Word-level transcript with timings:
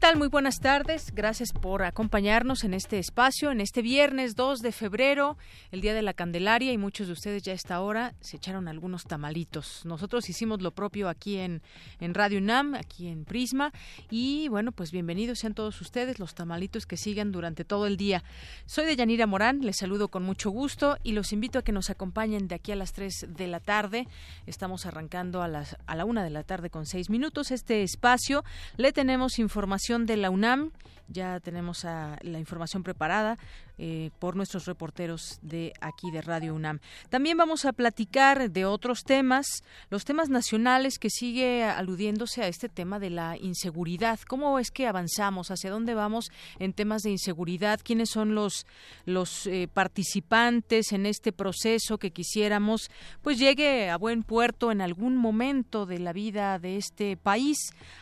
Tal? 0.00 0.16
Muy 0.16 0.28
buenas 0.28 0.60
tardes. 0.60 1.12
Gracias 1.14 1.52
por 1.52 1.82
acompañarnos 1.82 2.64
en 2.64 2.72
este 2.72 2.98
espacio, 2.98 3.50
en 3.50 3.60
este 3.60 3.82
viernes 3.82 4.34
2 4.34 4.60
de 4.60 4.72
febrero, 4.72 5.36
el 5.72 5.82
Día 5.82 5.92
de 5.92 6.00
la 6.00 6.14
Candelaria, 6.14 6.72
y 6.72 6.78
muchos 6.78 7.08
de 7.08 7.12
ustedes 7.12 7.42
ya 7.42 7.52
a 7.52 7.54
esta 7.54 7.82
hora 7.82 8.14
se 8.20 8.38
echaron 8.38 8.66
algunos 8.66 9.04
tamalitos. 9.04 9.84
Nosotros 9.84 10.30
hicimos 10.30 10.62
lo 10.62 10.70
propio 10.70 11.10
aquí 11.10 11.36
en, 11.36 11.60
en 12.00 12.14
Radio 12.14 12.38
UNAM, 12.38 12.74
aquí 12.76 13.08
en 13.08 13.26
Prisma, 13.26 13.72
y 14.08 14.48
bueno, 14.48 14.72
pues 14.72 14.90
bienvenidos 14.90 15.40
sean 15.40 15.52
todos 15.52 15.78
ustedes, 15.82 16.18
los 16.18 16.34
tamalitos 16.34 16.86
que 16.86 16.96
sigan 16.96 17.30
durante 17.30 17.66
todo 17.66 17.86
el 17.86 17.98
día. 17.98 18.24
Soy 18.64 18.86
de 18.86 18.96
Yanira 18.96 19.26
Morán, 19.26 19.60
les 19.60 19.76
saludo 19.76 20.08
con 20.08 20.22
mucho 20.22 20.48
gusto 20.48 20.96
y 21.02 21.12
los 21.12 21.34
invito 21.34 21.58
a 21.58 21.62
que 21.62 21.72
nos 21.72 21.90
acompañen 21.90 22.48
de 22.48 22.54
aquí 22.54 22.72
a 22.72 22.76
las 22.76 22.94
3 22.94 23.26
de 23.36 23.46
la 23.48 23.60
tarde. 23.60 24.08
Estamos 24.46 24.86
arrancando 24.86 25.42
a, 25.42 25.48
las, 25.48 25.76
a 25.86 25.94
la 25.94 26.06
1 26.06 26.22
de 26.22 26.30
la 26.30 26.42
tarde 26.42 26.70
con 26.70 26.86
6 26.86 27.10
minutos 27.10 27.50
este 27.50 27.82
espacio. 27.82 28.44
Le 28.78 28.92
tenemos 28.92 29.38
información 29.38 29.89
de 29.98 30.16
la 30.16 30.30
UNAM. 30.30 30.70
Ya 31.10 31.40
tenemos 31.40 31.82
la 31.84 32.38
información 32.38 32.84
preparada 32.84 33.36
eh, 33.78 34.10
por 34.20 34.36
nuestros 34.36 34.66
reporteros 34.66 35.40
de 35.42 35.72
aquí 35.80 36.10
de 36.12 36.22
Radio 36.22 36.54
UNAM. 36.54 36.78
También 37.08 37.36
vamos 37.36 37.64
a 37.64 37.72
platicar 37.72 38.50
de 38.50 38.64
otros 38.64 39.02
temas, 39.02 39.64
los 39.88 40.04
temas 40.04 40.28
nacionales 40.28 40.98
que 40.98 41.10
sigue 41.10 41.64
aludiéndose 41.64 42.42
a 42.42 42.46
este 42.46 42.68
tema 42.68 43.00
de 43.00 43.10
la 43.10 43.36
inseguridad. 43.38 44.20
¿Cómo 44.28 44.58
es 44.60 44.70
que 44.70 44.86
avanzamos? 44.86 45.50
¿Hacia 45.50 45.70
dónde 45.70 45.94
vamos 45.94 46.30
en 46.58 46.74
temas 46.74 47.02
de 47.02 47.10
inseguridad? 47.10 47.80
¿Quiénes 47.82 48.10
son 48.10 48.34
los, 48.34 48.66
los 49.04 49.46
eh, 49.46 49.66
participantes 49.72 50.92
en 50.92 51.06
este 51.06 51.32
proceso 51.32 51.98
que 51.98 52.12
quisiéramos 52.12 52.90
pues 53.22 53.38
llegue 53.38 53.90
a 53.90 53.96
buen 53.96 54.22
puerto 54.22 54.70
en 54.70 54.80
algún 54.80 55.16
momento 55.16 55.86
de 55.86 55.98
la 55.98 56.12
vida 56.12 56.58
de 56.60 56.76
este 56.76 57.16
país? 57.16 57.56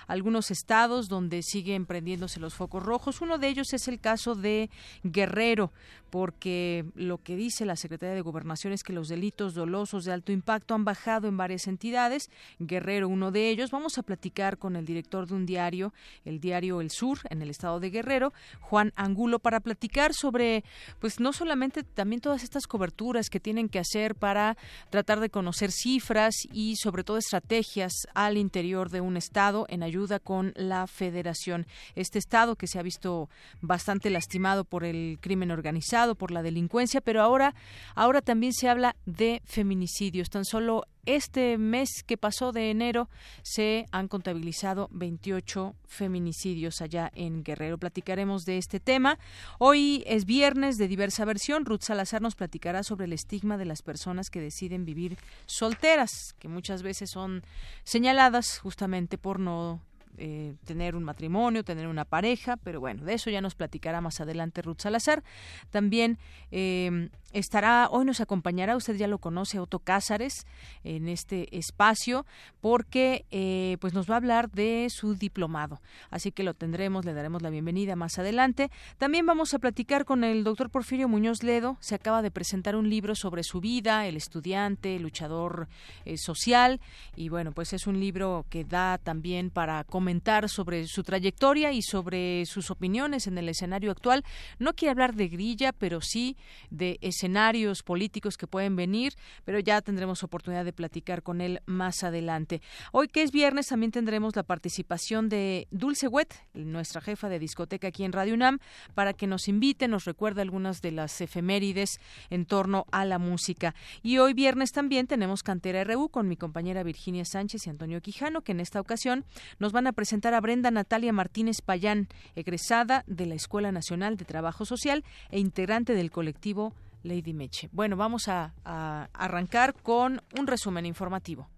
Algunos 0.09 0.51
estados 0.51 1.09
donde 1.09 1.43
siguen 1.43 1.87
prendiéndose 1.87 2.41
los 2.41 2.55
focos 2.55 2.83
rojos. 2.83 2.98
Uno 3.21 3.39
de 3.39 3.49
ellos 3.49 3.73
es 3.73 3.89
el 3.89 4.01
caso 4.01 4.35
de 4.35 4.71
Guerrero 5.03 5.73
porque 6.11 6.85
lo 6.95 7.19
que 7.19 7.37
dice 7.37 7.65
la 7.65 7.77
Secretaría 7.77 8.15
de 8.15 8.21
Gobernación 8.21 8.73
es 8.73 8.83
que 8.83 8.93
los 8.93 9.09
delitos 9.09 9.55
dolosos 9.55 10.05
de 10.05 10.13
alto 10.13 10.33
impacto 10.33 10.75
han 10.75 10.85
bajado 10.85 11.29
en 11.29 11.37
varias 11.37 11.67
entidades, 11.67 12.31
Guerrero 12.59 13.09
uno 13.09 13.31
de 13.31 13.51
ellos. 13.51 13.71
Vamos 13.71 13.99
a 13.99 14.03
platicar 14.03 14.59
con 14.59 14.77
el 14.77 14.85
director 14.85 15.27
de 15.27 15.35
un 15.35 15.47
diario, 15.47 15.93
el 16.25 16.41
diario 16.41 16.81
El 16.81 16.91
Sur, 16.91 17.21
en 17.31 17.43
el 17.43 17.51
estado 17.51 17.81
de 17.81 17.91
Guerrero, 17.91 18.33
Juan 18.61 18.93
Angulo, 18.97 19.39
para 19.39 19.61
platicar 19.61 20.15
sobre, 20.15 20.65
pues 21.01 21.21
no 21.21 21.33
solamente 21.33 21.83
también 21.83 22.21
todas 22.21 22.43
estas 22.43 22.67
coberturas 22.67 23.31
que 23.31 23.41
tienen 23.41 23.69
que 23.69 23.79
hacer 23.79 24.15
para 24.15 24.57
tratar 24.91 25.21
de 25.21 25.31
conocer 25.31 25.71
cifras 25.73 26.35
y 26.53 26.77
sobre 26.77 27.05
todo 27.05 27.19
estrategias 27.19 27.93
al 28.15 28.37
interior 28.37 28.91
de 28.91 29.01
un 29.01 29.17
estado 29.17 29.67
en 29.69 29.83
ayuda 29.83 30.19
con 30.19 30.53
la 30.57 30.87
federación. 30.87 31.67
Este 31.95 32.19
estado 32.19 32.57
que 32.57 32.67
se 32.67 32.79
ha 32.79 32.83
visto 32.83 33.29
bastante 33.61 34.11
lastimado 34.11 34.65
por 34.65 34.85
el 34.85 35.19
crimen 35.21 35.51
organizado, 35.51 35.98
por 36.15 36.31
la 36.31 36.43
delincuencia, 36.43 37.01
pero 37.01 37.23
ahora, 37.23 37.55
ahora 37.95 38.23
también 38.23 38.53
se 38.53 38.69
habla 38.69 38.97
de 39.07 39.43
feminicidios. 39.45 40.31
Tan 40.31 40.45
solo 40.45 40.85
este 41.07 41.57
mes 41.57 42.03
que 42.07 42.19
pasó 42.19 42.53
de 42.53 42.71
enero 42.71 43.09
se 43.43 43.87
han 43.93 44.09
contabilizado 44.09 44.89
28 44.93 45.75
feminicidios 45.87 46.83
allá 46.83 47.11
en 47.15 47.43
Guerrero. 47.43 47.79
Platicaremos 47.79 48.45
de 48.45 48.59
este 48.59 48.79
tema. 48.79 49.19
Hoy 49.59 50.05
es 50.07 50.27
viernes 50.27 50.77
de 50.77 50.87
diversa 50.87 51.25
versión. 51.25 51.65
Ruth 51.65 51.83
Salazar 51.83 52.21
nos 52.21 52.35
platicará 52.35 52.83
sobre 52.83 53.07
el 53.07 53.15
estigma 53.15 53.57
de 53.57 53.65
las 53.65 53.83
personas 53.83 54.29
que 54.29 54.41
deciden 54.41 54.85
vivir 54.85 55.17
solteras, 55.47 56.35
que 56.39 56.49
muchas 56.49 56.83
veces 56.83 57.11
son 57.11 57.43
señaladas 57.85 58.59
justamente 58.59 59.17
por 59.17 59.41
no 59.41 59.81
eh, 60.19 60.55
tener 60.65 60.97
un 60.97 61.05
matrimonio, 61.05 61.65
tener 61.65 61.87
una 61.87 62.05
pareja, 62.05 62.57
pero 62.57 62.81
bueno, 62.81 63.05
de 63.05 63.15
eso 63.15 63.31
ya 63.31 63.41
nos 63.41 63.55
platicará 63.55 64.01
más 64.01 64.21
adelante 64.21 64.63
Ruth 64.63 64.81
Salazar. 64.81 65.23
También 65.71 66.19
eh, 66.51 67.09
estará, 67.33 67.89
hoy 67.91 68.05
nos 68.05 68.21
acompañará, 68.21 68.77
usted 68.77 68.97
ya 68.97 69.07
lo 69.07 69.19
conoce, 69.19 69.59
Otto 69.59 69.81
Cázares, 69.81 70.47
en 70.85 71.09
este 71.09 71.57
espacio, 71.57 72.27
porque 72.61 73.25
eh, 73.31 73.77
pues 73.81 73.95
nos 73.95 74.09
va 74.09 74.15
a 74.15 74.17
hablar 74.19 74.51
de 74.51 74.89
su 74.91 75.15
diplomado. 75.15 75.81
Así 76.11 76.33
que 76.33 76.43
lo 76.43 76.55
tendremos, 76.55 77.05
le 77.05 77.13
daremos 77.13 77.43
la 77.43 77.51
bienvenida 77.51 77.97
más 77.97 78.19
adelante. 78.19 78.71
También 78.99 79.27
vamos 79.27 79.55
a 79.55 79.59
platicar 79.59 80.05
con 80.05 80.25
el 80.25 80.45
doctor 80.45 80.71
Porfirio 80.71 81.09
Muñoz 81.09 81.43
Ledo. 81.43 81.77
Se 81.81 81.95
acaba 81.95 82.23
de 82.23 82.31
presentar 82.31 82.77
un 82.77 82.89
libro 82.89 83.15
sobre 83.15 83.43
su 83.43 83.61
vida, 83.61 84.07
el 84.07 84.17
estudiante, 84.17 84.97
el 84.97 85.03
luchador 85.03 85.69
social, 86.17 86.81
y 87.17 87.29
bueno, 87.29 87.53
pues 87.53 87.73
es 87.73 87.87
un 87.87 88.01
libro 88.01 88.47
que 88.49 88.65
da 88.65 88.99
también 88.99 89.51
para 89.51 89.85
comentar 89.85 90.49
sobre 90.49 90.87
su 90.87 91.03
trayectoria 91.03 91.73
y 91.73 91.83
sobre 91.83 92.45
sus 92.47 92.71
opiniones 92.71 93.27
en 93.27 93.39
el 93.39 93.49
escenario 93.49 93.91
actual. 93.91 94.25
No 94.59 94.75
quiere 94.75 94.93
hablar 94.93 95.15
de 95.15 95.29
grilla, 95.29 95.73
pero 95.73 96.01
sí 96.01 96.37
de 96.71 96.99
escenarios 97.19 97.83
políticos 97.83 98.37
que 98.37 98.47
pueden 98.47 98.77
venir, 98.77 99.15
pero 99.45 99.59
ya 99.59 99.83
tendremos 99.83 100.23
oportunidad 100.23 100.65
de 100.65 100.73
platicar 100.73 101.25
con 101.25 101.41
él 101.41 101.61
más 101.67 102.05
adelante. 102.05 102.63
Hoy 102.93 103.09
que 103.09 103.23
es 103.23 103.33
viernes 103.33 103.67
también 103.67 103.91
tendremos 103.91 104.37
la 104.37 104.45
participación 104.45 105.29
de 105.29 105.67
Dulce 105.73 106.07
Wet, 106.07 106.33
nuestra 106.55 107.01
jefa 107.01 107.29
de 107.29 107.41
discoteca 107.41 107.89
aquí 107.89 108.05
en 108.05 108.13
Radio 108.13 108.35
UNAM, 108.35 108.61
para 108.95 109.15
que 109.15 109.27
nos 109.27 109.49
invite, 109.49 109.89
nos 109.89 110.05
recuerde 110.05 110.43
algunas 110.43 110.81
de 110.81 110.93
las 110.93 111.21
efemérides 111.21 111.99
en 112.31 112.47
torno 112.47 112.87
a 112.93 113.05
la 113.05 113.19
música. 113.19 113.75
Y 114.03 114.19
hoy 114.19 114.33
viernes 114.33 114.71
también 114.71 115.09
tenemos 115.09 115.43
Cantera 115.43 115.83
RU 115.83 116.11
con 116.11 116.29
mi 116.29 116.37
compañera 116.37 116.85
Virginia 116.85 117.25
Sánchez 117.25 117.67
y 117.67 117.71
Antonio 117.71 118.01
Quijano, 118.01 118.43
que 118.43 118.53
en 118.53 118.61
esta 118.61 118.81
ocasión 118.81 119.25
nos 119.59 119.73
van 119.73 119.89
a 119.89 119.93
presentar 119.93 120.35
a 120.35 120.41
Brenda 120.41 120.71
Natalia 120.71 121.13
Martínez 121.13 121.63
Payán, 121.63 122.07
egresada 122.37 123.03
de 123.09 123.27
la 123.27 123.35
Escuela 123.35 123.73
Nacional 123.73 124.17
de 124.17 124.25
Trabajo 124.25 124.65
Social 124.65 125.05
e 125.31 125.41
integrante 125.41 125.95
del 125.95 126.13
colectivo 126.13 126.75
Lady 127.03 127.33
Meche. 127.33 127.69
Bueno, 127.73 127.97
vamos 127.97 128.29
a, 128.29 128.55
a 128.65 129.09
arrancar 129.13 129.75
con 129.75 130.23
un 130.39 130.47
resumen 130.47 130.87
informativo. 130.87 131.49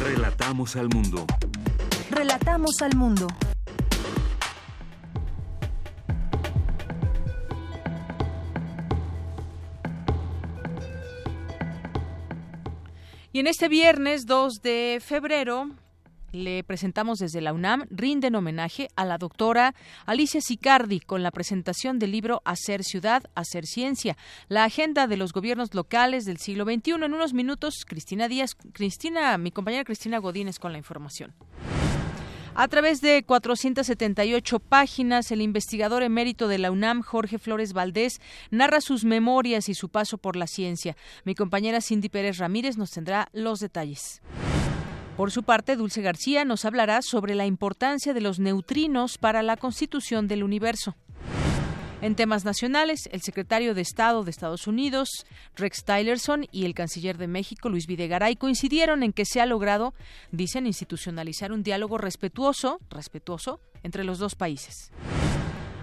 Relatamos 0.00 0.76
al 0.76 0.88
mundo. 0.88 1.26
Relatamos 2.10 2.82
al 2.82 2.96
mundo. 2.96 3.26
Y 13.32 13.40
en 13.40 13.46
este 13.46 13.68
viernes 13.68 14.26
2 14.26 14.62
de 14.62 14.98
febrero 15.04 15.70
le 16.32 16.64
presentamos 16.64 17.18
desde 17.18 17.40
la 17.40 17.52
UNAM, 17.52 17.86
rinden 17.90 18.34
homenaje 18.34 18.88
a 18.96 19.04
la 19.04 19.18
doctora 19.18 19.74
Alicia 20.06 20.40
Sicardi 20.40 21.00
con 21.00 21.22
la 21.22 21.30
presentación 21.30 21.98
del 21.98 22.12
libro 22.12 22.42
Hacer 22.44 22.84
Ciudad, 22.84 23.24
Hacer 23.34 23.66
Ciencia, 23.66 24.16
la 24.48 24.64
agenda 24.64 25.06
de 25.06 25.16
los 25.16 25.32
gobiernos 25.32 25.74
locales 25.74 26.24
del 26.24 26.38
siglo 26.38 26.64
XXI. 26.64 26.92
En 26.92 27.14
unos 27.14 27.32
minutos, 27.32 27.84
Cristina 27.86 28.28
Díaz, 28.28 28.56
Cristina, 28.72 29.38
mi 29.38 29.50
compañera 29.50 29.84
Cristina 29.84 30.18
Godínez 30.18 30.58
con 30.58 30.72
la 30.72 30.78
información. 30.78 31.34
A 32.54 32.66
través 32.66 33.00
de 33.00 33.22
478 33.22 34.58
páginas, 34.58 35.30
el 35.30 35.42
investigador 35.42 36.02
emérito 36.02 36.48
de 36.48 36.58
la 36.58 36.72
UNAM, 36.72 37.02
Jorge 37.02 37.38
Flores 37.38 37.72
Valdés, 37.72 38.20
narra 38.50 38.80
sus 38.80 39.04
memorias 39.04 39.68
y 39.68 39.74
su 39.74 39.90
paso 39.90 40.18
por 40.18 40.34
la 40.34 40.48
ciencia. 40.48 40.96
Mi 41.24 41.36
compañera 41.36 41.80
Cindy 41.80 42.08
Pérez 42.08 42.38
Ramírez 42.38 42.76
nos 42.76 42.90
tendrá 42.90 43.28
los 43.32 43.60
detalles. 43.60 44.20
Por 45.18 45.32
su 45.32 45.42
parte, 45.42 45.74
Dulce 45.74 46.00
García 46.00 46.44
nos 46.44 46.64
hablará 46.64 47.02
sobre 47.02 47.34
la 47.34 47.44
importancia 47.44 48.14
de 48.14 48.20
los 48.20 48.38
neutrinos 48.38 49.18
para 49.18 49.42
la 49.42 49.56
constitución 49.56 50.28
del 50.28 50.44
universo. 50.44 50.94
En 52.00 52.14
temas 52.14 52.44
nacionales, 52.44 53.08
el 53.10 53.20
secretario 53.22 53.74
de 53.74 53.80
Estado 53.80 54.22
de 54.22 54.30
Estados 54.30 54.68
Unidos, 54.68 55.26
Rex 55.56 55.84
Tillerson, 55.84 56.46
y 56.52 56.66
el 56.66 56.74
canciller 56.74 57.18
de 57.18 57.26
México, 57.26 57.68
Luis 57.68 57.88
Videgaray, 57.88 58.36
coincidieron 58.36 59.02
en 59.02 59.12
que 59.12 59.24
se 59.24 59.40
ha 59.40 59.46
logrado, 59.46 59.92
dicen, 60.30 60.68
institucionalizar 60.68 61.50
un 61.50 61.64
diálogo 61.64 61.98
respetuoso, 61.98 62.78
respetuoso 62.88 63.60
entre 63.82 64.04
los 64.04 64.20
dos 64.20 64.36
países. 64.36 64.92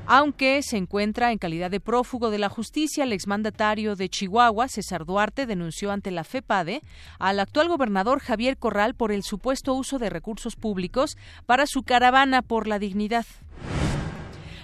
Aunque 0.07 0.61
se 0.61 0.77
encuentra 0.77 1.31
en 1.31 1.39
calidad 1.39 1.71
de 1.71 1.79
prófugo 1.79 2.29
de 2.29 2.37
la 2.37 2.47
justicia, 2.47 3.03
el 3.03 3.11
exmandatario 3.11 3.95
de 3.95 4.07
Chihuahua, 4.07 4.67
César 4.67 5.03
Duarte, 5.03 5.47
denunció 5.47 5.91
ante 5.91 6.11
la 6.11 6.23
FEPADE 6.23 6.81
al 7.17 7.39
actual 7.39 7.69
gobernador 7.69 8.19
Javier 8.19 8.57
Corral 8.57 8.93
por 8.93 9.11
el 9.11 9.23
supuesto 9.23 9.73
uso 9.73 9.97
de 9.97 10.11
recursos 10.11 10.55
públicos 10.55 11.17
para 11.47 11.65
su 11.65 11.81
caravana 11.81 12.43
por 12.43 12.67
la 12.67 12.77
dignidad. 12.77 13.25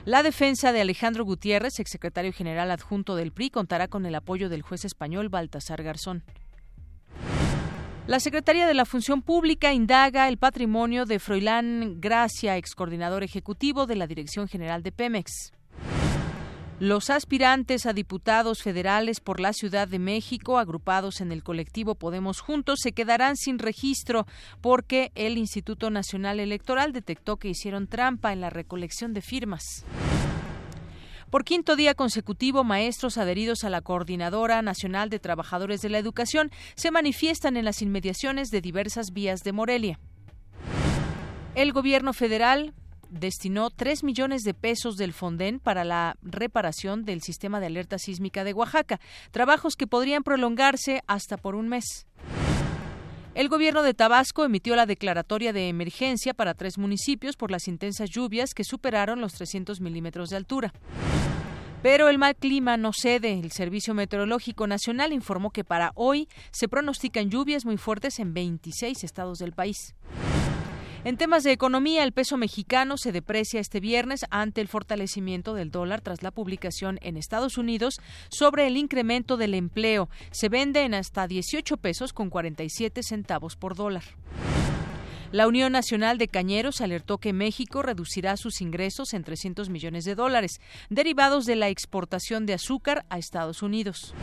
La 0.06 0.22
defensa 0.22 0.72
de 0.72 0.82
Alejandro 0.82 1.26
Gutiérrez, 1.26 1.80
exsecretario 1.80 2.34
general 2.34 2.70
adjunto 2.70 3.16
del 3.16 3.32
PRI, 3.32 3.50
contará 3.50 3.88
con 3.88 4.06
el 4.06 4.14
apoyo 4.14 4.48
del 4.48 4.62
juez 4.62 4.86
español 4.86 5.30
Baltasar 5.30 5.82
Garzón. 5.82 6.24
La 8.12 8.20
Secretaría 8.20 8.68
de 8.68 8.74
la 8.74 8.84
Función 8.84 9.22
Pública 9.22 9.72
indaga 9.72 10.28
el 10.28 10.38
patrimonio 10.38 11.06
de 11.06 11.18
Froilán 11.18 12.02
Gracia, 12.02 12.58
ex 12.58 12.76
coordinador 12.76 13.24
ejecutivo 13.24 13.86
de 13.86 13.96
la 13.96 14.06
Dirección 14.06 14.50
General 14.50 14.84
de 14.84 14.92
Pemex. 14.92 15.54
Los 16.82 17.10
aspirantes 17.10 17.86
a 17.86 17.94
diputados 17.94 18.64
federales 18.64 19.22
por 19.22 19.40
la 19.40 19.54
Ciudad 19.54 19.88
de 19.88 19.98
México, 19.98 20.58
agrupados 20.58 21.22
en 21.22 21.32
el 21.32 21.42
colectivo 21.42 21.96
Podemos 21.96 22.42
Juntos, 22.42 22.80
se 22.84 22.92
quedarán 22.92 23.38
sin 23.38 23.60
registro 23.60 24.26
porque 24.60 25.14
el 25.16 25.38
Instituto 25.38 25.90
Nacional 25.90 26.42
Electoral 26.42 26.92
detectó 26.92 27.38
que 27.38 27.48
hicieron 27.48 27.88
trampa 27.88 28.34
en 28.34 28.42
la 28.42 28.50
recolección 28.50 29.14
de 29.14 29.22
firmas. 29.22 29.86
Por 31.32 31.46
quinto 31.46 31.78
día 31.78 31.96
consecutivo, 31.96 32.66
maestros 32.66 33.18
adheridos 33.18 33.64
a 33.64 33.70
la 33.70 33.80
Coordinadora 33.80 34.62
Nacional 34.62 35.10
de 35.10 35.18
Trabajadores 35.18 35.80
de 35.80 35.88
la 35.88 35.98
Educación 35.98 36.52
se 36.76 36.92
manifiestan 36.92 37.56
en 37.56 37.64
las 37.64 37.82
inmediaciones 37.82 38.50
de 38.50 38.60
diversas 38.60 39.14
vías 39.14 39.40
de 39.40 39.54
Morelia. 39.54 39.98
El 41.56 41.72
gobierno 41.72 42.12
federal 42.12 42.74
destinó 43.10 43.70
3 43.70 44.04
millones 44.04 44.42
de 44.42 44.54
pesos 44.54 44.98
del 44.98 45.14
Fonden 45.14 45.60
para 45.60 45.86
la 45.86 46.18
reparación 46.22 47.06
del 47.06 47.22
sistema 47.22 47.62
de 47.62 47.68
alerta 47.68 47.98
sísmica 47.98 48.44
de 48.44 48.52
Oaxaca, 48.52 49.00
trabajos 49.32 49.78
que 49.78 49.88
podrían 49.88 50.24
prolongarse 50.24 51.02
hasta 51.08 51.38
por 51.38 51.56
un 51.56 51.70
mes. 51.70 52.08
El 53.34 53.48
gobierno 53.48 53.82
de 53.82 53.94
Tabasco 53.94 54.44
emitió 54.44 54.76
la 54.76 54.86
declaratoria 54.86 55.54
de 55.54 55.70
emergencia 55.70 56.34
para 56.34 56.54
tres 56.54 56.78
municipios 56.78 57.38
por 57.38 57.50
las 57.50 57.70
intensas 57.70 58.10
lluvias 58.10 58.54
que 58.54 58.66
superaron 58.66 59.22
los 59.22 59.34
300 59.34 59.80
milímetros 59.80 60.30
de 60.30 60.36
altura. 60.36 60.74
Pero 61.82 62.10
el 62.10 62.18
mal 62.18 62.36
clima 62.36 62.76
no 62.76 62.92
cede. 62.94 63.40
El 63.40 63.52
Servicio 63.54 63.94
Meteorológico 63.94 64.68
Nacional 64.68 65.14
informó 65.14 65.52
que 65.52 65.64
para 65.64 65.94
hoy 65.96 66.28
se 66.52 66.68
pronostican 66.68 67.30
lluvias 67.30 67.66
muy 67.66 67.78
fuertes 67.78 68.20
en 68.20 68.34
26 68.34 69.02
estados 69.06 69.40
del 69.40 69.54
país. 69.54 69.96
En 71.04 71.18
temas 71.18 71.44
de 71.44 71.52
economía, 71.52 72.04
el 72.04 72.12
peso 72.12 72.38
mexicano 72.38 72.96
se 72.96 73.12
deprecia 73.12 73.60
este 73.60 73.80
viernes 73.80 74.24
ante 74.30 74.62
el 74.62 74.68
fortalecimiento 74.68 75.56
del 75.56 75.72
dólar 75.72 76.02
tras 76.02 76.22
la 76.22 76.30
publicación 76.30 77.00
en 77.02 77.18
Estados 77.18 77.58
Unidos 77.58 78.00
sobre 78.30 78.68
el 78.68 78.78
incremento 78.78 79.36
del 79.36 79.56
empleo. 79.56 80.10
Se 80.30 80.48
vende 80.48 80.84
en 80.84 80.94
hasta 80.94 81.26
18 81.26 81.78
pesos 81.78 82.14
con 82.14 82.30
47 82.30 83.02
centavos 83.02 83.56
por 83.56 83.76
dólar. 83.76 84.04
La 85.32 85.48
Unión 85.48 85.72
Nacional 85.72 86.20
de 86.20 86.28
Cañeros 86.28 86.82
alertó 86.82 87.18
que 87.18 87.34
México 87.34 87.82
reducirá 87.82 88.38
sus 88.38 88.62
ingresos 88.62 89.16
en 89.16 89.24
300 89.24 89.70
millones 89.70 90.06
de 90.06 90.14
dólares, 90.14 90.62
derivados 90.92 91.46
de 91.46 91.56
la 91.56 91.70
exportación 91.70 92.46
de 92.46 92.54
azúcar 92.54 93.06
a 93.10 93.18
Estados 93.18 93.64
Unidos. 93.64 94.14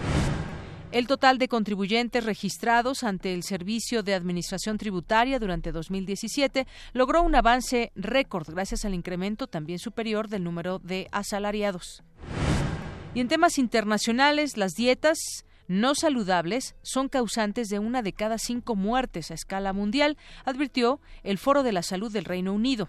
El 0.91 1.07
total 1.07 1.37
de 1.37 1.49
contribuyentes 1.49 2.25
registrados 2.25 3.05
ante 3.05 3.35
el 3.35 3.43
Servicio 3.43 4.03
de 4.03 4.15
Administración 4.15 4.79
Tributaria 4.79 5.39
durante 5.39 5.71
2017 5.71 6.67
logró 6.95 7.21
un 7.23 7.35
avance 7.35 7.93
récord 7.95 8.49
gracias 8.49 8.87
al 8.87 8.95
incremento 8.95 9.49
también 9.49 9.79
superior 9.79 10.29
del 10.29 10.45
número 10.45 10.79
de 10.79 11.07
asalariados. 11.13 12.03
Y 13.15 13.21
en 13.21 13.29
temas 13.29 13.59
internacionales, 13.59 14.57
las 14.57 14.73
dietas 14.73 15.19
no 15.67 15.95
saludables 15.95 16.75
son 16.81 17.11
causantes 17.11 17.69
de 17.69 17.79
una 17.79 18.01
de 18.01 18.15
cada 18.15 18.39
cinco 18.39 18.75
muertes 18.75 19.31
a 19.31 19.35
escala 19.35 19.75
mundial, 19.75 20.17
advirtió 20.47 21.03
el 21.23 21.37
Foro 21.37 21.63
de 21.65 21.73
la 21.73 21.83
Salud 21.83 22.11
del 22.11 22.25
Reino 22.25 22.55
Unido. 22.55 22.89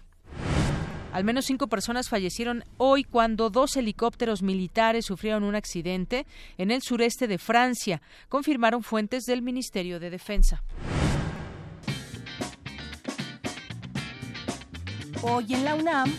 Al 1.12 1.24
menos 1.24 1.46
cinco 1.46 1.66
personas 1.66 2.08
fallecieron 2.08 2.64
hoy 2.76 3.02
cuando 3.02 3.50
dos 3.50 3.76
helicópteros 3.76 4.42
militares 4.42 5.06
sufrieron 5.06 5.42
un 5.42 5.56
accidente 5.56 6.24
en 6.56 6.70
el 6.70 6.82
sureste 6.82 7.26
de 7.26 7.38
Francia, 7.38 8.00
confirmaron 8.28 8.84
fuentes 8.84 9.24
del 9.24 9.42
Ministerio 9.42 9.98
de 9.98 10.10
Defensa. 10.10 10.62
Hoy 15.22 15.52
en 15.52 15.64
la 15.64 15.74
UNAM, 15.74 16.14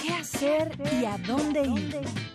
¿qué 0.00 0.12
hacer 0.14 0.72
y 1.00 1.04
a 1.04 1.18
dónde 1.18 1.62
ir? 1.66 2.31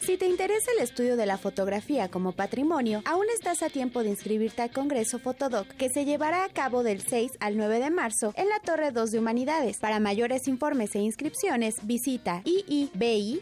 Si 0.00 0.16
te 0.16 0.26
interesa 0.26 0.70
el 0.76 0.82
estudio 0.82 1.16
de 1.18 1.26
la 1.26 1.36
fotografía 1.36 2.08
como 2.08 2.32
patrimonio, 2.32 3.02
aún 3.04 3.26
estás 3.34 3.62
a 3.62 3.68
tiempo 3.68 4.02
de 4.02 4.08
inscribirte 4.08 4.62
al 4.62 4.70
Congreso 4.70 5.18
Fotodoc, 5.18 5.66
que 5.68 5.90
se 5.90 6.06
llevará 6.06 6.44
a 6.44 6.48
cabo 6.48 6.82
del 6.82 7.02
6 7.02 7.32
al 7.38 7.58
9 7.58 7.80
de 7.80 7.90
marzo 7.90 8.32
en 8.36 8.48
la 8.48 8.60
Torre 8.60 8.92
2 8.92 9.10
de 9.10 9.18
Humanidades. 9.18 9.76
Para 9.76 10.00
mayores 10.00 10.48
informes 10.48 10.94
e 10.94 11.00
inscripciones, 11.00 11.86
visita 11.86 12.40
iibi.unam.mx 12.44 13.40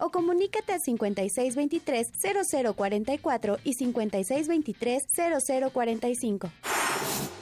o 0.00 0.10
comunícate 0.10 0.72
al 0.72 0.80
5623-0044 0.80 3.58
y 3.62 3.76
5623-0045. 3.76 6.50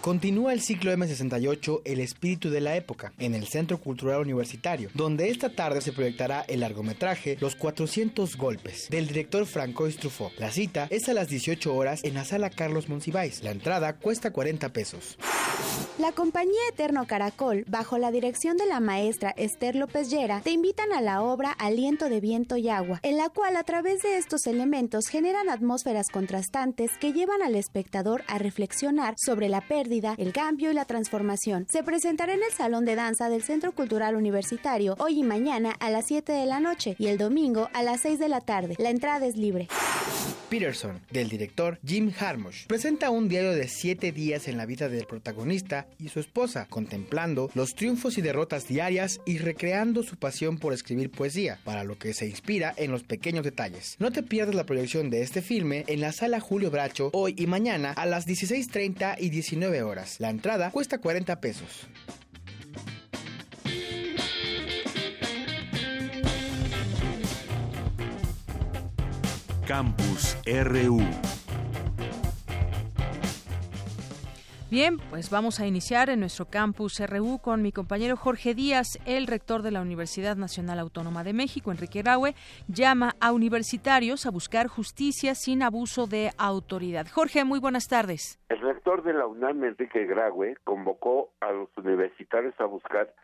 Continúa 0.01 0.53
el 0.53 0.61
ciclo 0.61 0.93
M68 0.93 1.83
El 1.85 1.99
espíritu 2.01 2.51
de 2.51 2.61
la 2.61 2.77
época 2.77 3.13
en 3.19 3.35
el 3.35 3.49
Centro 3.49 3.79
Cultural 3.79 4.21
Universitario, 4.21 4.91
donde 4.95 5.29
esta 5.29 5.51
tarde 5.51 5.81
se 5.81 5.93
proyectará 5.93 6.43
el 6.43 6.61
largometraje 6.61 7.37
Los 7.41 7.57
400 7.57 8.37
golpes 8.37 8.89
del 8.91 9.09
director 9.09 9.45
Francois 9.45 9.97
Truffaut. 9.97 10.33
La 10.39 10.53
cita 10.53 10.87
es 10.91 11.09
a 11.09 11.15
las 11.15 11.29
18 11.29 11.75
horas 11.75 12.05
en 12.05 12.15
la 12.15 12.25
sala 12.25 12.49
Carlos 12.49 12.89
Monsiváis. 12.89 13.43
La 13.43 13.51
entrada 13.51 13.95
cuesta 13.95 14.33
40 14.33 14.69
pesos. 14.73 15.19
La 15.99 16.13
compañía 16.13 16.61
Eterno 16.71 17.09
Caracol, 17.09 17.65
bajo 17.67 17.99
la 17.99 18.13
dirección 18.13 18.57
de 18.57 18.67
la 18.67 18.79
maestra 18.79 19.35
Esther 19.37 19.75
López 19.75 20.11
Llera, 20.11 20.43
te 20.43 20.53
invitan 20.53 20.93
a 20.93 21.01
la 21.01 21.23
obra 21.23 21.51
Aliento 21.51 22.09
de 22.09 22.21
Viento 22.21 22.57
y 22.57 22.69
Agua, 22.69 23.01
en 23.03 23.17
la 23.17 23.31
cual 23.31 23.57
a 23.57 23.65
través 23.65 24.03
de 24.03 24.17
estos 24.17 24.47
elementos 24.47 25.09
generan 25.09 25.51
atmósferas 25.51 26.09
contrastantes 26.09 26.93
que 27.01 27.13
llevan 27.13 27.43
al 27.43 27.57
espectador 27.57 28.23
a 28.29 28.39
reflexionar 28.39 29.15
sobre 29.19 29.49
la 29.49 29.61
pérdida, 29.61 29.88
el 30.19 30.33
cambio 30.33 30.71
y 30.71 30.75
la 30.75 30.85
transformación. 30.85 31.67
Se 31.69 31.83
presentará 31.83 32.35
en 32.35 32.43
el 32.43 32.53
Salón 32.53 32.85
de 32.85 32.95
Danza 32.95 33.29
del 33.31 33.43
Centro 33.43 33.73
Cultural 33.73 34.17
Universitario 34.17 34.95
hoy 34.99 35.21
y 35.21 35.23
mañana 35.23 35.73
a 35.81 35.91
las 35.91 36.07
7 36.07 36.31
de 36.33 36.47
la 36.47 36.61
noche 36.61 36.95
y 36.99 37.07
el 37.07 37.17
domingo 37.17 37.71
a 37.73 37.83
las 37.83 38.03
6 38.03 38.19
de 38.19 38.29
la 38.29 38.41
tarde. 38.41 38.75
La 38.79 38.91
entrada 38.91 39.27
es 39.27 39.37
libre. 39.37 39.69
Peterson, 40.49 41.01
del 41.11 41.29
director 41.29 41.79
Jim 41.85 42.11
Harmush, 42.19 42.67
presenta 42.67 43.11
un 43.11 43.29
diario 43.29 43.53
de 43.53 43.69
7 43.69 44.13
días 44.13 44.49
en 44.49 44.57
la 44.57 44.65
vida 44.65 44.89
del 44.89 45.07
protagonista 45.07 45.87
y 45.99 46.09
su 46.09 46.21
esposa, 46.21 46.67
contemplando 46.71 47.51
los 47.55 47.75
triunfos 47.75 48.17
y 48.17 48.23
derrotas 48.23 48.67
diarias 48.67 49.21
y 49.27 49.39
recreando 49.39 50.03
su 50.03 50.17
pasión 50.17 50.59
por 50.59 50.73
escribir 50.73 51.11
poesía, 51.11 51.61
para 51.65 51.85
lo 51.85 51.99
que 51.99 52.15
se 52.15 52.27
inspira 52.27 52.73
en 52.77 52.91
los 52.91 53.05
pequeños 53.05 53.45
detalles. 53.45 53.97
No 53.99 54.11
te 54.11 54.23
pierdas 54.23 54.55
la 54.55 54.65
proyección 54.65 55.11
de 55.11 55.23
este 55.23 55.43
filme 55.43 55.85
en 55.87 56.01
la 56.01 56.13
sala 56.13 56.41
Julio 56.41 56.71
Bracho 56.71 57.11
hoy 57.13 57.35
y 57.37 57.47
mañana 57.47 57.93
a 57.93 58.07
las 58.07 58.27
16.30 58.27 59.17
y 59.19 59.29
19 59.29 59.78
horas. 59.83 60.21
La 60.21 60.31
entrada 60.31 60.71
cuesta 60.71 60.99
40 60.99 61.41
pesos. 61.41 61.87
Campus 69.67 70.37
RU. 70.47 70.99
Bien, 74.71 74.99
pues 75.09 75.31
vamos 75.31 75.61
a 75.61 75.67
iniciar 75.67 76.11
en 76.11 76.21
nuestro 76.21 76.45
campus 76.45 77.01
RU 77.01 77.39
con 77.39 77.63
mi 77.63 77.73
compañero 77.73 78.19
Jorge 78.19 78.53
Díaz, 78.53 78.99
el 79.07 79.27
rector 79.27 79.63
de 79.63 79.71
la 79.71 79.81
Universidad 79.81 80.37
Nacional 80.37 80.79
Autónoma 80.79 81.25
de 81.25 81.33
México, 81.33 81.73
Enrique 81.73 82.03
Raue, 82.03 82.35
llama 82.69 83.15
a 83.19 83.33
universitarios 83.33 84.27
a 84.27 84.31
buscar 84.31 84.67
justicia 84.67 85.35
sin 85.35 85.63
abuso 85.63 86.07
de 86.07 86.33
autoridad. 86.37 87.07
Jorge, 87.11 87.45
muy 87.45 87.61
buenas 87.61 87.89
tardes. 87.89 88.39
El 88.51 88.61
rector 88.61 89.03
de 89.05 89.15
la 89.15 89.27
UNAM, 89.27 89.65
Enrique 89.65 90.05
Graue, 90.05 90.59
convocó 90.65 91.31
a 91.41 91.51
los 91.51 91.71
universitarios 91.79 92.53
a 92.59 92.67
buscar 92.67 93.15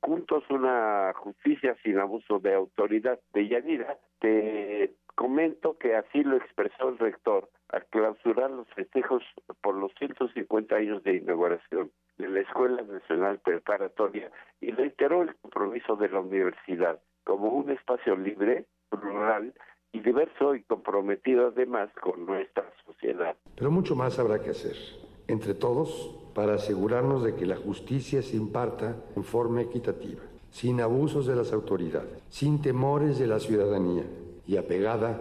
juntos 0.00 0.44
una 0.50 1.12
justicia 1.16 1.76
sin 1.82 1.98
abuso 1.98 2.38
de 2.38 2.54
autoridad. 2.54 3.18
De 3.32 3.48
Yanira, 3.48 3.98
te 4.20 4.94
comento 5.14 5.76
que 5.78 5.94
así 5.96 6.22
lo 6.22 6.36
expresó 6.36 6.88
el 6.88 6.98
rector 6.98 7.48
al 7.68 7.86
clausurar 7.86 8.50
los 8.50 8.68
festejos 8.74 9.22
por 9.60 9.74
los 9.74 9.92
150 9.98 10.74
años 10.74 11.02
de 11.02 11.16
inauguración 11.16 11.90
de 12.18 12.28
la 12.28 12.40
Escuela 12.40 12.82
Nacional 12.82 13.38
Preparatoria 13.40 14.30
y 14.60 14.70
reiteró 14.72 15.22
el 15.22 15.34
compromiso 15.36 15.96
de 15.96 16.08
la 16.08 16.20
universidad 16.20 17.00
como 17.24 17.50
un 17.50 17.70
espacio 17.70 18.16
libre, 18.16 18.66
plural 18.90 19.54
y 19.92 20.00
diverso 20.00 20.54
y 20.54 20.62
comprometido 20.64 21.48
además 21.48 21.90
con 22.00 22.26
nuestra 22.26 22.64
sociedad. 22.84 23.36
Pero 23.56 23.70
mucho 23.70 23.94
más 23.94 24.18
habrá 24.18 24.42
que 24.42 24.50
hacer 24.50 24.76
entre 25.28 25.54
todos 25.54 26.18
para 26.34 26.54
asegurarnos 26.54 27.24
de 27.24 27.34
que 27.34 27.46
la 27.46 27.56
justicia 27.56 28.22
se 28.22 28.36
imparta 28.36 28.96
en 29.16 29.24
forma 29.24 29.62
equitativa 29.62 30.22
sin 30.50 30.82
abusos 30.82 31.26
de 31.26 31.34
las 31.34 31.52
autoridades, 31.52 32.22
sin 32.28 32.60
temores 32.60 33.18
de 33.18 33.26
la 33.26 33.40
ciudadanía 33.40 34.04
y 34.46 34.56
apegada 34.56 35.20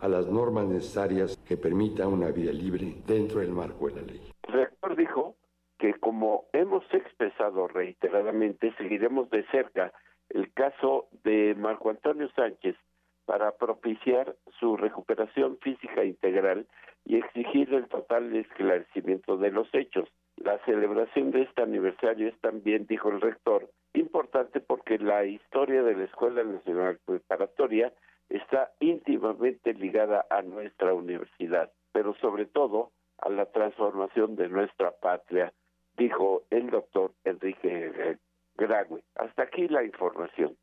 a 0.00 0.08
las 0.08 0.26
normas 0.28 0.66
necesarias 0.66 1.36
que 1.46 1.56
permitan 1.56 2.08
una 2.08 2.30
vida 2.30 2.52
libre 2.52 2.94
dentro 3.06 3.40
del 3.40 3.52
marco 3.52 3.88
de 3.88 3.96
la 3.96 4.02
ley. 4.02 4.32
El 4.48 4.54
rector 4.54 4.96
dijo 4.96 5.36
que 5.78 5.94
como 5.94 6.46
hemos 6.52 6.84
expresado 6.92 7.68
reiteradamente, 7.68 8.72
seguiremos 8.76 9.30
de 9.30 9.44
cerca 9.50 9.92
el 10.28 10.52
caso 10.52 11.08
de 11.24 11.54
Marco 11.56 11.90
Antonio 11.90 12.28
Sánchez 12.36 12.76
para 13.24 13.52
propiciar 13.52 14.36
su 14.58 14.76
recuperación 14.76 15.58
física 15.58 16.04
integral 16.04 16.66
y 17.04 17.16
exigir 17.16 17.72
el 17.72 17.88
total 17.88 18.34
esclarecimiento 18.34 19.36
de 19.36 19.50
los 19.50 19.68
hechos. 19.72 20.08
La 20.36 20.58
celebración 20.64 21.30
de 21.30 21.42
este 21.42 21.62
aniversario 21.62 22.28
es 22.28 22.38
también, 22.40 22.86
dijo 22.86 23.08
el 23.10 23.20
rector, 23.20 23.70
importante 23.94 24.60
porque 24.60 24.98
la 24.98 25.24
historia 25.24 25.82
de 25.82 25.96
la 25.96 26.04
Escuela 26.04 26.42
Nacional 26.44 26.98
Preparatoria 27.04 27.92
está 28.30 28.72
íntimamente 28.80 29.74
ligada 29.74 30.24
a 30.30 30.42
nuestra 30.42 30.94
universidad, 30.94 31.70
pero 31.92 32.14
sobre 32.14 32.46
todo 32.46 32.92
a 33.18 33.28
la 33.28 33.46
transformación 33.46 34.36
de 34.36 34.48
nuestra 34.48 34.92
patria, 34.92 35.52
dijo 35.96 36.44
el 36.50 36.70
doctor 36.70 37.12
Enrique 37.24 38.16
Grague. 38.56 39.02
Hasta 39.16 39.42
aquí 39.42 39.68
la 39.68 39.84
información. 39.84 40.56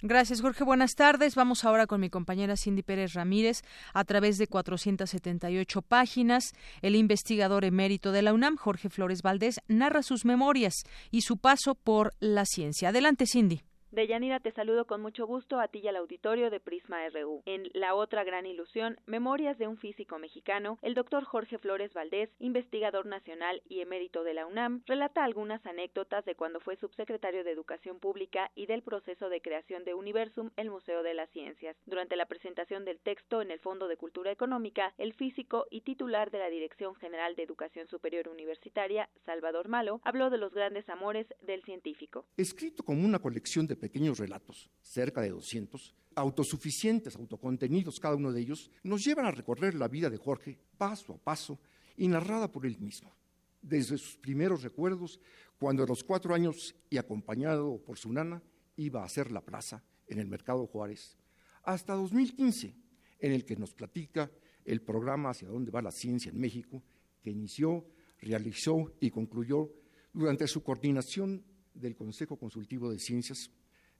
Gracias, 0.00 0.40
Jorge. 0.42 0.62
Buenas 0.62 0.94
tardes. 0.94 1.34
Vamos 1.34 1.64
ahora 1.64 1.88
con 1.88 2.00
mi 2.00 2.08
compañera 2.08 2.56
Cindy 2.56 2.82
Pérez 2.82 3.14
Ramírez. 3.14 3.62
A 3.94 4.04
través 4.04 4.38
de 4.38 4.46
478 4.46 5.82
páginas, 5.82 6.52
el 6.82 6.94
investigador 6.94 7.64
emérito 7.64 8.12
de 8.12 8.22
la 8.22 8.32
UNAM, 8.32 8.56
Jorge 8.56 8.90
Flores 8.90 9.22
Valdés, 9.22 9.60
narra 9.66 10.02
sus 10.02 10.24
memorias 10.24 10.84
y 11.10 11.22
su 11.22 11.38
paso 11.38 11.74
por 11.74 12.12
la 12.20 12.44
ciencia. 12.44 12.90
Adelante, 12.90 13.26
Cindy. 13.26 13.62
Deyanira, 13.90 14.38
te 14.38 14.52
saludo 14.52 14.86
con 14.86 15.00
mucho 15.00 15.26
gusto 15.26 15.58
a 15.58 15.68
ti 15.68 15.78
y 15.78 15.88
al 15.88 15.96
auditorio 15.96 16.50
de 16.50 16.60
Prisma 16.60 17.08
RU. 17.08 17.42
En 17.46 17.70
La 17.72 17.94
otra 17.94 18.22
gran 18.22 18.44
ilusión, 18.44 19.00
Memorias 19.06 19.56
de 19.56 19.66
un 19.66 19.78
físico 19.78 20.18
mexicano, 20.18 20.78
el 20.82 20.92
doctor 20.92 21.24
Jorge 21.24 21.56
Flores 21.56 21.94
Valdés, 21.94 22.28
investigador 22.38 23.06
nacional 23.06 23.62
y 23.66 23.80
emérito 23.80 24.24
de 24.24 24.34
la 24.34 24.46
UNAM, 24.46 24.82
relata 24.86 25.24
algunas 25.24 25.64
anécdotas 25.64 26.26
de 26.26 26.34
cuando 26.34 26.60
fue 26.60 26.76
subsecretario 26.76 27.44
de 27.44 27.50
Educación 27.50 27.98
Pública 27.98 28.50
y 28.54 28.66
del 28.66 28.82
proceso 28.82 29.30
de 29.30 29.40
creación 29.40 29.84
de 29.84 29.94
Universum, 29.94 30.50
el 30.56 30.70
Museo 30.70 31.02
de 31.02 31.14
las 31.14 31.30
Ciencias. 31.30 31.74
Durante 31.86 32.16
la 32.16 32.26
presentación 32.26 32.84
del 32.84 33.00
texto 33.00 33.40
en 33.40 33.50
el 33.50 33.58
Fondo 33.58 33.88
de 33.88 33.96
Cultura 33.96 34.30
Económica, 34.30 34.92
el 34.98 35.14
físico 35.14 35.64
y 35.70 35.80
titular 35.80 36.30
de 36.30 36.40
la 36.40 36.50
Dirección 36.50 36.94
General 36.96 37.34
de 37.36 37.44
Educación 37.44 37.88
Superior 37.88 38.28
Universitaria, 38.28 39.08
Salvador 39.24 39.68
Malo, 39.68 40.02
habló 40.04 40.28
de 40.28 40.36
los 40.36 40.52
grandes 40.52 40.86
amores 40.90 41.26
del 41.40 41.62
científico. 41.62 42.26
Escrito 42.36 42.82
como 42.82 43.02
una 43.02 43.18
colección 43.18 43.66
de 43.66 43.77
pequeños 43.78 44.18
relatos, 44.18 44.70
cerca 44.82 45.20
de 45.20 45.30
200, 45.30 45.94
autosuficientes, 46.14 47.16
autocontenidos 47.16 48.00
cada 48.00 48.16
uno 48.16 48.32
de 48.32 48.40
ellos, 48.40 48.70
nos 48.82 49.04
llevan 49.04 49.26
a 49.26 49.30
recorrer 49.30 49.74
la 49.74 49.88
vida 49.88 50.10
de 50.10 50.18
Jorge 50.18 50.58
paso 50.76 51.14
a 51.14 51.18
paso 51.18 51.58
y 51.96 52.08
narrada 52.08 52.50
por 52.50 52.66
él 52.66 52.78
mismo. 52.78 53.14
Desde 53.62 53.98
sus 53.98 54.16
primeros 54.16 54.62
recuerdos, 54.62 55.20
cuando 55.58 55.82
a 55.82 55.86
los 55.86 56.04
cuatro 56.04 56.34
años 56.34 56.74
y 56.90 56.98
acompañado 56.98 57.78
por 57.84 57.98
su 57.98 58.12
nana, 58.12 58.42
iba 58.76 59.02
a 59.02 59.06
hacer 59.06 59.32
la 59.32 59.40
plaza 59.40 59.82
en 60.06 60.18
el 60.18 60.28
Mercado 60.28 60.66
Juárez, 60.66 61.16
hasta 61.64 61.94
2015, 61.94 62.74
en 63.18 63.32
el 63.32 63.44
que 63.44 63.56
nos 63.56 63.74
platica 63.74 64.30
el 64.64 64.80
programa 64.80 65.30
Hacia 65.30 65.48
dónde 65.48 65.70
va 65.70 65.82
la 65.82 65.90
ciencia 65.90 66.30
en 66.30 66.40
México, 66.40 66.82
que 67.22 67.30
inició, 67.30 67.84
realizó 68.20 68.94
y 69.00 69.10
concluyó 69.10 69.70
durante 70.12 70.46
su 70.46 70.62
coordinación 70.62 71.44
del 71.74 71.96
Consejo 71.96 72.36
Consultivo 72.36 72.90
de 72.90 72.98
Ciencias 72.98 73.50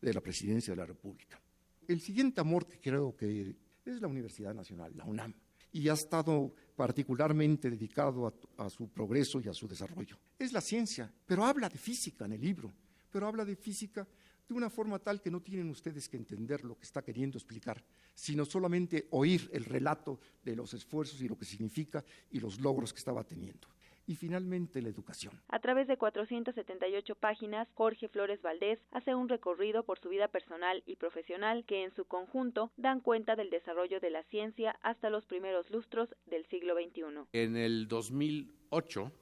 de 0.00 0.14
la 0.14 0.21
Presidencia 0.21 0.73
de 0.73 0.76
la 0.76 0.87
República. 0.87 1.40
El 1.87 2.00
siguiente 2.00 2.40
amor 2.40 2.67
que 2.67 2.81
creo 2.81 3.17
que 3.17 3.55
es 3.85 4.00
la 4.00 4.09
Universidad 4.09 4.55
Nacional, 4.55 4.93
la 4.97 5.05
UNAM, 5.05 5.35
y 5.73 5.88
ha 5.88 5.95
estado 5.95 6.55
particularmente 6.76 7.71
dedicado 7.71 8.33
a, 8.57 8.71
su 8.71 8.88
progreso 8.88 9.40
y 9.40 9.49
a 9.49 9.55
su 9.55 9.69
desarrollo. 9.69 10.19
Es 10.38 10.52
la 10.52 10.61
ciencia, 10.61 11.12
pero 11.26 11.45
habla 11.45 11.69
de 11.69 11.78
física 11.78 12.25
en 12.25 12.33
el 12.33 12.40
libro, 12.40 12.73
pero 13.11 13.26
habla 13.26 13.45
de 13.45 13.57
física 13.57 14.07
de 14.49 14.55
una 14.55 14.71
forma 14.71 14.99
tal 14.99 15.21
que 15.21 15.31
no 15.31 15.43
tienen 15.43 15.69
ustedes 15.69 16.09
que 16.09 16.17
entender 16.17 16.64
lo 16.64 16.78
que 16.78 16.85
está 16.85 17.02
queriendo 17.02 17.37
explicar, 17.37 17.85
sino 18.14 18.47
solamente 18.47 19.09
oír 19.11 19.50
el 19.52 19.64
relato 19.64 20.21
de 20.43 20.57
los 20.57 20.73
esfuerzos 20.73 21.21
y 21.21 21.28
lo 21.28 21.37
que 21.37 21.45
significa 21.45 22.02
y 22.31 22.40
los 22.40 22.61
logros 22.61 22.93
que 22.93 22.99
estaba 22.99 23.25
teniendo 23.25 23.69
y 24.09 24.17
finalmente 24.17 24.81
la 24.81 24.88
educación. 24.88 25.38
A 25.49 25.61
través 25.61 25.87
de 25.87 25.99
478 25.99 27.15
páginas, 27.15 27.69
Jorge 27.75 28.09
Flores 28.09 28.41
Valdés 28.41 28.81
hace 28.91 29.15
un 29.15 29.29
recorrido 29.29 29.85
por 29.85 30.00
su 30.00 30.09
vida 30.09 30.29
personal 30.29 30.83
y 30.87 30.97
profesional 30.97 31.67
que 31.67 31.85
en 31.85 31.95
su 31.95 32.07
conjunto 32.07 32.73
dan 32.79 33.00
cuenta 33.00 33.37
del 33.37 33.50
desarrollo 33.50 34.00
de 34.00 34.09
la 34.09 34.23
ciencia 34.25 34.79
hasta 34.83 35.11
los 35.11 35.27
primeros 35.27 35.71
lustros 35.71 36.09
del 36.25 36.47
siglo 36.47 36.75
XXI. 36.75 37.03
En 37.35 37.59
el 37.59 37.87
2008, 37.87 39.12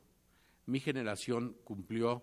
mi 0.66 0.78
generación 0.78 1.56
cumplió 1.64 2.22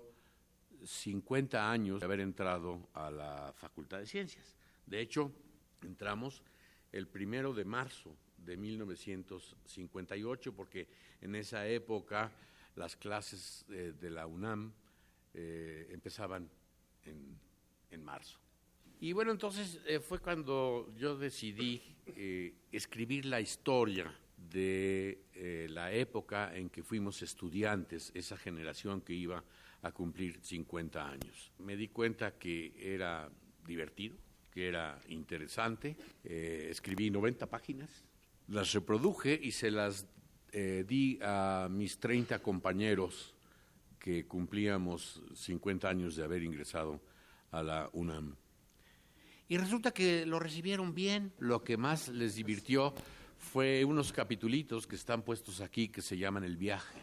50 0.86 1.70
años 1.70 2.00
de 2.00 2.05
haber 2.05 2.22
entrado 2.22 2.88
a 2.93 3.12
la 3.12 3.53
Facultad 3.58 4.00
de 4.00 4.05
Ciencias. 4.05 4.55
De 4.86 5.01
hecho, 5.01 5.34
entramos 5.82 6.41
el 6.93 7.10
primero 7.10 7.53
de 7.53 7.65
marzo 7.65 8.15
de 8.38 8.55
1958, 8.55 10.55
porque 10.55 10.88
en 11.22 11.36
esa 11.36 11.67
época 11.67 12.32
las 12.75 12.95
clases 12.95 13.65
eh, 13.69 13.93
de 13.99 14.09
la 14.09 14.25
UNAM 14.27 14.73
eh, 15.35 15.87
empezaban 15.89 16.47
en, 17.05 17.39
en, 17.89 18.03
marzo. 18.03 18.37
Y 18.99 19.13
bueno, 19.13 19.31
entonces 19.31 19.79
eh, 19.87 19.99
fue 19.99 20.19
cuando 20.19 20.93
yo 20.95 21.17
decidí 21.17 21.81
eh, 22.05 22.53
escribir 22.71 23.25
la 23.25 23.41
historia 23.41 24.13
de 24.37 25.67
la 25.71 25.91
época 25.91 26.55
en 26.55 26.69
que 26.69 26.83
fuimos 26.83 27.23
estudiantes, 27.23 28.11
esa 28.13 28.37
generación 28.37 29.01
que 29.01 29.13
iba 29.13 29.43
a 29.81 29.91
cumplir 29.91 30.39
50 30.39 31.09
años. 31.09 31.51
Me 31.57 31.75
di 31.75 31.87
cuenta 31.87 32.37
que 32.37 32.71
era 32.77 33.27
divertido, 33.65 34.15
que 34.51 34.67
era 34.67 35.01
interesante. 35.07 35.95
escribí 36.23 37.09
90 37.09 37.47
páginas, 37.47 38.03
las 38.49 38.71
reproduje 38.73 39.39
y 39.41 39.51
se 39.51 39.71
las 39.71 40.05
eh, 40.53 40.86
di 40.88 41.17
a 41.22 41.67
mis 41.69 41.98
30 41.98 42.39
compañeros 42.39 43.33
que 44.00 44.27
cumplíamos 44.27 45.22
50 45.33 45.89
años 45.89 46.15
de 46.15 46.24
haber 46.24 46.43
ingresado 46.43 47.01
a 47.51 47.63
la 47.63 47.89
UNAM. 47.93 48.36
Y 49.48 49.57
resulta 49.57 49.91
que 49.91 50.25
lo 50.25 50.39
recibieron 50.39 50.93
bien. 50.93 51.33
Lo 51.39 51.63
que 51.63 51.75
más 51.75 52.10
les 52.10 52.36
divirtió 52.36 52.93
fue 53.38 53.83
unos 53.83 54.13
capitulitos 54.13 54.88
que 54.88 54.95
están 54.95 55.24
puestos 55.24 55.60
aquí 55.60 55.89
que 55.89 56.01
se 56.01 56.17
llaman 56.17 56.43
El 56.43 56.57
viaje. 56.57 57.01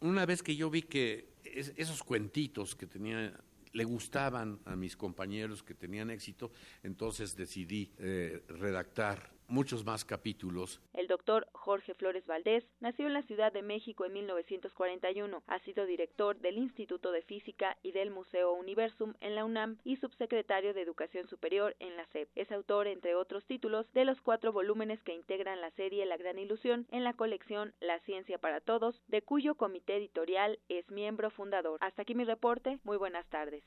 Una 0.00 0.26
vez 0.26 0.42
que 0.42 0.54
yo 0.54 0.70
vi 0.70 0.82
que 0.82 1.32
es, 1.44 1.72
esos 1.76 2.02
cuentitos 2.02 2.74
que 2.76 2.86
tenía 2.86 3.32
le 3.72 3.84
gustaban 3.84 4.60
a 4.66 4.76
mis 4.76 4.96
compañeros 4.96 5.62
que 5.62 5.74
tenían 5.74 6.10
éxito, 6.10 6.52
entonces 6.82 7.34
decidí 7.36 7.90
eh, 7.98 8.42
redactar 8.48 9.30
muchos 9.52 9.84
más 9.84 10.04
capítulos. 10.04 10.80
El 10.94 11.06
doctor 11.06 11.46
Jorge 11.52 11.94
Flores 11.94 12.26
Valdés 12.26 12.64
nació 12.80 13.06
en 13.06 13.12
la 13.12 13.22
Ciudad 13.22 13.52
de 13.52 13.62
México 13.62 14.04
en 14.04 14.14
1941. 14.14 15.42
Ha 15.46 15.58
sido 15.60 15.84
director 15.84 16.38
del 16.40 16.56
Instituto 16.56 17.12
de 17.12 17.22
Física 17.22 17.76
y 17.82 17.92
del 17.92 18.10
Museo 18.10 18.54
Universum 18.54 19.14
en 19.20 19.34
la 19.34 19.44
UNAM 19.44 19.76
y 19.84 19.96
subsecretario 19.96 20.72
de 20.72 20.80
Educación 20.80 21.28
Superior 21.28 21.76
en 21.80 21.96
la 21.96 22.06
SEP. 22.06 22.28
Es 22.34 22.50
autor, 22.50 22.86
entre 22.86 23.14
otros 23.14 23.44
títulos, 23.44 23.86
de 23.92 24.06
los 24.06 24.20
cuatro 24.22 24.52
volúmenes 24.52 25.02
que 25.02 25.14
integran 25.14 25.60
la 25.60 25.70
serie 25.72 26.06
La 26.06 26.16
Gran 26.16 26.38
Ilusión 26.38 26.86
en 26.90 27.04
la 27.04 27.12
colección 27.12 27.74
La 27.80 28.00
Ciencia 28.00 28.38
para 28.38 28.60
Todos, 28.60 29.02
de 29.08 29.22
cuyo 29.22 29.54
comité 29.54 29.96
editorial 29.96 30.58
es 30.68 30.90
miembro 30.90 31.30
fundador. 31.30 31.78
Hasta 31.82 32.02
aquí 32.02 32.14
mi 32.14 32.24
reporte. 32.24 32.78
Muy 32.84 32.96
buenas 32.96 33.28
tardes. 33.28 33.62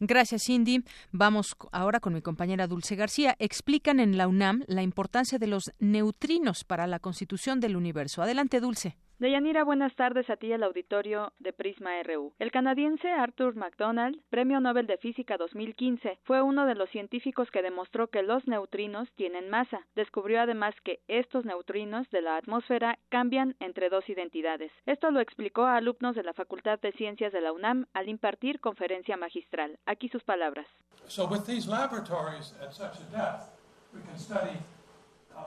Gracias, 0.00 0.44
Cindy. 0.44 0.84
Vamos 1.10 1.56
ahora 1.72 1.98
con 1.98 2.14
mi 2.14 2.22
compañera 2.22 2.68
Dulce 2.68 2.94
García. 2.94 3.34
Explican 3.38 3.98
en 3.98 4.16
la 4.16 4.28
UNAM 4.28 4.62
la 4.68 4.82
importancia 4.82 5.38
de 5.38 5.48
los 5.48 5.72
neutrinos 5.80 6.64
para 6.64 6.86
la 6.86 7.00
constitución 7.00 7.58
del 7.58 7.76
universo. 7.76 8.22
Adelante, 8.22 8.60
Dulce. 8.60 8.96
Deyanira, 9.20 9.64
buenas 9.64 9.96
tardes 9.96 10.30
a 10.30 10.36
ti 10.36 10.52
al 10.52 10.62
auditorio 10.62 11.32
de 11.40 11.52
Prisma 11.52 12.00
RU. 12.04 12.34
El 12.38 12.52
canadiense 12.52 13.10
Arthur 13.10 13.56
MacDonald, 13.56 14.22
Premio 14.30 14.60
Nobel 14.60 14.86
de 14.86 14.96
Física 14.96 15.36
2015, 15.36 16.20
fue 16.22 16.40
uno 16.40 16.66
de 16.66 16.76
los 16.76 16.88
científicos 16.90 17.50
que 17.50 17.60
demostró 17.60 18.10
que 18.10 18.22
los 18.22 18.46
neutrinos 18.46 19.10
tienen 19.16 19.50
masa. 19.50 19.80
Descubrió 19.96 20.40
además 20.40 20.72
que 20.84 21.00
estos 21.08 21.44
neutrinos 21.44 22.08
de 22.10 22.22
la 22.22 22.36
atmósfera 22.36 22.96
cambian 23.08 23.56
entre 23.58 23.88
dos 23.88 24.08
identidades. 24.08 24.70
Esto 24.86 25.10
lo 25.10 25.18
explicó 25.18 25.64
a 25.64 25.78
alumnos 25.78 26.14
de 26.14 26.22
la 26.22 26.32
Facultad 26.32 26.78
de 26.78 26.92
Ciencias 26.92 27.32
de 27.32 27.40
la 27.40 27.50
UNAM 27.50 27.86
al 27.94 28.08
impartir 28.08 28.60
conferencia 28.60 29.16
magistral. 29.16 29.80
Aquí 29.84 30.08
sus 30.10 30.22
palabras. 30.22 30.68
So 31.08 31.26
with 31.26 31.44
these 31.44 31.68
laboratories 31.68 32.54
at 32.62 32.70
such 32.70 33.00
a 33.00 33.10
depth, 33.10 33.50
we 33.92 34.00
can 34.00 34.16
study 34.16 34.60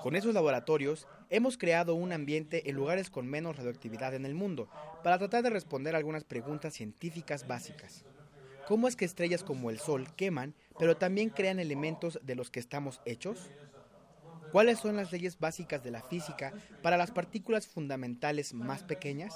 con 0.02 0.16
esos 0.16 0.34
laboratorios 0.34 1.08
hemos 1.30 1.58
creado 1.58 1.96
un 1.96 2.12
ambiente 2.12 2.70
en 2.70 2.76
lugares 2.76 3.10
con 3.10 3.28
menos 3.28 3.56
radioactividad 3.56 4.14
en 4.14 4.26
el 4.26 4.34
mundo 4.34 4.68
para 5.04 5.18
tratar 5.18 5.44
de 5.44 5.50
responder 5.50 5.96
algunas 5.96 6.24
preguntas 6.24 6.74
científicas 6.74 7.48
básicas. 7.48 8.04
¿Cómo 8.68 8.88
es 8.88 8.96
que 8.96 9.06
estrellas 9.06 9.44
como 9.44 9.70
el 9.70 9.80
Sol 9.80 10.08
queman, 10.16 10.54
pero 10.80 10.98
también 10.98 11.30
crean 11.30 11.60
elementos 11.60 12.20
de 12.24 12.36
los 12.36 12.50
que 12.50 12.60
estamos 12.60 13.02
hechos? 13.06 13.50
¿Cuáles 14.52 14.80
son 14.80 14.96
las 14.96 15.12
leyes 15.12 15.40
básicas 15.40 15.84
de 15.84 15.92
la 15.92 16.02
física 16.02 16.54
para 16.82 16.98
las 16.98 17.12
partículas 17.12 17.68
fundamentales 17.68 18.54
más 18.54 18.84
pequeñas? 18.84 19.34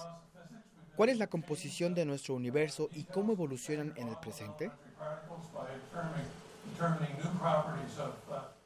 ¿Cuál 0.95 1.09
es 1.09 1.17
la 1.17 1.27
composición 1.27 1.93
de 1.93 2.05
nuestro 2.05 2.35
universo 2.35 2.89
y 2.93 3.03
cómo 3.03 3.33
evolucionan 3.33 3.93
en 3.97 4.07
el 4.07 4.17
presente? 4.17 4.71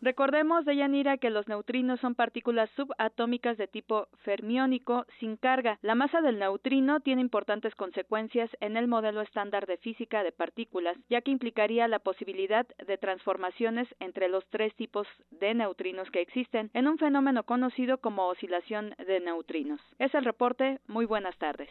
Recordemos, 0.02 0.64
Deyanira, 0.64 1.18
que 1.18 1.30
los 1.30 1.48
neutrinos 1.50 2.00
son 2.00 2.16
partículas 2.16 2.70
subatómicas 2.78 3.58
de 3.58 3.68
tipo 3.68 4.08
fermiónico 4.24 5.06
sin 5.20 5.36
carga. 5.36 5.78
La 5.82 5.94
masa 5.94 6.22
del 6.22 6.40
neutrino 6.40 7.02
tiene 7.02 7.22
importantes 7.22 7.76
consecuencias 7.76 8.50
en 8.62 8.78
el 8.78 8.88
modelo 8.88 9.22
estándar 9.22 9.66
de 9.66 9.76
física 9.78 10.24
de 10.24 10.32
partículas, 10.32 10.96
ya 11.10 11.20
que 11.20 11.32
implicaría 11.32 11.88
la 11.90 12.00
posibilidad 12.00 12.66
de 12.88 12.98
transformaciones 12.98 13.88
entre 14.00 14.30
los 14.30 14.46
tres 14.50 14.74
tipos 14.76 15.06
de 15.32 15.54
neutrinos 15.54 16.10
que 16.12 16.22
existen 16.22 16.70
en 16.74 16.88
un 16.88 16.98
fenómeno 16.98 17.44
conocido 17.44 17.98
como 17.98 18.28
oscilación 18.28 18.96
de 19.06 19.20
neutrinos. 19.20 19.82
Es 20.00 20.16
el 20.16 20.24
reporte. 20.24 20.80
Muy 20.88 21.06
buenas 21.06 21.38
tardes. 21.38 21.70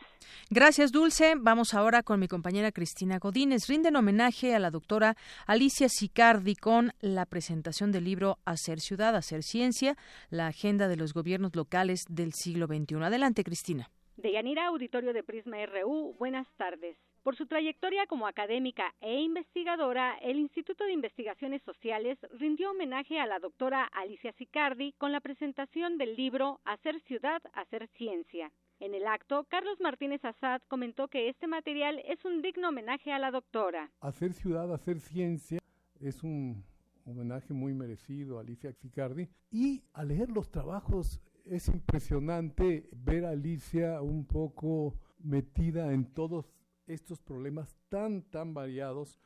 Gracias, 0.50 0.92
Dulce. 0.92 1.34
Vamos 1.38 1.72
ahora 1.72 2.02
con 2.02 2.20
mi 2.20 2.28
compañera 2.28 2.72
Cristina 2.72 3.18
Godínez. 3.18 3.68
Rinden 3.68 3.96
homenaje 3.96 4.54
a 4.54 4.58
la 4.58 4.70
doctora 4.70 5.16
Alicia 5.46 5.88
Sicardi 5.88 6.54
con 6.56 6.92
la 7.00 7.24
presentación 7.24 7.90
del 7.90 8.04
libro 8.04 8.17
Hacer 8.44 8.80
Ciudad, 8.80 9.16
Hacer 9.16 9.42
Ciencia, 9.42 9.96
la 10.30 10.46
agenda 10.48 10.88
de 10.88 10.96
los 10.96 11.14
gobiernos 11.14 11.54
locales 11.54 12.04
del 12.08 12.32
siglo 12.32 12.66
XXI. 12.66 12.96
Adelante, 13.04 13.44
Cristina. 13.44 13.90
Deyanira, 14.16 14.66
auditorio 14.66 15.12
de 15.12 15.22
Prisma 15.22 15.64
RU, 15.66 16.16
buenas 16.18 16.46
tardes. 16.56 16.96
Por 17.22 17.36
su 17.36 17.46
trayectoria 17.46 18.06
como 18.06 18.26
académica 18.26 18.94
e 19.00 19.20
investigadora, 19.20 20.16
el 20.22 20.38
Instituto 20.38 20.84
de 20.84 20.92
Investigaciones 20.92 21.62
Sociales 21.62 22.18
rindió 22.32 22.70
homenaje 22.70 23.20
a 23.20 23.26
la 23.26 23.38
doctora 23.38 23.84
Alicia 23.84 24.32
Sicardi 24.32 24.92
con 24.98 25.12
la 25.12 25.20
presentación 25.20 25.98
del 25.98 26.16
libro 26.16 26.60
Hacer 26.64 27.00
Ciudad, 27.02 27.40
Hacer 27.52 27.88
Ciencia. 27.96 28.50
En 28.80 28.94
el 28.94 29.06
acto, 29.06 29.44
Carlos 29.48 29.78
Martínez 29.80 30.24
Azad 30.24 30.62
comentó 30.68 31.08
que 31.08 31.28
este 31.28 31.46
material 31.46 32.00
es 32.06 32.24
un 32.24 32.42
digno 32.42 32.68
homenaje 32.68 33.12
a 33.12 33.18
la 33.18 33.30
doctora. 33.30 33.90
Hacer 34.00 34.32
ciudad, 34.32 34.72
hacer 34.72 35.00
ciencia 35.00 35.58
es 36.00 36.22
un 36.22 36.64
homenaje 37.08 37.54
muy 37.54 37.74
merecido 37.74 38.38
a 38.38 38.42
Alicia 38.42 38.72
Xicardi. 38.72 39.28
Y 39.50 39.82
al 39.92 40.08
leer 40.08 40.30
los 40.30 40.50
trabajos 40.50 41.20
es 41.44 41.68
impresionante 41.68 42.88
ver 42.92 43.24
a 43.24 43.30
Alicia 43.30 44.00
un 44.02 44.24
poco 44.24 44.98
metida 45.18 45.92
en 45.92 46.04
todos 46.12 46.52
estos 46.86 47.20
problemas 47.20 47.76
tan, 47.88 48.22
tan 48.22 48.54
variados. 48.54 49.18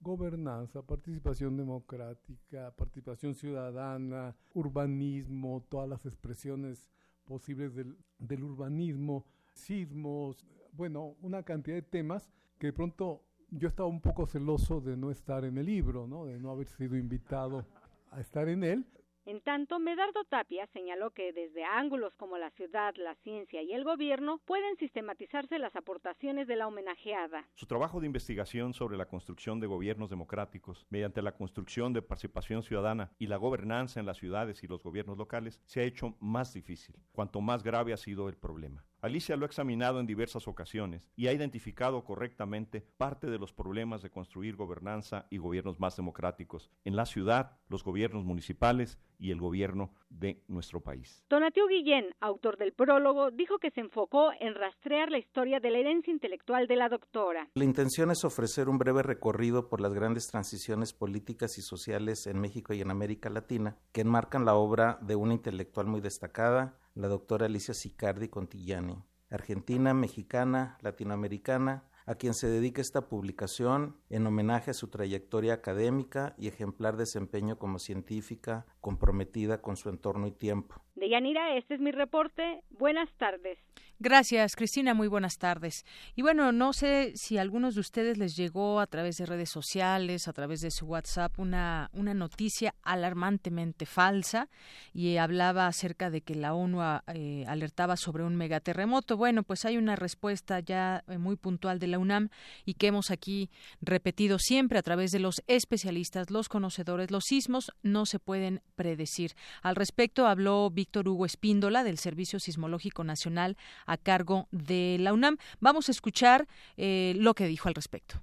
Gobernanza, 0.00 0.82
participación 0.82 1.56
democrática, 1.56 2.70
participación 2.76 3.34
ciudadana, 3.34 4.36
urbanismo, 4.52 5.64
todas 5.70 5.88
las 5.88 6.04
expresiones 6.04 6.90
posibles 7.24 7.74
del, 7.74 7.96
del 8.18 8.44
urbanismo, 8.44 9.24
sismos, 9.52 10.44
bueno, 10.72 11.16
una 11.22 11.42
cantidad 11.42 11.76
de 11.76 11.82
temas 11.82 12.30
que 12.58 12.68
de 12.68 12.72
pronto 12.72 13.25
yo 13.50 13.68
estaba 13.68 13.88
un 13.88 14.00
poco 14.00 14.26
celoso 14.26 14.80
de 14.80 14.96
no 14.96 15.10
estar 15.10 15.44
en 15.44 15.58
el 15.58 15.66
libro, 15.66 16.06
¿no? 16.06 16.26
de 16.26 16.38
no 16.38 16.50
haber 16.50 16.68
sido 16.68 16.96
invitado 16.96 17.66
a 18.10 18.20
estar 18.20 18.48
en 18.48 18.64
él. 18.64 18.86
En 19.26 19.40
tanto, 19.40 19.80
Medardo 19.80 20.22
Tapia 20.24 20.68
señaló 20.68 21.10
que 21.10 21.32
desde 21.32 21.64
ángulos 21.64 22.14
como 22.14 22.38
la 22.38 22.50
ciudad, 22.50 22.94
la 22.96 23.16
ciencia 23.16 23.60
y 23.60 23.72
el 23.72 23.82
gobierno 23.82 24.38
pueden 24.44 24.76
sistematizarse 24.76 25.58
las 25.58 25.74
aportaciones 25.74 26.46
de 26.46 26.54
la 26.54 26.68
homenajeada. 26.68 27.44
Su 27.54 27.66
trabajo 27.66 27.98
de 27.98 28.06
investigación 28.06 28.72
sobre 28.72 28.96
la 28.96 29.08
construcción 29.08 29.58
de 29.58 29.66
gobiernos 29.66 30.10
democráticos 30.10 30.86
mediante 30.90 31.22
la 31.22 31.32
construcción 31.32 31.92
de 31.92 32.02
participación 32.02 32.62
ciudadana 32.62 33.10
y 33.18 33.26
la 33.26 33.36
gobernanza 33.36 33.98
en 33.98 34.06
las 34.06 34.18
ciudades 34.18 34.62
y 34.62 34.68
los 34.68 34.84
gobiernos 34.84 35.18
locales 35.18 35.60
se 35.64 35.80
ha 35.80 35.84
hecho 35.84 36.14
más 36.20 36.54
difícil, 36.54 36.94
cuanto 37.10 37.40
más 37.40 37.64
grave 37.64 37.92
ha 37.92 37.96
sido 37.96 38.28
el 38.28 38.36
problema. 38.36 38.84
Alicia 39.02 39.36
lo 39.36 39.44
ha 39.44 39.46
examinado 39.46 40.00
en 40.00 40.06
diversas 40.06 40.48
ocasiones 40.48 41.10
y 41.16 41.26
ha 41.28 41.32
identificado 41.32 42.04
correctamente 42.04 42.80
parte 42.96 43.28
de 43.28 43.38
los 43.38 43.52
problemas 43.52 44.02
de 44.02 44.10
construir 44.10 44.56
gobernanza 44.56 45.26
y 45.30 45.38
gobiernos 45.38 45.78
más 45.78 45.96
democráticos 45.96 46.70
en 46.84 46.96
la 46.96 47.06
ciudad, 47.06 47.58
los 47.68 47.84
gobiernos 47.84 48.24
municipales 48.24 48.98
y 49.18 49.30
el 49.30 49.40
gobierno 49.40 49.92
de 50.10 50.42
nuestro 50.48 50.80
país. 50.80 51.24
Donatio 51.28 51.66
Guillén, 51.66 52.14
autor 52.20 52.56
del 52.56 52.72
prólogo, 52.72 53.30
dijo 53.30 53.58
que 53.58 53.70
se 53.70 53.80
enfocó 53.80 54.30
en 54.40 54.54
rastrear 54.54 55.10
la 55.10 55.18
historia 55.18 55.60
de 55.60 55.70
la 55.70 55.78
herencia 55.78 56.12
intelectual 56.12 56.66
de 56.66 56.76
la 56.76 56.88
doctora. 56.88 57.48
La 57.54 57.64
intención 57.64 58.10
es 58.10 58.24
ofrecer 58.24 58.68
un 58.68 58.78
breve 58.78 59.02
recorrido 59.02 59.68
por 59.68 59.80
las 59.80 59.92
grandes 59.92 60.26
transiciones 60.28 60.92
políticas 60.92 61.58
y 61.58 61.62
sociales 61.62 62.26
en 62.26 62.40
México 62.40 62.72
y 62.74 62.80
en 62.80 62.90
América 62.90 63.30
Latina 63.30 63.76
que 63.92 64.00
enmarcan 64.00 64.44
la 64.44 64.54
obra 64.54 64.98
de 65.02 65.16
una 65.16 65.34
intelectual 65.34 65.86
muy 65.86 66.00
destacada, 66.00 66.78
la 66.96 67.08
doctora 67.08 67.44
Alicia 67.44 67.74
Sicardi 67.74 68.28
Contillani, 68.28 69.04
argentina, 69.28 69.92
mexicana, 69.92 70.78
latinoamericana, 70.80 71.84
a 72.06 72.14
quien 72.14 72.32
se 72.32 72.48
dedica 72.48 72.80
esta 72.80 73.08
publicación 73.08 73.96
en 74.08 74.26
homenaje 74.26 74.70
a 74.70 74.74
su 74.74 74.88
trayectoria 74.88 75.54
académica 75.54 76.34
y 76.38 76.48
ejemplar 76.48 76.96
desempeño 76.96 77.58
como 77.58 77.78
científica 77.78 78.64
comprometida 78.80 79.60
con 79.60 79.76
su 79.76 79.90
entorno 79.90 80.26
y 80.26 80.32
tiempo. 80.32 80.85
De 80.96 81.10
Yanira, 81.10 81.56
este 81.56 81.74
es 81.74 81.80
mi 81.80 81.92
reporte. 81.92 82.62
Buenas 82.70 83.12
tardes. 83.18 83.58
Gracias, 83.98 84.56
Cristina. 84.56 84.92
Muy 84.92 85.08
buenas 85.08 85.38
tardes. 85.38 85.86
Y 86.14 86.20
bueno, 86.20 86.52
no 86.52 86.74
sé 86.74 87.12
si 87.16 87.38
a 87.38 87.40
algunos 87.40 87.74
de 87.74 87.80
ustedes 87.80 88.18
les 88.18 88.36
llegó 88.36 88.78
a 88.78 88.86
través 88.86 89.16
de 89.16 89.24
redes 89.24 89.48
sociales, 89.48 90.28
a 90.28 90.34
través 90.34 90.60
de 90.60 90.70
su 90.70 90.84
WhatsApp, 90.84 91.38
una, 91.38 91.88
una 91.94 92.12
noticia 92.12 92.74
alarmantemente 92.82 93.86
falsa 93.86 94.50
y 94.92 95.16
hablaba 95.16 95.66
acerca 95.66 96.10
de 96.10 96.20
que 96.20 96.34
la 96.34 96.52
ONU 96.52 96.82
eh, 97.06 97.46
alertaba 97.48 97.96
sobre 97.96 98.22
un 98.22 98.36
megaterremoto. 98.36 99.16
Bueno, 99.16 99.44
pues 99.44 99.64
hay 99.64 99.78
una 99.78 99.96
respuesta 99.96 100.60
ya 100.60 101.02
eh, 101.08 101.16
muy 101.16 101.36
puntual 101.36 101.78
de 101.78 101.86
la 101.86 101.98
UNAM 101.98 102.28
y 102.66 102.74
que 102.74 102.88
hemos 102.88 103.10
aquí 103.10 103.48
repetido 103.80 104.38
siempre 104.38 104.78
a 104.78 104.82
través 104.82 105.10
de 105.10 105.20
los 105.20 105.42
especialistas, 105.46 106.30
los 106.30 106.50
conocedores. 106.50 107.10
Los 107.10 107.24
sismos 107.24 107.72
no 107.82 108.04
se 108.04 108.18
pueden 108.18 108.60
predecir. 108.74 109.32
Al 109.62 109.74
respecto 109.74 110.26
habló 110.26 110.68
Víctor 110.86 111.08
Hugo 111.08 111.26
Espíndola 111.26 111.82
del 111.82 111.98
Servicio 111.98 112.38
Sismológico 112.38 113.02
Nacional 113.02 113.56
a 113.86 113.96
cargo 113.96 114.46
de 114.52 114.98
la 115.00 115.12
UNAM. 115.12 115.36
Vamos 115.58 115.88
a 115.88 115.92
escuchar 115.92 116.46
eh, 116.76 117.14
lo 117.18 117.34
que 117.34 117.48
dijo 117.48 117.68
al 117.68 117.74
respecto. 117.74 118.22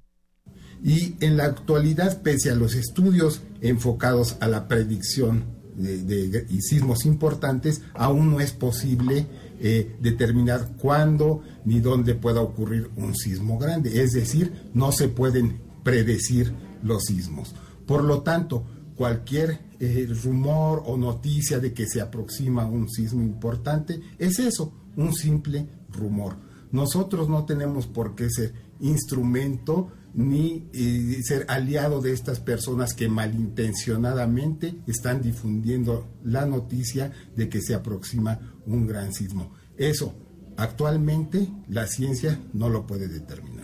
Y 0.82 1.16
en 1.20 1.36
la 1.36 1.44
actualidad, 1.44 2.22
pese 2.22 2.52
a 2.52 2.56
los 2.56 2.76
estudios 2.76 3.42
enfocados 3.60 4.38
a 4.40 4.48
la 4.48 4.70
predicción 4.70 5.44
de, 5.76 6.48
sismos 6.62 7.06
importantes, 7.06 7.82
aún 7.96 8.32
no 8.32 8.40
es 8.40 8.54
posible 8.54 9.28
eh, 9.60 9.98
determinar 10.00 10.70
cuándo 10.78 11.42
ni 11.66 11.82
dónde 11.82 12.16
pueda 12.16 12.40
ocurrir 12.40 12.90
un 12.96 13.14
sismo 13.14 13.60
grande. 13.60 14.02
Es 14.04 14.14
decir, 14.14 14.70
no 14.74 14.94
se 14.94 15.10
pueden 15.10 15.60
predecir 15.84 16.54
los 16.82 17.04
sismos. 17.04 17.56
Por 17.86 18.06
lo 18.06 18.22
tanto, 18.22 18.66
cualquier 19.04 19.60
eh, 19.82 20.08
rumor 20.24 20.82
o 20.86 20.96
noticia 20.96 21.60
de 21.60 21.74
que 21.74 21.88
se 21.88 22.00
aproxima 22.00 22.66
un 22.66 22.90
sismo 22.90 23.22
importante 23.22 24.00
es 24.18 24.40
eso, 24.40 24.74
un 24.96 25.14
simple 25.14 25.68
rumor. 25.90 26.38
Nosotros 26.72 27.28
no 27.28 27.44
tenemos 27.44 27.86
por 27.86 28.16
qué 28.16 28.30
ser 28.30 28.54
instrumento 28.80 29.92
ni 30.14 30.70
eh, 30.72 31.20
ser 31.22 31.46
aliado 31.50 32.00
de 32.00 32.14
estas 32.14 32.40
personas 32.40 32.94
que 32.94 33.10
malintencionadamente 33.10 34.74
están 34.88 35.22
difundiendo 35.22 36.08
la 36.24 36.46
noticia 36.46 37.12
de 37.36 37.50
que 37.50 37.62
se 37.62 37.76
aproxima 37.76 38.40
un 38.66 38.88
gran 38.88 39.12
sismo. 39.12 39.52
Eso 39.76 40.16
actualmente 40.56 41.50
la 41.68 41.88
ciencia 41.88 42.40
no 42.54 42.70
lo 42.70 42.88
puede 42.88 43.10
determinar 43.10 43.63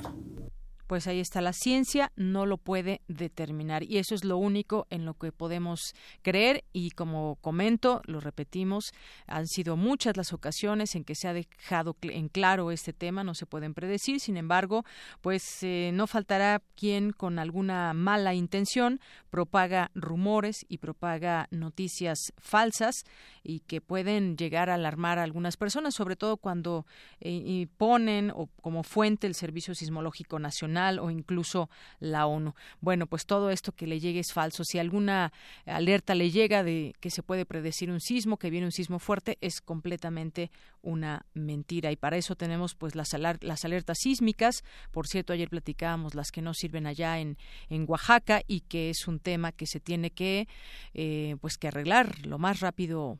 pues 0.90 1.06
ahí 1.06 1.20
está 1.20 1.40
la 1.40 1.54
ciencia, 1.54 2.12
no 2.16 2.48
lo 2.48 2.58
puede 2.58 3.02
determinar. 3.08 3.84
Y 3.84 4.00
eso 4.00 4.16
es 4.16 4.24
lo 4.24 4.38
único 4.38 4.88
en 4.90 5.06
lo 5.06 5.14
que 5.14 5.32
podemos 5.32 5.94
creer. 6.24 6.64
Y 6.74 6.90
como 6.90 7.36
comento, 7.42 8.02
lo 8.06 8.20
repetimos, 8.20 8.92
han 9.28 9.46
sido 9.46 9.78
muchas 9.78 10.18
las 10.18 10.34
ocasiones 10.34 10.96
en 10.96 11.04
que 11.04 11.14
se 11.14 11.28
ha 11.28 11.34
dejado 11.34 11.96
en 12.02 12.28
claro 12.28 12.72
este 12.72 12.92
tema, 12.92 13.24
no 13.24 13.36
se 13.36 13.46
pueden 13.46 13.76
predecir. 13.76 14.20
Sin 14.20 14.36
embargo, 14.36 14.84
pues 15.22 15.62
eh, 15.62 15.92
no 15.94 16.08
faltará 16.08 16.64
quien 16.76 17.12
con 17.12 17.38
alguna 17.38 17.94
mala 17.94 18.34
intención 18.34 19.00
propaga 19.30 19.92
rumores 19.94 20.66
y 20.70 20.80
propaga 20.80 21.50
noticias 21.52 22.34
falsas 22.40 23.04
y 23.44 23.62
que 23.62 23.82
pueden 23.82 24.38
llegar 24.38 24.70
a 24.70 24.76
alarmar 24.76 25.20
a 25.20 25.24
algunas 25.24 25.58
personas, 25.58 25.96
sobre 25.96 26.16
todo 26.16 26.38
cuando 26.38 26.86
eh, 27.20 27.68
ponen 27.78 28.32
o 28.32 28.48
como 28.62 28.84
fuente 28.84 29.28
el 29.28 29.36
Servicio 29.36 29.76
Sismológico 29.76 30.40
Nacional 30.40 31.00
o 31.00 31.10
incluso 31.10 31.70
la 32.00 32.26
ONU. 32.26 32.54
Bueno, 32.82 33.08
pues 33.08 33.26
todo 33.26 33.50
esto 33.50 33.72
que 33.72 33.88
le 33.88 34.00
llegue 34.00 34.20
es 34.20 34.34
falso. 34.34 34.64
Si 34.64 34.80
alguna 34.80 35.32
alerta 35.66 36.16
le 36.16 36.32
llega 36.32 36.64
de 36.64 36.94
que 37.00 37.10
se 37.10 37.24
puede 37.24 37.46
predecir 37.46 37.92
un 37.92 38.00
sismo, 38.00 38.38
que 38.38 38.50
viene 38.50 38.66
un 38.66 38.72
sismo 38.72 39.00
fuerte, 39.00 39.38
es 39.42 39.62
completamente 39.62 40.52
una 40.82 41.26
mentira. 41.34 41.92
Y 41.92 41.96
para 41.96 42.18
eso 42.18 42.36
tenemos 42.36 42.76
pues 42.76 42.96
las, 42.96 43.14
las 43.42 43.66
alertas 43.66 43.98
sísmicas. 44.00 44.64
Por 44.92 45.08
cierto, 45.08 45.34
ayer 45.34 45.50
platicábamos 45.50 46.16
las 46.16 46.32
que 46.32 46.42
no 46.42 46.54
sirven 46.54 46.88
allá 46.88 47.20
en, 47.20 47.38
en 47.70 47.86
Oaxaca 47.88 48.42
y 48.48 48.62
que 48.62 48.90
es 48.90 49.08
un 49.08 49.20
tema 49.20 49.52
que 49.52 49.66
se 49.66 49.80
tiene 49.80 50.12
que 50.12 50.48
eh, 50.94 51.36
pues 51.42 51.58
que 51.58 51.68
arreglar 51.68 52.26
lo 52.26 52.38
más 52.38 52.60
rápido. 52.60 53.20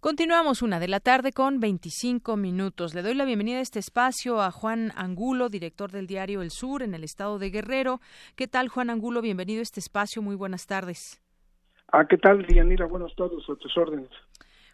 Continuamos 0.00 0.62
una 0.62 0.80
de 0.80 0.88
la 0.88 0.98
tarde 0.98 1.30
con 1.30 1.60
25 1.60 2.38
minutos. 2.38 2.94
Le 2.94 3.02
doy 3.02 3.12
la 3.12 3.26
bienvenida 3.26 3.58
a 3.58 3.60
este 3.60 3.78
espacio 3.78 4.40
a 4.40 4.50
Juan 4.50 4.92
Angulo, 4.96 5.50
director 5.50 5.92
del 5.92 6.06
diario 6.06 6.40
El 6.40 6.50
Sur 6.50 6.82
en 6.82 6.94
el 6.94 7.04
estado 7.04 7.38
de 7.38 7.50
Guerrero. 7.50 8.00
¿Qué 8.34 8.48
tal, 8.48 8.68
Juan 8.68 8.88
Angulo? 8.88 9.20
Bienvenido 9.20 9.60
a 9.60 9.62
este 9.62 9.78
espacio. 9.78 10.22
Muy 10.22 10.36
buenas 10.36 10.66
tardes. 10.66 11.20
Ah, 11.92 12.06
¿qué 12.08 12.16
tal, 12.16 12.46
Dianira? 12.46 12.86
Buenas 12.86 13.14
tardes, 13.14 13.46
a 13.46 13.54
tus 13.56 13.76
órdenes. 13.76 14.08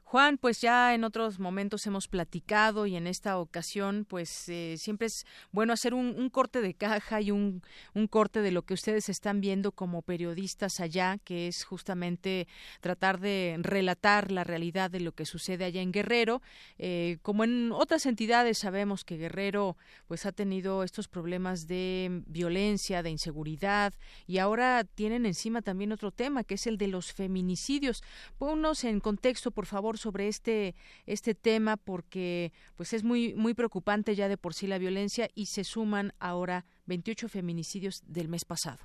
Juan, 0.09 0.39
pues 0.39 0.61
ya 0.61 0.95
en 0.95 1.03
otros 1.03 1.41
momentos 1.41 1.85
hemos 1.89 2.07
platicado 2.07 2.87
y 2.87 2.95
en 2.95 3.09
esta 3.09 3.41
ocasión, 3.41 4.07
pues 4.09 4.49
eh, 4.49 4.77
siempre 4.79 5.09
es 5.09 5.27
bueno 5.51 5.73
hacer 5.73 5.95
un, 5.95 6.31
corte 6.31 6.61
de 6.61 6.75
caja 6.75 7.21
y 7.21 7.33
un, 7.33 7.61
un, 7.93 8.07
corte 8.07 8.41
de 8.41 8.53
lo 8.53 8.63
que 8.63 8.75
ustedes 8.75 9.09
están 9.09 9.41
viendo 9.41 9.73
como 9.73 10.03
periodistas 10.03 10.79
allá, 10.79 11.19
que 11.25 11.49
es 11.49 11.65
justamente 11.65 12.47
tratar 12.81 13.19
de 13.19 13.57
relatar 13.59 14.31
la 14.31 14.45
realidad 14.45 14.93
de 14.93 15.01
lo 15.01 15.11
que 15.11 15.27
sucede 15.27 15.65
allá 15.65 15.83
en 15.83 15.91
Guerrero. 15.91 16.41
Eh, 16.79 17.19
como 17.23 17.43
en 17.43 17.73
otras 17.73 18.07
entidades 18.07 18.59
sabemos 18.59 19.05
que 19.05 19.17
Guerrero 19.17 19.77
pues 20.07 20.25
ha 20.25 20.31
tenido 20.31 20.85
estos 20.85 21.09
problemas 21.09 21.67
de 21.67 22.23
violencia, 22.29 23.03
de 23.03 23.11
inseguridad 23.11 23.93
y 24.29 24.39
ahora 24.39 24.85
tienen 24.85 25.27
encima 25.27 25.63
también 25.63 25.91
otro 25.91 26.13
tema 26.13 26.45
que 26.45 26.55
es 26.55 26.69
el 26.69 26.79
de 26.79 26.87
los 26.87 27.13
feminicidios. 27.13 28.05
Ponnos 28.39 28.85
en 28.85 29.01
contexto, 29.01 29.51
por 29.51 29.67
favor 29.67 29.96
sobre 29.97 30.29
este 30.29 30.75
este 31.07 31.35
tema 31.35 31.77
porque 31.77 32.53
pues 32.77 32.93
es 32.93 33.05
muy 33.05 33.35
muy 33.35 33.55
preocupante 33.55 34.15
ya 34.15 34.29
de 34.29 34.37
por 34.37 34.55
sí 34.55 34.67
la 34.67 34.79
violencia 34.79 35.29
y 35.35 35.47
se 35.47 35.65
suman 35.65 36.13
ahora 36.19 36.65
28 36.87 37.29
feminicidios 37.29 38.03
del 38.07 38.29
mes 38.29 38.45
pasado. 38.45 38.79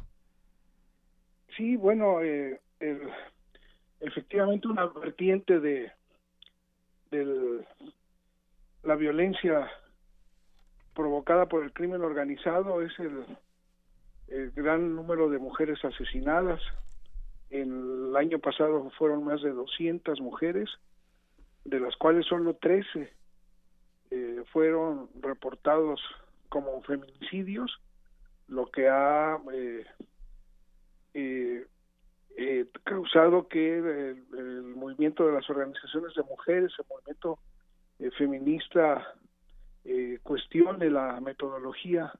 Sí, 1.56 1.76
bueno, 1.76 2.21
eh, 2.21 2.60
efectivamente 4.00 4.67
una 4.67 4.86
vertiente 4.86 5.60
de 5.60 5.91
la 8.84 8.95
violencia 8.95 9.69
provocada 10.93 11.47
por 11.47 11.63
el 11.63 11.74
crimen 11.74 12.02
organizado 12.02 12.82
es 12.82 12.91
el, 13.00 13.26
el 14.28 14.52
gran 14.52 14.95
número 14.95 15.30
de 15.30 15.39
mujeres 15.39 15.84
asesinadas. 15.84 16.62
En 17.50 17.71
el 18.10 18.15
año 18.15 18.39
pasado 18.39 18.89
fueron 18.97 19.26
más 19.26 19.41
de 19.41 19.52
200 19.52 20.21
mujeres 20.21 20.69
de 21.63 21.80
las 21.80 21.95
cuales 21.97 22.26
solo 22.26 22.56
13 22.56 23.13
eh, 24.12 24.43
fueron 24.52 25.10
reportados 25.21 26.02
como 26.50 26.82
feminicidios, 26.84 27.80
lo 28.47 28.69
que 28.69 28.89
ha 28.89 29.39
eh, 29.54 29.86
eh, 31.13 32.65
causado 32.84 33.47
que 33.47 33.78
el, 33.78 34.63
movimiento 34.76 35.28
de 35.28 35.34
las 35.34 35.50
organizaciones 35.50 36.13
de 36.15 36.24
mujeres, 36.24 36.74
el 36.78 36.86
movimiento 36.89 37.39
feminista, 38.17 39.15
cuestione 40.24 40.89
la 40.89 41.19
metodología 41.21 42.12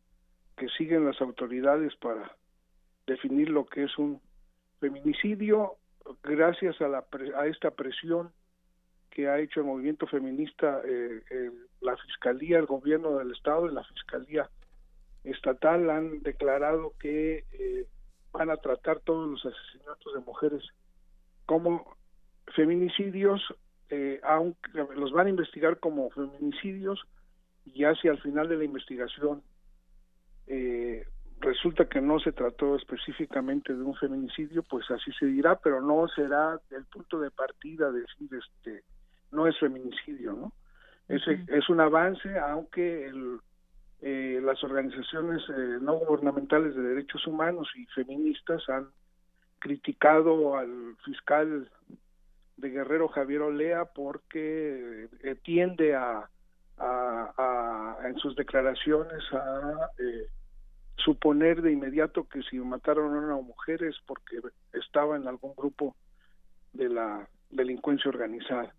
que 0.56 0.70
siguen 0.70 1.06
las 1.06 1.20
autoridades 1.22 1.96
para 1.98 2.36
definir 3.08 3.50
lo 3.50 3.66
que 3.66 3.84
es 3.84 3.98
un 3.98 4.22
feminicidio 4.80 5.78
gracias 6.24 6.80
a, 6.82 6.88
la, 6.88 7.06
a 7.36 7.48
esta 7.48 7.72
presión 7.72 8.32
que 9.12 9.28
ha 9.28 9.40
hecho 9.40 9.60
el 9.60 9.68
movimiento 9.68 10.08
feminista, 10.08 10.82
eh, 10.86 11.52
la 11.82 11.96
Fiscalía, 11.98 12.58
el 12.58 12.66
Gobierno 12.66 13.18
del 13.18 13.32
Estado 13.32 13.70
y 13.70 13.74
la 13.74 13.84
Fiscalía 13.84 14.50
Estatal 15.24 15.90
han 15.90 16.24
declarado 16.24 16.94
que 16.98 17.46
eh, 17.52 17.86
van 18.32 18.50
a 18.50 18.58
tratar 18.58 19.02
todos 19.02 19.30
los 19.30 19.46
asesinatos 19.46 20.14
de 20.14 20.22
mujeres 20.22 20.64
como 21.46 21.98
feminicidios, 22.56 23.42
eh, 23.90 24.20
aunque 24.24 24.72
los 24.96 25.12
van 25.12 25.28
a 25.28 25.30
investigar 25.30 25.80
como 25.80 26.10
feminicidios 26.12 27.02
y 27.66 27.84
hacia 27.84 28.12
al 28.12 28.22
final 28.22 28.48
de 28.48 28.58
la 28.58 28.64
investigación 28.64 29.44
resulta 31.40 31.86
que 31.86 32.02
no 32.02 32.20
se 32.20 32.34
trató 32.34 32.76
específicamente 32.76 33.74
de 33.74 33.82
un 33.82 33.96
feminicidio, 33.96 34.64
pues 34.64 34.90
así 34.92 35.12
se 35.14 35.26
dirá, 35.26 35.58
pero 35.60 35.82
no 35.82 36.08
será 36.10 36.60
el 36.72 36.86
punto 36.86 37.20
de 37.20 37.32
partida 37.32 37.92
de 37.92 38.02
decir 38.02 38.30
este 38.34 38.84
no 39.32 39.48
es 39.48 39.58
feminicidio, 39.60 40.34
¿no? 40.34 40.54
Es, 41.08 41.22
es 41.28 41.70
un 41.70 41.82
avance, 41.82 42.38
aunque 42.40 43.08
el, 43.08 43.40
eh, 44.02 44.40
las 44.42 44.64
organizaciones 44.64 45.44
eh, 45.50 45.78
no 45.80 45.94
gubernamentales 45.94 46.76
de 46.76 46.82
derechos 46.82 47.28
humanos 47.28 47.70
y 47.76 47.86
feministas 47.88 48.68
han 48.70 48.88
criticado 49.60 50.58
al 50.58 50.96
fiscal 51.06 51.70
de 52.58 52.70
Guerrero 52.70 53.10
Javier 53.10 53.42
Olea 53.42 53.86
porque 53.86 55.08
eh, 55.22 55.36
tiende 55.44 55.96
a, 55.96 56.28
a, 56.78 57.98
en 58.06 58.16
sus 58.18 58.36
declaraciones 58.36 59.22
a 59.34 59.90
suponer 60.96 61.62
de 61.62 61.72
inmediato 61.72 62.28
que 62.28 62.42
si 62.44 62.58
mataron 62.58 63.14
a 63.14 63.20
una 63.20 63.36
mujer 63.36 63.84
es 63.84 63.98
porque 64.08 64.40
estaba 64.74 65.16
en 65.16 65.28
algún 65.28 65.54
grupo 65.56 65.96
de 66.74 66.90
la 66.90 67.28
delincuencia 67.52 68.10
organizada. 68.10 68.74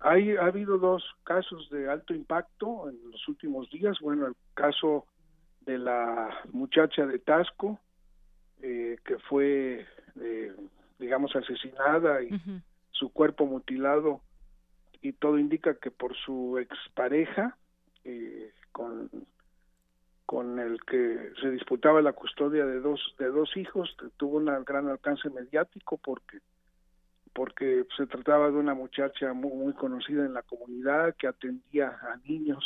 Hay, 0.00 0.36
ha 0.36 0.46
habido 0.46 0.78
dos 0.78 1.02
casos 1.24 1.68
de 1.70 1.90
alto 1.90 2.14
impacto 2.14 2.88
en 2.90 3.10
los 3.10 3.26
últimos 3.28 3.70
días. 3.70 3.98
Bueno, 4.00 4.26
el 4.26 4.34
caso 4.54 5.06
de 5.60 5.78
la 5.78 6.28
muchacha 6.52 7.06
de 7.06 7.18
Tasco, 7.18 7.80
eh, 8.62 8.98
que 9.04 9.18
fue, 9.18 9.86
eh, 10.20 10.54
digamos, 10.98 11.34
asesinada 11.34 12.22
y 12.22 12.28
su 12.90 13.10
cuerpo 13.12 13.46
mutilado, 13.46 14.20
y 15.00 15.12
todo 15.12 15.38
indica 15.38 15.74
que 15.74 15.90
por 15.90 16.16
su 16.16 16.58
expareja, 16.58 17.56
eh, 18.04 18.52
con, 18.72 19.10
con 20.26 20.58
el 20.58 20.82
que 20.84 21.32
se 21.40 21.50
disputaba 21.50 22.00
la 22.02 22.12
custodia 22.12 22.64
de 22.64 22.80
dos, 22.80 23.14
de 23.18 23.26
dos 23.26 23.56
hijos, 23.56 23.94
tuvo 24.16 24.38
un 24.38 24.64
gran 24.64 24.88
alcance 24.88 25.28
mediático 25.30 25.98
porque 25.98 26.38
porque 27.34 27.84
se 27.96 28.06
trataba 28.06 28.50
de 28.50 28.56
una 28.56 28.74
muchacha 28.74 29.32
muy, 29.32 29.52
muy 29.52 29.72
conocida 29.74 30.24
en 30.24 30.34
la 30.34 30.42
comunidad 30.42 31.14
que 31.16 31.26
atendía 31.26 31.88
a 31.88 32.16
niños 32.28 32.64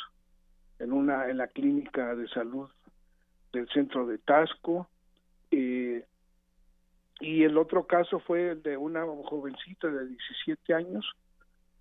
en 0.78 0.92
una 0.92 1.28
en 1.28 1.38
la 1.38 1.48
clínica 1.48 2.14
de 2.14 2.28
salud 2.28 2.68
del 3.52 3.68
centro 3.70 4.06
de 4.06 4.18
Tasco 4.18 4.88
eh, 5.50 6.04
y 7.20 7.42
el 7.42 7.56
otro 7.56 7.86
caso 7.86 8.20
fue 8.20 8.50
el 8.50 8.62
de 8.62 8.76
una 8.76 9.04
jovencita 9.04 9.88
de 9.88 10.06
17 10.06 10.74
años 10.74 11.04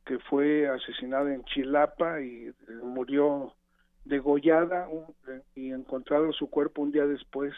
que 0.05 0.17
fue 0.19 0.67
asesinada 0.67 1.33
en 1.33 1.43
Chilapa 1.43 2.21
y 2.21 2.47
eh, 2.47 2.55
murió 2.81 3.53
degollada 4.05 4.87
y 5.53 5.71
encontrado 5.71 6.31
su 6.31 6.49
cuerpo 6.49 6.81
un 6.81 6.93
día 6.93 7.05
después 7.05 7.53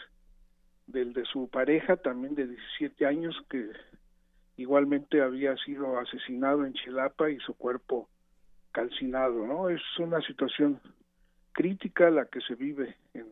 del 0.88 1.12
de 1.12 1.24
su 1.24 1.48
pareja 1.48 1.96
también 1.96 2.34
de 2.34 2.48
17 2.48 3.06
años 3.06 3.40
que 3.48 3.70
igualmente 4.60 5.22
había 5.22 5.56
sido 5.56 5.98
asesinado 5.98 6.66
en 6.66 6.74
Chilapa 6.74 7.30
y 7.30 7.38
su 7.38 7.54
cuerpo 7.54 8.08
calcinado, 8.72 9.46
¿no? 9.46 9.68
Es 9.70 9.80
una 9.98 10.20
situación 10.20 10.80
crítica 11.52 12.10
la 12.10 12.26
que 12.26 12.40
se 12.40 12.54
vive 12.54 12.96
en, 13.14 13.28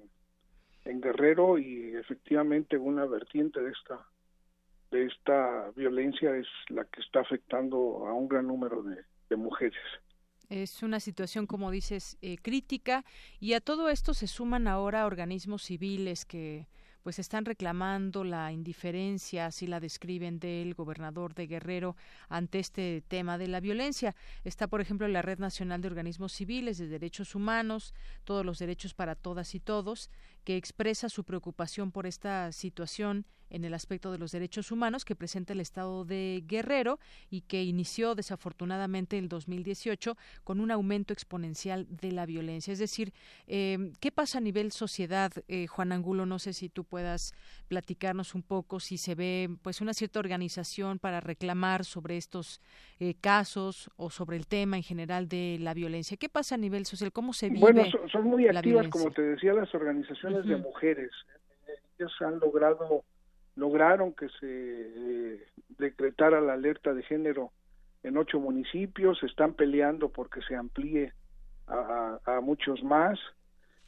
Guerrero 1.00 1.58
y 1.58 1.94
efectivamente 1.96 2.78
una 2.78 3.04
vertiente 3.04 3.60
de 3.60 3.70
esta 3.70 4.06
de 4.90 5.04
esta 5.04 5.70
violencia 5.76 6.34
es 6.34 6.46
la 6.70 6.86
que 6.86 7.02
está 7.02 7.20
afectando 7.20 8.06
a 8.06 8.14
un 8.14 8.26
gran 8.26 8.46
número 8.46 8.82
de, 8.82 8.96
de 9.28 9.36
mujeres. 9.36 9.78
Es 10.48 10.82
una 10.82 10.98
situación, 10.98 11.46
como 11.46 11.70
dices, 11.70 12.16
eh, 12.22 12.38
crítica 12.38 13.04
y 13.38 13.52
a 13.52 13.60
todo 13.60 13.90
esto 13.90 14.14
se 14.14 14.26
suman 14.26 14.66
ahora 14.66 15.04
organismos 15.04 15.62
civiles 15.62 16.24
que 16.24 16.66
pues 17.02 17.18
están 17.18 17.44
reclamando 17.44 18.24
la 18.24 18.52
indiferencia, 18.52 19.46
así 19.46 19.66
la 19.66 19.80
describen 19.80 20.38
del 20.38 20.74
gobernador 20.74 21.34
de 21.34 21.46
Guerrero 21.46 21.96
ante 22.28 22.58
este 22.58 23.02
tema 23.08 23.38
de 23.38 23.48
la 23.48 23.60
violencia. 23.60 24.14
Está, 24.44 24.66
por 24.66 24.80
ejemplo, 24.80 25.08
la 25.08 25.22
Red 25.22 25.38
Nacional 25.38 25.80
de 25.80 25.88
Organismos 25.88 26.32
Civiles 26.32 26.78
de 26.78 26.88
Derechos 26.88 27.34
Humanos, 27.34 27.94
todos 28.24 28.44
los 28.44 28.58
derechos 28.58 28.94
para 28.94 29.14
todas 29.14 29.54
y 29.54 29.60
todos, 29.60 30.10
que 30.44 30.56
expresa 30.56 31.08
su 31.08 31.24
preocupación 31.24 31.92
por 31.92 32.06
esta 32.06 32.52
situación 32.52 33.26
en 33.50 33.64
el 33.64 33.74
aspecto 33.74 34.12
de 34.12 34.18
los 34.18 34.32
derechos 34.32 34.70
humanos 34.70 35.04
que 35.04 35.16
presenta 35.16 35.52
el 35.52 35.60
Estado 35.60 36.04
de 36.04 36.42
Guerrero 36.46 36.98
y 37.30 37.42
que 37.42 37.62
inició 37.62 38.14
desafortunadamente 38.14 39.18
el 39.18 39.28
2018 39.28 40.16
con 40.44 40.60
un 40.60 40.70
aumento 40.70 41.12
exponencial 41.12 41.86
de 41.88 42.12
la 42.12 42.26
violencia. 42.26 42.72
Es 42.72 42.78
decir, 42.78 43.12
eh, 43.46 43.92
¿qué 44.00 44.12
pasa 44.12 44.38
a 44.38 44.40
nivel 44.40 44.72
sociedad, 44.72 45.32
eh, 45.48 45.66
Juan 45.66 45.92
Angulo? 45.92 46.26
No 46.26 46.38
sé 46.38 46.52
si 46.52 46.68
tú 46.68 46.84
puedas 46.84 47.34
platicarnos 47.68 48.34
un 48.34 48.42
poco 48.42 48.80
si 48.80 48.98
se 48.98 49.14
ve 49.14 49.48
pues 49.62 49.80
una 49.80 49.94
cierta 49.94 50.18
organización 50.18 50.98
para 50.98 51.20
reclamar 51.20 51.84
sobre 51.84 52.16
estos 52.16 52.60
eh, 53.00 53.14
casos 53.20 53.90
o 53.96 54.10
sobre 54.10 54.36
el 54.36 54.46
tema 54.46 54.76
en 54.76 54.82
general 54.82 55.28
de 55.28 55.58
la 55.60 55.74
violencia. 55.74 56.16
¿Qué 56.16 56.28
pasa 56.28 56.54
a 56.54 56.58
nivel 56.58 56.86
social? 56.86 57.12
¿Cómo 57.12 57.32
se 57.32 57.48
vive? 57.48 57.60
Bueno, 57.60 57.84
son, 58.10 58.24
muy 58.24 58.48
activas, 58.48 58.88
como 58.88 59.10
te 59.10 59.22
decía, 59.22 59.52
las 59.52 59.72
organizaciones 59.74 60.46
de 60.46 60.56
mujeres. 60.56 61.10
Ellas 61.98 62.12
han 62.20 62.38
logrado 62.38 63.04
lograron 63.58 64.14
que 64.14 64.28
se 64.40 64.46
eh, 64.46 65.46
decretara 65.78 66.40
la 66.40 66.54
alerta 66.54 66.94
de 66.94 67.02
género 67.02 67.50
en 68.04 68.16
ocho 68.16 68.38
municipios, 68.38 69.20
están 69.24 69.54
peleando 69.54 70.10
porque 70.10 70.40
se 70.42 70.54
amplíe 70.54 71.12
a, 71.66 72.40
muchos 72.40 72.82
más. 72.82 73.18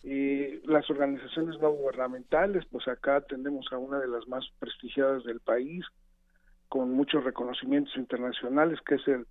y 0.03 0.61
las 0.67 0.91
organizaciones 0.91 1.59
no 1.61 1.71
gubernamentales, 1.71 2.65
pues 2.71 2.87
acá 2.89 3.21
tenemos 3.23 3.67
a 3.73 3.79
una 3.79 3.99
de 4.01 4.09
las 4.09 4.27
más 4.29 4.45
prestigiadas 4.59 5.25
del 5.25 5.41
país, 5.41 5.85
con 6.69 6.93
muchos 6.93 7.23
reconocimientos 7.25 7.97
internacionales, 7.97 8.81
que 8.85 8.97
es 8.97 9.09
el 9.09 9.27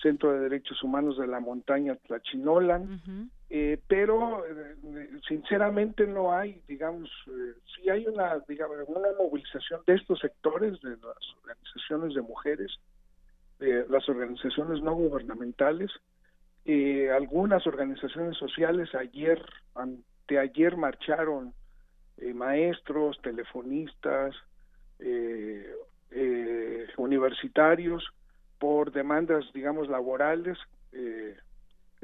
Centro 0.00 0.32
de 0.32 0.40
Derechos 0.40 0.82
Humanos 0.82 1.18
de 1.18 1.26
la 1.26 1.40
Montaña 1.40 1.96
Tlachinolan, 1.96 3.30
eh, 3.56 3.78
pero 3.86 4.44
eh, 4.46 5.10
sinceramente 5.28 6.08
no 6.08 6.32
hay, 6.32 6.60
digamos, 6.66 7.08
eh, 7.28 7.52
sí 7.72 7.88
hay 7.88 8.04
una, 8.04 8.40
digamos, 8.48 8.78
una 8.88 9.10
movilización 9.16 9.80
de 9.86 9.94
estos 9.94 10.18
sectores, 10.18 10.80
de 10.80 10.96
las 10.96 11.36
organizaciones 11.40 12.14
de 12.14 12.22
mujeres, 12.22 12.72
de 13.60 13.86
las 13.88 14.08
organizaciones 14.08 14.82
no 14.82 14.96
gubernamentales, 14.96 15.92
eh, 16.64 17.12
algunas 17.12 17.64
organizaciones 17.68 18.36
sociales 18.38 18.92
ayer, 18.92 19.40
anteayer 19.76 20.76
marcharon 20.76 21.54
maestros, 22.34 23.20
telefonistas, 23.22 24.34
universitarios, 26.96 28.04
por 28.58 28.90
demandas, 28.90 29.44
digamos, 29.52 29.88
laborales, 29.88 30.58
eh, 30.90 31.36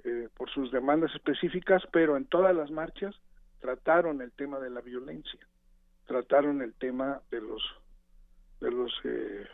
eh, 0.05 0.29
por 0.37 0.51
sus 0.51 0.71
demandas 0.71 1.15
específicas, 1.15 1.83
pero 1.93 2.17
en 2.17 2.27
todas 2.27 2.55
las 2.55 2.71
marchas 2.71 3.15
trataron 3.61 4.23
el 4.23 4.33
tema 4.33 4.59
de 4.59 4.71
la 4.71 4.81
violencia, 4.81 5.41
trataron 6.07 6.63
el 6.63 6.75
tema 6.75 7.21
de 7.31 7.41
los 7.41 7.63
de 8.61 8.71
los 8.71 8.93
eh, 9.05 9.47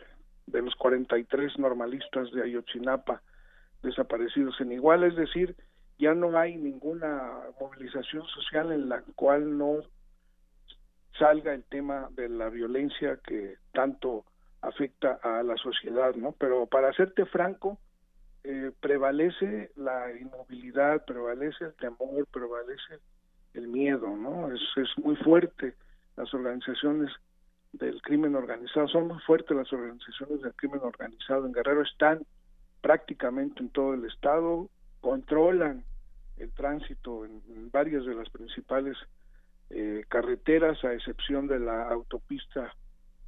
de 0.47 0.61
los 0.61 0.75
43 0.75 1.59
normalistas 1.59 2.31
de 2.31 2.43
Ayotzinapa 2.43 3.21
desaparecidos 3.83 4.59
en 4.61 4.71
Igual, 4.71 5.03
es 5.03 5.15
decir, 5.15 5.55
ya 5.99 6.13
no 6.13 6.37
hay 6.37 6.55
ninguna 6.55 7.31
movilización 7.59 8.25
social 8.27 8.71
en 8.71 8.89
la 8.89 9.01
cual 9.15 9.57
no 9.57 9.81
salga 11.17 11.53
el 11.53 11.63
tema 11.63 12.09
de 12.11 12.29
la 12.29 12.49
violencia 12.49 13.19
que 13.25 13.55
tanto 13.73 14.25
afecta 14.61 15.19
a 15.21 15.43
la 15.43 15.55
sociedad, 15.57 16.15
¿no? 16.15 16.33
Pero 16.33 16.65
para 16.67 16.93
serte 16.93 17.25
franco, 17.25 17.79
eh, 18.49 18.71
prevalece 18.79 19.71
la 19.75 20.09
inmovilidad, 20.17 21.03
prevalece 21.03 21.65
el 21.65 21.73
temor, 21.73 22.25
prevalece 22.31 22.99
el 23.53 23.67
miedo, 23.67 24.07
¿no? 24.15 24.53
Es, 24.53 24.61
es 24.77 24.87
muy 25.03 25.17
fuerte 25.17 25.75
las 26.15 26.33
organizaciones 26.33 27.11
del 27.73 28.01
crimen 28.01 28.35
organizado, 28.35 28.87
son 28.87 29.09
muy 29.09 29.19
fuertes 29.19 29.57
las 29.57 29.71
organizaciones 29.73 30.41
del 30.41 30.53
crimen 30.53 30.79
organizado 30.81 31.45
en 31.45 31.51
Guerrero, 31.51 31.81
están 31.81 32.25
prácticamente 32.79 33.59
en 33.59 33.69
todo 33.69 33.95
el 33.95 34.05
estado, 34.05 34.69
controlan 35.01 35.83
el 36.37 36.49
tránsito 36.53 37.25
en, 37.25 37.41
varias 37.69 38.05
de 38.05 38.15
las 38.15 38.29
principales 38.29 38.95
eh, 39.71 40.05
carreteras, 40.07 40.81
a 40.85 40.93
excepción 40.93 41.47
de 41.47 41.59
la 41.59 41.89
autopista 41.89 42.73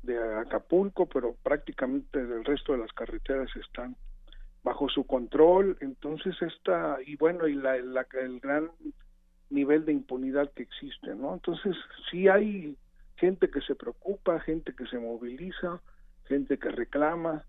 de 0.01 0.17
Acapulco, 0.39 1.07
pero 1.07 1.35
prácticamente 1.43 2.19
el 2.19 2.45
resto 2.45 2.71
de 2.71 2.77
las 2.79 2.93
carreteras 2.93 3.53
están 3.57 3.97
bajo 4.63 4.89
su 4.89 5.05
control, 5.05 5.77
entonces 5.81 6.35
está, 6.41 6.97
y 7.05 7.15
bueno, 7.15 7.47
y 7.47 7.55
la, 7.55 7.75
el 7.77 8.39
gran 8.39 8.71
nivel 9.49 9.85
de 9.85 9.93
impunidad 9.93 10.51
que 10.51 10.63
existe, 10.63 11.15
¿no? 11.15 11.33
Entonces, 11.33 11.75
sí 12.11 12.27
hay 12.27 12.77
gente 13.15 13.49
que 13.49 13.61
se 13.61 13.75
preocupa, 13.75 14.39
gente 14.41 14.73
que 14.75 14.85
se 14.87 14.99
moviliza, 14.99 15.81
gente 16.25 16.57
que 16.57 16.69
reclama, 16.69 17.45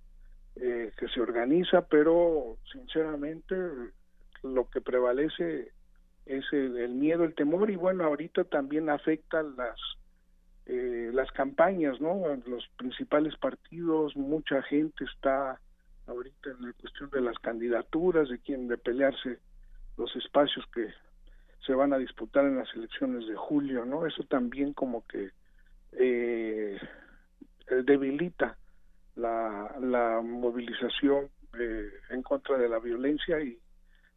eh, 0.56 0.92
que 0.96 1.08
se 1.08 1.20
organiza, 1.20 1.86
pero 1.86 2.56
sinceramente 2.72 3.54
lo 4.42 4.68
que 4.70 4.80
prevalece 4.80 5.72
es 6.26 6.44
el, 6.52 6.78
el, 6.78 6.90
miedo, 6.90 7.24
el 7.24 7.34
temor 7.34 7.70
y 7.70 7.76
bueno, 7.76 8.04
ahorita 8.04 8.44
también 8.44 8.88
afecta 8.88 9.42
las 9.42 9.78
eh, 10.72 11.10
las 11.12 11.28
campañas, 11.32 12.00
¿no? 12.00 12.22
Los 12.46 12.68
principales 12.76 13.36
partidos, 13.38 14.16
mucha 14.16 14.62
gente 14.62 15.04
está 15.04 15.60
ahorita 16.10 16.50
en 16.50 16.66
la 16.66 16.72
cuestión 16.72 17.10
de 17.10 17.20
las 17.20 17.38
candidaturas, 17.38 18.28
de 18.28 18.38
quién 18.40 18.68
de 18.68 18.76
pelearse 18.76 19.38
los 19.96 20.14
espacios 20.16 20.64
que 20.74 20.88
se 21.64 21.74
van 21.74 21.92
a 21.92 21.98
disputar 21.98 22.44
en 22.44 22.58
las 22.58 22.72
elecciones 22.74 23.26
de 23.26 23.36
julio, 23.36 23.84
¿no? 23.84 24.06
Eso 24.06 24.24
también 24.24 24.72
como 24.72 25.06
que 25.06 25.30
eh, 25.92 26.78
debilita 27.84 28.56
la, 29.16 29.76
la 29.80 30.20
movilización 30.22 31.30
eh, 31.58 31.90
en 32.10 32.22
contra 32.22 32.56
de 32.58 32.68
la 32.68 32.78
violencia 32.78 33.40
y 33.40 33.58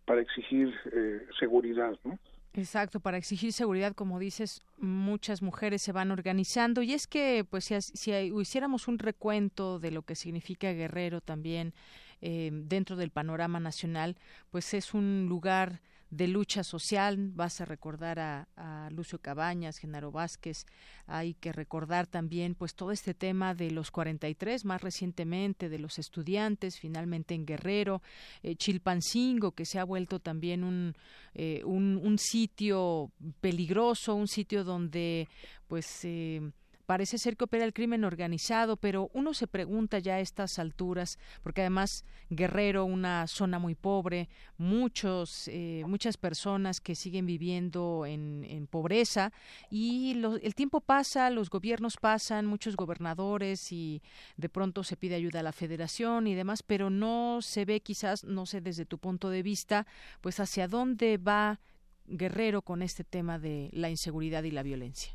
para 0.05 0.21
exigir 0.21 0.73
eh, 0.91 1.27
seguridad, 1.39 1.97
¿no? 2.03 2.17
Exacto, 2.55 2.99
para 2.99 3.17
exigir 3.17 3.51
seguridad, 3.51 3.95
como 3.95 4.19
dices, 4.19 4.61
muchas 4.77 5.41
mujeres 5.41 5.81
se 5.81 5.91
van 5.91 6.11
organizando. 6.11 6.83
Y 6.83 6.93
es 6.93 7.07
que, 7.07 7.45
pues, 7.49 7.65
si, 7.65 7.81
si 7.81 8.11
hiciéramos 8.11 8.87
un 8.87 8.99
recuento 8.99 9.79
de 9.79 9.89
lo 9.89 10.03
que 10.03 10.15
significa 10.15 10.71
Guerrero 10.71 11.19
también 11.19 11.73
eh, 12.21 12.51
dentro 12.53 12.95
del 12.95 13.09
panorama 13.09 13.59
nacional, 13.59 14.17
pues 14.51 14.73
es 14.75 14.93
un 14.93 15.25
lugar 15.27 15.81
de 16.13 16.27
lucha 16.27 16.63
social. 16.63 17.17
Vas 17.17 17.59
a 17.61 17.65
recordar 17.65 18.19
a, 18.19 18.89
Lucio 18.91 19.19
Cabañas, 19.19 19.77
Genaro 19.77 20.11
Vázquez. 20.11 20.65
Hay 21.07 21.33
que 21.33 21.51
recordar 21.51 22.07
también, 22.07 22.55
pues, 22.55 22.75
todo 22.75 22.91
este 22.91 23.13
tema 23.13 23.55
de 23.55 23.71
los 23.71 23.91
43, 23.91 24.65
más 24.65 24.81
recientemente 24.81 25.69
de 25.69 25.79
los 25.79 25.97
estudiantes, 25.99 26.79
finalmente 26.79 27.33
en 27.33 27.45
Guerrero, 27.45 28.01
eh, 28.43 28.55
Chilpancingo, 28.55 29.51
que 29.51 29.65
se 29.65 29.79
ha 29.79 29.83
vuelto 29.83 30.19
también 30.19 30.63
un, 30.63 30.95
eh, 31.33 31.61
un, 31.65 31.97
un, 31.97 32.17
sitio 32.19 33.11
peligroso, 33.41 34.15
un 34.15 34.27
sitio 34.27 34.63
donde, 34.63 35.27
pues, 35.67 35.87
eh, 36.03 36.51
parece 36.85 37.17
ser 37.17 37.37
que 37.37 37.45
opera 37.45 37.65
el 37.65 37.73
crimen 37.73 38.03
organizado, 38.03 38.77
pero 38.77 39.09
uno 39.13 39.33
se 39.33 39.47
pregunta 39.47 39.99
ya 39.99 40.15
a 40.15 40.19
estas 40.19 40.59
alturas, 40.59 41.17
porque 41.41 41.61
además 41.61 42.05
Guerrero, 42.29 42.85
una 42.85 43.27
zona 43.27 43.59
muy 43.59 43.75
pobre, 43.75 44.29
muchos, 44.57 45.47
eh, 45.47 45.83
muchas 45.87 46.17
personas 46.17 46.81
que 46.81 46.95
siguen 46.95 47.25
viviendo 47.25 48.05
en, 48.05 48.45
en 48.47 48.67
pobreza 48.67 49.31
y 49.69 50.11
el 50.41 50.55
tiempo 50.55 50.81
pasa, 50.81 51.29
los 51.29 51.49
gobiernos 51.49 51.97
pasan, 51.97 52.45
muchos 52.45 52.75
gobernadores 52.75 53.71
y 53.71 54.01
de 54.37 54.49
pronto 54.49 54.83
se 54.83 54.97
pide 54.97 55.15
ayuda 55.15 55.39
a 55.39 55.43
la 55.43 55.53
federación 55.53 56.27
y 56.27 56.35
demás, 56.35 56.63
pero 56.63 56.89
no 56.89 57.39
se 57.41 57.65
ve 57.65 57.81
quizás, 57.81 58.23
no 58.23 58.45
sé 58.45 58.61
desde 58.61 58.85
tu 58.85 58.97
punto 58.97 59.29
de 59.29 59.43
vista, 59.43 59.87
pues 60.21 60.39
hacia 60.39 60.67
dónde 60.67 61.17
va 61.17 61.59
Guerrero 62.05 62.61
con 62.61 62.81
este 62.81 63.03
tema 63.05 63.39
de 63.39 63.69
la 63.71 63.89
inseguridad 63.89 64.43
y 64.43 64.51
la 64.51 64.63
violencia. 64.63 65.13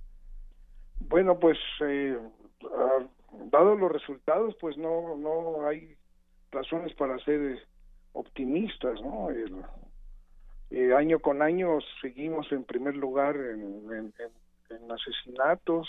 Bueno, 1.00 1.38
pues 1.38 1.58
eh, 1.80 2.18
dado 3.50 3.76
los 3.76 3.90
resultados, 3.90 4.54
pues 4.61 4.76
no 4.76 5.16
no 5.16 5.66
hay 5.66 5.96
razones 6.50 6.94
para 6.94 7.18
ser 7.20 7.66
optimistas, 8.12 9.00
¿no? 9.02 9.30
El, 9.30 9.64
eh, 10.70 10.92
año 10.94 11.18
con 11.20 11.40
año 11.40 11.78
seguimos 12.02 12.50
en 12.52 12.64
primer 12.64 12.94
lugar 12.96 13.37
en, 13.37 14.12
en, 14.70 14.92
asesinatos. 14.92 15.88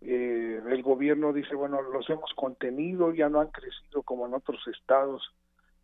Eh, 0.00 0.60
el 0.70 0.82
gobierno 0.82 1.32
dice, 1.32 1.54
bueno, 1.54 1.82
los 1.82 2.08
hemos 2.08 2.32
contenido, 2.34 3.12
ya 3.12 3.28
no 3.28 3.40
han 3.40 3.48
crecido 3.48 4.02
como 4.02 4.26
en 4.26 4.34
otros 4.34 4.66
estados 4.68 5.34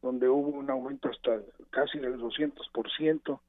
donde 0.00 0.28
hubo 0.28 0.48
un 0.48 0.70
aumento 0.70 1.08
hasta 1.08 1.40
casi 1.70 1.98
del 1.98 2.18
200% 2.18 3.40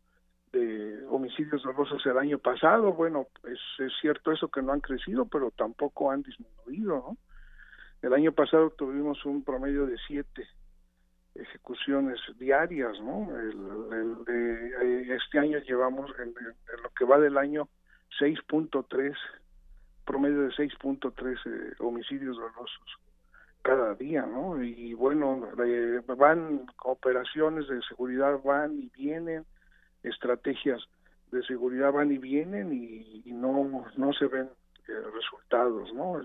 de 0.56 1.06
homicidios 1.08 1.64
dolosos 1.64 2.06
el 2.06 2.18
año 2.18 2.40
pasado. 2.40 2.94
Bueno, 2.94 3.28
es, 3.44 3.60
es 3.80 3.92
cierto 4.02 4.32
eso 4.32 4.48
que 4.50 4.62
no 4.62 4.72
han 4.72 4.82
crecido, 4.82 5.26
pero 5.26 5.52
tampoco 5.52 6.12
han 6.12 6.24
disminuido, 6.24 6.96
¿no? 6.96 7.18
El 8.02 8.14
año 8.14 8.32
pasado 8.32 8.70
tuvimos 8.72 9.26
un 9.26 9.44
promedio 9.44 9.86
de 9.86 9.98
siete 10.08 10.48
ejecuciones 11.34 12.20
diarias, 12.38 13.00
¿no? 13.02 13.28
El, 13.38 15.12
este 15.12 15.40
año 15.40 15.60
llevamos, 15.60 16.12
en, 16.20 16.34
lo 16.82 16.90
que 16.98 17.06
va 17.06 17.20
del 17.20 17.38
año, 17.38 17.68
6.3, 18.20 19.16
promedio 20.06 20.42
de 20.44 20.50
6.3 20.50 21.40
eh, 21.46 21.74
homicidios 21.80 22.38
dolosos 22.38 23.00
cada 23.64 23.96
día, 23.96 24.26
¿no? 24.26 24.62
Y 24.62 24.94
bueno, 24.94 25.50
eh, 25.66 26.00
van 26.16 26.68
operaciones 26.84 27.68
de 27.68 27.82
seguridad, 27.90 28.40
van 28.44 28.78
y 28.78 28.90
vienen, 28.90 29.46
estrategias 30.08 30.82
de 31.32 31.44
seguridad 31.44 31.92
van 31.92 32.12
y 32.12 32.18
vienen 32.18 32.72
y, 32.74 33.32
no, 33.32 33.86
no 33.98 34.14
se 34.14 34.28
ven 34.28 34.50
eh, 34.88 34.94
resultados, 35.14 35.94
¿no? 35.94 36.22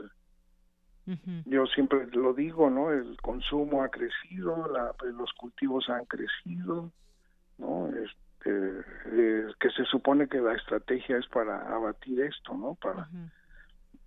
Yo 1.47 1.67
siempre 1.67 2.07
lo 2.13 2.33
digo, 2.35 2.71
¿no? 2.71 2.93
El 2.93 3.17
consumo 3.21 3.83
ha 3.83 3.89
crecido, 3.89 4.71
la, 4.73 4.93
pues, 4.93 5.13
los 5.15 5.33
cultivos 5.33 5.89
han 5.89 6.05
crecido, 6.05 6.93
¿no? 7.59 7.89
Este, 7.89 8.85
eh, 9.07 9.47
que 9.59 9.71
se 9.71 9.85
supone 9.87 10.29
que 10.29 10.41
la 10.41 10.55
estrategia 10.55 11.19
es 11.19 11.27
para 11.27 11.75
abatir 11.75 12.21
esto, 12.21 12.55
¿no? 12.55 12.77
Para 12.77 13.09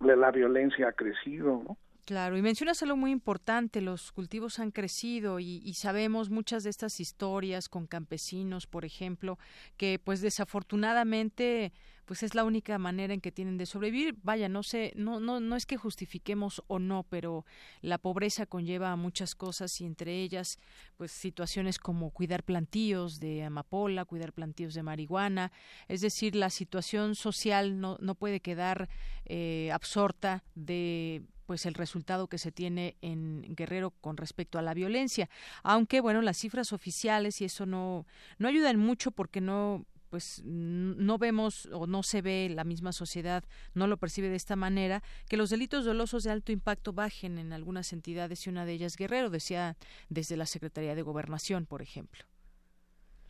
la 0.00 0.30
violencia 0.30 0.88
ha 0.88 0.92
crecido, 0.92 1.62
¿no? 1.66 1.76
Claro, 2.04 2.36
y 2.36 2.42
mencionas 2.42 2.82
algo 2.82 2.96
muy 2.96 3.10
importante, 3.10 3.80
los 3.80 4.12
cultivos 4.12 4.58
han 4.58 4.72
crecido 4.72 5.40
y, 5.40 5.62
y, 5.64 5.72
sabemos 5.72 6.28
muchas 6.28 6.62
de 6.62 6.68
estas 6.68 7.00
historias 7.00 7.70
con 7.70 7.86
campesinos, 7.86 8.66
por 8.66 8.84
ejemplo, 8.84 9.38
que 9.78 9.98
pues 9.98 10.20
desafortunadamente 10.20 11.72
pues 12.04 12.22
es 12.22 12.34
la 12.34 12.44
única 12.44 12.78
manera 12.78 13.14
en 13.14 13.20
que 13.20 13.32
tienen 13.32 13.56
de 13.56 13.66
sobrevivir. 13.66 14.16
Vaya, 14.22 14.48
no 14.48 14.62
sé, 14.62 14.92
no, 14.96 15.20
no, 15.20 15.40
no 15.40 15.56
es 15.56 15.66
que 15.66 15.76
justifiquemos 15.76 16.62
o 16.66 16.78
no, 16.78 17.04
pero 17.08 17.44
la 17.80 17.98
pobreza 17.98 18.46
conlleva 18.46 18.94
muchas 18.96 19.34
cosas 19.34 19.80
y 19.80 19.86
entre 19.86 20.20
ellas, 20.20 20.58
pues 20.96 21.12
situaciones 21.12 21.78
como 21.78 22.10
cuidar 22.10 22.42
plantíos 22.42 23.20
de 23.20 23.44
amapola, 23.44 24.04
cuidar 24.04 24.32
plantíos 24.32 24.74
de 24.74 24.82
marihuana. 24.82 25.52
Es 25.88 26.00
decir, 26.00 26.36
la 26.36 26.50
situación 26.50 27.14
social 27.14 27.80
no, 27.80 27.96
no 28.00 28.14
puede 28.14 28.40
quedar 28.40 28.88
eh, 29.24 29.70
absorta 29.72 30.44
de 30.54 31.22
pues 31.46 31.66
el 31.66 31.74
resultado 31.74 32.26
que 32.28 32.38
se 32.38 32.52
tiene 32.52 32.96
en 33.00 33.42
Guerrero 33.54 33.90
con 34.00 34.16
respecto 34.16 34.58
a 34.58 34.62
la 34.62 34.74
violencia 34.74 35.28
aunque 35.62 36.00
bueno 36.00 36.22
las 36.22 36.38
cifras 36.38 36.72
oficiales 36.72 37.40
y 37.40 37.44
eso 37.44 37.66
no 37.66 38.06
no 38.38 38.48
ayudan 38.48 38.78
mucho 38.78 39.10
porque 39.10 39.40
no 39.40 39.86
pues 40.14 40.42
no 40.44 41.18
vemos 41.18 41.68
o 41.72 41.88
no 41.88 42.04
se 42.04 42.22
ve 42.22 42.48
la 42.48 42.62
misma 42.62 42.92
sociedad, 42.92 43.42
no 43.74 43.88
lo 43.88 43.96
percibe 43.96 44.28
de 44.28 44.36
esta 44.36 44.54
manera, 44.54 45.02
que 45.28 45.36
los 45.36 45.50
delitos 45.50 45.84
dolosos 45.84 46.22
de 46.22 46.30
alto 46.30 46.52
impacto 46.52 46.92
bajen 46.92 47.36
en 47.36 47.52
algunas 47.52 47.92
entidades 47.92 48.46
y 48.46 48.50
una 48.50 48.64
de 48.64 48.74
ellas 48.74 48.96
Guerrero, 48.96 49.28
decía 49.28 49.76
desde 50.10 50.36
la 50.36 50.46
Secretaría 50.46 50.94
de 50.94 51.02
Gobernación, 51.02 51.66
por 51.66 51.82
ejemplo. 51.82 52.22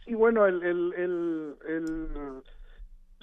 Sí, 0.04 0.12
bueno, 0.12 0.44
el, 0.44 0.62
el, 0.62 0.92
el, 1.66 2.42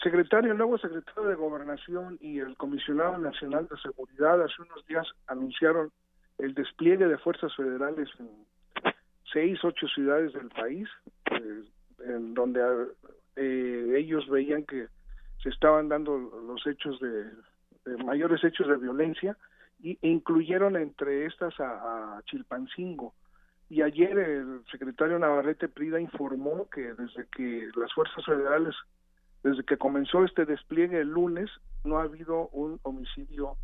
secretario, 0.02 0.52
el 0.52 0.58
nuevo 0.58 0.78
secretario 0.78 1.30
de 1.30 1.36
Gobernación 1.36 2.18
y 2.22 2.40
el 2.40 2.56
comisionado 2.58 3.18
nacional 3.18 3.68
de 3.70 3.78
seguridad 3.78 4.42
hace 4.42 4.62
unos 4.62 4.86
días 4.88 5.08
anunciaron 5.28 5.92
el 6.38 6.54
despliegue 6.54 7.08
de 7.08 7.18
fuerzas 7.18 7.56
federales 7.56 8.10
en 8.20 8.30
seis, 9.32 9.60
ocho 9.64 9.88
ciudades 9.88 10.34
del 10.34 10.50
país, 10.50 10.88
eh, 11.32 11.64
en 12.06 12.34
donde 12.34 12.62
eh, 13.36 13.94
ellos 13.98 14.28
veían 14.30 14.66
que 14.66 14.88
se 15.42 15.50
estaban 15.50 15.90
dando 15.90 16.18
los 16.18 16.66
hechos 16.68 17.00
de, 17.00 17.26
mayores 18.04 18.44
hechos 18.44 18.68
de 18.68 18.78
violencia 18.78 19.38
y, 19.80 19.98
e 20.02 20.08
incluyeron 20.08 20.76
entre 20.76 21.26
estas 21.26 21.54
a, 21.60 22.22
Chilpancingo. 22.26 23.14
Y 23.70 23.82
ayer 23.82 24.18
el 24.18 24.64
secretario 24.70 25.18
Navarrete 25.18 25.70
Prida 25.70 26.00
informó 26.00 26.70
que 26.70 26.94
desde 26.94 27.26
que 27.36 27.70
las 27.76 27.92
fuerzas 27.94 28.24
federales, 28.26 28.76
desde 29.44 29.64
que 29.64 29.78
comenzó 29.78 30.24
este 30.24 30.46
despliegue 30.46 31.02
el 31.02 31.10
lunes, 31.10 31.50
no 31.84 32.00
ha 32.00 32.04
habido 32.04 32.50
un 32.50 32.80
homicidio, 32.84 33.58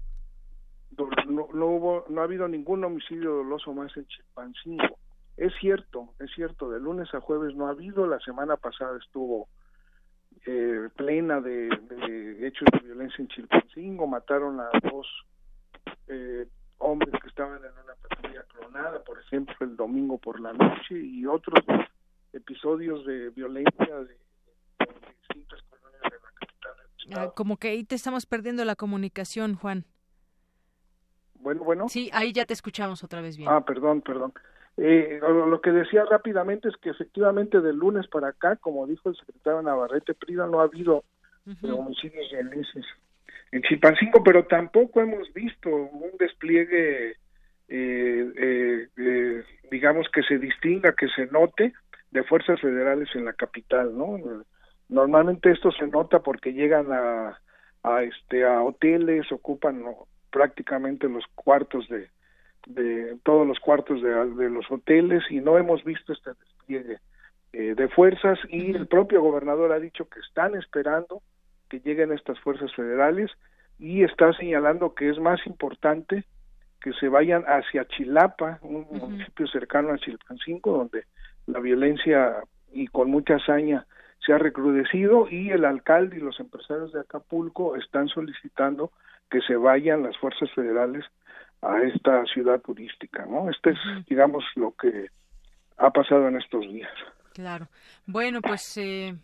no, 0.97 1.47
no 1.53 1.65
hubo, 1.67 2.05
no 2.09 2.21
ha 2.21 2.23
habido 2.23 2.47
ningún 2.47 2.83
homicidio 2.83 3.35
doloso 3.35 3.73
más 3.73 3.95
en 3.97 4.07
Chilpancingo. 4.07 4.97
Es 5.35 5.53
cierto, 5.59 6.13
es 6.19 6.31
cierto, 6.33 6.71
de 6.71 6.79
lunes 6.79 7.13
a 7.13 7.21
jueves 7.21 7.55
no 7.55 7.67
ha 7.67 7.71
habido, 7.71 8.07
la 8.07 8.19
semana 8.19 8.57
pasada 8.57 8.97
estuvo 8.97 9.47
eh, 10.47 10.89
plena 10.95 11.41
de, 11.41 11.67
hechos 12.41 12.67
de 12.71 12.79
violencia 12.79 13.21
en 13.21 13.27
Chilpancingo, 13.27 14.07
mataron 14.07 14.59
a 14.59 14.69
dos 14.81 15.07
eh, 16.07 16.47
hombres 16.79 17.13
que 17.21 17.27
estaban 17.27 17.57
en 17.57 17.71
una 17.83 17.95
patrulla 18.01 18.43
clonada, 18.43 19.03
por 19.03 19.19
ejemplo, 19.19 19.55
el 19.59 19.75
domingo 19.75 20.17
por 20.17 20.39
la 20.39 20.53
noche, 20.53 20.97
y 20.99 21.25
otros 21.25 21.63
episodios 22.33 23.05
de 23.05 23.29
violencia 23.29 23.95
de, 23.99 24.17
distintas 25.19 25.61
colonias 25.63 26.01
de 26.03 26.09
la 26.09 26.31
capital. 26.39 27.27
Ah, 27.29 27.31
como 27.35 27.57
que 27.57 27.69
ahí 27.69 27.83
te 27.83 27.95
estamos 27.95 28.25
perdiendo 28.25 28.65
la 28.65 28.75
comunicación, 28.75 29.55
Juan. 29.55 29.85
Bueno, 31.35 31.63
bueno. 31.63 31.89
Sí, 31.89 32.09
ahí 32.13 32.33
ya 32.33 32.45
te 32.45 32.53
escuchamos 32.53 33.03
otra 33.03 33.21
vez 33.21 33.37
bien. 33.37 33.49
Ah, 33.49 33.63
perdón, 33.63 34.01
perdón. 34.01 34.33
Eh, 34.77 35.19
lo 35.21 35.59
que 35.61 35.71
decía 35.71 36.05
rápidamente 36.05 36.69
es 36.69 36.77
que 36.77 36.91
efectivamente 36.91 37.61
del 37.61 37.77
lunes 37.77 38.07
para 38.07 38.29
acá, 38.29 38.57
como 38.57 38.85
dijo 38.85 39.09
el 39.09 39.15
secretario 39.15 39.61
Navarrete 39.61 40.13
Prida, 40.13 40.45
no 40.45 40.59
ha 40.59 40.63
habido 40.63 41.03
homicidios 41.63 42.29
violentos 42.31 42.85
en 43.51 43.61
Chilpancingo, 43.61 44.23
pero 44.23 44.45
tampoco 44.45 45.01
hemos 45.01 45.31
visto 45.33 45.69
un 45.69 46.11
despliegue, 46.19 47.11
eh, 47.11 47.15
eh, 48.37 48.87
eh, 48.97 49.43
digamos, 49.71 50.07
que 50.09 50.23
se 50.23 50.37
distinga, 50.37 50.93
que 50.93 51.07
se 51.09 51.27
note 51.27 51.73
de 52.11 52.23
fuerzas 52.23 52.59
federales 52.59 53.09
en 53.15 53.25
la 53.25 53.33
capital, 53.33 53.97
¿no? 53.97 54.17
Normalmente 54.89 55.51
esto 55.51 55.71
se 55.71 55.87
nota 55.87 56.19
porque 56.19 56.53
llegan 56.53 56.91
a, 56.91 57.39
a 57.83 58.03
este 58.03 58.45
a 58.45 58.61
hoteles, 58.63 59.31
ocupan 59.31 59.83
prácticamente 60.31 61.09
los 61.09 61.25
cuartos 61.35 61.87
de, 61.89 62.09
de 62.67 63.17
todos 63.23 63.47
los 63.47 63.59
cuartos 63.59 64.01
de, 64.01 64.49
los 64.49 64.69
hoteles 64.69 65.23
y 65.29 65.39
no 65.39 65.57
hemos 65.57 65.83
visto 65.83 66.13
este 66.13 66.31
despliegue 66.31 66.99
eh, 67.53 67.75
de 67.75 67.87
fuerzas 67.89 68.37
y 68.49 68.75
el 68.75 68.87
propio 68.87 69.21
gobernador 69.21 69.71
ha 69.71 69.79
dicho 69.79 70.07
que 70.09 70.19
están 70.19 70.55
esperando 70.55 71.21
que 71.69 71.79
lleguen 71.79 72.11
estas 72.11 72.39
fuerzas 72.39 72.73
federales 72.75 73.31
y 73.79 74.03
está 74.03 74.33
señalando 74.33 74.93
que 74.93 75.09
es 75.09 75.19
más 75.19 75.39
importante 75.45 76.25
que 76.81 76.93
se 76.93 77.09
vayan 77.09 77.43
hacia 77.43 77.87
Chilapa, 77.87 78.59
un 78.61 78.85
municipio 78.91 79.47
cercano 79.47 79.91
a 79.91 79.97
Chilpancingo, 79.97 80.77
donde 80.77 81.05
la 81.47 81.59
violencia 81.59 82.43
y 82.71 82.87
con 82.87 83.09
mucha 83.09 83.35
hazaña 83.35 83.85
se 84.27 84.33
ha 84.33 84.37
recrudecido 84.37 85.29
y 85.31 85.51
el 85.51 85.63
alcalde 85.63 86.17
y 86.17 86.19
los 86.19 86.37
empresarios 86.41 86.91
de 86.91 86.99
Acapulco 86.99 87.77
están 87.77 88.09
solicitando 88.09 88.91
que 89.31 89.39
se 89.41 89.55
vayan 89.55 90.03
las 90.03 90.17
fuerzas 90.17 90.51
federales 90.53 91.05
a 91.61 91.81
esta 91.81 92.25
ciudad 92.25 92.59
turística, 92.59 93.25
¿no? 93.25 93.49
Este 93.49 93.71
es, 93.71 93.77
digamos, 94.07 94.43
lo 94.55 94.73
que 94.73 95.07
ha 95.77 95.89
pasado 95.91 96.27
en 96.27 96.35
estos 96.35 96.61
días. 96.61 96.91
Claro. 97.33 97.69
Bueno, 98.05 98.41
pues 98.41 98.77
eh, 98.77 99.15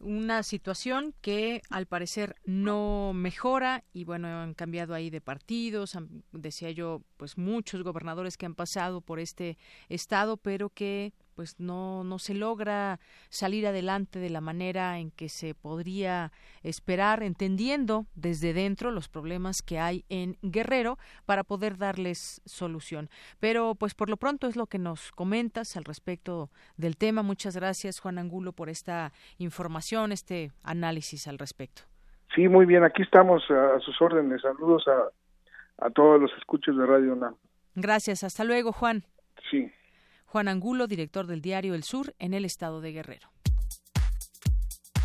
una 0.00 0.44
situación 0.44 1.14
que 1.20 1.60
al 1.70 1.86
parecer 1.86 2.36
no 2.44 3.12
mejora 3.14 3.82
y 3.92 4.04
bueno, 4.04 4.28
han 4.28 4.54
cambiado 4.54 4.94
ahí 4.94 5.10
de 5.10 5.20
partidos, 5.20 5.98
decía 6.30 6.70
yo, 6.70 7.02
pues 7.16 7.36
muchos 7.38 7.82
gobernadores 7.82 8.36
que 8.36 8.46
han 8.46 8.54
pasado 8.54 9.00
por 9.00 9.18
este 9.18 9.58
estado, 9.88 10.36
pero 10.36 10.68
que 10.68 11.12
pues 11.38 11.60
no, 11.60 12.02
no 12.02 12.18
se 12.18 12.34
logra 12.34 12.98
salir 13.28 13.64
adelante 13.64 14.18
de 14.18 14.28
la 14.28 14.40
manera 14.40 14.98
en 14.98 15.12
que 15.12 15.28
se 15.28 15.54
podría 15.54 16.32
esperar, 16.64 17.22
entendiendo 17.22 18.06
desde 18.16 18.52
dentro 18.52 18.90
los 18.90 19.08
problemas 19.08 19.62
que 19.62 19.78
hay 19.78 20.04
en 20.08 20.36
Guerrero 20.42 20.98
para 21.26 21.44
poder 21.44 21.78
darles 21.78 22.42
solución. 22.44 23.08
Pero 23.38 23.76
pues 23.76 23.94
por 23.94 24.10
lo 24.10 24.16
pronto 24.16 24.48
es 24.48 24.56
lo 24.56 24.66
que 24.66 24.80
nos 24.80 25.12
comentas 25.12 25.76
al 25.76 25.84
respecto 25.84 26.50
del 26.76 26.96
tema. 26.96 27.22
Muchas 27.22 27.54
gracias 27.54 28.00
Juan 28.00 28.18
Angulo 28.18 28.50
por 28.50 28.68
esta 28.68 29.12
información, 29.38 30.10
este 30.10 30.50
análisis 30.64 31.28
al 31.28 31.38
respecto. 31.38 31.82
Sí, 32.34 32.48
muy 32.48 32.66
bien, 32.66 32.82
aquí 32.82 33.02
estamos 33.02 33.48
a, 33.48 33.78
sus 33.78 34.02
órdenes. 34.02 34.42
Saludos 34.42 34.88
a, 34.88 35.86
a 35.86 35.90
todos 35.90 36.20
los 36.20 36.32
escuchos 36.36 36.76
de 36.76 36.84
Radio 36.84 37.12
UNAM. 37.12 37.36
Gracias, 37.76 38.24
hasta 38.24 38.42
luego 38.42 38.72
Juan. 38.72 39.04
Sí. 39.52 39.70
Juan 40.28 40.48
Angulo, 40.48 40.86
director 40.86 41.26
del 41.26 41.40
diario 41.40 41.74
El 41.74 41.82
Sur 41.84 42.14
en 42.18 42.34
el 42.34 42.44
estado 42.44 42.82
de 42.82 42.92
Guerrero. 42.92 43.30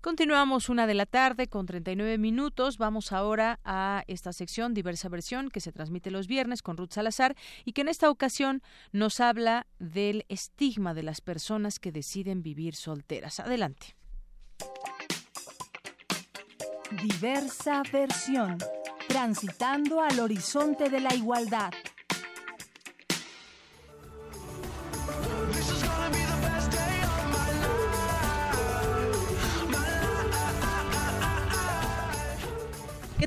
Continuamos 0.00 0.70
una 0.70 0.86
de 0.86 0.94
la 0.94 1.04
tarde 1.04 1.48
con 1.48 1.66
39 1.66 2.16
minutos. 2.16 2.78
Vamos 2.78 3.12
ahora 3.12 3.60
a 3.64 4.02
esta 4.06 4.32
sección 4.32 4.72
Diversa 4.72 5.10
Versión 5.10 5.50
que 5.50 5.60
se 5.60 5.72
transmite 5.72 6.10
los 6.10 6.26
viernes 6.26 6.62
con 6.62 6.78
Ruth 6.78 6.92
Salazar 6.92 7.36
y 7.66 7.72
que 7.72 7.82
en 7.82 7.88
esta 7.88 8.08
ocasión 8.08 8.62
nos 8.92 9.20
habla 9.20 9.66
del 9.78 10.24
estigma 10.30 10.94
de 10.94 11.02
las 11.02 11.20
personas 11.20 11.78
que 11.78 11.92
deciden 11.92 12.42
vivir 12.42 12.76
solteras. 12.76 13.40
Adelante. 13.40 13.94
Diversa 17.02 17.82
Versión 17.92 18.56
transitando 19.06 20.00
al 20.00 20.18
horizonte 20.20 20.88
de 20.88 21.00
la 21.00 21.14
igualdad. 21.14 21.72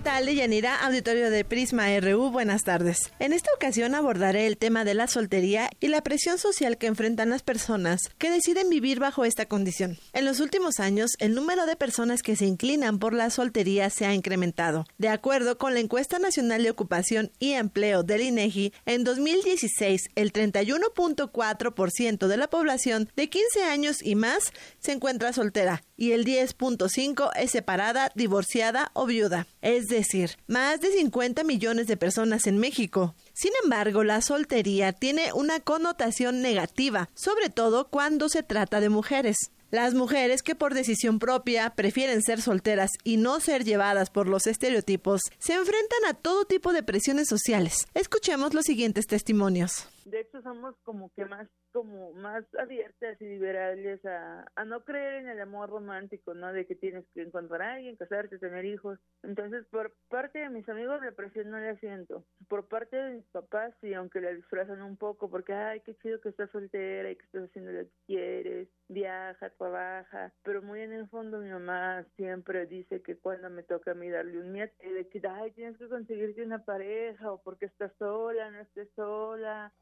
Tal, 0.03 0.25
Deyanira? 0.25 0.75
Auditorio 0.83 1.29
de 1.29 1.45
Prisma 1.45 1.87
RU, 2.01 2.29
buenas 2.29 2.63
tardes. 2.63 3.13
En 3.19 3.31
esta 3.31 3.49
ocasión 3.55 3.95
abordaré 3.95 4.47
el 4.47 4.57
tema 4.57 4.83
de 4.83 4.93
la 4.93 5.07
soltería 5.07 5.69
y 5.79 5.87
la 5.87 6.01
presión 6.01 6.37
social 6.37 6.77
que 6.77 6.87
enfrentan 6.87 7.29
las 7.29 7.41
personas 7.41 8.01
que 8.17 8.29
deciden 8.29 8.69
vivir 8.69 8.99
bajo 8.99 9.23
esta 9.23 9.45
condición. 9.45 9.97
En 10.11 10.25
los 10.25 10.41
últimos 10.41 10.81
años, 10.81 11.11
el 11.19 11.33
número 11.33 11.65
de 11.65 11.77
personas 11.77 12.21
que 12.21 12.35
se 12.35 12.45
inclinan 12.45 12.99
por 12.99 13.13
la 13.13 13.29
soltería 13.29 13.89
se 13.89 14.05
ha 14.05 14.13
incrementado. 14.13 14.85
De 14.97 15.07
acuerdo 15.07 15.57
con 15.57 15.73
la 15.73 15.79
encuesta 15.79 16.19
nacional 16.19 16.63
de 16.63 16.71
ocupación 16.71 17.31
y 17.39 17.53
empleo 17.53 18.03
del 18.03 18.23
INEGI, 18.23 18.73
en 18.85 19.05
2016 19.05 20.09
el 20.15 20.33
31.4% 20.33 22.27
de 22.27 22.37
la 22.37 22.49
población 22.49 23.09
de 23.15 23.29
15 23.29 23.63
años 23.63 24.03
y 24.03 24.15
más 24.15 24.51
se 24.79 24.91
encuentra 24.91 25.31
soltera 25.31 25.81
y 25.95 26.11
el 26.11 26.25
10.5 26.25 27.31
es 27.37 27.51
separada, 27.51 28.11
divorciada 28.13 28.91
o 28.93 29.05
viuda. 29.05 29.47
Es 29.61 29.87
decir, 29.93 30.37
más 30.47 30.81
de 30.81 30.91
50 30.91 31.43
millones 31.43 31.87
de 31.87 31.97
personas 31.97 32.47
en 32.47 32.57
México. 32.57 33.15
Sin 33.33 33.51
embargo, 33.63 34.03
la 34.03 34.21
soltería 34.21 34.91
tiene 34.91 35.31
una 35.33 35.59
connotación 35.59 36.41
negativa, 36.41 37.09
sobre 37.13 37.49
todo 37.49 37.89
cuando 37.89 38.29
se 38.29 38.43
trata 38.43 38.79
de 38.79 38.89
mujeres. 38.89 39.51
Las 39.73 39.95
mujeres 39.95 40.43
que 40.43 40.53
por 40.53 40.75
decisión 40.75 41.17
propia 41.17 41.71
prefieren 41.71 42.21
ser 42.21 42.41
solteras 42.41 42.91
y 43.03 43.17
no 43.17 43.39
ser 43.39 43.63
llevadas 43.63 44.11
por 44.11 44.27
los 44.27 44.45
estereotipos 44.45 45.21
se 45.39 45.53
enfrentan 45.53 46.05
a 46.07 46.13
todo 46.13 46.45
tipo 46.45 46.73
de 46.73 46.83
presiones 46.83 47.27
sociales. 47.27 47.87
Escuchemos 47.95 48.53
los 48.53 48.65
siguientes 48.65 49.07
testimonios. 49.07 49.87
De 50.05 50.21
hecho, 50.21 50.43
somos 50.43 50.75
como 50.83 51.11
que 51.15 51.25
más 51.25 51.47
como 51.73 52.13
más 52.13 52.45
abiertas 52.55 53.19
y 53.19 53.25
liberales 53.25 53.99
a, 54.05 54.45
no 54.65 54.85
creer 54.85 55.15
en 55.15 55.29
el 55.29 55.41
amor 55.41 55.69
romántico, 55.69 56.33
¿no? 56.33 56.53
De 56.53 56.65
que 56.65 56.75
tienes 56.75 57.05
que 57.13 57.23
encontrar 57.23 57.61
a 57.61 57.73
alguien, 57.73 57.97
casarte, 57.97 58.37
tener 58.37 58.63
hijos. 58.63 58.99
Entonces, 59.23 59.65
por 59.65 59.93
parte 60.09 60.39
de 60.39 60.49
mis 60.49 60.67
amigos, 60.69 61.01
la 61.03 61.11
presión 61.11 61.49
no 61.49 61.59
la 61.59 61.75
siento. 61.77 62.23
Por 62.47 62.67
parte 62.67 62.95
de 62.95 63.15
mis 63.15 63.25
papás, 63.25 63.73
sí, 63.81 63.93
aunque 63.93 64.21
la 64.21 64.31
disfrazan 64.31 64.81
un 64.81 64.95
poco, 64.95 65.29
porque, 65.29 65.53
ay, 65.53 65.81
qué 65.81 65.95
chido 65.95 66.21
que 66.21 66.29
estás 66.29 66.49
soltera 66.51 67.11
y 67.11 67.15
que 67.15 67.25
estás 67.25 67.49
haciendo 67.49 67.71
lo 67.71 67.83
que 67.83 67.91
quieres, 68.05 68.67
viaja, 68.87 69.49
trabaja. 69.49 70.31
Pero 70.43 70.61
muy 70.61 70.81
en 70.81 70.93
el 70.93 71.09
fondo, 71.09 71.39
mi 71.39 71.49
mamá 71.49 72.05
siempre 72.15 72.67
dice 72.67 73.01
que 73.01 73.17
cuando 73.17 73.49
me 73.49 73.63
toca 73.63 73.91
a 73.91 73.95
mí 73.95 74.09
darle 74.09 74.39
un 74.39 74.51
miedo, 74.51 74.71
de 74.79 75.07
que, 75.09 75.21
ay, 75.27 75.51
tienes 75.51 75.77
que 75.77 75.89
conseguirte 75.89 76.43
una 76.43 76.63
pareja, 76.63 77.31
o 77.31 77.41
porque 77.41 77.65
estás 77.65 77.91
sola, 77.97 78.51
no 78.51 78.59
estés 78.59 78.89
sola 78.95 79.73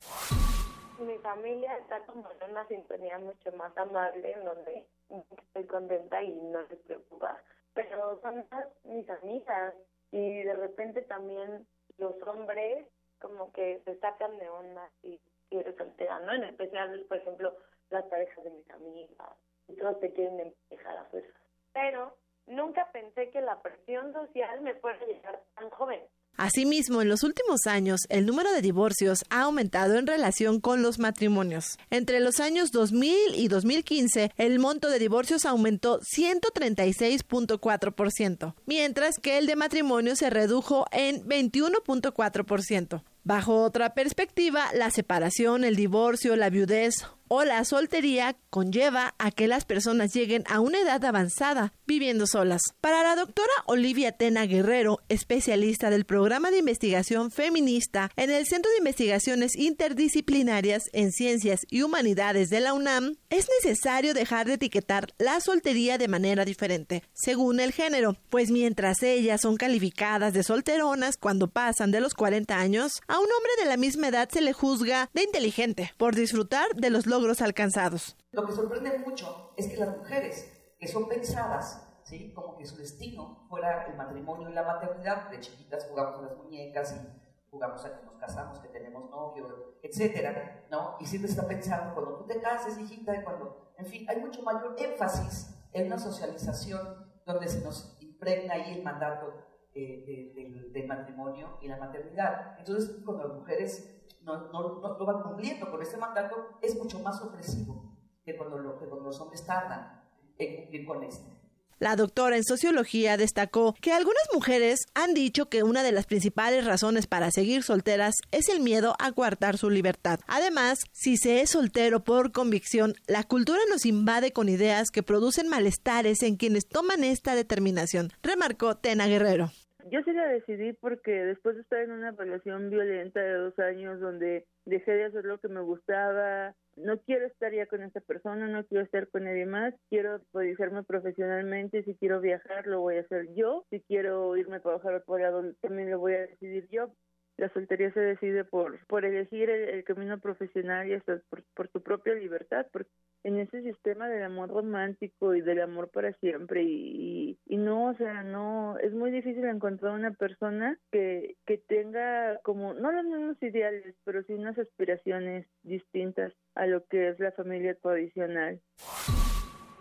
mi 1.00 1.18
familia 1.20 1.78
está 1.78 2.00
como 2.06 2.30
en 2.32 2.52
una 2.52 2.68
sintonía 2.68 3.18
mucho 3.20 3.52
más 3.54 3.76
amable, 3.78 4.32
en 4.32 4.46
donde 4.46 4.86
estoy 5.10 5.66
contenta 5.66 6.22
y 6.24 6.34
no 6.34 6.68
se 6.68 6.76
preocupa. 6.78 7.42
Pero 7.74 8.20
son 8.22 8.46
más 8.52 8.68
mis 8.84 9.10
amigas 9.10 9.74
y 10.12 10.44
de 10.44 10.54
repente 10.54 11.02
también 11.04 11.66
los 11.98 12.16
hombres 12.24 12.88
como 13.20 13.52
que 13.54 13.82
se 13.86 13.98
sacan 14.00 14.38
de 14.38 14.50
onda 14.50 14.89
y, 15.04 15.20
y 15.50 15.64
soltera, 15.78 16.20
¿no? 16.22 16.34
En 16.34 16.44
especial, 16.44 17.06
por 17.08 17.18
ejemplo, 17.18 17.56
las 17.89 18.04
parejas 18.06 18.44
de 18.44 18.50
mis 18.50 18.70
amigas. 18.72 19.30
Y 19.68 19.76
todos 19.76 20.00
te 20.00 20.12
quieren 20.12 20.39
empujar 20.39 20.98
a 20.98 21.06
fuerza. 21.06 21.39
Pero 21.74 22.18
nunca 22.48 22.92
pensé 22.92 23.30
que 23.30 23.42
la 23.42 23.62
presión 23.62 24.12
social 24.14 24.62
me 24.62 24.74
fuera 24.76 25.00
a 25.00 25.06
llegar 25.06 25.42
tan 25.56 25.70
joven. 25.70 26.02
Asimismo, 26.38 27.01
en 27.01 27.09
los 27.09 27.23
últimos 27.23 27.67
años, 27.67 28.01
el 28.09 28.25
número 28.25 28.51
de 28.51 28.61
divorcios 28.61 29.23
ha 29.29 29.41
aumentado 29.41 29.95
en 29.95 30.07
relación 30.07 30.59
con 30.59 30.82
los 30.82 30.97
matrimonios. 30.97 31.77
Entre 31.89 32.19
los 32.19 32.39
años 32.39 32.71
2000 32.71 33.36
y 33.36 33.47
2015, 33.47 34.32
el 34.38 34.59
monto 34.59 34.89
de 34.89 34.99
divorcios 34.99 35.45
aumentó 35.45 35.99
136.4%, 36.01 38.55
mientras 38.65 39.19
que 39.19 39.38
el 39.38 39.45
de 39.45 39.55
matrimonio 39.55 40.15
se 40.15 40.29
redujo 40.29 40.86
en 40.91 41.23
21.4%. 41.27 43.03
Bajo 43.24 43.61
otra 43.61 43.93
perspectiva, 43.93 44.65
la 44.74 44.89
separación, 44.89 45.63
el 45.63 45.76
divorcio, 45.76 46.36
la 46.36 46.49
viudez 46.49 47.05
o 47.34 47.45
la 47.45 47.63
soltería 47.63 48.36
conlleva 48.49 49.15
a 49.17 49.32
que 49.32 49.47
las 49.47 49.63
personas 49.63 50.13
lleguen 50.13 50.43
a 50.49 50.59
una 50.59 50.82
edad 50.82 51.05
avanzada 51.05 51.72
viviendo 51.88 52.28
solas. 52.28 52.59
Para 52.82 53.03
la 53.03 53.15
doctora 53.15 53.53
Olivia 53.67 54.11
Tena 54.11 54.45
Guerrero, 54.45 54.99
especialista 55.07 55.89
del 55.89 56.03
programa 56.03 56.51
de 56.51 56.57
investigación 56.57 57.32
feminista 57.32 58.11
en 58.17 58.32
el 58.32 58.45
Centro 58.45 58.69
de 58.72 58.80
Investigaciones 58.80 59.55
Interdisciplinarias 59.55 60.89
en 60.91 61.13
Ciencias 61.13 61.61
y 61.69 61.84
Humanidades 61.84 62.49
de 62.49 62.59
la 62.59 62.74
UNAM, 62.74 63.15
es 63.30 63.47
necesario 63.63 64.13
dejar 64.13 64.47
de 64.47 64.55
etiquetar 64.55 65.07
la 65.17 65.39
soltería 65.39 65.97
de 65.97 66.09
manera 66.09 66.43
diferente, 66.43 67.01
según 67.13 67.61
el 67.61 67.72
género, 67.72 68.17
pues 68.30 68.51
mientras 68.51 69.03
ellas 69.03 69.39
son 69.39 69.55
calificadas 69.55 70.34
de 70.34 70.43
solteronas 70.43 71.15
cuando 71.15 71.47
pasan 71.47 71.91
de 71.91 72.01
los 72.01 72.13
40 72.13 72.59
años, 72.59 73.01
a 73.12 73.20
un 73.20 73.26
hombre 73.26 73.51
de 73.59 73.66
la 73.66 73.76
misma 73.76 74.07
edad 74.07 74.30
se 74.30 74.39
le 74.39 74.53
juzga 74.53 75.09
de 75.14 75.24
inteligente 75.24 75.91
por 75.97 76.16
disfrutar 76.16 76.74
de 76.76 76.89
los 76.89 77.07
logros 77.07 77.41
alcanzados. 77.41 78.16
Lo 78.32 78.45
que 78.45 78.53
sorprende 78.53 78.97
mucho 78.99 79.51
es 79.57 79.68
que 79.68 79.76
las 79.76 79.97
mujeres 79.97 80.49
que 80.80 80.88
son 80.88 81.09
pensadas, 81.09 81.86
¿sí? 82.03 82.32
como 82.34 82.57
que 82.57 82.66
su 82.66 82.78
destino 82.78 83.45
fuera 83.49 83.86
el 83.88 83.97
matrimonio 83.97 84.49
y 84.49 84.53
la 84.53 84.64
maternidad, 84.64 85.30
de 85.30 85.41
chiquitas 85.41 85.88
jugamos 85.89 86.20
a 86.20 86.22
las 86.22 86.38
muñecas 86.38 86.93
y 86.93 87.49
jugamos 87.49 87.84
a 87.84 87.99
que 87.99 88.05
nos 88.05 88.16
casamos, 88.16 88.59
que 88.59 88.70
tenemos 88.70 89.09
novio, 89.09 89.76
etcétera, 89.84 90.64
¿no? 90.72 90.95
Y 91.01 91.05
siempre 91.05 91.30
está 91.30 91.45
pensando 91.45 91.93
cuando 91.93 92.16
tú 92.16 92.28
te 92.28 92.39
cases, 92.39 92.78
hijita, 92.78 93.14
y 93.14 93.24
cuando, 93.26 93.74
en 93.78 93.88
fin, 93.88 94.09
hay 94.09 94.22
mucho 94.22 94.41
mayor 94.41 94.74
énfasis 94.78 95.49
en 95.74 95.88
una 95.88 95.99
socialización 95.99 97.12
donde 97.26 97.49
se 97.49 97.59
nos 97.59 97.97
impregna 97.99 98.53
ahí 98.53 98.78
el 98.78 98.84
mandato 98.84 99.51
eh, 99.74 100.34
del, 100.36 100.74
del 100.74 100.88
matrimonio 100.88 101.57
y 101.61 101.67
la 101.67 101.78
maternidad. 101.78 102.55
Entonces, 102.59 103.01
cuando 103.05 103.28
las 103.28 103.38
mujeres 103.38 104.01
no, 104.24 104.51
no, 104.51 104.82
no, 104.82 105.05
van 105.05 105.24
cumpliendo 105.24 105.69
con 105.69 105.82
este 105.82 105.97
mandato, 105.97 106.57
es 106.61 106.78
mucho 106.78 106.99
más 106.99 107.22
opresivo 107.22 107.95
que 108.24 108.38
cuando, 108.38 108.57
lo, 108.57 108.78
que 108.78 108.86
cuando 108.86 109.07
los 109.07 109.19
hombres 109.19 109.45
tardan 109.45 110.03
en 110.38 110.55
cumplir 110.57 110.86
con 110.86 111.03
este. 111.03 111.41
La 111.80 111.95
doctora 111.95 112.38
en 112.38 112.43
sociología 112.43 113.17
destacó 113.17 113.74
que 113.82 113.91
algunas 113.91 114.22
mujeres 114.36 114.82
han 114.93 115.15
dicho 115.15 115.49
que 115.49 115.63
una 115.63 115.82
de 115.82 115.91
las 115.91 116.05
principales 116.05 116.63
razones 116.63 117.07
para 117.07 117.32
seguir 117.32 117.63
solteras 117.63 118.13
es 118.30 118.49
el 118.49 118.59
miedo 118.59 118.93
a 118.99 119.11
coartar 119.13 119.57
su 119.57 119.72
libertad. 119.72 120.19
Además, 120.28 120.82
si 120.91 121.17
se 121.17 121.41
es 121.41 121.49
soltero 121.49 122.03
por 122.03 122.32
convicción, 122.32 122.93
la 123.07 123.24
cultura 123.24 123.61
nos 123.67 123.88
invade 123.88 124.32
con 124.32 124.47
ideas 124.47 124.91
que 124.91 125.01
producen 125.01 125.47
malestares 125.47 126.22
en 126.22 126.36
quienes 126.36 126.67
toman 126.67 127.03
esta 127.03 127.34
determinación, 127.34 128.11
remarcó 128.22 128.78
Tena 128.78 129.07
Guerrero. 129.07 129.51
Yo 129.89 130.01
sí 130.03 130.13
la 130.13 130.27
decidí 130.27 130.73
porque 130.73 131.11
después 131.11 131.55
de 131.55 131.61
estar 131.61 131.79
en 131.79 131.91
una 131.91 132.11
relación 132.11 132.69
violenta 132.69 133.19
de 133.19 133.34
dos 133.34 133.57
años 133.59 133.99
donde 133.99 134.45
dejé 134.65 134.91
de 134.91 135.05
hacer 135.05 135.25
lo 135.25 135.39
que 135.39 135.47
me 135.47 135.61
gustaba, 135.61 136.55
no 136.75 136.99
quiero 137.01 137.25
estar 137.25 137.53
ya 137.53 137.65
con 137.65 137.82
esa 137.84 138.01
persona, 138.01 138.47
no 138.47 138.65
quiero 138.65 138.84
estar 138.84 139.07
con 139.09 139.23
nadie 139.23 139.45
más, 139.45 139.73
quiero 139.89 140.21
realizarme 140.34 140.84
profesionalmente, 140.84 141.84
si 141.84 141.95
quiero 141.95 142.21
viajar 142.21 142.67
lo 142.67 142.82
voy 142.82 142.97
a 142.97 143.01
hacer 143.01 143.34
yo, 143.34 143.65
si 143.69 143.82
quiero 143.82 144.36
irme 144.38 144.57
a 144.57 144.61
trabajar 144.61 144.93
a 144.93 144.97
otro 144.97 145.17
lado 145.17 145.53
también 145.61 145.89
lo 145.89 145.99
voy 145.99 146.13
a 146.13 146.27
decidir 146.27 146.67
yo. 146.69 146.93
La 147.42 147.50
soltería 147.50 147.92
se 147.92 148.00
decide 148.00 148.44
por, 148.44 148.86
por 148.86 149.04
elegir 149.04 149.50
el, 149.50 149.84
camino 149.84 150.20
profesional 150.20 150.88
y 150.88 150.94
hasta 150.94 151.24
por, 151.28 151.44
por 151.56 151.70
tu 151.70 151.82
propia 151.82 152.14
libertad, 152.14 152.68
porque 152.72 152.92
en 153.24 153.39
ese 153.39 153.64
sistema 153.64 154.08
del 154.08 154.22
amor 154.22 154.50
romántico 154.50 155.34
y 155.34 155.42
del 155.42 155.60
amor 155.60 155.89
para 155.89 156.14
siempre 156.20 156.62
y, 156.62 157.39
y, 157.48 157.58
no, 157.58 157.88
o 157.88 157.96
sea, 157.96 158.22
no, 158.22 158.78
es 158.78 158.94
muy 158.94 159.10
difícil 159.10 159.44
encontrar 159.46 159.94
una 159.94 160.12
persona 160.12 160.78
que, 160.92 161.36
que 161.48 161.58
tenga 161.58 162.38
como, 162.44 162.76
no 162.76 162.92
los 162.92 163.06
mismos 163.06 163.42
ideales, 163.42 163.96
pero 164.04 164.22
sí 164.22 164.34
unas 164.34 164.60
aspiraciones 164.60 165.48
distintas 165.64 166.32
a 166.54 166.68
lo 166.68 166.86
que 166.86 167.10
es 167.10 167.20
la 167.20 167.32
familia 167.32 167.74
tradicional. 167.74 168.62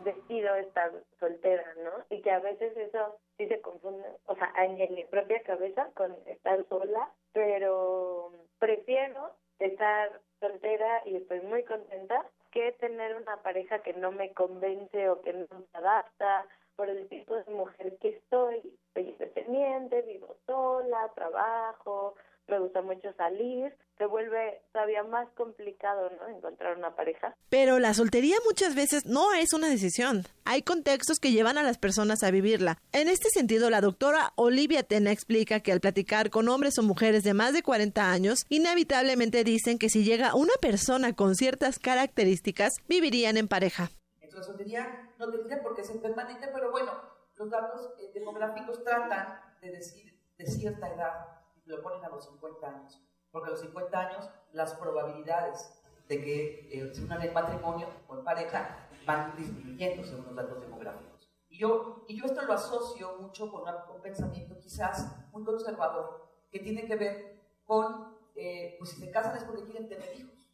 Decido 0.05 0.55
estar 0.55 0.93
soltera, 1.19 1.65
¿no? 1.83 2.05
Y 2.09 2.23
que 2.23 2.31
a 2.31 2.39
veces 2.41 2.77
eso 2.77 3.19
sí 3.37 3.47
se 3.47 3.61
confunde, 3.61 4.07
o 4.27 4.35
sea, 4.35 4.53
en 4.59 4.77
mi 4.95 5.05
propia 5.05 5.43
cabeza 5.43 5.91
con 5.95 6.17
estar 6.27 6.65
sola, 6.69 7.11
pero 7.33 8.33
prefiero 8.59 9.31
estar 9.59 10.21
soltera 10.41 11.03
y 11.05 11.17
estoy 11.17 11.41
muy 11.41 11.65
contenta 11.65 12.25
que 12.51 12.73
tener 12.73 13.15
una 13.17 13.43
pareja 13.43 13.81
que 13.81 13.93
no 13.93 14.11
me 14.11 14.33
convence 14.33 15.09
o 15.09 15.21
que 15.23 15.33
no 15.33 15.47
se 15.47 15.79
adapta 15.79 16.47
por 16.77 16.89
el 16.89 17.09
tipo 17.09 17.37
de 17.37 17.53
mujer 17.53 17.97
que 17.99 18.21
soy. 18.31 18.61
Soy 18.95 19.11
independiente, 19.11 20.03
vivo 20.03 20.35
sola, 20.47 21.13
trabajo, 21.15 22.15
me 22.51 22.59
gusta 22.59 22.83
mucho 22.83 23.13
salir, 23.17 23.73
se 23.97 24.07
vuelve 24.07 24.63
todavía 24.73 25.03
más 25.05 25.29
complicado, 25.37 26.11
¿no? 26.11 26.37
Encontrar 26.37 26.77
una 26.77 26.95
pareja. 26.95 27.37
Pero 27.49 27.79
la 27.79 27.95
soltería 27.95 28.37
muchas 28.45 28.75
veces 28.75 29.07
no 29.07 29.33
es 29.35 29.53
una 29.53 29.69
decisión. 29.69 30.25
Hay 30.45 30.63
contextos 30.63 31.19
que 31.21 31.31
llevan 31.31 31.59
a 31.59 31.63
las 31.63 31.79
personas 31.79 32.23
a 32.23 32.31
vivirla. 32.31 32.79
En 32.93 33.09
este 33.09 33.31
sentido, 33.31 33.71
la 33.71 33.81
doctora 33.81 34.33
Olivia 34.37 34.83
Tena 34.83 35.13
explica 35.13 35.61
que 35.61 35.73
al 35.73 35.81
platicar 35.81 36.31
con 36.31 36.49
hombres 36.49 36.79
o 36.79 36.83
mujeres 36.83 37.23
de 37.23 37.35
más 37.35 37.53
de 37.53 37.63
40 37.63 38.11
años, 38.11 38.45
inevitablemente 38.49 39.45
dicen 39.45 39.79
que 39.79 39.89
si 39.89 40.05
llega 40.05 40.35
una 40.35 40.55
persona 40.61 41.15
con 41.15 41.37
ciertas 41.37 41.79
características, 41.79 42.73
vivirían 42.89 43.37
en 43.37 43.49
pareja. 43.49 43.91
la 44.21 44.43
soltería 44.43 45.13
no 45.19 45.31
tendría 45.31 45.63
por 45.63 45.77
qué 45.77 45.85
ser 45.85 46.01
permanente, 46.01 46.49
pero 46.53 46.71
bueno, 46.71 46.93
los 47.37 47.51
datos 47.51 47.93
eh, 48.01 48.11
demográficos 48.13 48.83
tratan 48.83 49.41
de 49.61 49.71
decir 49.71 50.19
de 50.39 50.47
cierta 50.47 50.89
edad 50.89 51.40
lo 51.71 51.83
ponen 51.83 52.05
a 52.05 52.09
los 52.09 52.25
50 52.27 52.67
años, 52.69 53.01
porque 53.31 53.49
a 53.49 53.53
los 53.53 53.61
50 53.61 53.99
años 53.99 54.31
las 54.53 54.75
probabilidades 54.75 55.81
de 56.09 56.23
que 56.23 56.69
eh, 56.73 56.95
se 56.95 57.05
unan 57.05 57.23
en 57.23 57.33
matrimonio 57.33 57.89
o 58.09 58.17
en 58.17 58.25
pareja 58.25 58.89
van 59.07 59.37
disminuyendo 59.37 60.05
según 60.05 60.27
los 60.27 60.35
datos 60.35 60.61
demográficos. 60.61 61.31
Y 61.49 61.59
yo, 61.59 62.05
esto 62.09 62.43
lo 62.43 62.53
asocio 62.53 63.17
mucho 63.19 63.51
con 63.51 63.63
un 63.63 64.03
pensamiento 64.03 64.59
quizás 64.59 65.31
muy 65.33 65.45
conservador, 65.45 66.29
que 66.51 66.61
tiene 66.61 66.87
que 66.87 66.97
ver 66.97 67.41
con, 67.65 68.17
eh, 68.35 68.77
pues 68.79 68.91
si 68.91 69.01
se 69.01 69.11
casan 69.11 69.37
es 69.37 69.45
porque 69.45 69.65
quieren 69.65 69.89
tener 69.89 70.15
hijos, 70.19 70.49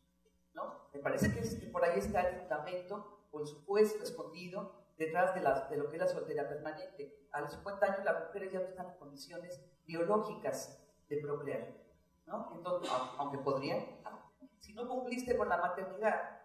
¿no? 0.55 0.89
Me 0.93 1.01
parece 1.01 1.33
que, 1.33 1.67
por 1.69 1.85
ahí 1.85 1.99
está 1.99 2.21
el 2.21 2.41
fundamento 2.41 3.29
o 3.31 3.41
el 3.41 3.47
supuesto 3.47 4.05
escondido 4.05 4.87
detrás 4.97 5.35
de 5.35 5.77
lo 5.77 5.91
que 5.91 5.97
es 5.97 6.03
la 6.03 6.09
soltería 6.09 6.49
permanente. 6.49 7.29
A 7.33 7.41
los 7.43 7.53
50 7.53 7.87
años 7.87 8.05
las 8.05 8.27
mujeres 8.27 8.53
ya 8.53 8.61
no 8.61 8.67
están 8.67 8.91
en 8.91 8.99
condiciones 8.99 9.63
biológicas 9.87 10.83
de 11.09 11.17
procrear, 11.19 11.75
¿no? 12.27 12.53
Entonces, 12.55 12.91
aunque 13.19 13.39
podrían, 13.39 13.85
si 14.59 14.75
no 14.75 14.89
cumpliste 14.89 15.37
con 15.37 15.49
la 15.49 15.59
maternidad, 15.59 16.41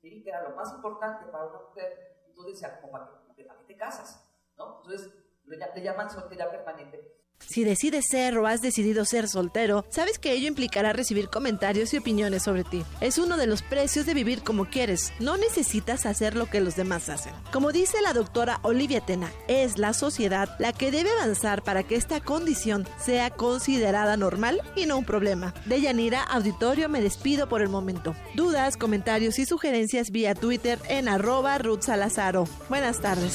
¿sí? 0.00 0.22
que 0.22 0.30
era 0.30 0.48
lo 0.48 0.56
más 0.56 0.72
importante 0.74 1.26
para 1.30 1.46
una 1.46 1.60
mujer, 1.60 2.24
entonces, 2.26 2.66
como 2.80 2.92
para, 2.92 3.10
para 3.46 3.66
te 3.66 3.76
casas, 3.76 4.28
¿no? 4.56 4.78
Entonces, 4.78 5.14
le 5.44 5.82
llaman 5.82 6.10
soltera 6.10 6.50
permanente. 6.50 7.22
Si 7.46 7.64
decides 7.64 8.06
ser 8.08 8.38
o 8.38 8.46
has 8.46 8.62
decidido 8.62 9.04
ser 9.04 9.28
soltero, 9.28 9.84
sabes 9.90 10.18
que 10.18 10.32
ello 10.32 10.48
implicará 10.48 10.92
recibir 10.92 11.28
comentarios 11.28 11.92
y 11.92 11.98
opiniones 11.98 12.42
sobre 12.42 12.64
ti. 12.64 12.82
Es 13.00 13.18
uno 13.18 13.36
de 13.36 13.46
los 13.46 13.62
precios 13.62 14.06
de 14.06 14.14
vivir 14.14 14.42
como 14.42 14.66
quieres. 14.66 15.12
No 15.20 15.36
necesitas 15.36 16.06
hacer 16.06 16.34
lo 16.34 16.46
que 16.46 16.60
los 16.60 16.76
demás 16.76 17.08
hacen. 17.08 17.32
Como 17.52 17.72
dice 17.72 18.00
la 18.02 18.12
doctora 18.12 18.60
Olivia 18.62 19.00
Tena, 19.00 19.30
es 19.48 19.78
la 19.78 19.92
sociedad 19.92 20.56
la 20.58 20.72
que 20.72 20.90
debe 20.90 21.10
avanzar 21.10 21.62
para 21.62 21.82
que 21.82 21.96
esta 21.96 22.20
condición 22.20 22.86
sea 23.04 23.30
considerada 23.30 24.16
normal 24.16 24.60
y 24.76 24.86
no 24.86 24.98
un 24.98 25.04
problema. 25.04 25.54
De 25.66 25.80
Yanira 25.80 26.22
Auditorio 26.22 26.88
me 26.88 27.00
despido 27.00 27.48
por 27.48 27.62
el 27.62 27.68
momento. 27.68 28.14
Dudas, 28.34 28.76
comentarios 28.76 29.38
y 29.38 29.46
sugerencias 29.46 30.10
vía 30.10 30.34
Twitter 30.34 30.78
en 30.88 31.08
arroba 31.08 31.58
Ruth 31.58 31.82
Salazaro. 31.82 32.48
Buenas 32.68 33.00
tardes. 33.00 33.34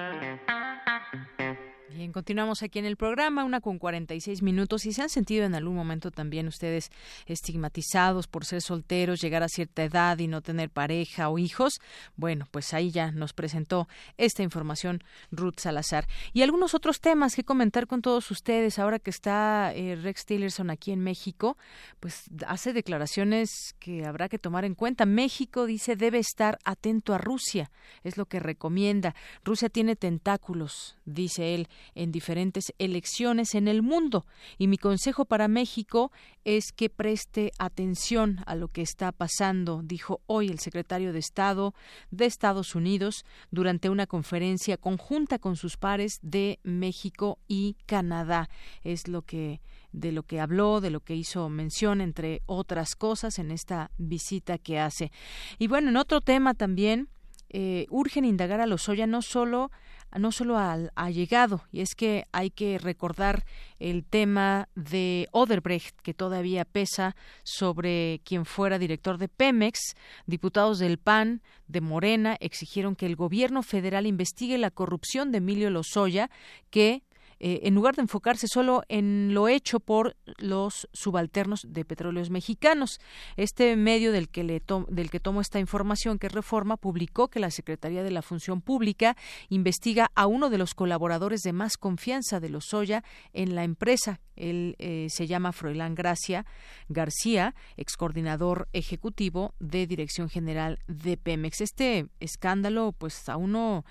continuamos 2.09 2.63
aquí 2.63 2.79
en 2.79 2.85
el 2.85 2.97
programa, 2.97 3.43
una 3.43 3.61
con 3.61 3.77
46 3.77 4.41
minutos. 4.41 4.85
Y 4.85 4.93
se 4.93 5.01
han 5.01 5.09
sentido 5.09 5.45
en 5.45 5.55
algún 5.55 5.75
momento 5.75 6.11
también 6.11 6.47
ustedes 6.47 6.89
estigmatizados 7.25 8.27
por 8.27 8.45
ser 8.45 8.61
solteros, 8.61 9.21
llegar 9.21 9.43
a 9.43 9.47
cierta 9.47 9.83
edad 9.83 10.17
y 10.19 10.27
no 10.27 10.41
tener 10.41 10.69
pareja 10.69 11.29
o 11.29 11.37
hijos, 11.37 11.79
bueno, 12.15 12.47
pues 12.51 12.73
ahí 12.73 12.91
ya 12.91 13.11
nos 13.11 13.33
presentó 13.33 13.87
esta 14.17 14.43
información 14.43 15.03
Ruth 15.31 15.59
Salazar. 15.59 16.07
Y 16.33 16.41
algunos 16.41 16.73
otros 16.73 16.99
temas 16.99 17.35
que 17.35 17.43
comentar 17.43 17.87
con 17.87 18.01
todos 18.01 18.31
ustedes. 18.31 18.79
Ahora 18.79 18.99
que 18.99 19.09
está 19.09 19.73
eh, 19.75 19.95
Rex 19.95 20.25
Tillerson 20.25 20.69
aquí 20.69 20.91
en 20.91 21.01
México, 21.01 21.57
pues 21.99 22.23
hace 22.47 22.73
declaraciones 22.73 23.75
que 23.79 24.05
habrá 24.05 24.29
que 24.29 24.39
tomar 24.39 24.65
en 24.65 24.75
cuenta. 24.75 25.05
México 25.05 25.65
dice 25.65 25.95
debe 25.95 26.19
estar 26.19 26.57
atento 26.63 27.13
a 27.13 27.17
Rusia, 27.17 27.71
es 28.03 28.17
lo 28.17 28.25
que 28.25 28.39
recomienda. 28.39 29.15
Rusia 29.43 29.69
tiene 29.69 29.95
tentáculos, 29.95 30.97
dice 31.05 31.55
él, 31.55 31.67
en 31.95 32.11
diferentes 32.11 32.73
elecciones 32.79 33.55
en 33.55 33.67
el 33.67 33.81
mundo. 33.81 34.25
Y 34.57 34.67
mi 34.67 34.77
consejo 34.77 35.25
para 35.25 35.47
México 35.47 36.11
es 36.43 36.71
que 36.71 36.89
preste 36.89 37.51
atención 37.59 38.39
a 38.45 38.55
lo 38.55 38.67
que 38.67 38.81
está 38.81 39.11
pasando, 39.11 39.81
dijo 39.83 40.21
hoy 40.27 40.47
el 40.47 40.59
secretario 40.59 41.13
de 41.13 41.19
Estado 41.19 41.73
de 42.09 42.25
Estados 42.25 42.75
Unidos 42.75 43.25
durante 43.51 43.89
una 43.89 44.07
conferencia 44.07 44.77
conjunta 44.77 45.39
con 45.39 45.55
sus 45.55 45.77
pares 45.77 46.19
de 46.21 46.59
México 46.63 47.39
y 47.47 47.75
Canadá. 47.85 48.49
Es 48.83 49.07
lo 49.07 49.21
que 49.21 49.61
de 49.91 50.11
lo 50.11 50.23
que 50.23 50.39
habló, 50.39 50.81
de 50.81 50.89
lo 50.89 51.01
que 51.01 51.15
hizo 51.15 51.49
mención, 51.49 52.01
entre 52.01 52.41
otras 52.45 52.95
cosas, 52.95 53.39
en 53.39 53.51
esta 53.51 53.91
visita 53.97 54.57
que 54.57 54.79
hace. 54.79 55.11
Y 55.59 55.67
bueno, 55.67 55.89
en 55.89 55.97
otro 55.97 56.21
tema 56.21 56.53
también, 56.53 57.09
eh, 57.49 57.85
urgen 57.89 58.23
indagar 58.23 58.61
a 58.61 58.65
los 58.65 58.87
Lozoya 58.87 59.07
no 59.07 59.21
solo 59.21 59.71
no 60.19 60.31
solo 60.31 60.57
al 60.57 60.91
llegado 61.13 61.63
y 61.71 61.81
es 61.81 61.95
que 61.95 62.25
hay 62.31 62.49
que 62.49 62.77
recordar 62.77 63.45
el 63.79 64.03
tema 64.03 64.67
de 64.75 65.27
Oderbrecht, 65.31 65.99
que 66.01 66.13
todavía 66.13 66.65
pesa 66.65 67.15
sobre 67.43 68.21
quien 68.23 68.45
fuera 68.45 68.79
director 68.79 69.17
de 69.17 69.27
Pemex. 69.27 69.79
Diputados 70.25 70.79
del 70.79 70.97
PAN 70.97 71.41
de 71.67 71.81
Morena 71.81 72.37
exigieron 72.39 72.95
que 72.95 73.05
el 73.05 73.15
gobierno 73.15 73.63
federal 73.63 74.05
investigue 74.05 74.57
la 74.57 74.71
corrupción 74.71 75.31
de 75.31 75.39
Emilio 75.39 75.69
Lozoya, 75.69 76.29
que 76.69 77.03
eh, 77.43 77.61
en 77.63 77.73
lugar 77.73 77.95
de 77.95 78.03
enfocarse 78.03 78.47
solo 78.47 78.83
en 78.87 79.33
lo 79.33 79.47
hecho 79.47 79.79
por 79.79 80.15
los 80.37 80.87
subalternos 80.93 81.65
de 81.67 81.83
petróleos 81.83 82.29
mexicanos. 82.29 82.99
Este 83.35 83.75
medio 83.75 84.11
del 84.11 84.29
que, 84.29 84.43
le 84.43 84.61
del 84.89 85.09
que 85.09 85.19
tomo 85.19 85.41
esta 85.41 85.59
información, 85.59 86.19
que 86.19 86.27
es 86.27 86.33
Reforma, 86.33 86.77
publicó 86.77 87.29
que 87.29 87.39
la 87.39 87.49
Secretaría 87.49 88.03
de 88.03 88.11
la 88.11 88.21
Función 88.21 88.61
Pública 88.61 89.17
investiga 89.49 90.11
a 90.13 90.27
uno 90.27 90.51
de 90.51 90.59
los 90.59 90.75
colaboradores 90.75 91.41
de 91.41 91.51
más 91.51 91.77
confianza 91.77 92.39
de 92.39 92.49
Lozoya 92.49 93.03
en 93.33 93.55
la 93.55 93.63
empresa. 93.63 94.19
Él 94.35 94.75
eh, 94.77 95.07
se 95.09 95.25
llama 95.25 95.51
Froilán 95.51 95.95
Gracia 95.95 96.45
García, 96.89 97.55
ex 97.75 97.97
coordinador 97.97 98.69
ejecutivo 98.71 99.55
de 99.59 99.87
Dirección 99.87 100.29
General 100.29 100.77
de 100.87 101.17
Pemex. 101.17 101.61
Este 101.61 102.05
escándalo, 102.19 102.93
pues 102.95 103.27
aún 103.29 103.53
no 103.53 103.83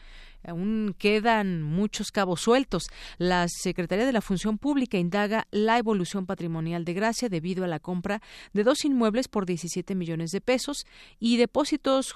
aún 0.47 0.95
quedan 0.99 1.63
muchos 1.63 2.11
cabos 2.11 2.41
sueltos. 2.41 2.89
La 3.19 3.47
Secretaría 3.49 4.07
de 4.07 4.13
la 4.13 4.21
Función 4.21 4.59
Pública 4.59 4.99
indaga 4.99 5.47
la 5.51 5.79
evolución 5.79 6.27
patrimonial 6.27 6.85
de 6.85 6.95
Gracia 6.95 7.29
debido 7.29 7.65
a 7.65 7.69
la 7.69 7.81
compra 7.81 8.23
de 8.53 8.65
dos 8.65 8.85
inmuebles 8.85 9.29
por 9.29 9.47
17 9.47 9.95
millones 9.95 10.31
de 10.31 10.41
pesos 10.41 10.87
y 11.19 11.37
depósitos 11.37 12.15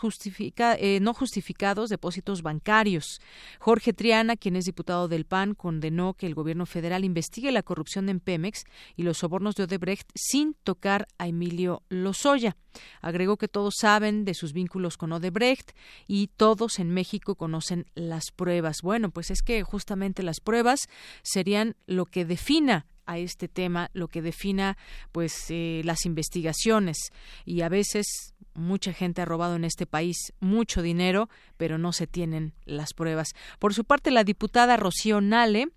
eh, 0.78 0.98
no 1.00 1.14
justificados, 1.14 1.88
depósitos 1.88 2.42
bancarios. 2.42 3.20
Jorge 3.58 3.92
Triana, 3.92 4.36
quien 4.36 4.56
es 4.56 4.64
diputado 4.64 5.08
del 5.08 5.24
PAN, 5.24 5.54
condenó 5.54 6.14
que 6.14 6.26
el 6.26 6.34
gobierno 6.34 6.66
federal 6.66 7.04
investigue 7.04 7.52
la 7.52 7.62
corrupción 7.62 8.08
en 8.08 8.20
Pemex 8.20 8.64
y 8.96 9.02
los 9.02 9.18
sobornos 9.18 9.54
de 9.54 9.64
Odebrecht 9.64 10.10
sin 10.14 10.54
tocar 10.54 11.06
a 11.18 11.28
Emilio 11.28 11.82
Lozoya. 11.88 12.56
Agregó 13.00 13.36
que 13.36 13.48
todos 13.48 13.74
saben 13.78 14.24
de 14.24 14.34
sus 14.34 14.52
vínculos 14.52 14.96
con 14.96 15.12
Odebrecht 15.12 15.72
y 16.06 16.28
todos 16.28 16.78
en 16.78 16.90
México 16.90 17.34
conocen 17.34 17.86
las 17.94 18.30
pruebas. 18.30 18.78
Bueno, 18.82 19.10
pues 19.10 19.30
es 19.30 19.42
que 19.42 19.62
justamente 19.62 20.22
las 20.22 20.40
pruebas 20.40 20.88
serían 21.22 21.76
lo 21.86 22.06
que 22.06 22.24
defina 22.24 22.86
a 23.06 23.18
este 23.18 23.48
tema, 23.48 23.90
lo 23.92 24.08
que 24.08 24.22
defina 24.22 24.76
pues 25.12 25.46
eh, 25.50 25.82
las 25.84 26.06
investigaciones 26.06 26.96
y 27.44 27.60
a 27.60 27.68
veces 27.68 28.34
mucha 28.54 28.92
gente 28.92 29.20
ha 29.20 29.24
robado 29.24 29.56
en 29.56 29.64
este 29.64 29.86
país 29.86 30.32
mucho 30.40 30.80
dinero, 30.80 31.28
pero 31.56 31.76
no 31.76 31.92
se 31.92 32.06
tienen 32.06 32.54
las 32.64 32.94
pruebas. 32.94 33.34
Por 33.58 33.74
su 33.74 33.84
parte, 33.84 34.10
la 34.10 34.24
diputada 34.24 34.76
Rocío 34.76 35.20
Nale 35.20 35.68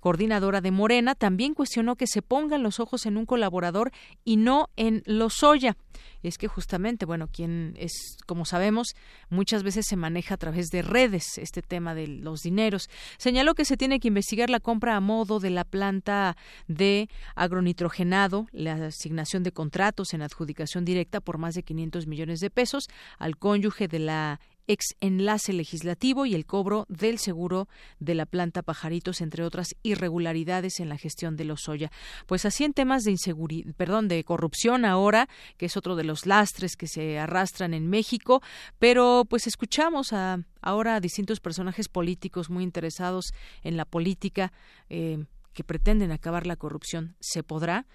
coordinadora 0.00 0.60
de 0.60 0.70
Morena, 0.70 1.14
también 1.14 1.54
cuestionó 1.54 1.96
que 1.96 2.06
se 2.06 2.22
pongan 2.22 2.62
los 2.62 2.80
ojos 2.80 3.06
en 3.06 3.16
un 3.16 3.26
colaborador 3.26 3.92
y 4.24 4.36
no 4.36 4.68
en 4.76 5.02
Lozoya. 5.06 5.76
Es 6.22 6.38
que 6.38 6.48
justamente, 6.48 7.06
bueno, 7.06 7.28
quien 7.28 7.74
es, 7.78 8.16
como 8.26 8.44
sabemos, 8.44 8.94
muchas 9.28 9.62
veces 9.62 9.86
se 9.86 9.96
maneja 9.96 10.34
a 10.34 10.38
través 10.38 10.68
de 10.68 10.82
redes 10.82 11.38
este 11.38 11.62
tema 11.62 11.94
de 11.94 12.08
los 12.08 12.40
dineros. 12.40 12.88
Señaló 13.18 13.54
que 13.54 13.64
se 13.64 13.76
tiene 13.76 14.00
que 14.00 14.08
investigar 14.08 14.50
la 14.50 14.60
compra 14.60 14.96
a 14.96 15.00
modo 15.00 15.40
de 15.40 15.50
la 15.50 15.64
planta 15.64 16.36
de 16.66 17.08
agronitrogenado, 17.34 18.46
la 18.52 18.86
asignación 18.86 19.42
de 19.42 19.52
contratos 19.52 20.14
en 20.14 20.22
adjudicación 20.22 20.84
directa 20.84 21.20
por 21.20 21.38
más 21.38 21.54
de 21.54 21.62
500 21.62 22.06
millones 22.06 22.40
de 22.40 22.50
pesos 22.50 22.88
al 23.18 23.36
cónyuge 23.36 23.88
de 23.88 23.98
la 23.98 24.40
ex 24.66 24.94
enlace 25.00 25.52
legislativo 25.52 26.26
y 26.26 26.34
el 26.34 26.46
cobro 26.46 26.86
del 26.88 27.18
seguro 27.18 27.68
de 27.98 28.14
la 28.14 28.26
planta 28.26 28.62
Pajaritos, 28.62 29.20
entre 29.20 29.44
otras 29.44 29.76
irregularidades 29.82 30.80
en 30.80 30.88
la 30.88 30.98
gestión 30.98 31.36
de 31.36 31.44
los 31.44 31.62
Soya. 31.62 31.90
Pues 32.26 32.44
así 32.44 32.64
en 32.64 32.72
temas 32.72 33.04
de 33.04 33.12
inseguridad, 33.12 33.74
perdón, 33.74 34.08
de 34.08 34.24
corrupción 34.24 34.84
ahora, 34.84 35.28
que 35.56 35.66
es 35.66 35.76
otro 35.76 35.96
de 35.96 36.04
los 36.04 36.26
lastres 36.26 36.76
que 36.76 36.86
se 36.86 37.18
arrastran 37.18 37.74
en 37.74 37.88
México, 37.88 38.42
pero 38.78 39.24
pues 39.28 39.46
escuchamos 39.46 40.12
a 40.12 40.38
ahora 40.60 40.96
a 40.96 41.00
distintos 41.00 41.40
personajes 41.40 41.88
políticos 41.88 42.50
muy 42.50 42.64
interesados 42.64 43.32
en 43.62 43.76
la 43.76 43.84
política. 43.84 44.52
Eh, 44.88 45.24
que 45.56 45.64
pretenden 45.64 46.12
acabar 46.12 46.46
la 46.46 46.56
corrupción. 46.56 47.16
¿Se 47.18 47.42
podrá? 47.42 47.86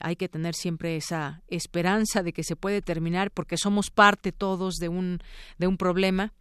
Hay 0.00 0.16
que 0.16 0.28
tener 0.28 0.54
siempre 0.54 0.96
esa 0.96 1.42
esperanza 1.48 2.22
de 2.22 2.34
que 2.34 2.44
se 2.44 2.56
puede 2.56 2.82
terminar 2.82 3.30
porque 3.30 3.56
somos 3.56 3.90
parte 3.90 4.32
todos 4.32 4.74
de 4.74 4.90
un, 4.90 5.20
de 5.56 5.66
un 5.66 5.78
problema. 5.78 6.34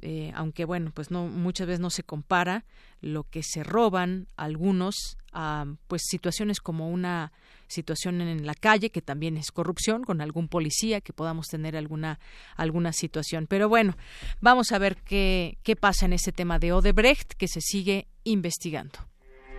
Eh, 0.00 0.32
aunque 0.34 0.64
bueno, 0.64 0.90
pues 0.92 1.10
no 1.10 1.26
muchas 1.26 1.66
veces 1.66 1.80
no 1.80 1.90
se 1.90 2.02
compara 2.02 2.64
lo 3.02 3.24
que 3.24 3.42
se 3.42 3.62
roban 3.62 4.26
algunos 4.36 5.18
a 5.32 5.66
pues 5.86 6.02
situaciones 6.06 6.60
como 6.60 6.88
una 6.88 7.30
situación 7.68 8.22
en 8.22 8.46
la 8.46 8.54
calle 8.54 8.90
que 8.90 9.02
también 9.02 9.36
es 9.36 9.52
corrupción 9.52 10.02
con 10.02 10.22
algún 10.22 10.48
policía 10.48 11.02
que 11.02 11.12
podamos 11.12 11.46
tener 11.48 11.76
alguna 11.76 12.18
alguna 12.56 12.94
situación. 12.94 13.46
Pero 13.46 13.68
bueno, 13.68 13.98
vamos 14.40 14.72
a 14.72 14.78
ver 14.78 14.96
qué 14.96 15.58
qué 15.62 15.76
pasa 15.76 16.06
en 16.06 16.14
ese 16.14 16.32
tema 16.32 16.58
de 16.58 16.72
Odebrecht 16.72 17.34
que 17.34 17.48
se 17.48 17.60
sigue 17.60 18.08
investigando. 18.24 19.11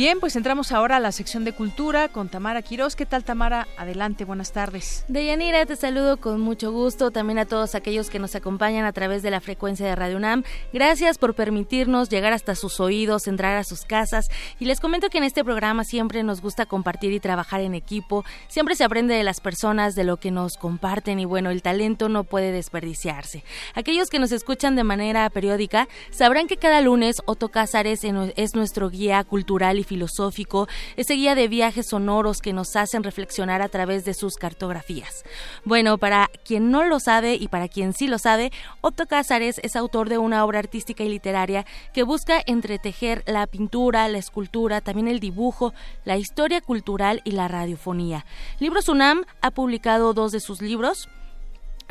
Bien, 0.00 0.18
pues 0.18 0.34
entramos 0.34 0.72
ahora 0.72 0.96
a 0.96 0.98
la 0.98 1.12
sección 1.12 1.44
de 1.44 1.52
cultura 1.52 2.08
con 2.08 2.30
Tamara 2.30 2.62
Quiroz. 2.62 2.96
¿Qué 2.96 3.04
tal, 3.04 3.22
Tamara? 3.22 3.68
Adelante, 3.76 4.24
buenas 4.24 4.50
tardes. 4.50 5.04
Deyanira, 5.08 5.66
te 5.66 5.76
saludo 5.76 6.16
con 6.16 6.40
mucho 6.40 6.72
gusto. 6.72 7.10
También 7.10 7.38
a 7.38 7.44
todos 7.44 7.74
aquellos 7.74 8.08
que 8.08 8.18
nos 8.18 8.34
acompañan 8.34 8.86
a 8.86 8.94
través 8.94 9.22
de 9.22 9.30
la 9.30 9.42
frecuencia 9.42 9.84
de 9.84 9.94
Radio 9.94 10.16
UNAM. 10.16 10.42
Gracias 10.72 11.18
por 11.18 11.34
permitirnos 11.34 12.08
llegar 12.08 12.32
hasta 12.32 12.54
sus 12.54 12.80
oídos, 12.80 13.26
entrar 13.26 13.58
a 13.58 13.62
sus 13.62 13.82
casas. 13.82 14.30
Y 14.58 14.64
les 14.64 14.80
comento 14.80 15.10
que 15.10 15.18
en 15.18 15.24
este 15.24 15.44
programa 15.44 15.84
siempre 15.84 16.22
nos 16.22 16.40
gusta 16.40 16.64
compartir 16.64 17.12
y 17.12 17.20
trabajar 17.20 17.60
en 17.60 17.74
equipo. 17.74 18.24
Siempre 18.48 18.76
se 18.76 18.84
aprende 18.84 19.12
de 19.12 19.22
las 19.22 19.42
personas, 19.42 19.96
de 19.96 20.04
lo 20.04 20.16
que 20.16 20.30
nos 20.30 20.56
comparten 20.56 21.20
y 21.20 21.26
bueno, 21.26 21.50
el 21.50 21.60
talento 21.60 22.08
no 22.08 22.24
puede 22.24 22.52
desperdiciarse. 22.52 23.44
Aquellos 23.74 24.08
que 24.08 24.18
nos 24.18 24.32
escuchan 24.32 24.76
de 24.76 24.84
manera 24.84 25.28
periódica 25.28 25.88
sabrán 26.10 26.46
que 26.46 26.56
cada 26.56 26.80
lunes 26.80 27.16
Otto 27.26 27.50
Cázares 27.50 28.00
es 28.02 28.54
nuestro 28.54 28.88
guía 28.88 29.22
cultural 29.24 29.78
y 29.78 29.89
filosófico, 29.90 30.68
ese 30.96 31.14
guía 31.14 31.34
de 31.34 31.48
viajes 31.48 31.88
sonoros 31.88 32.38
que 32.38 32.52
nos 32.52 32.76
hacen 32.76 33.02
reflexionar 33.02 33.60
a 33.60 33.68
través 33.68 34.04
de 34.04 34.14
sus 34.14 34.36
cartografías. 34.36 35.24
Bueno, 35.64 35.98
para 35.98 36.30
quien 36.44 36.70
no 36.70 36.84
lo 36.84 37.00
sabe 37.00 37.34
y 37.34 37.48
para 37.48 37.66
quien 37.66 37.92
sí 37.92 38.06
lo 38.06 38.18
sabe, 38.18 38.52
Otto 38.82 39.06
Cázares 39.06 39.60
es 39.64 39.74
autor 39.74 40.08
de 40.08 40.18
una 40.18 40.44
obra 40.44 40.60
artística 40.60 41.02
y 41.02 41.08
literaria 41.08 41.66
que 41.92 42.04
busca 42.04 42.40
entretejer 42.46 43.24
la 43.26 43.48
pintura, 43.48 44.06
la 44.06 44.18
escultura, 44.18 44.80
también 44.80 45.08
el 45.08 45.18
dibujo, 45.18 45.74
la 46.04 46.16
historia 46.16 46.60
cultural 46.60 47.20
y 47.24 47.32
la 47.32 47.48
radiofonía. 47.48 48.24
Libros 48.60 48.88
UNAM 48.88 49.24
ha 49.40 49.50
publicado 49.50 50.14
dos 50.14 50.30
de 50.30 50.38
sus 50.38 50.62
libros, 50.62 51.08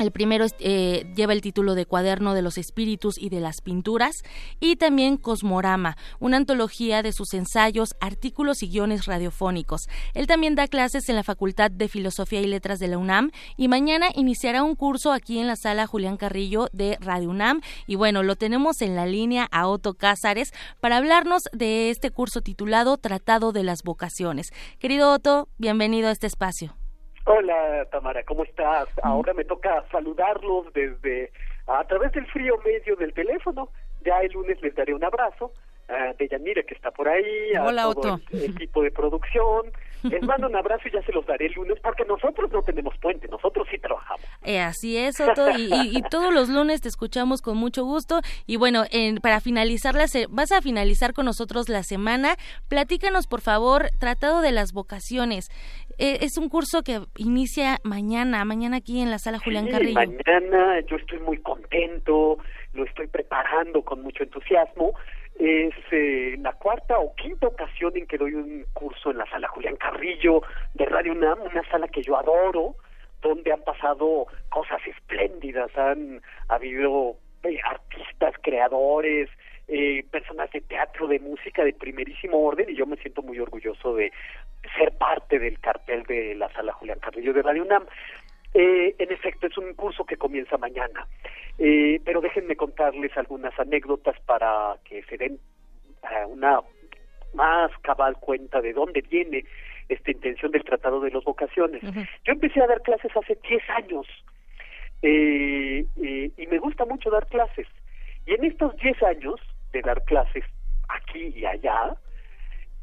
el 0.00 0.12
primero 0.12 0.46
eh, 0.58 1.06
lleva 1.14 1.32
el 1.32 1.42
título 1.42 1.74
de 1.74 1.86
Cuaderno 1.86 2.34
de 2.34 2.42
los 2.42 2.58
Espíritus 2.58 3.18
y 3.18 3.28
de 3.28 3.40
las 3.40 3.60
Pinturas 3.60 4.22
y 4.58 4.76
también 4.76 5.18
Cosmorama, 5.18 5.96
una 6.18 6.38
antología 6.38 7.02
de 7.02 7.12
sus 7.12 7.34
ensayos, 7.34 7.94
artículos 8.00 8.62
y 8.62 8.68
guiones 8.68 9.04
radiofónicos. 9.04 9.88
Él 10.14 10.26
también 10.26 10.54
da 10.54 10.68
clases 10.68 11.08
en 11.08 11.16
la 11.16 11.22
Facultad 11.22 11.70
de 11.70 11.88
Filosofía 11.88 12.40
y 12.40 12.46
Letras 12.46 12.78
de 12.78 12.88
la 12.88 12.98
UNAM 12.98 13.30
y 13.56 13.68
mañana 13.68 14.08
iniciará 14.14 14.62
un 14.62 14.74
curso 14.74 15.12
aquí 15.12 15.38
en 15.38 15.46
la 15.46 15.56
sala 15.56 15.86
Julián 15.86 16.16
Carrillo 16.16 16.68
de 16.72 16.96
Radio 17.00 17.30
UNAM. 17.30 17.60
Y 17.86 17.96
bueno, 17.96 18.22
lo 18.22 18.36
tenemos 18.36 18.80
en 18.80 18.96
la 18.96 19.04
línea 19.04 19.48
a 19.52 19.68
Otto 19.68 19.94
Cázares 19.94 20.52
para 20.80 20.96
hablarnos 20.96 21.42
de 21.52 21.90
este 21.90 22.10
curso 22.10 22.40
titulado 22.40 22.96
Tratado 22.96 23.52
de 23.52 23.64
las 23.64 23.82
Vocaciones. 23.82 24.48
Querido 24.78 25.12
Otto, 25.12 25.48
bienvenido 25.58 26.08
a 26.08 26.12
este 26.12 26.26
espacio. 26.26 26.79
Hola 27.24 27.86
Tamara, 27.90 28.22
¿cómo 28.24 28.44
estás? 28.44 28.88
Ahora 29.02 29.34
me 29.34 29.44
toca 29.44 29.84
saludarlos 29.92 30.72
desde 30.72 31.30
a 31.66 31.84
través 31.84 32.12
del 32.12 32.26
frío 32.26 32.56
medio 32.64 32.96
del 32.96 33.12
teléfono. 33.12 33.68
Ya 34.04 34.18
el 34.20 34.32
lunes 34.32 34.60
les 34.62 34.74
daré 34.74 34.94
un 34.94 35.04
abrazo 35.04 35.52
a 35.88 36.14
Deyanira 36.18 36.62
que 36.62 36.74
está 36.74 36.90
por 36.90 37.08
ahí, 37.08 37.54
a 37.54 37.64
Hola, 37.64 37.82
todo 37.82 38.14
Otto. 38.14 38.20
el 38.32 38.44
equipo 38.44 38.82
de 38.82 38.90
producción. 38.90 39.70
Les 40.02 40.22
mando 40.22 40.46
un 40.48 40.56
abrazo 40.56 40.88
y 40.88 40.92
ya 40.92 41.02
se 41.02 41.12
los 41.12 41.26
daré 41.26 41.46
el 41.46 41.52
lunes 41.52 41.78
porque 41.82 42.04
nosotros 42.04 42.50
no 42.52 42.62
tenemos 42.62 42.96
puente, 42.98 43.28
nosotros 43.28 43.66
sí 43.70 43.78
trabajamos. 43.78 44.24
Eh, 44.42 44.60
así 44.60 44.96
es, 44.96 45.20
Otto, 45.20 45.50
y, 45.50 45.62
y- 45.72 45.98
y 45.98 46.02
todos 46.10 46.32
los 46.32 46.48
lunes 46.48 46.80
te 46.80 46.88
escuchamos 46.88 47.42
con 47.42 47.56
mucho 47.56 47.84
gusto. 47.84 48.20
Y 48.46 48.56
bueno, 48.56 48.84
en- 48.90 49.16
para 49.18 49.40
finalizar, 49.40 49.94
la 49.94 50.06
se- 50.08 50.26
vas 50.28 50.52
a 50.52 50.62
finalizar 50.62 51.12
con 51.12 51.24
nosotros 51.26 51.68
la 51.68 51.82
semana. 51.82 52.36
Platícanos, 52.68 53.26
por 53.26 53.40
favor, 53.40 53.90
Tratado 53.98 54.40
de 54.40 54.52
las 54.52 54.72
Vocaciones. 54.72 55.48
Eh, 55.98 56.18
es 56.22 56.38
un 56.38 56.48
curso 56.48 56.82
que 56.82 57.00
inicia 57.16 57.78
mañana, 57.84 58.44
mañana 58.44 58.78
aquí 58.78 59.00
en 59.00 59.10
la 59.10 59.18
sala 59.18 59.38
Julián 59.38 59.66
Sí, 59.66 59.70
Carrillo. 59.70 59.94
Mañana 59.94 60.80
yo 60.88 60.96
estoy 60.96 61.18
muy 61.18 61.38
contento, 61.42 62.38
lo 62.72 62.84
estoy 62.84 63.06
preparando 63.06 63.82
con 63.82 64.02
mucho 64.02 64.22
entusiasmo. 64.22 64.94
Es 65.40 65.72
eh, 65.90 66.36
la 66.38 66.52
cuarta 66.52 66.98
o 66.98 67.14
quinta 67.14 67.46
ocasión 67.46 67.96
en 67.96 68.06
que 68.06 68.18
doy 68.18 68.34
un 68.34 68.66
curso 68.74 69.10
en 69.10 69.16
la 69.16 69.30
sala 69.30 69.48
Julián 69.48 69.76
Carrillo 69.76 70.42
de 70.74 70.84
Radio 70.84 71.12
UNAM, 71.12 71.40
una 71.40 71.66
sala 71.70 71.88
que 71.88 72.02
yo 72.02 72.18
adoro, 72.18 72.74
donde 73.22 73.50
han 73.50 73.62
pasado 73.62 74.26
cosas 74.50 74.86
espléndidas, 74.86 75.74
han 75.78 76.20
habido 76.48 77.16
eh, 77.44 77.58
artistas, 77.64 78.34
creadores, 78.42 79.30
eh, 79.66 80.04
personas 80.10 80.50
de 80.50 80.60
teatro, 80.60 81.08
de 81.08 81.18
música 81.20 81.64
de 81.64 81.72
primerísimo 81.72 82.38
orden 82.38 82.68
y 82.68 82.76
yo 82.76 82.84
me 82.84 82.98
siento 82.98 83.22
muy 83.22 83.38
orgulloso 83.38 83.94
de 83.94 84.12
ser 84.76 84.92
parte 84.98 85.38
del 85.38 85.58
cartel 85.58 86.02
de 86.02 86.34
la 86.34 86.52
sala 86.52 86.74
Julián 86.74 86.98
Carrillo 86.98 87.32
de 87.32 87.40
Radio 87.40 87.62
UNAM. 87.62 87.86
Eh, 88.54 88.94
en 88.98 89.12
efecto, 89.12 89.46
es 89.46 89.56
un 89.58 89.74
curso 89.74 90.04
que 90.04 90.16
comienza 90.16 90.58
mañana, 90.58 91.06
Eh, 91.62 92.00
pero 92.04 92.20
déjenme 92.22 92.56
contarles 92.56 93.14
algunas 93.18 93.52
anécdotas 93.60 94.18
para 94.20 94.76
que 94.84 95.02
se 95.04 95.18
den 95.18 95.38
una 96.28 96.60
más 97.34 97.70
cabal 97.82 98.16
cuenta 98.18 98.60
de 98.62 98.72
dónde 98.72 99.02
viene 99.02 99.44
esta 99.88 100.10
intención 100.10 100.50
del 100.52 100.64
Tratado 100.64 101.00
de 101.00 101.10
las 101.10 101.22
Vocaciones. 101.22 101.82
Yo 102.24 102.32
empecé 102.32 102.60
a 102.62 102.66
dar 102.66 102.80
clases 102.80 103.14
hace 103.14 103.36
10 103.48 103.62
años 103.70 104.06
eh, 105.02 105.84
eh, 106.02 106.30
y 106.36 106.46
me 106.46 106.58
gusta 106.58 106.84
mucho 106.86 107.10
dar 107.10 107.26
clases. 107.26 107.66
Y 108.26 108.34
en 108.34 108.44
estos 108.44 108.74
10 108.76 109.02
años 109.02 109.36
de 109.72 109.82
dar 109.82 110.02
clases 110.04 110.44
aquí 110.88 111.32
y 111.36 111.44
allá, 111.44 111.94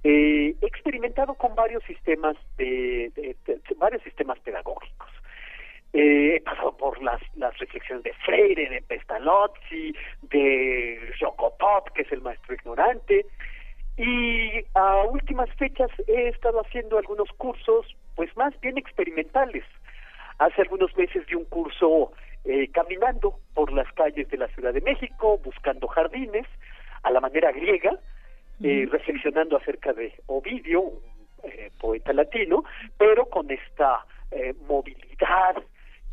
eh, 0.03 0.55
he 0.61 0.65
experimentado 0.65 1.33
con 1.35 1.55
varios 1.55 1.83
sistemas 1.83 2.35
de, 2.57 3.11
de- 3.15 3.35
de- 3.45 3.55
de- 3.55 3.75
varios 3.77 4.03
sistemas 4.03 4.39
pedagógicos. 4.39 5.09
Eh, 5.99 6.35
he 6.35 6.41
pasado 6.41 6.77
por 6.77 7.01
las, 7.01 7.19
las 7.35 7.57
reflexiones 7.57 8.03
de 8.03 8.13
Freire, 8.23 8.69
de 8.69 8.83
Pestalozzi, 8.83 9.95
de 10.21 11.11
Jocopop, 11.19 11.89
que 11.95 12.03
es 12.03 12.11
el 12.11 12.21
maestro 12.21 12.53
ignorante, 12.53 13.25
Y 13.97 14.63
a 14.75 15.05
últimas 15.05 15.49
fechas 15.55 15.89
he 16.07 16.27
estado 16.27 16.61
haciendo 16.61 16.99
algunos 16.99 17.31
cursos, 17.31 17.95
pues 18.15 18.29
más 18.37 18.53
bien 18.61 18.77
experimentales. 18.77 19.63
Hace 20.37 20.61
algunos 20.61 20.95
meses 20.95 21.25
di 21.25 21.33
un 21.33 21.45
curso 21.45 22.11
eh, 22.45 22.69
caminando 22.73 23.39
por 23.55 23.73
las 23.73 23.91
calles 23.93 24.29
de 24.29 24.37
la 24.37 24.49
Ciudad 24.49 24.73
de 24.75 24.81
México, 24.81 25.39
buscando 25.43 25.87
jardines, 25.87 26.45
a 27.01 27.09
la 27.09 27.21
manera 27.21 27.51
griega, 27.51 27.97
eh, 28.61 28.87
reflexionando 28.91 29.57
acerca 29.57 29.93
de 29.93 30.13
Ovidio, 30.27 30.91
eh, 31.41 31.71
poeta 31.79 32.13
latino, 32.13 32.65
pero 32.99 33.25
con 33.25 33.49
esta 33.49 34.05
eh, 34.29 34.53
movilidad 34.67 35.55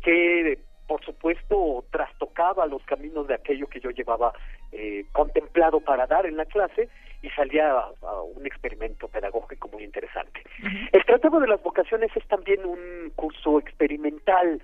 que 0.05 0.59
por 0.87 1.03
supuesto 1.03 1.83
trastocaba 1.91 2.67
los 2.67 2.83
caminos 2.83 3.27
de 3.27 3.33
aquello 3.33 3.67
que 3.67 3.79
yo 3.79 3.89
llevaba 3.89 4.33
eh, 4.71 5.05
contemplado 5.11 5.79
para 5.79 6.05
dar 6.05 6.27
en 6.27 6.37
la 6.37 6.45
clase 6.45 6.89
y 7.23 7.29
salía 7.31 7.71
a, 7.71 8.21
un 8.21 8.45
experimento 8.45 9.07
pedagógico 9.07 9.67
muy 9.69 9.83
interesante. 9.83 10.43
El 10.91 11.03
Tratado 11.05 11.39
de 11.39 11.47
las 11.47 11.61
Vocaciones 11.63 12.11
es 12.15 12.23
también 12.27 12.63
un 12.63 13.11
curso 13.15 13.57
experimental. 13.57 14.61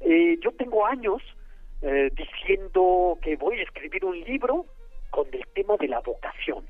Eh, 0.00 0.36
yo 0.42 0.52
tengo 0.52 0.84
años 0.84 1.22
eh, 1.80 2.10
diciendo 2.14 3.18
que 3.22 3.36
voy 3.36 3.60
a 3.60 3.62
escribir 3.62 4.04
un 4.04 4.20
libro 4.20 4.66
con 5.08 5.26
el 5.32 5.46
tema 5.54 5.78
de 5.78 5.88
la 5.88 6.00
vocación 6.00 6.66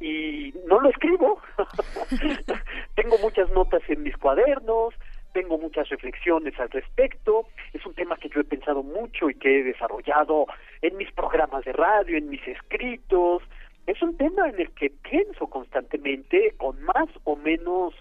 y 0.00 0.54
no 0.66 0.80
lo 0.80 0.88
escribo. 0.88 1.42
Tengo 2.94 3.18
muchas 3.18 3.50
notas 3.50 3.82
en 3.88 4.02
mis 4.02 4.16
cuadernos, 4.16 4.94
tengo 5.34 5.58
muchas 5.58 5.88
reflexiones 5.90 6.58
al 6.58 6.70
respecto. 6.70 7.46
Es 7.74 7.84
un 7.84 7.92
tema 7.94 8.16
que 8.16 8.30
yo 8.30 8.40
he 8.40 8.44
pensado 8.44 8.82
mucho 8.82 9.28
y 9.28 9.34
que 9.34 9.60
he 9.60 9.62
desarrollado 9.64 10.46
en 10.80 10.96
mis 10.96 11.12
programas 11.12 11.64
de 11.64 11.72
radio, 11.72 12.16
en 12.16 12.30
mis 12.30 12.46
escritos. 12.46 13.42
Es 13.86 14.00
un 14.00 14.16
tema 14.16 14.48
en 14.48 14.60
el 14.60 14.70
que 14.70 14.90
pienso 14.90 15.48
constantemente 15.48 16.54
con 16.56 16.80
más 16.84 17.08
o 17.24 17.36
menos 17.36 17.92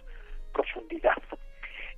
profundidad. 0.54 1.22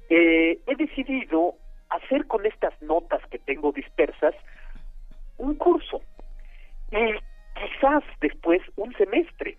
Eh, 0.09 0.57
he 0.65 0.75
decidido 0.75 1.55
hacer 1.89 2.25
con 2.27 2.45
estas 2.45 2.73
notas 2.81 3.21
que 3.29 3.37
tengo 3.39 3.71
dispersas 3.71 4.33
un 5.37 5.55
curso 5.55 6.01
y 6.91 7.13
quizás 7.59 8.03
después 8.21 8.61
un 8.77 8.95
semestre 8.95 9.57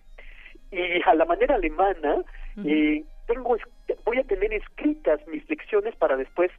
y 0.71 1.01
a 1.05 1.13
la 1.13 1.25
manera 1.25 1.55
alemana 1.55 2.23
eh, 2.65 3.03
tengo 3.27 3.55
voy 4.05 4.19
a 4.19 4.23
tener 4.23 4.53
escritas 4.53 5.19
mis 5.27 5.47
lecciones 5.49 5.95
para 5.95 6.15
después 6.15 6.51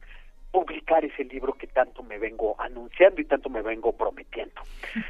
publicar 0.51 1.05
ese 1.05 1.23
libro 1.25 1.53
que 1.53 1.67
tanto 1.67 2.01
me 2.03 2.17
vengo 2.17 2.55
anunciando 2.59 3.21
y 3.21 3.25
tanto 3.25 3.49
me 3.49 3.61
vengo 3.61 3.91
prometiendo. 3.93 4.61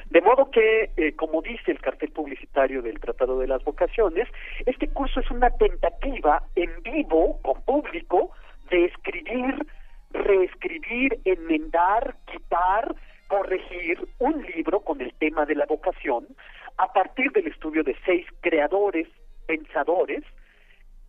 De 0.09 0.21
modo 0.21 0.51
que, 0.51 0.91
eh, 0.97 1.15
como 1.15 1.41
dice 1.41 1.71
el 1.71 1.79
cartel 1.79 2.11
publicitario 2.11 2.81
del 2.81 2.99
Tratado 2.99 3.39
de 3.39 3.47
las 3.47 3.63
Vocaciones, 3.63 4.27
este 4.65 4.89
curso 4.89 5.21
es 5.21 5.31
una 5.31 5.49
tentativa 5.51 6.43
en 6.55 6.83
vivo, 6.83 7.39
con 7.41 7.61
público, 7.61 8.31
de 8.69 8.85
escribir, 8.85 9.65
reescribir, 10.11 11.19
enmendar, 11.23 12.15
quitar, 12.31 12.95
corregir 13.27 14.07
un 14.19 14.41
libro 14.43 14.81
con 14.81 14.99
el 15.01 15.13
tema 15.13 15.45
de 15.45 15.55
la 15.55 15.65
vocación 15.65 16.27
a 16.77 16.91
partir 16.91 17.31
del 17.31 17.47
estudio 17.47 17.83
de 17.83 17.95
seis 18.05 18.25
creadores, 18.41 19.07
pensadores, 19.45 20.23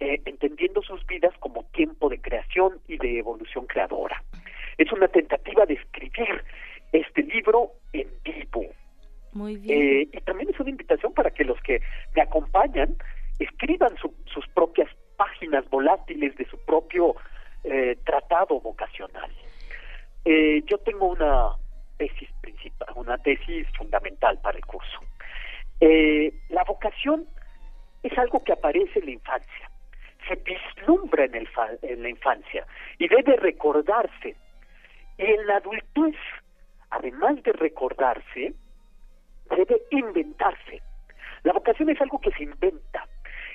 eh, 0.03 0.19
entendiendo 0.25 0.81
sus 0.81 1.07
vidas 1.07 1.35
como 1.41 1.63
tiempo 1.75 2.09
de 2.09 2.19
creación 2.19 2.81
y 2.89 2.97
de 2.97 3.19
evolución 3.19 3.67
creadora. 3.67 4.25
Es 4.79 4.91
una 4.93 5.09
tentativa 5.09 5.67
de 5.67 5.75
escribir 5.75 6.43
este 6.91 7.23
libro 7.23 7.73
en 7.93 8.09
vivo. 8.25 8.65
Muy 9.35 9.57
bien. 9.57 9.79
Eh, 9.79 10.09
y 10.11 10.21
también 10.23 10.49
es 10.49 10.59
una 10.59 10.71
invitación 10.71 11.13
para 11.13 11.31
que 11.31 11.45
los 11.45 11.61
que 11.61 11.83
me 12.17 12.23
acompañan 12.23 12.97
escriban 13.39 13.95
sus 13.99 14.49
propias 14.55 14.89
páginas 15.19 15.69
volátiles 15.69 16.35
de 16.37 16.47
su 16.47 16.57
propio 16.65 17.17
eh, 17.65 17.99
tratado 18.07 18.59
vocacional. 18.59 19.31
yo 20.25 20.79
tengo 20.79 21.09
una 21.09 21.57
tesis 21.99 22.31
principal, 22.41 22.89
una 22.97 23.19
tesis 23.19 23.67
fundamental 23.77 24.39
para 24.41 24.57
el 24.57 24.65
curso. 24.65 24.99
La 26.49 26.65
vocación 26.65 27.27
es 28.03 28.17
algo 28.19 28.43
que 28.43 28.53
aparece 28.53 28.99
en 29.01 29.05
la 29.05 29.11
infancia, 29.13 29.70
se 30.31 30.37
vislumbra 30.37 31.25
en, 31.25 31.35
el 31.35 31.49
en 31.83 32.03
la 32.03 32.09
infancia 32.09 32.65
y 32.99 33.09
debe 33.09 33.37
recordarse. 33.37 34.37
Y 35.19 35.25
en 35.25 35.47
la 35.47 35.57
adultez, 35.57 36.17
además 36.91 37.43
de 37.43 37.53
recordarse, 37.53 38.55
debe 39.51 39.83
inventarse. 39.91 40.81
La 41.43 41.53
vocación 41.53 41.91
es 41.91 42.01
algo 42.01 42.21
que 42.21 42.31
se 42.33 42.45
inventa. 42.45 43.07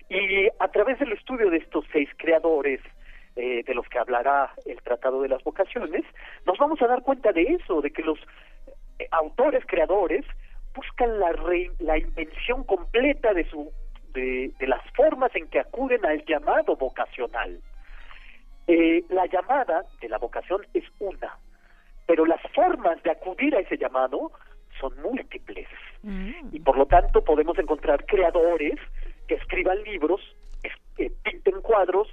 Y 0.09 0.47
a 0.59 0.67
través 0.67 0.99
del 0.99 1.13
estudio 1.13 1.49
de 1.49 1.57
estos 1.57 1.85
seis 1.91 2.09
creadores, 2.17 2.81
eh, 3.35 3.63
de 3.65 3.73
los 3.73 3.87
que 3.87 3.99
hablará 3.99 4.51
el 4.65 4.81
Tratado 4.81 5.21
de 5.21 5.29
las 5.29 5.43
Vocaciones, 5.43 6.03
nos 6.45 6.57
vamos 6.57 6.81
a 6.81 6.87
dar 6.87 7.01
cuenta 7.01 7.31
de 7.31 7.43
eso, 7.43 7.81
de 7.81 7.91
que 7.91 8.03
los 8.03 8.19
eh, 8.99 9.07
autores 9.11 9.63
creadores 9.65 10.25
buscan 10.75 11.19
la, 11.19 11.33
la 11.79 11.97
invención 11.97 12.63
completa 12.65 13.33
de, 13.33 13.49
su, 13.49 13.71
de, 14.15 14.51
las 14.61 14.81
formas 14.91 15.35
en 15.35 15.47
que 15.47 15.59
acuden 15.59 16.05
al 16.05 16.25
llamado 16.25 16.75
vocacional. 16.75 17.59
Eh, 18.67 19.03
la 19.09 19.27
llamada 19.27 19.83
de 20.01 20.09
la 20.09 20.17
vocación 20.17 20.65
es 20.73 20.83
una, 20.99 21.37
pero 22.07 22.25
las 22.25 22.41
formas 22.53 23.01
de 23.03 23.11
acudir 23.11 23.55
a 23.55 23.59
ese 23.59 23.77
llamado 23.77 24.31
son 24.79 24.99
múltiples. 25.01 25.67
Mm. 26.01 26.49
Y 26.51 26.59
por 26.61 26.77
lo 26.77 26.87
tanto 26.87 27.23
podemos 27.23 27.57
encontrar 27.59 28.05
creadores 28.05 28.79
que 29.27 29.35
escriban 29.35 29.83
libros, 29.83 30.21
que 30.97 31.11
pinten 31.23 31.61
cuadros, 31.61 32.07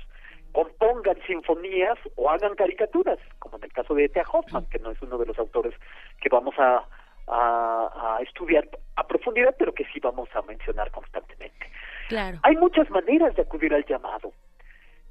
compongan 0.52 1.16
sinfonías 1.26 1.98
o 2.16 2.28
hagan 2.28 2.54
caricaturas, 2.54 3.18
como 3.38 3.56
en 3.56 3.64
el 3.64 3.72
caso 3.72 3.94
de 3.94 4.04
E.T.A. 4.04 4.24
Hoffman, 4.30 4.66
que 4.66 4.78
no 4.78 4.90
es 4.90 5.00
uno 5.00 5.16
de 5.16 5.26
los 5.26 5.38
autores 5.38 5.72
que 6.20 6.28
vamos 6.28 6.54
a, 6.58 6.86
a, 7.28 8.18
estudiar 8.22 8.68
a 8.96 9.06
profundidad, 9.06 9.54
pero 9.58 9.72
que 9.72 9.84
sí 9.92 10.00
vamos 10.00 10.28
a 10.34 10.42
mencionar 10.42 10.90
constantemente. 10.90 11.70
Claro. 12.08 12.38
Hay 12.42 12.56
muchas 12.56 12.88
maneras 12.90 13.34
de 13.36 13.42
acudir 13.42 13.74
al 13.74 13.84
llamado. 13.84 14.32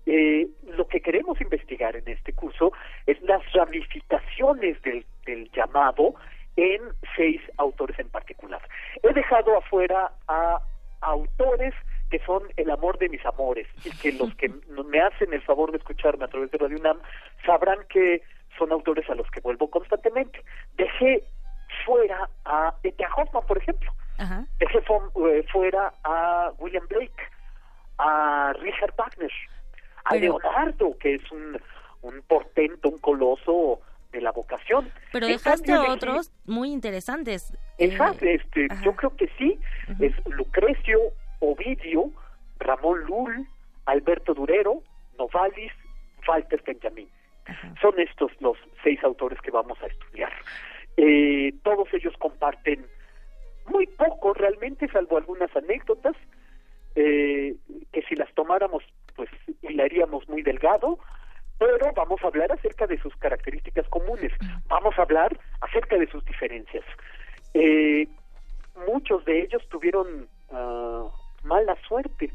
Eh, 0.05 0.47
lo 0.76 0.88
que 0.88 1.01
queremos 1.01 1.39
investigar 1.41 1.95
en 1.95 2.07
este 2.07 2.34
curso 2.34 2.74
es 3.05 3.22
las 3.22 3.41
ramificaciones 3.53 4.82
del, 4.82 5.05
del 5.26 5.49
llamado 5.51 6.16
en 6.55 6.82
seis 7.16 7.41
autores 7.57 7.97
en 7.99 8.09
particular. 8.09 8.62
He 9.03 9.14
dejado 9.14 9.57
afuera 9.57 10.12
a 10.28 10.59
autores 11.01 11.74
que 12.09 12.20
son 12.20 12.43
el 12.57 12.70
amor 12.70 12.99
de 12.99 13.09
mis 13.09 13.26
amores 13.26 13.68
y 13.84 13.89
que 13.97 14.12
los 14.20 14.36
que 14.36 14.49
me 14.86 15.01
hacen 15.01 15.34
el 15.34 15.41
favor 15.41 15.72
de 15.72 15.78
escucharme 15.78 16.26
a 16.26 16.28
través 16.28 16.51
de 16.51 16.57
Radio 16.57 16.78
UNAM 16.78 16.99
sabrán 17.45 17.80
que 17.89 18.22
son 18.57 18.72
autores 18.72 19.09
a 19.09 19.16
los 19.16 19.30
que 19.32 19.39
vuelvo 19.39 19.70
constantemente. 19.70 20.43
Dejé 20.76 21.24
fuera 21.86 22.30
a 22.46 22.74
Ethel 22.84 23.08
Hoffman, 23.16 23.46
por 23.46 23.58
ejemplo. 23.58 23.92
Dejé 24.60 24.78
eh, 24.78 25.46
fuera 25.52 25.92
a 26.04 26.52
William 26.60 26.86
Blake, 26.88 27.24
a 27.98 28.54
Richard 28.60 28.94
Wagner, 28.96 29.32
a 30.06 30.16
Leonardo, 30.16 30.96
que 31.00 31.16
es 31.16 31.32
un, 31.32 31.60
un 32.04 32.22
portento, 32.28 32.90
un 32.90 33.00
coloso 33.00 33.80
de 34.12 34.22
la 34.22 34.32
vocación. 34.32 34.92
Pero 35.12 35.28
dejaste 35.28 35.74
a 35.74 35.92
otros 35.92 36.32
muy 36.46 36.72
interesantes. 36.72 37.58
Exacto, 37.78 38.26
eh, 38.26 38.36
este, 38.36 38.68
yo 38.84 38.96
creo 38.96 39.16
que 39.16 39.28
sí, 39.38 39.60
es 40.00 40.14
Lucrecio, 40.28 41.00
Ovidio, 41.40 42.12
Ramón 42.60 43.04
Lull, 43.06 43.48
Alberto 43.86 44.34
Durero, 44.34 44.84
Novalis, 45.18 45.72
Walter 46.28 46.62
Benjamin. 46.66 47.10
Son 47.82 48.00
estos 48.00 48.32
los 48.40 48.58
seis 48.84 49.04
autores 49.04 49.40
que 49.42 49.52
vamos 49.52 49.78
a 49.82 49.88
estudiar. 49.88 50.32
Eh, 50.98 51.54
todos 51.64 51.88
ellos 51.94 52.14
comparten 52.18 52.86
muy 53.68 53.88
poco 53.88 54.34
realmente, 54.34 54.88
salvo 54.89 55.18
algunas 55.18 55.56
anécdotas, 55.56 56.16
eh, 56.96 57.56
que 57.92 58.02
si 58.04 58.16
las 58.16 58.34
tomáramos, 58.34 58.84
pues 59.16 59.30
hilaríamos 59.62 60.28
muy 60.28 60.42
delgado, 60.42 61.00
pero 61.58 61.92
vamos 61.96 62.22
a 62.24 62.28
hablar 62.28 62.52
acerca 62.52 62.88
de 62.88 63.00
sus 63.00 63.16
características 63.18 63.88
comunes, 63.89 64.32
vamos 64.68 64.98
a 64.98 65.04
hablar 65.04 65.38
acerca 65.62 65.98
de 65.98 66.08
sus 66.08 66.26
diferencias. 66.26 66.84
Eh, 67.54 68.08
muchos 68.88 69.24
de 69.26 69.42
ellos 69.42 69.62
tuvieron 69.70 70.28
uh, 70.50 71.10
mala 71.44 71.76
suerte. 71.88 72.32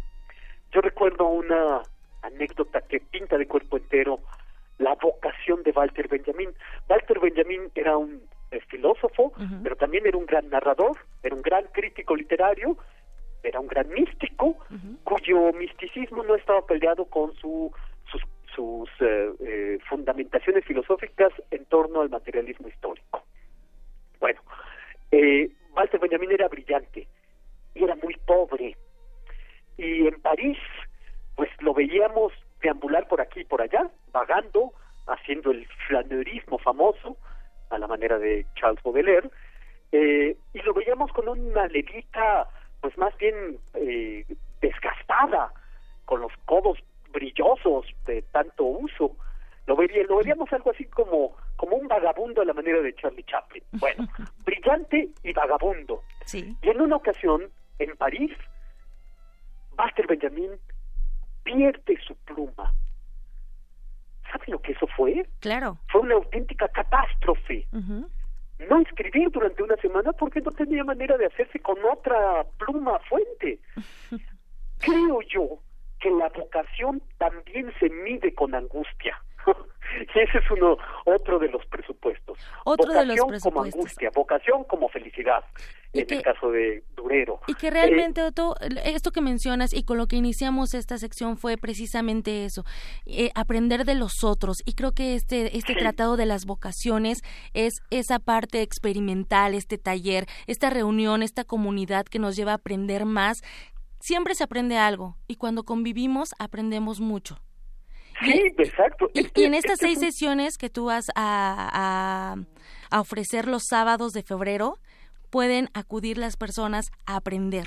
Yo 0.72 0.80
recuerdo 0.80 1.26
una 1.26 1.82
anécdota 2.22 2.80
que 2.82 3.00
pinta 3.00 3.38
de 3.38 3.46
cuerpo 3.46 3.78
entero 3.78 4.20
la 4.78 4.94
vocación 4.94 5.62
de 5.62 5.72
Walter 5.72 6.09
Benjamin. 6.09 6.50
Walter 6.88 7.18
Benjamin 7.18 7.70
era 7.74 7.96
un 7.96 8.22
eh, 8.51 8.61
filósofo, 8.68 9.32
pero 9.62 9.76
también 9.76 10.07
era 10.07 10.16
un 10.16 10.26
gran 10.26 10.49
narrador, 10.49 10.97
era 11.22 11.34
un 11.34 11.42
gran 11.42 11.64
crítico 11.72 12.14
literario, 12.14 12.76
era 13.42 13.61
un 13.61 13.66
gran 13.66 13.88
místico, 13.88 14.57
cuyo 15.05 15.53
misticismo 15.53 16.22
no 16.22 16.34
estaba 16.34 16.64
peleado 16.66 17.05
con 17.07 17.34
su, 17.34 17.72
sus, 18.11 18.22
sus 18.55 18.88
eh, 19.01 19.32
eh, 19.40 19.78
fundamentaciones 19.88 20.64
filosóficas 20.64 21.32
en 21.51 21.64
torno 21.66 22.01
al 22.01 22.11
materialismo 22.11 22.68
histórico. 22.68 23.22
Bueno, 24.20 24.40
Walter 25.74 26.01
Benjamin 26.01 26.32
era 26.32 26.49
brillante 26.49 27.07
y 27.74 27.84
era 27.84 27.94
muy 27.97 28.16
pobre, 28.26 28.76
veíamos 31.76 32.32
deambular 32.61 33.07
por 33.07 33.20
aquí 33.20 33.40
y 33.40 33.44
por 33.44 33.62
allá, 33.62 33.88
vagando, 34.12 34.72
haciendo 35.07 35.53
el 35.53 35.66
flanerismo 35.86 36.59
famoso, 36.59 37.16
manera 37.97 38.18
de 38.18 38.47
Charles 38.55 38.82
Baudelaire, 38.82 39.30
eh, 39.92 40.36
y 40.53 40.59
lo 40.61 40.74
veíamos 40.74 41.11
con 41.12 41.28
una 41.28 41.66
levita, 41.68 42.49
pues 42.80 42.97
más 42.99 43.16
bien 43.18 43.59
eh, 43.74 44.24
desgastada, 44.61 45.53
con 46.05 46.20
los 46.20 46.32
codos 46.44 46.78
brillosos 47.12 47.86
de 48.07 48.22
tanto 48.32 48.64
uso. 48.64 49.16
Lo, 49.66 49.74
lo 49.74 50.16
veríamos 50.16 50.53
algo 50.53 50.70
así 50.70 50.84
como, 50.84 51.36
como 51.57 51.76
un 51.76 51.88
vagabundo 51.88 52.42
a 52.42 52.44
la 52.44 52.53
manera 52.53 52.80
de 52.80 52.94
Charlie 52.94 53.24
Chaplin. 53.24 53.64
Bueno, 53.72 54.07
brillante 54.44 55.09
y 55.22 55.32
vagabundo. 55.32 56.03
Y 56.32 56.68
en 56.68 56.80
una 56.80 56.97
ocasión, 56.97 57.51
en 57.78 57.97
París, 57.97 58.32
Buster 59.76 60.07
Benjamin 60.07 60.53
pierde 61.42 61.99
su 62.07 62.14
pluma. 62.24 62.72
¿Sabe 64.30 64.44
lo 64.48 64.60
que 64.60 64.72
eso 64.72 64.86
fue? 64.96 65.26
Claro. 65.40 65.78
Fue 65.88 66.00
una 66.00 66.14
auténtica 66.14 66.68
catástrofe. 66.68 67.66
No 67.72 68.80
escribir 68.80 69.30
durante 69.30 69.62
una 69.62 69.76
semana 69.76 70.12
porque 70.12 70.40
no 70.40 70.50
tenía 70.50 70.82
manera 70.84 71.16
de 71.16 71.26
hacerse 71.26 71.60
con 71.60 71.76
otra 71.84 72.44
pluma 72.58 72.98
fuente. 73.08 73.60
Creo 74.78 75.20
yo 75.22 75.58
que 76.00 76.10
la 76.10 76.28
vocación 76.28 77.02
también 77.18 77.72
se 77.78 77.88
mide 77.90 78.34
con 78.34 78.54
angustia. 78.54 79.20
y 80.14 80.18
ese 80.18 80.38
es 80.38 80.51
uno 80.51 80.76
otro 81.05 81.38
de 81.38 81.49
los 81.49 81.64
presupuestos. 81.66 82.38
Otro 82.64 82.86
vocación 82.86 83.09
de 83.09 83.16
los 83.16 83.26
presupuestos. 83.26 83.42
como 83.42 83.62
angustia, 83.62 84.11
vocación 84.14 84.64
como 84.64 84.88
felicidad, 84.88 85.44
en 85.92 86.07
el 86.09 86.22
caso 86.22 86.51
de 86.51 86.82
Durero. 86.94 87.40
Y 87.47 87.55
que 87.55 87.70
realmente, 87.70 88.22
Otto, 88.22 88.57
esto 88.84 89.11
que 89.11 89.20
mencionas 89.20 89.72
y 89.72 89.84
con 89.84 89.99
lo 89.99 90.07
que 90.07 90.16
iniciamos 90.16 90.74
esta 90.74 90.99
sección 90.99 91.36
fue 91.36 91.57
precisamente 91.57 92.44
eso, 92.44 92.64
eh, 93.07 93.30
aprender 93.34 93.84
de 93.84 93.94
los 93.94 94.24
otros. 94.24 94.59
Y 94.64 94.74
creo 94.74 94.92
que 94.92 95.14
este, 95.14 95.57
este 95.57 95.74
tratado 95.74 96.16
de 96.16 96.26
las 96.26 96.44
vocaciones 96.44 97.18
es 97.55 97.74
esa 97.90 98.18
parte 98.18 98.62
experimental, 98.62 99.55
este 99.55 99.78
taller, 99.78 100.26
esta 100.47 100.70
reunión, 100.70 101.22
esta 101.22 101.44
comunidad 101.44 102.07
que 102.07 102.18
nos 102.18 102.36
lleva 102.36 102.53
a 102.53 102.57
aprender 102.57 103.05
más. 103.05 103.38
Siempre 104.01 104.34
se 104.34 104.44
aprende 104.44 104.76
algo 104.76 105.16
y 105.26 105.36
cuando 105.36 105.64
convivimos 105.64 106.28
aprendemos 106.38 107.01
mucho. 107.01 107.38
Sí, 108.20 108.54
exacto. 108.58 109.10
Y, 109.14 109.44
en 109.44 109.54
estas 109.54 109.78
seis 109.78 109.98
sesiones 109.98 110.58
que 110.58 110.70
tú 110.70 110.86
vas 110.86 111.06
a, 111.14 112.36
a, 112.90 113.00
ofrecer 113.00 113.46
los 113.46 113.64
sábados 113.64 114.12
de 114.12 114.22
febrero, 114.22 114.78
pueden 115.30 115.68
acudir 115.74 116.18
las 116.18 116.36
personas 116.36 116.90
a 117.06 117.16
aprender. 117.16 117.66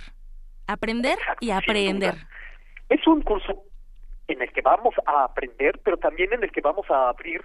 Aprender 0.68 1.18
y 1.40 1.52
aprender. 1.52 2.16
Es 2.90 3.06
un 3.08 3.22
curso 3.22 3.64
en 4.28 4.42
el 4.42 4.52
que 4.52 4.62
vamos 4.62 4.96
a 5.06 5.24
aprender, 5.24 5.80
pero 5.84 5.98
también 5.98 6.34
en 6.34 6.44
el 6.44 6.52
que 6.52 6.62
vamos 6.62 6.90
a 6.90 7.10
abrir 7.10 7.44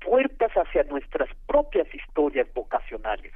puertas 0.00 0.50
hacia 0.52 0.84
nuestras 0.84 1.28
propias 1.46 1.92
historias 1.94 2.52
vocacionales. 2.54 3.32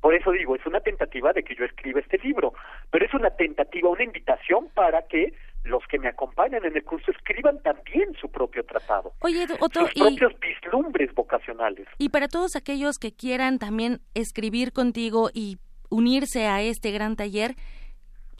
Por 0.00 0.14
eso 0.14 0.32
digo, 0.32 0.56
es 0.56 0.64
una 0.66 0.80
tentativa 0.80 1.32
de 1.32 1.42
que 1.42 1.54
yo 1.54 1.64
escriba 1.64 2.00
este 2.00 2.18
libro, 2.18 2.54
pero 2.90 3.04
es 3.04 3.12
una 3.12 3.30
tentativa, 3.30 3.90
una 3.90 4.04
invitación 4.04 4.68
para 4.70 5.02
que 5.02 5.34
los 5.64 5.82
que 5.88 5.98
me 5.98 6.08
acompañan 6.08 6.64
en 6.64 6.76
el 6.76 6.84
curso 6.84 7.10
escriban 7.10 7.62
también 7.62 8.14
su 8.20 8.30
propio 8.30 8.64
tratado. 8.64 9.12
Oye, 9.20 9.46
Otto, 9.60 9.86
sus 9.86 9.94
propios 9.94 10.32
vislumbres 10.40 11.14
vocacionales. 11.14 11.86
Y 11.98 12.08
para 12.08 12.28
todos 12.28 12.56
aquellos 12.56 12.98
que 12.98 13.12
quieran 13.12 13.58
también 13.58 14.00
escribir 14.14 14.72
contigo 14.72 15.30
y 15.32 15.58
unirse 15.90 16.46
a 16.46 16.62
este 16.62 16.92
gran 16.92 17.16
taller, 17.16 17.54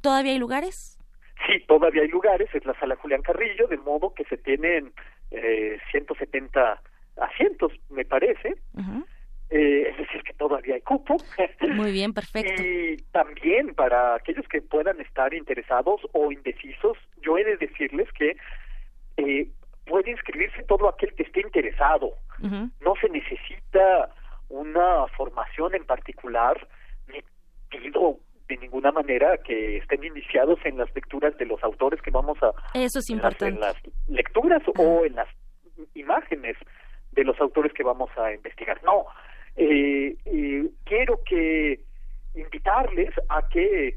¿todavía 0.03 0.33
hay 0.33 0.39
lugares? 0.39 0.99
Sí, 1.47 1.65
todavía 1.67 2.03
hay 2.03 2.09
lugares, 2.09 2.49
es 2.55 2.65
la 2.65 2.79
sala 2.79 2.97
Julián 2.97 3.23
Carrillo, 3.23 3.67
de 3.67 3.79
modo 3.79 4.15
que 4.15 4.25
se 4.25 4.37
tienen 4.37 4.93
eh, 5.31 5.79
170 5.91 6.83
asientos, 7.17 7.73
me 7.89 8.05
parece. 8.05 8.57
Eh, 9.51 9.89
es 9.91 9.99
decir, 9.99 10.23
que 10.23 10.33
todavía 10.35 10.77
hay 10.77 10.81
cupo. 10.81 11.17
Muy 11.75 11.91
bien, 11.91 12.13
perfecto. 12.13 12.63
y 12.63 12.97
también 13.11 13.75
para 13.75 14.15
aquellos 14.15 14.47
que 14.47 14.63
puedan 14.63 15.01
estar 15.01 15.35
interesados 15.35 16.01
o 16.13 16.31
indecisos, 16.31 16.97
yo 17.21 17.37
he 17.37 17.45
de 17.45 17.57
decirles 17.57 18.09
que 18.13 18.37
eh, 19.17 19.49
puede 19.87 20.13
inscribirse 20.13 20.63
todo 20.63 20.89
aquel 20.89 21.13
que 21.15 21.25
esté 21.25 21.41
interesado. 21.41 22.15
No 22.41 22.95
se 22.99 23.09
necesita 23.11 24.15
una 24.49 25.07
formación 25.09 25.75
en 25.75 25.85
particular, 25.85 26.67
ni 27.09 27.21
pido 27.69 28.19
de 28.49 28.57
ninguna 28.57 28.93
manera 28.93 29.37
que 29.39 29.77
estén 29.77 30.03
iniciados 30.05 30.59
en 30.65 30.79
las 30.79 30.95
lecturas 30.95 31.37
de 31.39 31.45
los 31.45 31.63
autores 31.63 32.01
que 32.01 32.11
vamos 32.11 32.39
a... 32.43 32.53
Eso 32.73 33.01
es 33.01 33.11
importante. 33.11 33.55
En 33.55 33.61
las, 33.61 33.77
lecturas 34.09 34.63
o 34.79 35.05
en 35.05 35.17
las 35.17 35.29
imágenes 35.95 36.57
de 37.13 37.25
los 37.25 37.39
autores 37.41 37.73
que 37.73 37.83
vamos 37.83 38.11
a 38.17 38.33
investigar. 38.33 38.83
No, 38.85 39.07
eh, 39.57 40.17
eh, 40.25 40.71
quiero 40.85 41.23
que 41.25 41.81
invitarles 42.35 43.11
a 43.29 43.47
que 43.49 43.97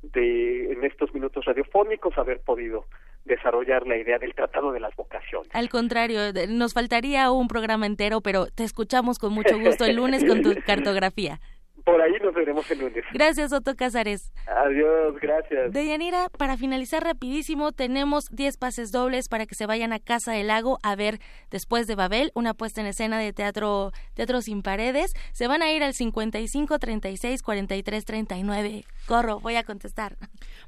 de, 0.03 0.72
en 0.72 0.84
estos 0.84 1.12
minutos 1.14 1.44
radiofónicos, 1.44 2.16
haber 2.18 2.40
podido 2.40 2.84
desarrollar 3.24 3.86
la 3.86 3.96
idea 3.96 4.18
del 4.18 4.34
Tratado 4.34 4.72
de 4.72 4.80
las 4.80 4.94
Vocaciones. 4.96 5.49
Al 5.53 5.68
contrario, 5.68 6.20
nos 6.49 6.74
faltaría 6.74 7.30
un 7.30 7.46
programa 7.46 7.86
entero, 7.86 8.20
pero 8.20 8.46
te 8.46 8.64
escuchamos 8.64 9.18
con 9.18 9.32
mucho 9.32 9.59
gusto 9.59 9.84
el 9.84 9.96
lunes 9.96 10.24
con 10.24 10.42
tu 10.42 10.55
cartografía. 10.66 11.40
Por 11.85 12.01
ahí 12.01 12.12
nos 12.22 12.35
veremos 12.35 12.70
el 12.70 12.81
lunes. 12.81 13.05
Gracias, 13.12 13.53
Otto 13.53 13.74
Cázares. 13.74 14.33
Adiós, 14.47 15.16
gracias. 15.20 15.72
Deyanira, 15.72 16.29
para 16.37 16.57
finalizar 16.57 17.03
rapidísimo, 17.03 17.72
tenemos 17.72 18.26
10 18.31 18.57
pases 18.57 18.93
dobles 18.93 19.29
para 19.29 19.47
que 19.47 19.55
se 19.55 19.66
vayan 19.66 19.93
a 19.93 19.99
Casa 19.99 20.33
del 20.33 20.49
Lago 20.49 20.79
a 20.83 20.97
ver 20.97 21.20
Después 21.51 21.87
de 21.87 21.95
Babel, 21.95 22.31
una 22.35 22.55
puesta 22.55 22.81
en 22.81 22.87
escena 22.87 23.18
de 23.18 23.33
teatro, 23.33 23.93
teatro 24.14 24.43
sin 24.43 24.62
paredes. 24.62 25.12
Se 25.33 25.47
van 25.47 25.62
a 25.62 25.72
ir 25.72 25.83
al 25.83 25.95
55 25.95 26.79
36 26.79 27.43
43 27.43 28.05
39. 28.05 28.85
Corro, 29.07 29.41
voy 29.41 29.57
a 29.57 29.64
contestar. 29.64 30.16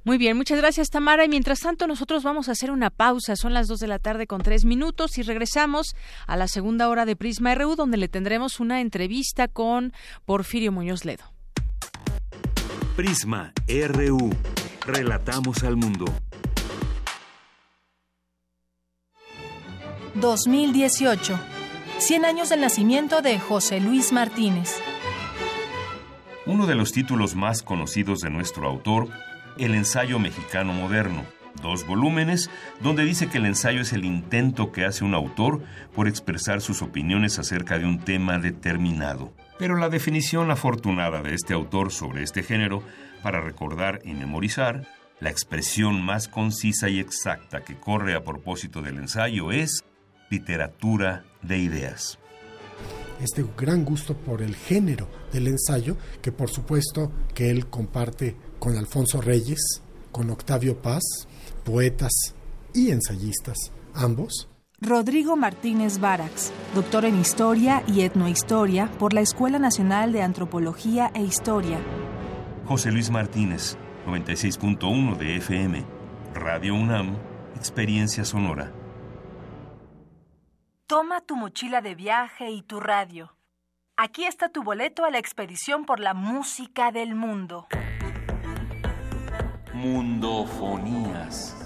Muy 0.05 0.17
bien, 0.17 0.37
muchas 0.37 0.59
gracias, 0.59 0.89
Tamara. 0.89 1.25
Y 1.25 1.29
mientras 1.29 1.61
tanto, 1.61 1.87
nosotros 1.87 2.23
vamos 2.23 2.49
a 2.49 2.53
hacer 2.53 2.71
una 2.71 2.89
pausa. 2.89 3.37
Son 3.37 3.53
las 3.53 3.69
2 3.69 3.81
de 3.81 3.87
la 3.89 3.99
tarde 3.99 4.27
con 4.27 4.41
3 4.41 4.65
minutos 4.65 5.19
y 5.19 5.23
regresamos 5.23 5.95
a 6.27 6.37
la 6.37 6.49
segunda 6.49 6.89
hora 6.89 7.05
de 7.05 7.17
Prisma 7.17 7.55
RU, 7.55 7.77
donde 7.77 7.99
le 7.99 8.09
tendremos 8.09 8.61
una 8.61 8.81
entrevista 8.81 9.49
con 9.49 9.93
Porfirio 10.25 10.73
Muñoz 10.73 11.00
Prisma 12.95 13.53
RU. 13.67 14.31
Relatamos 14.87 15.63
al 15.63 15.77
mundo. 15.77 16.05
2018. 20.15 21.39
100 21.99 22.25
años 22.25 22.49
del 22.51 22.61
nacimiento 22.61 23.23
de 23.23 23.39
José 23.39 23.81
Luis 23.81 24.13
Martínez. 24.13 24.77
Uno 26.47 26.67
de 26.67 26.75
los 26.75 26.93
títulos 26.93 27.35
más 27.35 27.63
conocidos 27.63 28.21
de 28.21 28.31
nuestro 28.31 28.69
autor, 28.69 29.09
El 29.59 29.75
ensayo 29.75 30.19
mexicano 30.19 30.73
moderno, 30.73 31.25
dos 31.63 31.87
volúmenes, 31.87 32.51
donde 32.81 33.05
dice 33.05 33.29
que 33.29 33.39
el 33.39 33.47
ensayo 33.47 33.81
es 33.81 33.93
el 33.93 34.05
intento 34.05 34.73
que 34.73 34.85
hace 34.85 35.05
un 35.05 35.15
autor 35.15 35.63
por 35.95 36.09
expresar 36.09 36.61
sus 36.61 36.83
opiniones 36.83 37.39
acerca 37.39 37.79
de 37.79 37.87
un 37.87 38.01
tema 38.01 38.39
determinado. 38.39 39.33
Pero 39.61 39.77
la 39.77 39.91
definición 39.91 40.51
afortunada 40.51 41.21
de 41.21 41.35
este 41.35 41.53
autor 41.53 41.93
sobre 41.93 42.23
este 42.23 42.43
género, 42.43 42.83
para 43.23 43.43
recordar 43.43 44.01
y 44.05 44.15
memorizar, 44.15 44.89
la 45.21 45.29
expresión 45.29 46.03
más 46.03 46.29
concisa 46.29 46.89
y 46.89 46.99
exacta 46.99 47.63
que 47.63 47.79
corre 47.79 48.15
a 48.15 48.25
propósito 48.25 48.81
del 48.81 48.97
ensayo 48.97 49.53
es 49.53 49.85
literatura 50.31 51.27
de 51.43 51.59
ideas. 51.59 52.19
Este 53.21 53.45
gran 53.55 53.85
gusto 53.85 54.17
por 54.17 54.41
el 54.41 54.57
género 54.57 55.07
del 55.31 55.49
ensayo, 55.49 55.99
que 56.23 56.33
por 56.33 56.49
supuesto 56.49 57.13
que 57.35 57.51
él 57.51 57.67
comparte 57.67 58.35
con 58.59 58.79
Alfonso 58.79 59.21
Reyes, 59.21 59.83
con 60.11 60.31
Octavio 60.31 60.81
Paz, 60.81 61.03
poetas 61.67 62.13
y 62.73 62.93
ensayistas, 62.93 63.59
ambos. 63.93 64.50
Rodrigo 64.83 65.37
Martínez 65.37 65.99
Barax, 66.01 66.55
doctor 66.75 67.05
en 67.05 67.21
Historia 67.21 67.83
y 67.87 68.01
Etnohistoria 68.01 68.91
por 68.99 69.13
la 69.13 69.21
Escuela 69.21 69.59
Nacional 69.59 70.11
de 70.11 70.23
Antropología 70.23 71.11
e 71.15 71.21
Historia. 71.21 71.79
José 72.65 72.91
Luis 72.91 73.11
Martínez, 73.11 73.77
96.1 74.07 75.19
de 75.19 75.37
FM. 75.37 75.85
Radio 76.35 76.75
UNAM, 76.75 77.19
Experiencia 77.57 78.25
Sonora. 78.25 78.73
Toma 80.87 81.21
tu 81.21 81.37
mochila 81.37 81.83
de 81.83 81.95
viaje 81.95 82.51
y 82.51 82.63
tu 82.63 82.81
radio. 82.81 83.37
Aquí 83.99 84.25
está 84.25 84.49
tu 84.49 84.63
boleto 84.63 85.05
a 85.05 85.11
la 85.11 85.19
expedición 85.19 85.85
por 85.85 86.01
la 86.01 86.15
música 86.15 86.91
del 86.91 87.15
mundo. 87.15 87.67
Mundofonías. 89.75 91.60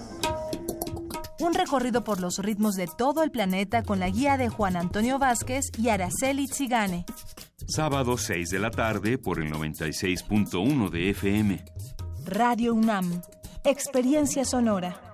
Un 1.45 1.53
recorrido 1.53 2.05
por 2.05 2.23
los 2.23 2.39
ritmos 2.39 2.75
de 2.75 2.87
todo 2.87 3.23
el 3.23 3.31
planeta 3.31 3.83
con 3.83 4.01
la 4.01 4.09
guía 4.09 4.39
de 4.39 4.49
Juan 4.49 4.79
Antonio 4.79 5.19
Vázquez 5.19 5.67
y 5.77 5.91
Araceli 5.91 6.49
Zigane. 6.49 7.05
Sábado 7.69 8.17
6 8.17 8.49
de 8.49 8.59
la 8.59 8.71
tarde 8.71 9.19
por 9.19 9.43
el 9.43 9.53
96.1 9.53 10.89
de 10.89 11.11
FM. 11.11 11.63
Radio 12.25 12.73
UNAM. 12.73 13.21
Experiencia 13.63 14.47
sonora. 14.47 15.14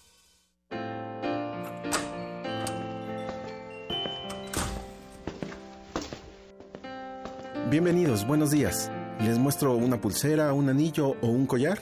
Bienvenidos, 7.71 8.27
buenos 8.27 8.51
días. 8.51 8.91
¿Les 9.21 9.37
muestro 9.37 9.77
una 9.77 10.01
pulsera, 10.01 10.51
un 10.51 10.67
anillo 10.67 11.15
o 11.21 11.27
un 11.27 11.45
collar? 11.45 11.79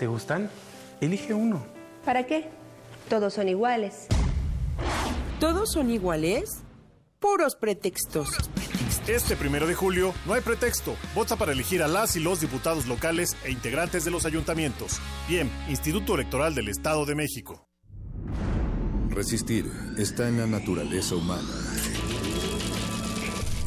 ¿Te 0.00 0.08
gustan? 0.08 0.50
Elige 1.00 1.32
uno. 1.34 1.64
¿Para 2.04 2.26
qué? 2.26 2.48
Todos 3.08 3.34
son 3.34 3.48
iguales. 3.48 4.08
¿Todos 5.38 5.70
son 5.70 5.88
iguales? 5.92 6.64
Puros 7.20 7.54
pretextos. 7.54 8.30
Este 9.06 9.36
primero 9.36 9.68
de 9.68 9.76
julio 9.76 10.12
no 10.26 10.32
hay 10.32 10.40
pretexto. 10.40 10.96
Vota 11.14 11.36
para 11.36 11.52
elegir 11.52 11.80
a 11.84 11.86
las 11.86 12.16
y 12.16 12.20
los 12.20 12.40
diputados 12.40 12.88
locales 12.88 13.36
e 13.44 13.52
integrantes 13.52 14.04
de 14.04 14.10
los 14.10 14.26
ayuntamientos. 14.26 14.98
Bien, 15.28 15.48
Instituto 15.68 16.16
Electoral 16.16 16.56
del 16.56 16.66
Estado 16.66 17.06
de 17.06 17.14
México. 17.14 17.68
Resistir 19.10 19.70
está 19.96 20.28
en 20.28 20.38
la 20.38 20.46
naturaleza 20.48 21.14
humana. 21.14 21.52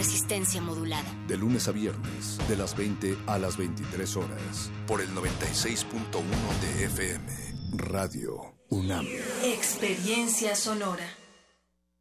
Resistencia 0.00 0.62
modulada. 0.62 1.04
De 1.28 1.36
lunes 1.36 1.68
a 1.68 1.72
viernes, 1.72 2.38
de 2.48 2.56
las 2.56 2.74
20 2.74 3.18
a 3.26 3.38
las 3.38 3.58
23 3.58 4.16
horas, 4.16 4.70
por 4.86 5.02
el 5.02 5.10
96.1 5.10 5.84
de 6.62 6.84
FM, 6.86 7.26
Radio 7.76 8.54
UNAM. 8.70 9.06
Experiencia 9.44 10.56
sonora. 10.56 11.19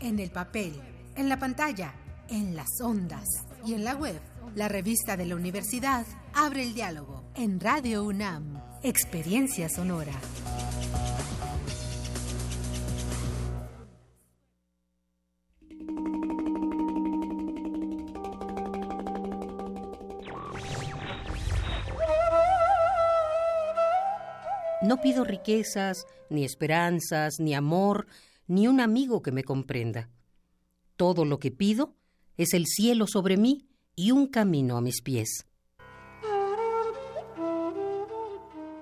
en 0.00 0.18
el 0.18 0.30
papel, 0.30 0.80
en 1.16 1.28
la 1.28 1.38
pantalla, 1.38 1.94
en 2.28 2.56
las 2.56 2.80
ondas 2.82 3.28
y 3.64 3.74
en 3.74 3.84
la 3.84 3.94
web. 3.94 4.20
La 4.54 4.68
revista 4.68 5.16
de 5.16 5.26
la 5.26 5.36
universidad 5.36 6.06
abre 6.34 6.62
el 6.62 6.74
diálogo 6.74 7.24
en 7.34 7.60
Radio 7.60 8.04
UNAM. 8.04 8.62
Experiencia 8.82 9.68
sonora. 9.68 10.12
No 24.82 25.00
pido 25.00 25.24
riquezas, 25.24 26.06
ni 26.30 26.44
esperanzas, 26.44 27.40
ni 27.40 27.54
amor, 27.54 28.06
ni 28.46 28.68
un 28.68 28.80
amigo 28.80 29.22
que 29.22 29.32
me 29.32 29.44
comprenda. 29.44 30.10
Todo 30.96 31.24
lo 31.24 31.38
que 31.38 31.50
pido 31.50 31.94
es 32.36 32.54
el 32.54 32.66
cielo 32.66 33.06
sobre 33.06 33.36
mí 33.36 33.68
y 33.94 34.10
un 34.10 34.26
camino 34.26 34.76
a 34.76 34.80
mis 34.80 35.02
pies. 35.02 35.46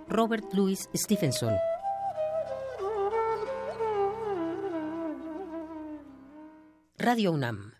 Robert 0.08 0.44
Louis 0.52 0.88
Stevenson. 0.94 1.54
Radio 6.96 7.32
UNAM. 7.32 7.72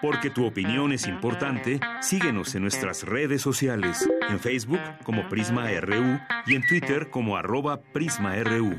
Porque 0.00 0.30
tu 0.30 0.46
opinión 0.46 0.92
es 0.92 1.06
importante, 1.06 1.80
síguenos 2.00 2.54
en 2.54 2.62
nuestras 2.62 3.02
redes 3.02 3.42
sociales, 3.42 4.08
en 4.30 4.38
Facebook 4.38 4.80
como 5.04 5.28
Prisma 5.28 5.68
RU 5.80 6.18
y 6.46 6.54
en 6.54 6.66
Twitter 6.66 7.10
como 7.10 7.36
arroba 7.36 7.82
PrismaRU. 7.92 8.78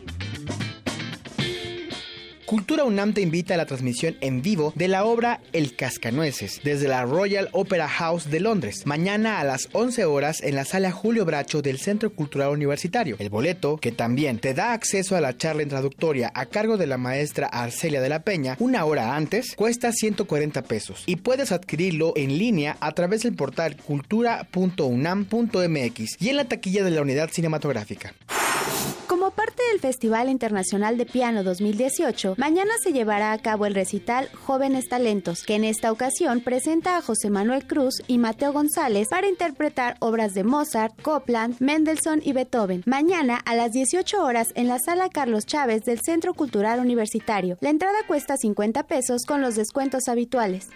Cultura 2.51 2.83
UNAM 2.83 3.13
te 3.13 3.21
invita 3.21 3.53
a 3.53 3.57
la 3.57 3.65
transmisión 3.65 4.17
en 4.19 4.41
vivo 4.41 4.73
de 4.75 4.89
la 4.89 5.05
obra 5.05 5.39
El 5.53 5.73
Cascanueces 5.73 6.59
desde 6.65 6.89
la 6.89 7.05
Royal 7.05 7.47
Opera 7.53 7.87
House 7.87 8.29
de 8.29 8.41
Londres, 8.41 8.85
mañana 8.85 9.39
a 9.39 9.45
las 9.45 9.69
11 9.71 10.03
horas 10.03 10.43
en 10.43 10.55
la 10.55 10.65
sala 10.65 10.91
Julio 10.91 11.23
Bracho 11.23 11.61
del 11.61 11.79
Centro 11.79 12.13
Cultural 12.13 12.49
Universitario. 12.49 13.15
El 13.19 13.29
boleto, 13.29 13.77
que 13.77 13.93
también 13.93 14.39
te 14.39 14.53
da 14.53 14.73
acceso 14.73 15.15
a 15.15 15.21
la 15.21 15.37
charla 15.37 15.63
introductoria 15.63 16.29
a 16.35 16.45
cargo 16.45 16.75
de 16.75 16.87
la 16.87 16.97
maestra 16.97 17.47
Arcelia 17.47 18.01
de 18.01 18.09
la 18.09 18.23
Peña 18.23 18.57
una 18.59 18.83
hora 18.83 19.15
antes, 19.15 19.55
cuesta 19.55 19.93
140 19.93 20.61
pesos 20.63 21.03
y 21.05 21.15
puedes 21.15 21.53
adquirirlo 21.53 22.11
en 22.17 22.37
línea 22.37 22.75
a 22.81 22.91
través 22.91 23.23
del 23.23 23.33
portal 23.33 23.77
cultura.unam.mx 23.77 26.17
y 26.19 26.27
en 26.27 26.35
la 26.35 26.49
taquilla 26.49 26.83
de 26.83 26.91
la 26.91 27.01
unidad 27.01 27.29
cinematográfica. 27.31 28.13
Parte 29.51 29.69
del 29.69 29.81
Festival 29.81 30.29
Internacional 30.29 30.97
de 30.97 31.05
Piano 31.05 31.43
2018, 31.43 32.35
mañana 32.37 32.71
se 32.81 32.93
llevará 32.93 33.33
a 33.33 33.37
cabo 33.37 33.65
el 33.65 33.75
recital 33.75 34.29
Jóvenes 34.45 34.87
Talentos, 34.87 35.43
que 35.43 35.55
en 35.55 35.65
esta 35.65 35.91
ocasión 35.91 36.39
presenta 36.39 36.95
a 36.95 37.01
José 37.01 37.29
Manuel 37.29 37.67
Cruz 37.67 38.01
y 38.07 38.17
Mateo 38.17 38.53
González 38.53 39.09
para 39.09 39.27
interpretar 39.27 39.97
obras 39.99 40.33
de 40.33 40.45
Mozart, 40.45 40.93
Copland, 41.01 41.57
Mendelssohn 41.59 42.21
y 42.23 42.31
Beethoven. 42.31 42.83
Mañana 42.85 43.41
a 43.43 43.55
las 43.55 43.73
18 43.73 44.23
horas 44.23 44.47
en 44.55 44.69
la 44.69 44.79
sala 44.79 45.09
Carlos 45.09 45.45
Chávez 45.45 45.83
del 45.83 45.99
Centro 45.99 46.33
Cultural 46.33 46.79
Universitario. 46.79 47.57
La 47.59 47.71
entrada 47.71 47.97
cuesta 48.07 48.37
50 48.37 48.87
pesos 48.87 49.25
con 49.25 49.41
los 49.41 49.55
descuentos 49.55 50.07
habituales. 50.07 50.69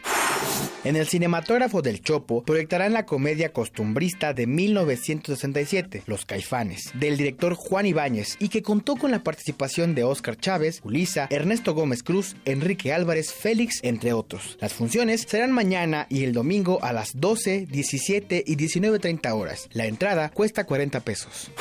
En 0.83 0.95
el 0.95 1.07
cinematógrafo 1.07 1.81
del 1.81 2.01
Chopo 2.01 2.43
proyectarán 2.43 2.93
la 2.93 3.07
comedia 3.07 3.51
costumbrista 3.51 4.33
de 4.33 4.45
1967, 4.45 6.03
Los 6.05 6.25
Caifanes, 6.25 6.91
del 6.93 7.17
director 7.17 7.55
Juan 7.55 7.87
Ibáñez 7.87 8.37
y 8.39 8.49
que 8.49 8.61
contó 8.65 8.97
con 8.97 9.11
la 9.11 9.23
participación 9.23 9.95
de 9.95 10.03
Óscar 10.03 10.35
Chávez, 10.35 10.81
Ulisa, 10.83 11.27
Ernesto 11.29 11.73
Gómez 11.73 12.03
Cruz, 12.03 12.35
Enrique 12.43 12.91
Álvarez, 12.91 13.31
Félix, 13.31 13.79
entre 13.83 14.11
otros. 14.11 14.57
Las 14.59 14.73
funciones 14.73 15.21
serán 15.21 15.53
mañana 15.53 16.07
y 16.09 16.25
el 16.25 16.33
domingo 16.33 16.83
a 16.83 16.91
las 16.91 17.19
12, 17.21 17.67
17 17.67 18.43
y 18.45 18.57
19.30 18.57 19.31
horas. 19.33 19.69
La 19.71 19.85
entrada 19.85 20.29
cuesta 20.29 20.65
40 20.65 20.99
pesos. 20.99 21.51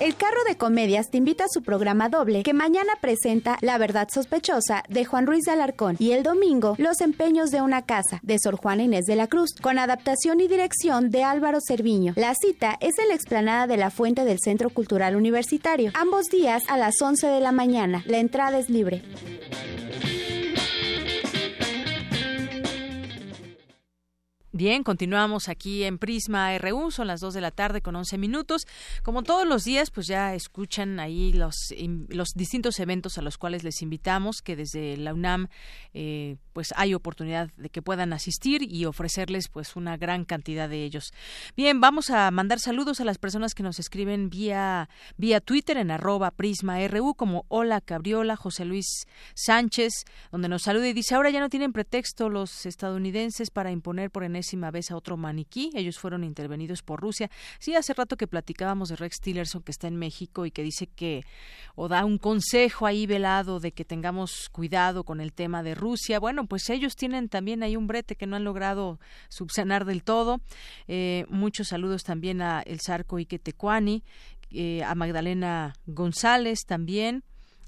El 0.00 0.16
carro 0.16 0.42
de 0.46 0.56
comedias 0.56 1.10
te 1.10 1.18
invita 1.18 1.44
a 1.44 1.48
su 1.48 1.62
programa 1.62 2.08
doble 2.08 2.42
que 2.42 2.52
mañana 2.52 2.92
presenta 3.00 3.56
La 3.60 3.78
verdad 3.78 4.08
sospechosa 4.12 4.82
de 4.88 5.04
Juan 5.04 5.26
Ruiz 5.26 5.44
de 5.44 5.52
Alarcón 5.52 5.96
y 5.98 6.12
el 6.12 6.22
domingo 6.22 6.74
Los 6.78 7.00
empeños 7.00 7.50
de 7.50 7.62
una 7.62 7.82
casa 7.82 8.18
de 8.22 8.38
Sor 8.38 8.56
Juana 8.56 8.82
Inés 8.82 9.06
de 9.06 9.16
la 9.16 9.28
Cruz 9.28 9.54
con 9.54 9.78
adaptación 9.78 10.40
y 10.40 10.48
dirección 10.48 11.10
de 11.10 11.22
Álvaro 11.22 11.58
Cerviño. 11.64 12.12
La 12.16 12.34
cita 12.34 12.76
es 12.80 12.98
en 12.98 13.08
la 13.08 13.14
explanada 13.14 13.66
de 13.66 13.76
la 13.76 13.90
Fuente 13.90 14.24
del 14.24 14.40
Centro 14.40 14.70
Cultural 14.70 15.16
Universitario. 15.16 15.92
Ambos 15.94 16.23
días 16.30 16.62
a 16.68 16.76
las 16.76 17.00
11 17.00 17.26
de 17.26 17.40
la 17.40 17.52
mañana. 17.52 18.02
La 18.06 18.18
entrada 18.18 18.58
es 18.58 18.70
libre. 18.70 19.02
Bien, 24.56 24.84
continuamos 24.84 25.48
aquí 25.48 25.82
en 25.82 25.98
Prisma 25.98 26.56
RU, 26.58 26.92
son 26.92 27.08
las 27.08 27.20
2 27.20 27.34
de 27.34 27.40
la 27.40 27.50
tarde 27.50 27.82
con 27.82 27.96
11 27.96 28.18
minutos. 28.18 28.68
Como 29.02 29.24
todos 29.24 29.48
los 29.48 29.64
días, 29.64 29.90
pues 29.90 30.06
ya 30.06 30.32
escuchan 30.36 31.00
ahí 31.00 31.32
los, 31.32 31.74
los 32.08 32.34
distintos 32.34 32.78
eventos 32.78 33.18
a 33.18 33.22
los 33.22 33.36
cuales 33.36 33.64
les 33.64 33.82
invitamos, 33.82 34.42
que 34.42 34.54
desde 34.54 34.96
la 34.96 35.12
UNAM 35.12 35.48
eh, 35.92 36.36
pues 36.54 36.72
hay 36.76 36.94
oportunidad 36.94 37.50
de 37.58 37.68
que 37.68 37.82
puedan 37.82 38.14
asistir 38.14 38.62
y 38.62 38.86
ofrecerles 38.86 39.48
pues 39.48 39.76
una 39.76 39.98
gran 39.98 40.24
cantidad 40.24 40.68
de 40.68 40.84
ellos. 40.84 41.12
Bien, 41.56 41.80
vamos 41.80 42.08
a 42.08 42.30
mandar 42.30 42.60
saludos 42.60 43.00
a 43.00 43.04
las 43.04 43.18
personas 43.18 43.54
que 43.54 43.62
nos 43.62 43.78
escriben 43.78 44.30
vía, 44.30 44.88
vía 45.18 45.40
Twitter 45.40 45.76
en 45.76 45.90
arroba 45.90 46.30
Prisma 46.30 46.78
RU, 46.88 47.14
como 47.14 47.44
Hola 47.48 47.80
Cabriola, 47.80 48.36
José 48.36 48.64
Luis 48.64 49.06
Sánchez, 49.34 50.04
donde 50.30 50.48
nos 50.48 50.62
saluda 50.62 50.88
y 50.88 50.92
dice, 50.92 51.16
ahora 51.16 51.30
ya 51.30 51.40
no 51.40 51.50
tienen 51.50 51.72
pretexto 51.72 52.30
los 52.30 52.64
estadounidenses 52.64 53.50
para 53.50 53.70
imponer 53.70 54.10
por 54.10 54.24
en 54.24 54.40
vez 54.72 54.90
a 54.90 54.96
otro 54.96 55.16
maniquí. 55.16 55.70
Ellos 55.74 55.98
fueron 55.98 56.24
intervenidos 56.24 56.82
por 56.82 57.00
Rusia. 57.00 57.30
Sí, 57.58 57.74
hace 57.74 57.94
rato 57.94 58.16
que 58.16 58.28
platicábamos 58.28 58.88
de 58.88 58.96
Rex 58.96 59.20
Tillerson 59.20 59.62
que 59.62 59.72
está 59.72 59.88
en 59.88 59.96
México 59.96 60.46
y 60.46 60.52
que 60.52 60.62
dice 60.62 60.86
que 60.86 61.24
o 61.74 61.88
da 61.88 62.04
un 62.04 62.18
consejo 62.18 62.86
ahí 62.86 63.06
velado 63.06 63.58
de 63.60 63.72
que 63.72 63.84
tengamos 63.84 64.48
cuidado 64.50 65.04
con 65.04 65.20
el 65.20 65.32
tema 65.32 65.62
de 65.62 65.74
Rusia. 65.74 66.20
Bueno, 66.20 66.43
pues 66.46 66.68
ellos 66.70 66.96
tienen 66.96 67.28
también 67.28 67.62
ahí 67.62 67.76
un 67.76 67.86
brete 67.86 68.16
que 68.16 68.26
no 68.26 68.36
han 68.36 68.44
logrado 68.44 68.98
subsanar 69.28 69.84
del 69.84 70.02
todo. 70.02 70.40
Eh, 70.88 71.26
muchos 71.28 71.68
saludos 71.68 72.04
también 72.04 72.42
a 72.42 72.62
El 72.62 72.80
Sarco 72.80 73.18
Iquetecuani, 73.18 74.02
eh, 74.50 74.82
a 74.84 74.94
Magdalena 74.94 75.74
González 75.86 76.60
también. 76.66 77.24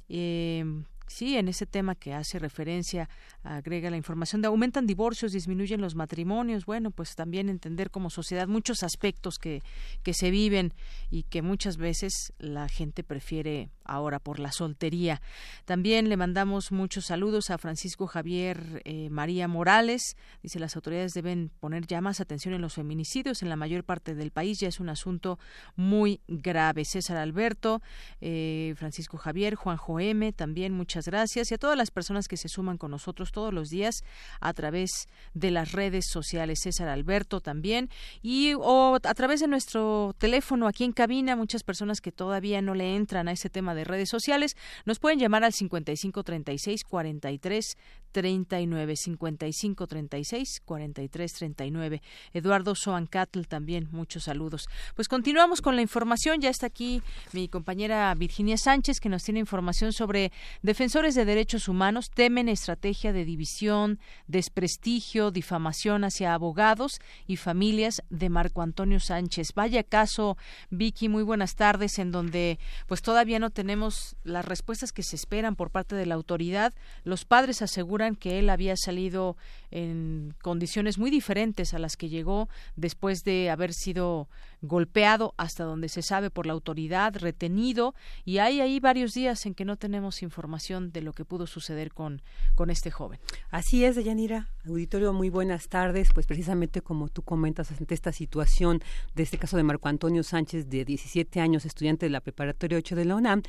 Eh, 0.08 0.64
sí, 1.06 1.36
en 1.36 1.48
ese 1.48 1.66
tema 1.66 1.94
que 1.94 2.14
hace 2.14 2.38
referencia 2.38 3.08
agrega 3.46 3.90
la 3.90 3.96
información 3.96 4.42
de 4.42 4.48
aumentan 4.48 4.86
divorcios, 4.86 5.32
disminuyen 5.32 5.80
los 5.80 5.94
matrimonios. 5.94 6.66
Bueno, 6.66 6.90
pues 6.90 7.14
también 7.14 7.48
entender 7.48 7.90
como 7.90 8.10
sociedad 8.10 8.48
muchos 8.48 8.82
aspectos 8.82 9.38
que, 9.38 9.62
que 10.02 10.14
se 10.14 10.30
viven 10.30 10.74
y 11.10 11.22
que 11.24 11.42
muchas 11.42 11.76
veces 11.76 12.32
la 12.38 12.68
gente 12.68 13.04
prefiere 13.04 13.70
ahora 13.84 14.18
por 14.18 14.38
la 14.38 14.52
soltería. 14.52 15.22
También 15.64 16.08
le 16.08 16.16
mandamos 16.16 16.72
muchos 16.72 17.06
saludos 17.06 17.50
a 17.50 17.58
Francisco 17.58 18.06
Javier 18.06 18.82
eh, 18.84 19.08
María 19.10 19.48
Morales. 19.48 20.16
Dice 20.42 20.58
las 20.58 20.76
autoridades 20.76 21.12
deben 21.12 21.50
poner 21.60 21.86
ya 21.86 22.00
más 22.00 22.20
atención 22.20 22.54
en 22.54 22.62
los 22.62 22.74
feminicidios 22.74 23.42
en 23.42 23.48
la 23.48 23.56
mayor 23.56 23.84
parte 23.84 24.14
del 24.14 24.30
país. 24.30 24.58
Ya 24.60 24.68
es 24.68 24.80
un 24.80 24.88
asunto 24.88 25.38
muy 25.76 26.20
grave. 26.26 26.84
César 26.84 27.16
Alberto, 27.16 27.80
eh, 28.20 28.74
Francisco 28.76 29.16
Javier, 29.16 29.54
Juanjo 29.54 30.00
M. 30.00 30.32
También 30.32 30.72
muchas 30.72 31.06
gracias 31.06 31.50
y 31.50 31.54
a 31.54 31.58
todas 31.58 31.76
las 31.76 31.90
personas 31.90 32.28
que 32.28 32.36
se 32.36 32.48
suman 32.48 32.78
con 32.78 32.90
nosotros 32.90 33.30
todos 33.36 33.52
los 33.52 33.68
días 33.68 34.02
a 34.40 34.54
través 34.54 35.10
de 35.34 35.50
las 35.50 35.72
redes 35.72 36.06
sociales. 36.06 36.60
César 36.62 36.88
Alberto 36.88 37.42
también 37.42 37.90
y 38.22 38.54
o 38.54 38.94
a 38.94 39.14
través 39.14 39.40
de 39.40 39.46
nuestro 39.46 40.14
teléfono 40.16 40.66
aquí 40.68 40.84
en 40.84 40.92
cabina. 40.92 41.36
Muchas 41.36 41.62
personas 41.62 42.00
que 42.00 42.12
todavía 42.12 42.62
no 42.62 42.74
le 42.74 42.96
entran 42.96 43.28
a 43.28 43.32
ese 43.32 43.50
tema 43.50 43.74
de 43.74 43.84
redes 43.84 44.08
sociales, 44.08 44.56
nos 44.86 45.00
pueden 45.00 45.18
llamar 45.18 45.44
al 45.44 45.52
55 45.52 46.24
36 46.24 46.84
43 46.84 47.76
39 48.12 48.96
55 48.96 49.86
36 49.86 50.62
43 50.64 51.32
39. 51.34 52.02
Eduardo 52.32 52.74
Soancatl 52.74 53.42
también 53.42 53.88
muchos 53.92 54.24
saludos. 54.24 54.66
Pues 54.94 55.08
continuamos 55.08 55.60
con 55.60 55.76
la 55.76 55.82
información, 55.82 56.40
ya 56.40 56.48
está 56.48 56.68
aquí 56.68 57.02
mi 57.34 57.48
compañera 57.48 58.14
Virginia 58.14 58.56
Sánchez 58.56 58.98
que 58.98 59.10
nos 59.10 59.24
tiene 59.24 59.40
información 59.40 59.92
sobre 59.92 60.32
defensores 60.62 61.14
de 61.14 61.26
derechos 61.26 61.68
humanos 61.68 62.10
temen 62.10 62.48
estrategia 62.48 63.12
de 63.12 63.25
división, 63.26 63.98
desprestigio, 64.26 65.30
difamación 65.30 66.04
hacia 66.04 66.32
abogados 66.32 67.00
y 67.26 67.36
familias 67.36 68.02
de 68.08 68.30
Marco 68.30 68.62
Antonio 68.62 69.00
Sánchez. 69.00 69.52
Vaya 69.54 69.82
caso, 69.82 70.38
Vicky, 70.70 71.08
muy 71.10 71.22
buenas 71.22 71.56
tardes 71.56 71.98
en 71.98 72.12
donde 72.12 72.58
pues 72.86 73.02
todavía 73.02 73.38
no 73.38 73.50
tenemos 73.50 74.16
las 74.24 74.46
respuestas 74.46 74.92
que 74.92 75.02
se 75.02 75.16
esperan 75.16 75.56
por 75.56 75.70
parte 75.70 75.94
de 75.94 76.06
la 76.06 76.14
autoridad. 76.14 76.72
Los 77.04 77.26
padres 77.26 77.60
aseguran 77.60 78.16
que 78.16 78.38
él 78.38 78.48
había 78.48 78.76
salido 78.76 79.36
en 79.70 80.34
condiciones 80.40 80.96
muy 80.96 81.10
diferentes 81.10 81.74
a 81.74 81.78
las 81.78 81.96
que 81.96 82.08
llegó 82.08 82.48
después 82.76 83.24
de 83.24 83.50
haber 83.50 83.74
sido 83.74 84.28
golpeado 84.62 85.34
hasta 85.36 85.64
donde 85.64 85.88
se 85.88 86.02
sabe 86.02 86.30
por 86.30 86.46
la 86.46 86.52
autoridad, 86.52 87.14
retenido 87.16 87.94
y 88.24 88.38
hay 88.38 88.60
ahí 88.60 88.80
varios 88.80 89.14
días 89.14 89.46
en 89.46 89.54
que 89.54 89.64
no 89.64 89.76
tenemos 89.76 90.22
información 90.22 90.92
de 90.92 91.02
lo 91.02 91.12
que 91.12 91.24
pudo 91.24 91.46
suceder 91.46 91.92
con, 91.92 92.22
con 92.54 92.70
este 92.70 92.90
joven. 92.90 93.20
Así 93.50 93.84
es, 93.84 93.96
Deyanira. 93.96 94.48
Auditorio, 94.66 95.12
muy 95.12 95.30
buenas 95.30 95.68
tardes. 95.68 96.08
Pues 96.12 96.26
precisamente 96.26 96.80
como 96.80 97.08
tú 97.08 97.22
comentas 97.22 97.70
ante 97.70 97.94
esta 97.94 98.12
situación 98.12 98.82
de 99.14 99.22
este 99.22 99.38
caso 99.38 99.56
de 99.56 99.62
Marco 99.62 99.88
Antonio 99.88 100.22
Sánchez, 100.22 100.68
de 100.68 100.84
17 100.84 101.40
años, 101.40 101.64
estudiante 101.64 102.06
de 102.06 102.10
la 102.10 102.20
preparatoria 102.20 102.78
8 102.78 102.96
de 102.96 103.04
la 103.04 103.16
UNAM, 103.16 103.42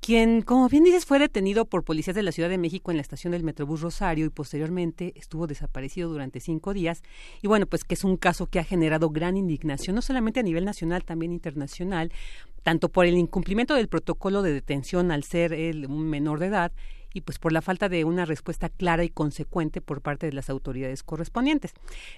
quien, 0.00 0.42
como 0.42 0.68
bien 0.68 0.84
dices, 0.84 1.06
fue 1.06 1.18
detenido 1.18 1.64
por 1.64 1.84
policías 1.84 2.16
de 2.16 2.22
la 2.22 2.32
Ciudad 2.32 2.48
de 2.48 2.58
México 2.58 2.90
en 2.90 2.96
la 2.96 3.02
estación 3.02 3.32
del 3.32 3.44
Metrobús 3.44 3.82
Rosario 3.82 4.26
y 4.26 4.30
posteriormente 4.30 5.12
estuvo 5.16 5.46
desaparecido 5.46 6.08
durante 6.08 6.40
cinco 6.40 6.74
días. 6.74 7.02
Y 7.40 7.46
bueno, 7.46 7.66
pues 7.66 7.84
que 7.84 7.94
es 7.94 8.04
un 8.04 8.16
caso 8.16 8.46
que 8.46 8.58
ha 8.58 8.64
generado 8.64 9.10
gran 9.10 9.36
indignación, 9.36 9.94
no 9.94 10.02
solamente 10.02 10.40
a 10.40 10.42
nivel 10.42 10.51
nacional, 10.60 11.04
también 11.04 11.32
internacional, 11.32 12.12
tanto 12.62 12.88
por 12.88 13.06
el 13.06 13.16
incumplimiento 13.16 13.74
del 13.74 13.88
protocolo 13.88 14.42
de 14.42 14.52
detención 14.52 15.10
al 15.10 15.24
ser 15.24 15.52
un 15.88 16.08
menor 16.08 16.38
de 16.38 16.46
edad 16.46 16.72
y 17.14 17.22
pues 17.22 17.38
por 17.38 17.52
la 17.52 17.62
falta 17.62 17.88
de 17.88 18.04
una 18.04 18.24
respuesta 18.24 18.68
clara 18.68 19.04
y 19.04 19.10
consecuente 19.10 19.80
por 19.80 20.00
parte 20.00 20.26
de 20.26 20.32
las 20.32 20.48
autoridades 20.48 21.02
correspondientes. 21.02 21.72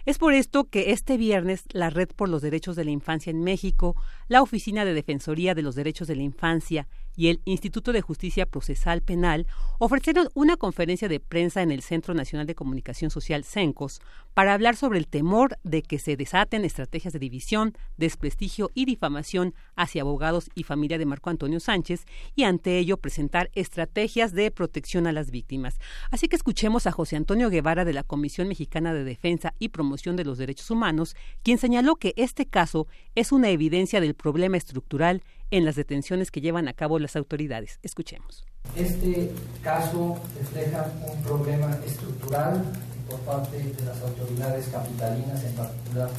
Es 0.05 0.19
por 0.19 0.35
esto 0.35 0.65
que 0.65 0.93
este 0.93 1.17
viernes 1.17 1.65
la 1.73 1.91
Red 1.91 2.11
por 2.15 2.29
los 2.29 2.43
Derechos 2.43 2.77
de 2.77 2.85
la 2.85 2.91
Infancia 2.91 3.31
en 3.31 3.43
México, 3.43 3.97
la 4.29 4.43
Oficina 4.43 4.85
de 4.85 4.95
Defensoría 4.95 5.55
de 5.55 5.63
los 5.63 5.75
Derechos 5.75 6.09
de 6.09 6.17
la 6.17 6.23
Infancia 6.23 6.87
y 7.17 7.29
el 7.29 7.41
Instituto 7.45 7.93
de 7.93 8.03
Justicia 8.03 8.47
Procesal 8.47 9.03
Penal 9.03 9.47
ofrecieron 9.79 10.29
una 10.35 10.57
conferencia 10.57 11.09
de 11.09 11.21
prensa 11.21 11.63
en 11.63 11.71
el 11.71 11.83
Centro 11.83 12.15
Nacional 12.15 12.47
de 12.47 12.55
Comunicación 12.55 13.11
Social 13.11 13.45
CENCOS 13.45 14.01
para 14.35 14.55
hablar 14.55 14.77
sobre 14.77 14.99
el 14.99 15.07
temor 15.07 15.59
de 15.63 15.83
que 15.83 15.99
se 15.99 16.17
desaten 16.17 16.65
estrategias 16.65 17.13
de 17.13 17.19
división, 17.19 17.77
desprestigio 17.97 18.71
y 18.75 18.85
difamación 18.85 19.55
hacia 19.77 20.03
abogados 20.03 20.51
y 20.55 20.65
familia 20.65 20.99
de 20.99 21.07
Marco 21.07 21.31
Antonio 21.31 21.61
Sánchez 21.61 22.05
y 22.35 22.45
ante 22.45 22.79
ello 22.79 22.97
presentar 22.97 23.51
estrategias 23.55 24.33
de 24.33 24.51
protección 24.51 25.07
a 25.07 25.13
las 25.13 25.31
víctimas. 25.31 25.79
Así 26.11 26.29
que 26.29 26.37
escuchemos 26.37 26.87
a 26.87 26.93
José 26.93 27.17
Antonio 27.17 27.51
Guevara 27.51 27.85
de 27.85 27.93
la 27.93 28.03
Comisión 28.03 28.49
Mexicana 28.49 28.93
de 28.93 29.05
Defensa 29.05 29.55
y 29.59 29.69
Promoción 29.69 30.17
de 30.17 30.25
los 30.25 30.39
Derechos 30.39 30.71
Humanos, 30.71 31.17
quien 31.43 31.59
señaló 31.59 31.97
que 31.97 32.15
este 32.17 32.47
caso 32.47 32.87
es 33.15 33.33
una 33.33 33.51
evidencia 33.51 34.01
del 34.01 34.15
problema 34.15 34.57
estructural 34.57 35.23
en 35.57 35.65
las 35.65 35.77
detenciones 35.77 36.33
que 36.33 36.41
llevan 36.41 36.67
a 36.67 36.73
cabo 36.73 36.99
las 36.99 37.15
autoridades. 37.15 37.79
Escuchemos. 37.85 38.45
Este 38.75 39.31
caso 39.63 40.17
refleja 40.37 40.91
un 41.07 41.23
problema 41.23 41.79
estructural 41.87 42.65
por 43.09 43.21
parte 43.21 43.59
de 43.59 43.85
las 43.87 44.01
autoridades 44.03 44.67
capitalinas, 44.67 45.45
en 45.45 45.53
particular 45.53 46.11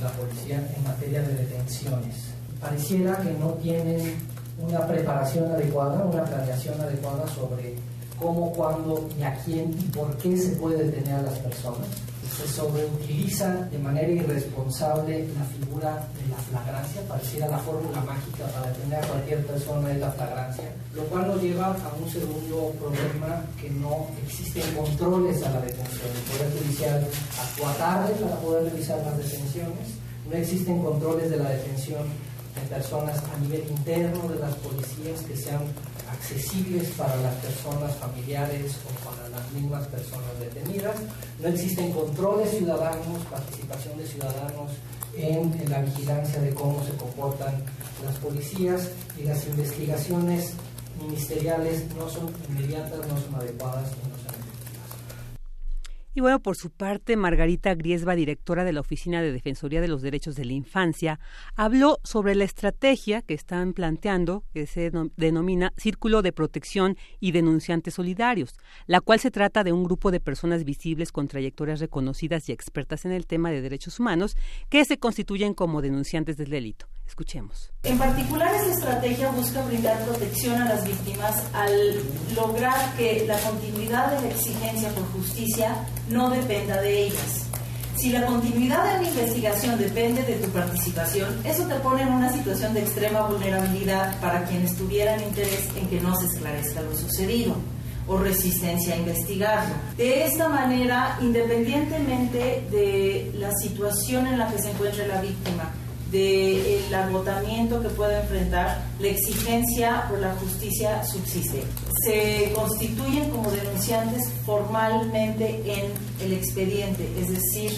la 0.00 0.10
policía, 0.12 0.66
en 0.74 0.84
materia 0.84 1.20
de 1.20 1.34
detenciones. 1.34 2.30
Pareciera 2.62 3.18
que 3.18 3.32
no 3.32 3.52
tienen 3.54 4.16
una 4.58 4.86
preparación 4.86 5.52
adecuada, 5.52 6.04
una 6.04 6.24
planeación 6.24 6.80
adecuada 6.80 7.26
sobre 7.28 7.74
cómo, 8.18 8.52
cuándo 8.52 9.06
y 9.18 9.22
a 9.22 9.34
quién 9.44 9.70
y 9.78 9.84
por 9.94 10.16
qué 10.16 10.34
se 10.34 10.56
puede 10.56 10.84
detener 10.84 11.16
a 11.16 11.22
las 11.22 11.38
personas 11.40 11.88
se 12.36 12.46
sobreutiliza 12.48 13.68
de 13.70 13.78
manera 13.78 14.08
irresponsable 14.08 15.28
la 15.38 15.44
figura 15.44 16.08
de 16.14 16.28
la 16.28 16.36
flagrancia, 16.36 17.02
pareciera 17.08 17.48
la 17.48 17.58
fórmula 17.58 18.00
mágica 18.02 18.44
para 18.46 18.70
detener 18.70 19.04
a 19.04 19.08
cualquier 19.08 19.46
persona 19.46 19.88
de 19.88 19.98
la 19.98 20.10
flagrancia, 20.12 20.64
lo 20.94 21.04
cual 21.04 21.28
nos 21.28 21.42
lleva 21.42 21.66
a 21.66 21.94
un 22.00 22.10
segundo 22.10 22.72
problema 22.78 23.44
que 23.60 23.70
no 23.70 24.06
existen 24.24 24.74
controles 24.74 25.42
a 25.42 25.50
la 25.50 25.60
detención. 25.60 26.08
El 26.14 26.38
Poder 26.38 26.58
Judicial 26.58 27.08
actúa 27.40 27.72
tarde 27.74 28.14
para 28.14 28.36
poder 28.40 28.64
realizar 28.64 28.98
las 28.98 29.18
detenciones, 29.18 29.88
no 30.28 30.36
existen 30.36 30.82
controles 30.82 31.30
de 31.30 31.36
la 31.36 31.50
detención 31.50 32.04
de 32.54 32.74
personas 32.74 33.16
a 33.34 33.40
nivel 33.40 33.64
interno 33.70 34.28
de 34.28 34.38
las 34.38 34.54
policías 34.56 35.20
que 35.22 35.36
sean 35.36 35.62
accesibles 36.10 36.88
para 36.90 37.16
las 37.16 37.34
personas 37.36 37.94
familiares 37.96 38.76
o 38.86 39.08
para 39.08 39.28
las 39.28 39.52
mismas 39.52 39.86
personas 39.88 40.38
detenidas. 40.40 40.96
No 41.40 41.48
existen 41.48 41.92
controles 41.92 42.50
ciudadanos, 42.50 43.24
participación 43.30 43.98
de 43.98 44.06
ciudadanos 44.06 44.72
en, 45.16 45.70
la 45.70 45.82
vigilancia 45.82 46.40
de 46.40 46.54
cómo 46.54 46.82
se 46.84 46.92
comportan 46.96 47.62
las 48.04 48.14
policías 48.16 48.90
y 49.18 49.24
las 49.24 49.46
investigaciones 49.46 50.52
ministeriales 51.00 51.84
no 51.96 52.08
son 52.08 52.30
inmediatas, 52.48 53.06
no 53.06 53.20
son 53.20 53.34
adecuadas 53.36 53.88
y 56.18 56.20
bueno, 56.20 56.40
por 56.40 56.56
su 56.56 56.70
parte, 56.70 57.16
Margarita 57.16 57.76
Griesba, 57.76 58.16
directora 58.16 58.64
de 58.64 58.72
la 58.72 58.80
Oficina 58.80 59.22
de 59.22 59.30
Defensoría 59.30 59.80
de 59.80 59.86
los 59.86 60.02
Derechos 60.02 60.34
de 60.34 60.44
la 60.44 60.52
Infancia, 60.52 61.20
habló 61.54 62.00
sobre 62.02 62.34
la 62.34 62.42
estrategia 62.42 63.22
que 63.22 63.34
están 63.34 63.72
planteando, 63.72 64.42
que 64.52 64.66
se 64.66 64.90
denomina 65.16 65.72
Círculo 65.76 66.20
de 66.22 66.32
Protección 66.32 66.96
y 67.20 67.30
Denunciantes 67.30 67.94
Solidarios, 67.94 68.56
la 68.88 69.00
cual 69.00 69.20
se 69.20 69.30
trata 69.30 69.62
de 69.62 69.72
un 69.72 69.84
grupo 69.84 70.10
de 70.10 70.18
personas 70.18 70.64
visibles 70.64 71.12
con 71.12 71.28
trayectorias 71.28 71.78
reconocidas 71.78 72.48
y 72.48 72.52
expertas 72.52 73.04
en 73.04 73.12
el 73.12 73.24
tema 73.24 73.52
de 73.52 73.60
derechos 73.60 74.00
humanos 74.00 74.36
que 74.68 74.84
se 74.84 74.98
constituyen 74.98 75.54
como 75.54 75.82
denunciantes 75.82 76.36
del 76.36 76.50
delito. 76.50 76.88
Escuchemos. 77.08 77.72
En 77.84 77.96
particular, 77.96 78.54
esta 78.54 78.70
estrategia 78.70 79.30
busca 79.30 79.64
brindar 79.64 79.98
protección 80.04 80.60
a 80.60 80.66
las 80.66 80.84
víctimas 80.84 81.42
al 81.54 81.72
lograr 82.36 82.94
que 82.98 83.24
la 83.26 83.38
continuidad 83.38 84.14
de 84.14 84.28
la 84.28 84.34
exigencia 84.34 84.90
por 84.90 85.04
justicia 85.12 85.86
no 86.10 86.30
dependa 86.30 86.80
de 86.80 87.06
ellas. 87.06 87.46
Si 87.96 88.10
la 88.10 88.26
continuidad 88.26 88.84
de 88.84 89.02
la 89.02 89.08
investigación 89.08 89.76
depende 89.76 90.22
de 90.22 90.34
tu 90.34 90.48
participación, 90.50 91.28
eso 91.44 91.64
te 91.64 91.74
pone 91.76 92.02
en 92.02 92.12
una 92.12 92.32
situación 92.32 92.72
de 92.72 92.80
extrema 92.80 93.22
vulnerabilidad 93.22 94.20
para 94.20 94.44
quienes 94.44 94.76
tuvieran 94.76 95.20
interés 95.20 95.68
en 95.76 95.88
que 95.88 96.00
no 96.00 96.14
se 96.14 96.26
esclarezca 96.26 96.80
lo 96.82 96.96
sucedido 96.96 97.56
o 98.06 98.16
resistencia 98.18 98.94
a 98.94 98.98
investigarlo. 98.98 99.74
De 99.96 100.24
esta 100.24 100.48
manera, 100.48 101.18
independientemente 101.20 102.64
de 102.70 103.32
la 103.34 103.50
situación 103.52 104.28
en 104.28 104.38
la 104.38 104.48
que 104.48 104.62
se 104.62 104.70
encuentre 104.70 105.06
la 105.08 105.20
víctima, 105.20 105.72
del 106.10 106.94
agotamiento 106.94 107.82
que 107.82 107.88
pueda 107.90 108.22
enfrentar, 108.22 108.82
la 108.98 109.08
exigencia 109.08 110.06
por 110.08 110.18
la 110.18 110.34
justicia 110.36 111.04
subsiste. 111.04 111.62
Se 112.06 112.52
constituyen 112.54 113.30
como 113.30 113.50
denunciantes 113.50 114.28
formalmente 114.46 115.62
en 115.66 115.92
el 116.24 116.32
expediente, 116.32 117.08
es 117.20 117.28
decir, 117.30 117.72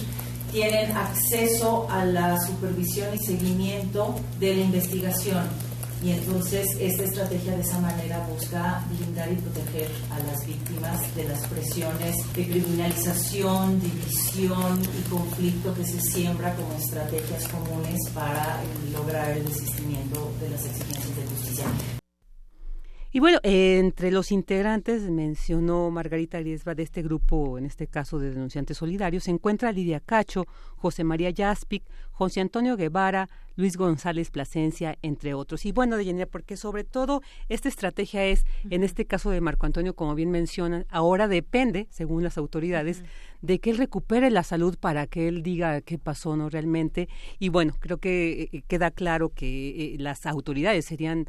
tienen 0.52 0.96
acceso 0.96 1.88
a 1.90 2.04
la 2.04 2.38
supervisión 2.40 3.08
y 3.14 3.18
seguimiento 3.18 4.14
de 4.38 4.56
la 4.56 4.62
investigación 4.62 5.69
y 6.02 6.12
entonces 6.12 6.66
esta 6.78 7.04
estrategia 7.04 7.54
de 7.56 7.62
esa 7.62 7.78
manera 7.80 8.26
busca 8.26 8.82
blindar 8.90 9.30
y 9.30 9.36
proteger 9.36 9.88
a 10.10 10.18
las 10.20 10.46
víctimas 10.46 11.14
de 11.14 11.24
las 11.24 11.46
presiones 11.46 12.16
de 12.34 12.46
criminalización, 12.46 13.80
división 13.80 14.80
y 14.82 15.10
conflicto 15.10 15.74
que 15.74 15.84
se 15.84 16.00
siembra 16.00 16.54
como 16.54 16.72
estrategias 16.74 17.48
comunes 17.48 17.98
para 18.14 18.60
lograr 18.92 19.30
el 19.30 19.44
desistimiento 19.44 20.32
de 20.40 20.50
las 20.50 20.64
exigencias 20.64 21.16
de 21.16 21.22
justicia. 21.22 21.99
Y 23.12 23.18
bueno, 23.18 23.40
entre 23.42 24.12
los 24.12 24.30
integrantes, 24.30 25.10
mencionó 25.10 25.90
Margarita 25.90 26.38
Griesba 26.38 26.76
de 26.76 26.84
este 26.84 27.02
grupo, 27.02 27.58
en 27.58 27.66
este 27.66 27.88
caso 27.88 28.20
de 28.20 28.30
denunciantes 28.30 28.76
solidarios, 28.76 29.24
se 29.24 29.32
encuentra 29.32 29.72
Lidia 29.72 29.98
Cacho, 29.98 30.46
José 30.76 31.02
María 31.02 31.30
Yaspic, 31.30 31.82
José 32.12 32.40
Antonio 32.40 32.76
Guevara, 32.76 33.28
Luis 33.56 33.76
González 33.76 34.30
Plasencia, 34.30 34.96
entre 35.02 35.34
otros. 35.34 35.66
Y 35.66 35.72
bueno, 35.72 35.96
Deyanira, 35.96 36.26
porque 36.26 36.56
sobre 36.56 36.84
todo 36.84 37.20
esta 37.48 37.68
estrategia 37.68 38.24
es, 38.26 38.44
en 38.70 38.84
este 38.84 39.04
caso 39.06 39.30
de 39.30 39.40
Marco 39.40 39.66
Antonio, 39.66 39.94
como 39.94 40.14
bien 40.14 40.30
mencionan, 40.30 40.86
ahora 40.88 41.26
depende, 41.26 41.88
según 41.90 42.22
las 42.22 42.38
autoridades, 42.38 43.02
de 43.42 43.58
que 43.58 43.70
él 43.70 43.78
recupere 43.78 44.30
la 44.30 44.44
salud 44.44 44.78
para 44.78 45.08
que 45.08 45.26
él 45.26 45.42
diga 45.42 45.80
qué 45.80 45.98
pasó, 45.98 46.36
¿no? 46.36 46.48
Realmente. 46.48 47.08
Y 47.38 47.48
bueno, 47.48 47.74
creo 47.80 47.98
que 47.98 48.48
eh, 48.52 48.62
queda 48.68 48.92
claro 48.92 49.30
que 49.30 49.94
eh, 49.94 49.96
las 49.98 50.26
autoridades 50.26 50.84
serían 50.84 51.26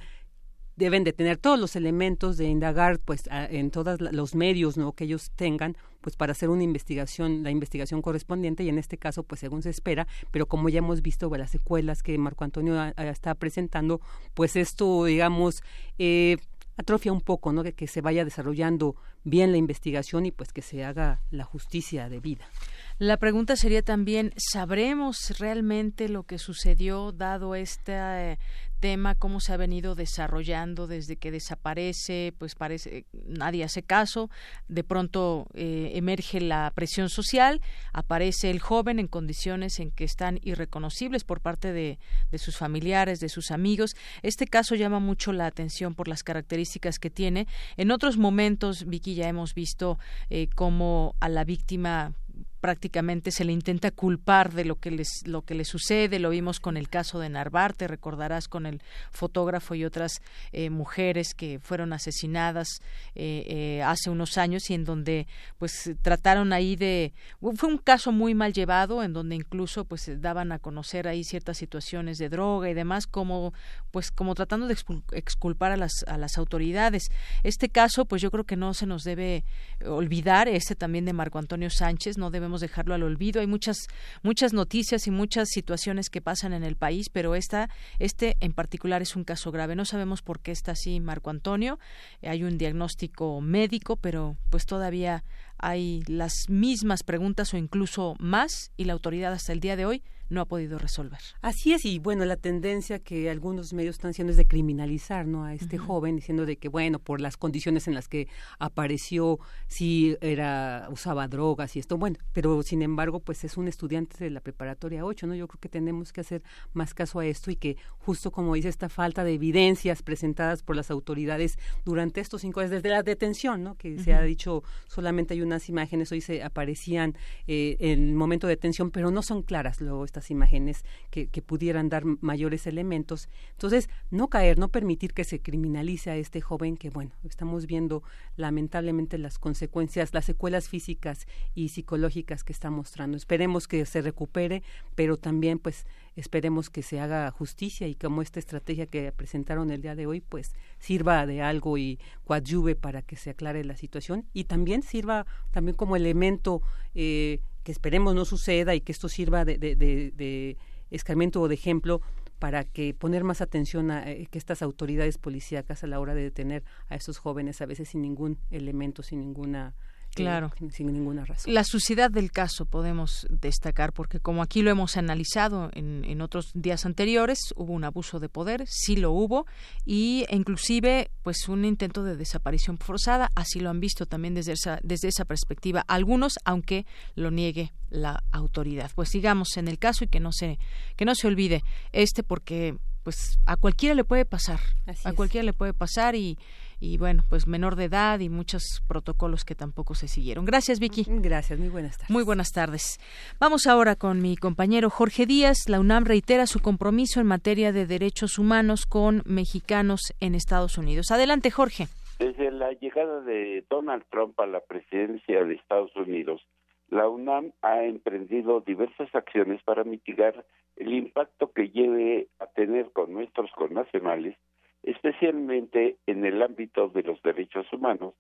deben 0.81 1.03
de 1.03 1.13
tener 1.13 1.37
todos 1.37 1.59
los 1.59 1.75
elementos 1.75 2.37
de 2.37 2.45
indagar 2.45 2.97
pues 2.97 3.29
en 3.31 3.69
todos 3.69 4.01
los 4.01 4.33
medios 4.33 4.77
no 4.77 4.93
que 4.93 5.03
ellos 5.03 5.29
tengan 5.35 5.77
pues 6.01 6.15
para 6.15 6.31
hacer 6.31 6.49
una 6.49 6.63
investigación 6.63 7.43
la 7.43 7.51
investigación 7.51 8.01
correspondiente 8.01 8.63
y 8.63 8.69
en 8.69 8.79
este 8.79 8.97
caso 8.97 9.21
pues 9.21 9.41
según 9.41 9.61
se 9.61 9.69
espera 9.69 10.07
pero 10.31 10.47
como 10.47 10.69
ya 10.69 10.79
hemos 10.79 11.03
visto 11.03 11.29
las 11.37 11.51
secuelas 11.51 12.01
que 12.01 12.17
Marco 12.17 12.43
Antonio 12.45 12.81
está 12.97 13.35
presentando 13.35 14.01
pues 14.33 14.55
esto 14.55 15.05
digamos 15.05 15.61
eh, 15.99 16.37
atrofia 16.77 17.13
un 17.13 17.21
poco 17.21 17.53
no 17.53 17.61
que, 17.61 17.73
que 17.73 17.85
se 17.85 18.01
vaya 18.01 18.25
desarrollando 18.25 18.95
bien 19.23 19.51
la 19.51 19.57
investigación 19.57 20.25
y 20.25 20.31
pues 20.31 20.51
que 20.51 20.63
se 20.63 20.83
haga 20.83 21.21
la 21.29 21.43
justicia 21.43 22.09
debida. 22.09 22.49
La 22.97 23.17
pregunta 23.17 23.55
sería 23.55 23.81
también, 23.81 24.33
¿sabremos 24.37 25.39
realmente 25.39 26.09
lo 26.09 26.23
que 26.23 26.37
sucedió 26.37 27.11
dado 27.11 27.55
este 27.55 28.39
tema, 28.81 29.15
cómo 29.15 29.39
se 29.39 29.53
ha 29.53 29.57
venido 29.57 29.95
desarrollando 29.95 30.87
desde 30.87 31.15
que 31.15 31.31
desaparece, 31.31 32.33
pues 32.37 32.55
parece, 32.55 33.05
nadie 33.13 33.63
hace 33.63 33.83
caso, 33.83 34.29
de 34.67 34.83
pronto 34.83 35.47
eh, 35.53 35.91
emerge 35.93 36.41
la 36.41 36.69
presión 36.75 37.07
social, 37.07 37.61
aparece 37.93 38.49
el 38.49 38.59
joven 38.59 38.99
en 38.99 39.07
condiciones 39.07 39.79
en 39.79 39.91
que 39.91 40.03
están 40.03 40.39
irreconocibles 40.43 41.23
por 41.23 41.39
parte 41.39 41.71
de, 41.71 41.99
de 42.31 42.37
sus 42.37 42.57
familiares, 42.57 43.19
de 43.19 43.29
sus 43.29 43.51
amigos. 43.51 43.95
Este 44.23 44.47
caso 44.47 44.75
llama 44.75 44.99
mucho 44.99 45.31
la 45.31 45.45
atención 45.45 45.95
por 45.95 46.07
las 46.07 46.23
características 46.23 46.99
que 46.99 47.09
tiene. 47.09 47.47
En 47.77 47.91
otros 47.91 48.17
momentos, 48.17 48.85
Vicky, 48.85 49.13
ya 49.15 49.29
hemos 49.29 49.53
visto 49.53 49.99
eh, 50.29 50.49
cómo 50.55 51.15
a 51.19 51.29
la 51.29 51.43
víctima 51.43 52.13
prácticamente 52.61 53.31
se 53.31 53.43
le 53.43 53.51
intenta 53.51 53.89
culpar 53.89 54.53
de 54.53 54.65
lo 54.65 54.75
que 54.79 54.91
les 54.91 55.23
lo 55.25 55.41
que 55.41 55.55
le 55.55 55.65
sucede. 55.65 56.19
Lo 56.19 56.29
vimos 56.29 56.59
con 56.59 56.77
el 56.77 56.87
caso 56.87 57.19
de 57.19 57.27
Narvarte 57.27 57.87
recordarás 57.87 58.47
con 58.47 58.67
el 58.67 58.81
fotógrafo 59.11 59.73
y 59.73 59.83
otras 59.83 60.21
eh, 60.51 60.69
mujeres 60.69 61.33
que 61.33 61.59
fueron 61.59 61.91
asesinadas 61.91 62.67
eh, 63.15 63.43
eh, 63.47 63.83
hace 63.83 64.11
unos 64.11 64.37
años 64.37 64.69
y 64.69 64.75
en 64.75 64.85
donde 64.85 65.27
pues 65.57 65.91
trataron 66.03 66.53
ahí 66.53 66.75
de 66.75 67.13
fue 67.55 67.67
un 67.67 67.79
caso 67.79 68.11
muy 68.11 68.35
mal 68.35 68.53
llevado 68.53 69.03
en 69.03 69.11
donde 69.11 69.35
incluso 69.35 69.85
pues 69.85 70.09
daban 70.21 70.51
a 70.51 70.59
conocer 70.59 71.07
ahí 71.07 71.23
ciertas 71.23 71.57
situaciones 71.57 72.19
de 72.19 72.29
droga 72.29 72.69
y 72.69 72.75
demás 72.75 73.07
como 73.07 73.53
pues 73.89 74.11
como 74.11 74.35
tratando 74.35 74.67
de 74.67 74.77
exculpar 75.13 75.71
a 75.71 75.77
las 75.77 76.05
a 76.07 76.17
las 76.17 76.37
autoridades. 76.37 77.09
Este 77.41 77.69
caso 77.69 78.05
pues 78.05 78.21
yo 78.21 78.29
creo 78.29 78.43
que 78.43 78.55
no 78.55 78.75
se 78.75 78.85
nos 78.85 79.03
debe 79.03 79.45
olvidar 79.83 80.47
este 80.47 80.75
también 80.75 81.05
de 81.05 81.13
Marco 81.13 81.39
Antonio 81.39 81.71
Sánchez 81.71 82.19
no 82.19 82.29
debemos 82.29 82.50
dejarlo 82.59 82.93
al 82.93 83.03
olvido. 83.03 83.39
Hay 83.39 83.47
muchas, 83.47 83.87
muchas 84.23 84.51
noticias 84.51 85.07
y 85.07 85.11
muchas 85.11 85.47
situaciones 85.49 86.09
que 86.09 86.21
pasan 86.21 86.51
en 86.51 86.63
el 86.63 86.75
país, 86.75 87.09
pero 87.09 87.35
esta, 87.35 87.69
este 87.99 88.35
en 88.41 88.51
particular 88.51 89.01
es 89.01 89.15
un 89.15 89.23
caso 89.23 89.51
grave. 89.51 89.75
No 89.75 89.85
sabemos 89.85 90.21
por 90.21 90.41
qué 90.41 90.51
está 90.51 90.73
así 90.73 90.99
Marco 90.99 91.29
Antonio. 91.29 91.79
Hay 92.21 92.43
un 92.43 92.57
diagnóstico 92.57 93.39
médico, 93.39 93.95
pero 93.95 94.35
pues 94.49 94.65
todavía 94.65 95.23
hay 95.57 96.01
las 96.07 96.33
mismas 96.49 97.03
preguntas 97.03 97.53
o 97.53 97.57
incluso 97.57 98.15
más 98.19 98.71
y 98.75 98.85
la 98.85 98.93
autoridad 98.93 99.31
hasta 99.31 99.53
el 99.53 99.59
día 99.59 99.75
de 99.75 99.85
hoy 99.85 100.03
no 100.31 100.41
ha 100.41 100.45
podido 100.45 100.79
resolver. 100.79 101.19
Así 101.41 101.73
es, 101.73 101.83
y 101.83 101.99
bueno, 101.99 102.23
la 102.23 102.37
tendencia 102.37 102.99
que 102.99 103.29
algunos 103.29 103.73
medios 103.73 103.95
están 103.95 104.11
haciendo 104.11 104.31
es 104.31 104.37
de 104.37 104.47
criminalizar 104.47 105.27
¿no? 105.27 105.43
a 105.43 105.53
este 105.53 105.77
joven, 105.77 106.15
diciendo 106.15 106.45
de 106.45 106.55
que, 106.55 106.69
bueno, 106.69 106.99
por 106.99 107.19
las 107.19 107.35
condiciones 107.35 107.87
en 107.87 107.93
las 107.93 108.07
que 108.07 108.29
apareció, 108.57 109.39
si 109.67 110.15
era, 110.21 110.87
usaba 110.89 111.27
drogas 111.27 111.75
y 111.75 111.79
esto, 111.79 111.97
bueno, 111.97 112.17
pero 112.31 112.63
sin 112.63 112.81
embargo, 112.81 113.19
pues 113.19 113.43
es 113.43 113.57
un 113.57 113.67
estudiante 113.67 114.23
de 114.23 114.29
la 114.29 114.39
preparatoria 114.39 115.03
8, 115.03 115.27
¿no? 115.27 115.35
Yo 115.35 115.49
creo 115.49 115.59
que 115.59 115.69
tenemos 115.69 116.13
que 116.13 116.21
hacer 116.21 116.43
más 116.71 116.93
caso 116.93 117.19
a 117.19 117.25
esto 117.25 117.51
y 117.51 117.57
que 117.57 117.75
justo 117.97 118.31
como 118.31 118.55
dice 118.55 118.69
esta 118.69 118.87
falta 118.87 119.25
de 119.25 119.33
evidencias 119.33 120.01
presentadas 120.01 120.63
por 120.63 120.77
las 120.77 120.89
autoridades 120.91 121.59
durante 121.83 122.21
estos 122.21 122.41
cinco 122.41 122.61
años, 122.61 122.71
desde 122.71 122.89
la 122.89 123.03
detención, 123.03 123.63
¿no? 123.63 123.75
Que 123.75 123.99
se 123.99 124.13
ha 124.13 124.21
dicho, 124.21 124.63
solamente 124.87 125.33
hay 125.33 125.41
unas 125.41 125.67
imágenes, 125.67 126.09
hoy 126.13 126.21
se 126.21 126.41
aparecían 126.41 127.17
eh, 127.47 127.75
en 127.81 128.07
el 128.07 128.15
momento 128.15 128.47
de 128.47 128.53
detención, 128.53 128.91
pero 128.91 129.11
no 129.11 129.21
son 129.23 129.43
claras 129.43 129.81
luego 129.81 130.05
estas 130.05 130.20
imágenes 130.29 130.83
que, 131.09 131.27
pudieran 131.41 131.89
dar 131.89 132.03
mayores 132.05 132.67
elementos. 132.67 133.27
Entonces, 133.53 133.89
no 134.11 134.27
caer, 134.27 134.59
no 134.59 134.67
permitir 134.67 135.13
que 135.13 135.23
se 135.23 135.41
criminalice 135.41 136.11
a 136.11 136.17
este 136.17 136.39
joven 136.39 136.77
que, 136.77 136.89
bueno, 136.91 137.11
estamos 137.23 137.65
viendo 137.65 138.03
lamentablemente 138.35 139.17
las 139.17 139.39
consecuencias, 139.39 140.13
las 140.13 140.25
secuelas 140.25 140.69
físicas 140.69 141.25
y 141.55 141.69
psicológicas 141.69 142.43
que 142.43 142.53
está 142.53 142.69
mostrando. 142.69 143.17
Esperemos 143.17 143.67
que 143.67 143.85
se 143.85 144.01
recupere, 144.01 144.61
pero 144.95 145.17
también, 145.17 145.57
pues, 145.57 145.87
esperemos 146.15 146.69
que 146.69 146.83
se 146.83 146.99
haga 146.99 147.29
justicia 147.31 147.87
y 147.87 147.95
como 147.95 148.21
esta 148.21 148.39
estrategia 148.39 148.85
que 148.85 149.11
presentaron 149.11 149.71
el 149.71 149.81
día 149.81 149.95
de 149.95 150.07
hoy 150.07 150.19
pues 150.19 150.53
sirva 150.79 151.25
de 151.25 151.41
algo 151.41 151.77
y 151.77 151.99
coadyuve 152.25 152.75
para 152.75 153.01
que 153.01 153.15
se 153.15 153.29
aclare 153.29 153.63
la 153.63 153.77
situación 153.77 154.25
y 154.33 154.45
también 154.45 154.83
sirva 154.83 155.25
también 155.51 155.75
como 155.75 155.95
elemento 155.95 156.61
eh, 156.95 157.39
que 157.63 157.71
esperemos 157.71 158.15
no 158.15 158.25
suceda 158.25 158.75
y 158.75 158.81
que 158.81 158.91
esto 158.91 159.09
sirva 159.09 159.45
de, 159.45 159.57
de, 159.57 159.75
de, 159.75 160.57
escarmiento 160.89 161.41
o 161.41 161.47
de 161.47 161.55
ejemplo 161.55 162.01
para 162.39 162.65
que 162.65 162.93
poner 162.93 163.23
más 163.23 163.39
atención 163.39 163.91
a 163.91 164.09
eh, 164.09 164.27
que 164.29 164.37
estas 164.37 164.61
autoridades 164.61 165.17
policíacas 165.17 165.83
a 165.83 165.87
la 165.87 165.99
hora 165.99 166.13
de 166.13 166.23
detener 166.23 166.63
a 166.89 166.95
estos 166.95 167.17
jóvenes 167.17 167.61
a 167.61 167.65
veces 167.65 167.89
sin 167.89 168.01
ningún 168.01 168.39
elemento, 168.49 169.03
sin 169.03 169.19
ninguna 169.19 169.75
Claro. 170.15 170.51
sin 170.71 170.87
ninguna 170.87 171.25
razón. 171.25 171.53
La 171.53 171.63
suciedad 171.63 172.11
del 172.11 172.31
caso 172.31 172.65
podemos 172.65 173.27
destacar 173.29 173.93
porque 173.93 174.19
como 174.19 174.41
aquí 174.41 174.61
lo 174.61 174.69
hemos 174.69 174.97
analizado 174.97 175.69
en, 175.73 176.03
en, 176.05 176.21
otros 176.21 176.51
días 176.53 176.85
anteriores, 176.85 177.39
hubo 177.55 177.73
un 177.73 177.83
abuso 177.83 178.19
de 178.19 178.29
poder, 178.29 178.65
sí 178.67 178.95
lo 178.95 179.11
hubo, 179.11 179.45
y 179.85 180.25
e 180.29 180.35
inclusive 180.35 181.11
pues 181.23 181.47
un 181.47 181.65
intento 181.65 182.03
de 182.03 182.15
desaparición 182.15 182.77
forzada, 182.77 183.29
así 183.35 183.59
lo 183.59 183.69
han 183.69 183.79
visto 183.79 184.05
también 184.05 184.33
desde 184.33 184.53
esa, 184.53 184.79
desde 184.83 185.07
esa 185.07 185.25
perspectiva 185.25 185.83
algunos, 185.87 186.39
aunque 186.43 186.85
lo 187.15 187.31
niegue 187.31 187.71
la 187.89 188.23
autoridad. 188.31 188.91
Pues 188.95 189.09
sigamos 189.09 189.57
en 189.57 189.67
el 189.67 189.79
caso 189.79 190.03
y 190.03 190.07
que 190.07 190.19
no 190.19 190.31
se, 190.31 190.59
que 190.95 191.05
no 191.05 191.15
se 191.15 191.27
olvide 191.27 191.63
este 191.91 192.23
porque 192.23 192.77
pues 193.03 193.39
a 193.45 193.55
cualquiera 193.57 193.95
le 193.95 194.03
puede 194.03 194.25
pasar, 194.25 194.59
a 195.03 195.13
cualquiera 195.13 195.43
le 195.43 195.53
puede 195.53 195.73
pasar 195.73 196.15
y 196.15 196.37
y 196.81 196.97
bueno, 196.97 197.23
pues 197.29 197.47
menor 197.47 197.75
de 197.75 197.85
edad 197.85 198.19
y 198.19 198.27
muchos 198.27 198.83
protocolos 198.87 199.45
que 199.45 199.53
tampoco 199.53 199.93
se 199.93 200.07
siguieron. 200.07 200.45
Gracias, 200.45 200.79
Vicky. 200.79 201.05
Gracias, 201.07 201.59
muy 201.59 201.69
buenas 201.69 201.97
tardes. 201.97 202.09
Muy 202.09 202.23
buenas 202.23 202.51
tardes. 202.51 202.99
Vamos 203.39 203.67
ahora 203.67 203.95
con 203.95 204.19
mi 204.19 204.35
compañero 204.35 204.89
Jorge 204.89 205.27
Díaz. 205.27 205.69
La 205.69 205.79
UNAM 205.79 206.05
reitera 206.05 206.47
su 206.47 206.59
compromiso 206.59 207.21
en 207.21 207.27
materia 207.27 207.71
de 207.71 207.85
derechos 207.85 208.39
humanos 208.39 208.87
con 208.87 209.21
mexicanos 209.25 210.13
en 210.19 210.33
Estados 210.33 210.79
Unidos. 210.79 211.11
Adelante, 211.11 211.51
Jorge. 211.51 211.85
Desde 212.17 212.51
la 212.51 212.71
llegada 212.73 213.21
de 213.21 213.63
Donald 213.69 214.03
Trump 214.09 214.39
a 214.39 214.47
la 214.47 214.61
presidencia 214.61 215.43
de 215.43 215.53
Estados 215.53 215.95
Unidos, 215.95 216.41
la 216.89 217.07
UNAM 217.07 217.51
ha 217.61 217.83
emprendido 217.83 218.59
diversas 218.61 219.13
acciones 219.13 219.61
para 219.63 219.83
mitigar 219.83 220.45
el 220.77 220.93
impacto 220.93 221.51
que 221.51 221.69
lleve 221.69 222.27
a 222.39 222.47
tener 222.47 222.91
con 222.91 223.13
nuestros 223.13 223.51
connacionales 223.51 224.35
especialmente 224.83 225.97
en 226.07 226.25
el 226.25 226.41
ámbito 226.41 226.87
de 226.89 227.03
los 227.03 227.21
derechos 227.21 227.71
humanos, 227.71 228.13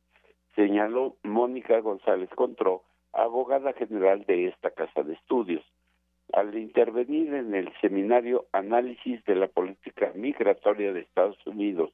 señaló 0.55 1.15
Mónica 1.23 1.79
González 1.79 2.29
Contró, 2.35 2.83
abogada 3.13 3.73
general 3.73 4.25
de 4.25 4.47
esta 4.47 4.71
casa 4.71 5.03
de 5.03 5.13
estudios. 5.13 5.63
Al 6.33 6.57
intervenir 6.57 7.33
en 7.33 7.53
el 7.55 7.73
seminario 7.81 8.45
Análisis 8.53 9.23
de 9.25 9.35
la 9.35 9.47
Política 9.47 10.11
Migratoria 10.15 10.93
de 10.93 11.01
Estados 11.01 11.37
Unidos 11.45 11.91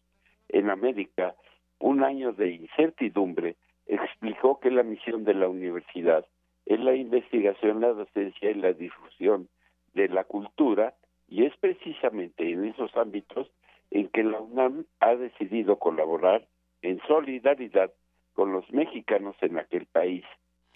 en 0.50 0.70
América, 0.70 1.36
un 1.80 2.04
año 2.04 2.34
de 2.34 2.52
incertidumbre, 2.52 3.56
explicó 3.88 4.60
que 4.60 4.70
la 4.70 4.84
misión 4.84 5.24
de 5.24 5.34
la 5.34 5.48
universidad 5.48 6.26
es 6.66 6.80
la 6.80 6.96
investigación, 6.96 7.82
la 7.82 7.94
docencia 7.94 8.52
y 8.52 8.56
la 8.56 8.74
difusión 8.74 9.48
de 9.94 10.10
la 10.10 10.26
cultura, 10.26 10.94
y 11.28 11.46
es 11.46 11.56
precisamente 11.58 12.52
en 12.52 12.66
esos 12.66 12.96
ámbitos 12.96 13.50
en 13.92 14.10
que 14.10 14.24
la 14.24 14.40
UNAM 14.40 14.86
ha 15.00 15.16
decidido 15.16 15.80
colaborar 15.80 16.48
en 16.82 17.02
solidaridad 17.08 17.92
con 18.34 18.52
los 18.52 18.70
mexicanos 18.72 19.36
en 19.42 19.58
aquel 19.58 19.86
país. 19.88 20.24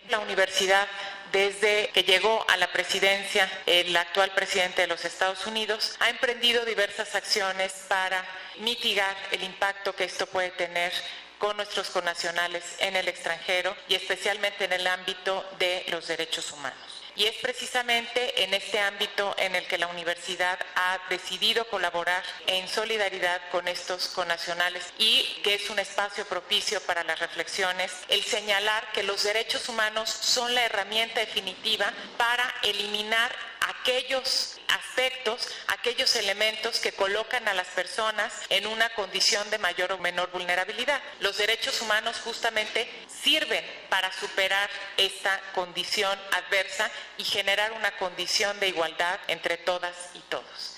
La 0.10 0.20
universidad, 0.20 0.88
desde 1.32 1.90
que 1.94 2.04
llegó 2.04 2.44
a 2.50 2.58
la 2.58 2.68
presidencia 2.72 3.48
el 3.68 3.96
actual 3.96 4.32
presidente 4.36 4.82
de 4.82 4.88
los 4.88 5.06
Estados 5.06 5.46
Unidos, 5.46 5.96
ha 6.00 6.10
emprendido 6.10 6.66
diversas 6.66 7.14
acciones 7.16 7.86
para 7.88 8.24
mitigar 8.62 9.16
el 9.32 9.44
impacto 9.44 9.94
que 9.94 10.06
esto 10.06 10.26
puede 10.26 10.50
tener 10.52 10.92
con 11.38 11.56
nuestros 11.56 11.90
connacionales 11.92 12.78
en 12.82 12.96
el 12.96 13.08
extranjero 13.08 13.76
y 13.88 13.96
especialmente 13.96 14.66
en 14.66 14.74
el 14.74 14.88
ámbito 14.88 15.44
de 15.60 15.84
los 15.92 16.08
derechos 16.08 16.52
humanos. 16.52 17.01
Y 17.16 17.26
es 17.26 17.36
precisamente 17.36 18.44
en 18.44 18.54
este 18.54 18.80
ámbito 18.80 19.36
en 19.38 19.56
el 19.56 19.66
que 19.68 19.78
la 19.78 19.88
universidad 19.88 20.60
ha 20.76 21.00
decidido 21.10 21.68
colaborar 21.68 22.24
en 22.48 22.68
solidaridad 22.68 23.42
con 23.52 23.68
estos 23.68 24.08
conacionales 24.08 24.94
y 24.98 25.24
que 25.44 25.56
es 25.56 25.70
un 25.70 25.80
espacio 25.80 26.26
propicio 26.26 26.80
para 26.82 27.04
las 27.04 27.20
reflexiones, 27.20 27.92
el 28.08 28.24
señalar 28.24 28.92
que 28.94 29.04
los 29.04 29.24
derechos 29.24 29.68
humanos 29.68 30.10
son 30.10 30.56
la 30.56 30.66
herramienta 30.66 31.20
definitiva 31.20 31.92
para 32.18 32.54
eliminar 32.64 33.36
aquellos 33.62 34.61
aspectos, 34.73 35.49
aquellos 35.68 36.15
elementos 36.15 36.80
que 36.81 36.91
colocan 36.91 37.48
a 37.48 37.53
las 37.53 37.68
personas 37.69 38.45
en 38.49 38.68
una 38.68 38.89
condición 38.95 39.49
de 39.49 39.60
mayor 39.60 39.91
o 39.91 39.98
menor 39.98 40.31
vulnerabilidad. 40.31 41.02
Los 41.22 41.38
derechos 41.38 41.81
humanos 41.81 42.19
justamente 42.22 42.88
sirven 43.07 43.64
para 43.89 44.11
superar 44.11 44.69
esta 44.98 45.39
condición 45.53 46.18
adversa 46.31 46.89
y 47.18 47.23
generar 47.23 47.72
una 47.73 47.91
condición 47.98 48.60
de 48.60 48.69
igualdad 48.69 49.19
entre 49.27 49.57
todas 49.57 50.11
y 50.15 50.19
todos. 50.30 50.77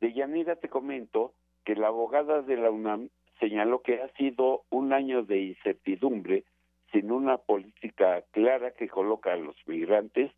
De 0.00 0.12
Yanira 0.12 0.56
te 0.56 0.68
comento 0.68 1.34
que 1.64 1.74
la 1.74 1.88
abogada 1.88 2.42
de 2.42 2.56
la 2.56 2.70
UNAM 2.70 3.10
señaló 3.38 3.82
que 3.82 4.00
ha 4.02 4.08
sido 4.16 4.64
un 4.70 4.92
año 4.92 5.22
de 5.22 5.40
incertidumbre 5.40 6.44
sin 6.92 7.10
una 7.10 7.38
política 7.38 8.22
clara 8.32 8.72
que 8.72 8.88
coloca 8.88 9.32
a 9.32 9.36
los 9.36 9.56
migrantes 9.66 10.30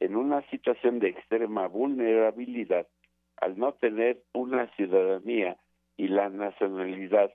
en 0.00 0.16
una 0.16 0.42
situación 0.50 0.98
de 0.98 1.10
extrema 1.10 1.68
vulnerabilidad 1.68 2.88
al 3.36 3.58
no 3.58 3.74
tener 3.74 4.22
una 4.32 4.66
ciudadanía 4.74 5.56
y 5.96 6.08
la 6.08 6.28
nacionalidad 6.28 7.32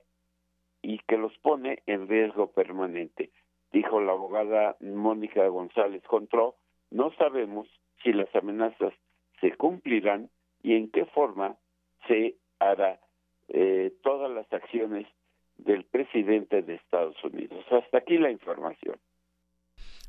y 0.82 0.98
que 1.08 1.16
los 1.16 1.36
pone 1.38 1.82
en 1.86 2.08
riesgo 2.08 2.52
permanente. 2.52 3.30
Dijo 3.72 4.00
la 4.00 4.12
abogada 4.12 4.76
Mónica 4.80 5.46
González 5.48 6.02
Contró, 6.04 6.56
no 6.90 7.12
sabemos 7.12 7.68
si 8.02 8.12
las 8.12 8.32
amenazas 8.34 8.92
se 9.40 9.52
cumplirán 9.56 10.30
y 10.62 10.74
en 10.74 10.90
qué 10.90 11.06
forma 11.06 11.56
se 12.06 12.36
hará 12.58 13.00
eh, 13.48 13.92
todas 14.02 14.30
las 14.30 14.52
acciones 14.52 15.06
del 15.56 15.84
presidente 15.84 16.62
de 16.62 16.74
Estados 16.74 17.22
Unidos. 17.24 17.64
Hasta 17.70 17.98
aquí 17.98 18.18
la 18.18 18.30
información. 18.30 18.96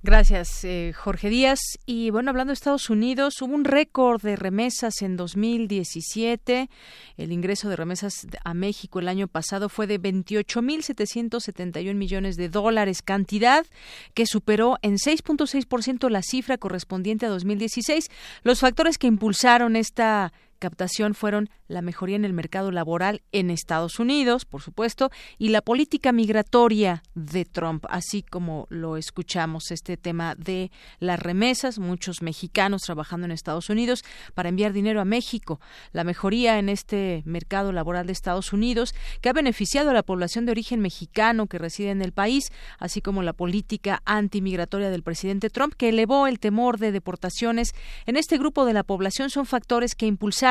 Gracias, 0.03 0.63
eh, 0.63 0.93
Jorge 0.95 1.27
Díaz. 1.29 1.59
Y 1.87 2.11
bueno, 2.11 2.29
hablando 2.29 2.51
de 2.51 2.53
Estados 2.53 2.91
Unidos, 2.91 3.41
hubo 3.41 3.55
un 3.55 3.65
récord 3.65 4.21
de 4.21 4.35
remesas 4.35 5.01
en 5.01 5.17
2017. 5.17 6.69
El 7.17 7.31
ingreso 7.31 7.67
de 7.67 7.75
remesas 7.75 8.27
a 8.43 8.53
México 8.53 8.99
el 8.99 9.07
año 9.07 9.27
pasado 9.27 9.69
fue 9.69 9.87
de 9.87 9.99
28.771 9.99 11.95
millones 11.95 12.35
de 12.37 12.47
dólares, 12.47 13.01
cantidad 13.01 13.65
que 14.13 14.27
superó 14.27 14.77
en 14.83 14.97
6.6% 14.97 16.09
la 16.09 16.21
cifra 16.21 16.59
correspondiente 16.59 17.25
a 17.25 17.29
2016. 17.29 18.09
Los 18.43 18.59
factores 18.59 18.99
que 18.99 19.07
impulsaron 19.07 19.75
esta 19.75 20.31
captación 20.57 21.13
fueron 21.13 21.49
la 21.67 21.81
mejoría 21.81 22.15
en 22.15 22.25
el 22.25 22.33
mercado 22.33 22.71
laboral 22.71 23.21
en 23.31 23.49
Estados 23.49 23.99
Unidos, 23.99 24.45
por 24.45 24.61
supuesto, 24.61 25.11
y 25.37 25.49
la 25.49 25.61
política 25.61 26.11
migratoria 26.11 27.03
de 27.13 27.45
Trump, 27.45 27.85
así 27.89 28.23
como 28.23 28.67
lo 28.69 28.97
escuchamos, 28.97 29.71
este 29.71 29.97
tema 29.97 30.35
de 30.35 30.71
las 30.99 31.19
remesas, 31.19 31.79
muchos 31.79 32.21
mexicanos 32.21 32.83
trabajando 32.83 33.25
en 33.25 33.31
Estados 33.31 33.69
Unidos 33.69 34.03
para 34.33 34.49
enviar 34.49 34.73
dinero 34.73 35.01
a 35.01 35.05
México, 35.05 35.59
la 35.91 36.03
mejoría 36.03 36.57
en 36.59 36.69
este 36.69 37.21
mercado 37.25 37.71
laboral 37.71 38.07
de 38.07 38.13
Estados 38.13 38.53
Unidos, 38.53 38.95
que 39.21 39.29
ha 39.29 39.33
beneficiado 39.33 39.89
a 39.89 39.93
la 39.93 40.03
población 40.03 40.45
de 40.45 40.51
origen 40.51 40.79
mexicano 40.79 41.47
que 41.47 41.57
reside 41.57 41.91
en 41.91 42.01
el 42.01 42.13
país, 42.13 42.51
así 42.79 43.01
como 43.01 43.23
la 43.23 43.33
política 43.33 44.01
antimigratoria 44.05 44.89
del 44.89 45.03
presidente 45.03 45.49
Trump, 45.49 45.73
que 45.75 45.89
elevó 45.89 46.27
el 46.27 46.39
temor 46.39 46.79
de 46.79 46.91
deportaciones 46.91 47.73
en 48.05 48.15
este 48.15 48.37
grupo 48.37 48.65
de 48.65 48.73
la 48.73 48.83
población, 48.83 49.29
son 49.29 49.45
factores 49.45 49.93
que 49.93 50.05
impulsaron 50.05 50.46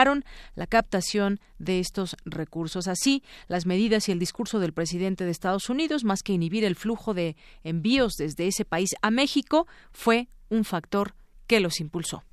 la 0.55 0.67
captación 0.67 1.41
de 1.59 1.81
estos 1.81 2.17
recursos. 2.25 2.89
Así, 2.89 3.23
las 3.49 3.67
medidas 3.67 4.09
y 4.09 4.13
el 4.13 4.19
discurso 4.19 4.59
del 4.59 4.73
presidente 4.73 5.25
de 5.25 5.31
Estados 5.31 5.71
Unidos, 5.71 6.05
más 6.05 6.23
que 6.23 6.33
inhibir 6.33 6.65
el 6.65 6.77
flujo 6.77 7.15
de 7.15 7.37
envíos 7.65 8.15
desde 8.17 8.47
ese 8.47 8.65
país 8.65 8.91
a 9.03 9.11
México, 9.11 9.67
fue 9.93 10.29
un 10.49 10.65
factor 10.65 11.15
que 11.47 11.61
los 11.61 11.81
impulsó. 11.81 12.25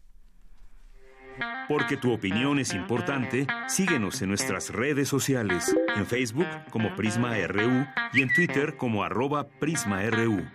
Porque 1.67 1.97
tu 1.97 2.11
opinión 2.11 2.59
es 2.59 2.73
importante, 2.73 3.47
síguenos 3.67 4.21
en 4.21 4.29
nuestras 4.29 4.69
redes 4.69 5.07
sociales, 5.07 5.75
en 5.95 6.05
Facebook 6.05 6.47
como 6.69 6.95
Prisma 6.95 7.35
RU 7.47 7.87
y 8.13 8.21
en 8.21 8.33
Twitter 8.33 8.77
como 8.77 9.03
arroba 9.03 9.47
PrismaRU. 9.47 10.45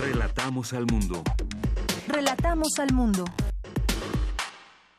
Relatamos 0.00 0.72
al 0.72 0.86
mundo. 0.86 1.22
Relatamos 2.12 2.78
al 2.80 2.92
mundo. 2.92 3.24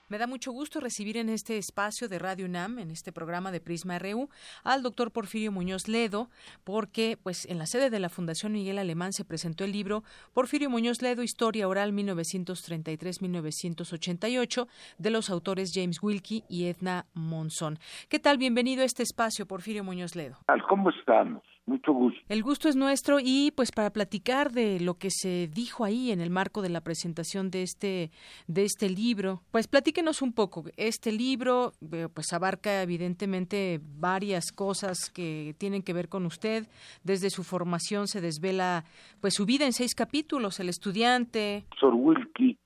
Me 0.08 0.18
da 0.18 0.28
mucho 0.28 0.52
gusto 0.52 0.80
recibir 0.80 1.18
en 1.18 1.28
este 1.30 1.58
espacio 1.58 2.08
de 2.08 2.20
Radio 2.20 2.46
UNAM, 2.46 2.80
en 2.80 2.92
este 2.92 3.12
programa 3.12 3.52
de 3.52 3.60
Prisma 3.60 4.00
RU, 4.00 4.30
al 4.64 4.82
doctor 4.82 5.12
Porfirio 5.12 5.52
Muñoz 5.52 5.90
Ledo, 5.90 6.30
porque 6.64 7.18
pues 7.22 7.46
en 7.46 7.60
la 7.60 7.66
sede 7.66 7.90
de 7.90 8.00
la 8.00 8.08
Fundación 8.10 8.54
Miguel 8.54 8.78
Alemán 8.78 9.12
se 9.14 9.26
presentó 9.26 9.66
el 9.66 9.72
libro 9.72 10.04
Porfirio 10.34 10.70
Muñoz 10.70 11.02
Ledo, 11.02 11.24
Historia 11.24 11.68
Oral 11.68 11.94
1933-1988, 11.94 14.68
de 14.98 15.12
los 15.12 15.30
autores 15.30 15.72
James 15.74 16.02
Wilkie 16.02 16.44
y 16.50 16.68
Edna 16.68 17.06
Monzón. 17.14 17.80
¿Qué 18.10 18.20
tal? 18.20 18.38
Bienvenido 18.38 18.84
a 18.84 18.86
este 18.86 19.04
espacio, 19.04 19.46
Porfirio 19.46 19.84
Muñoz 19.84 20.16
Ledo. 20.16 20.38
¿Cómo 20.68 20.90
estamos? 20.90 21.44
Mucho 21.68 21.94
gusto. 21.94 22.20
El 22.28 22.42
gusto 22.42 22.70
es 22.70 22.76
nuestro 22.76 23.20
y 23.24 23.52
pues 23.56 23.72
para 23.72 23.92
platicar 23.92 24.52
de 24.52 24.80
lo 24.80 24.96
que 24.96 25.10
se 25.12 25.48
dijo 25.48 25.86
ahí 25.86 26.12
en 26.12 26.20
el 26.20 26.32
marco 26.32 26.62
de 26.62 26.70
la 26.70 26.82
presentación 26.82 27.52
de 27.52 27.62
este 27.62 28.12
de 28.48 28.64
este 28.64 28.90
libro, 28.90 29.42
pues 29.52 29.68
platíquenos 29.68 30.22
un 30.22 30.34
poco. 30.34 30.64
Este 30.76 31.12
libro 31.12 31.74
eh, 31.92 32.08
pues 32.14 32.34
abarca 32.34 32.82
evidentemente 32.82 33.80
varias 34.00 34.52
cosas 34.52 35.12
que 35.14 35.54
tienen 35.60 35.84
que 35.84 35.94
ver 35.94 36.10
con 36.10 36.26
usted. 36.26 36.66
Desde 37.04 37.30
su 37.30 37.44
formación 37.44 38.08
se 38.08 38.22
desvela 38.22 38.84
pues 39.22 39.36
su 39.36 39.46
vida 39.46 39.66
en 39.66 39.74
seis 39.74 39.94
capítulos, 39.94 40.60
el 40.60 40.70
estudiante. 40.70 41.66
Sor 41.80 41.94
Wilkie 41.94 42.58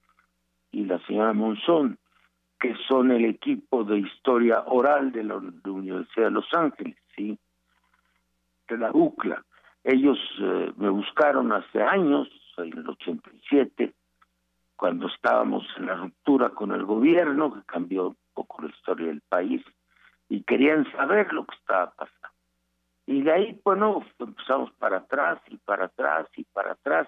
y 0.72 0.86
la 0.86 1.06
señora 1.06 1.34
Monzón, 1.34 2.00
que 2.60 2.74
son 2.88 3.12
el 3.12 3.26
equipo 3.26 3.84
de 3.84 4.00
historia 4.00 4.64
oral 4.68 5.12
de 5.12 5.24
la 5.26 5.36
Universidad 5.66 6.28
de 6.28 6.32
Los 6.32 6.48
Ángeles, 6.54 6.96
sí 7.16 7.38
de 8.68 8.78
la 8.78 8.92
UCLA. 8.92 9.44
Ellos 9.84 10.18
eh, 10.42 10.74
me 10.78 10.90
buscaron 10.90 11.52
hace 11.52 11.82
años, 11.82 12.28
en 12.58 12.78
el 12.78 12.90
87, 12.90 13.94
cuando 14.76 15.08
estábamos 15.08 15.64
en 15.78 15.86
la 15.88 15.96
ruptura 15.96 16.50
con 16.50 16.72
el 16.72 16.86
gobierno, 16.86 17.54
que 17.54 17.62
cambió 17.66 18.08
un 18.10 18.18
poco 18.34 18.64
la 18.64 18.70
historia 18.70 19.08
del 19.08 19.22
país, 19.22 19.64
y 20.30 20.44
querían 20.44 20.90
saber 20.92 21.32
lo 21.34 21.46
que 21.46 21.56
estaba 21.56 21.92
pasando. 21.92 22.30
Y 23.06 23.22
de 23.22 23.32
ahí, 23.32 23.62
bueno, 23.64 24.04
empezamos 24.18 24.72
para 24.74 24.98
atrás 24.98 25.40
y 25.48 25.58
para 25.58 25.86
atrás 25.86 26.28
y 26.36 26.44
para 26.46 26.72
atrás. 26.72 27.08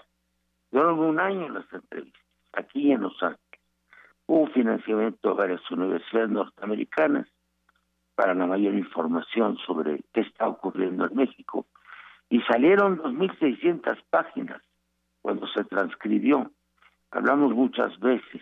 Duraron 0.71 0.99
un 0.99 1.19
año 1.19 1.49
las 1.49 1.71
entrevistas, 1.73 2.21
aquí 2.53 2.91
en 2.91 3.01
Los 3.01 3.21
Ángeles. 3.23 3.41
Hubo 4.27 4.47
financiamiento 4.47 5.29
de 5.29 5.35
varias 5.35 5.71
universidades 5.71 6.29
norteamericanas 6.29 7.27
para 8.17 8.33
la 8.33 8.47
mayor 8.47 8.73
información 8.73 9.59
sobre 9.59 10.01
qué 10.11 10.21
está 10.21 10.47
ocurriendo 10.47 11.05
en 11.05 11.15
México. 11.15 11.67
Y 12.31 12.41
salieron 12.41 12.97
2.600 12.97 13.95
páginas 14.09 14.59
cuando 15.21 15.45
se 15.49 15.63
transcribió. 15.65 16.49
Hablamos 17.11 17.53
muchas 17.53 17.97
veces. 17.99 18.41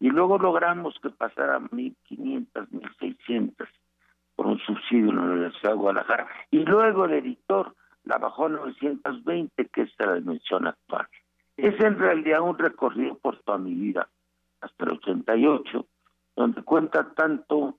Y 0.00 0.10
luego 0.10 0.36
logramos 0.36 0.98
que 1.02 1.08
pasara 1.08 1.58
1.500, 1.58 2.68
1.600 2.68 3.66
por 4.36 4.48
un 4.48 4.58
subsidio 4.58 5.08
en 5.08 5.16
la 5.16 5.22
Universidad 5.22 5.70
de 5.70 5.78
Guadalajara. 5.78 6.28
Y 6.50 6.58
luego 6.58 7.06
el 7.06 7.14
editor 7.14 7.74
la 8.04 8.18
bajó 8.18 8.46
a 8.46 8.50
920, 8.50 9.66
que 9.68 9.80
es 9.80 9.92
la 9.98 10.12
dimensión 10.12 10.66
actual. 10.66 11.08
Es 11.56 11.80
en 11.80 11.98
realidad 11.98 12.42
un 12.42 12.58
recorrido 12.58 13.16
por 13.16 13.38
toda 13.38 13.56
mi 13.56 13.72
vida, 13.72 14.10
hasta 14.60 14.84
el 14.84 14.90
88, 14.90 15.86
donde 16.36 16.62
cuenta 16.64 17.14
tanto 17.14 17.78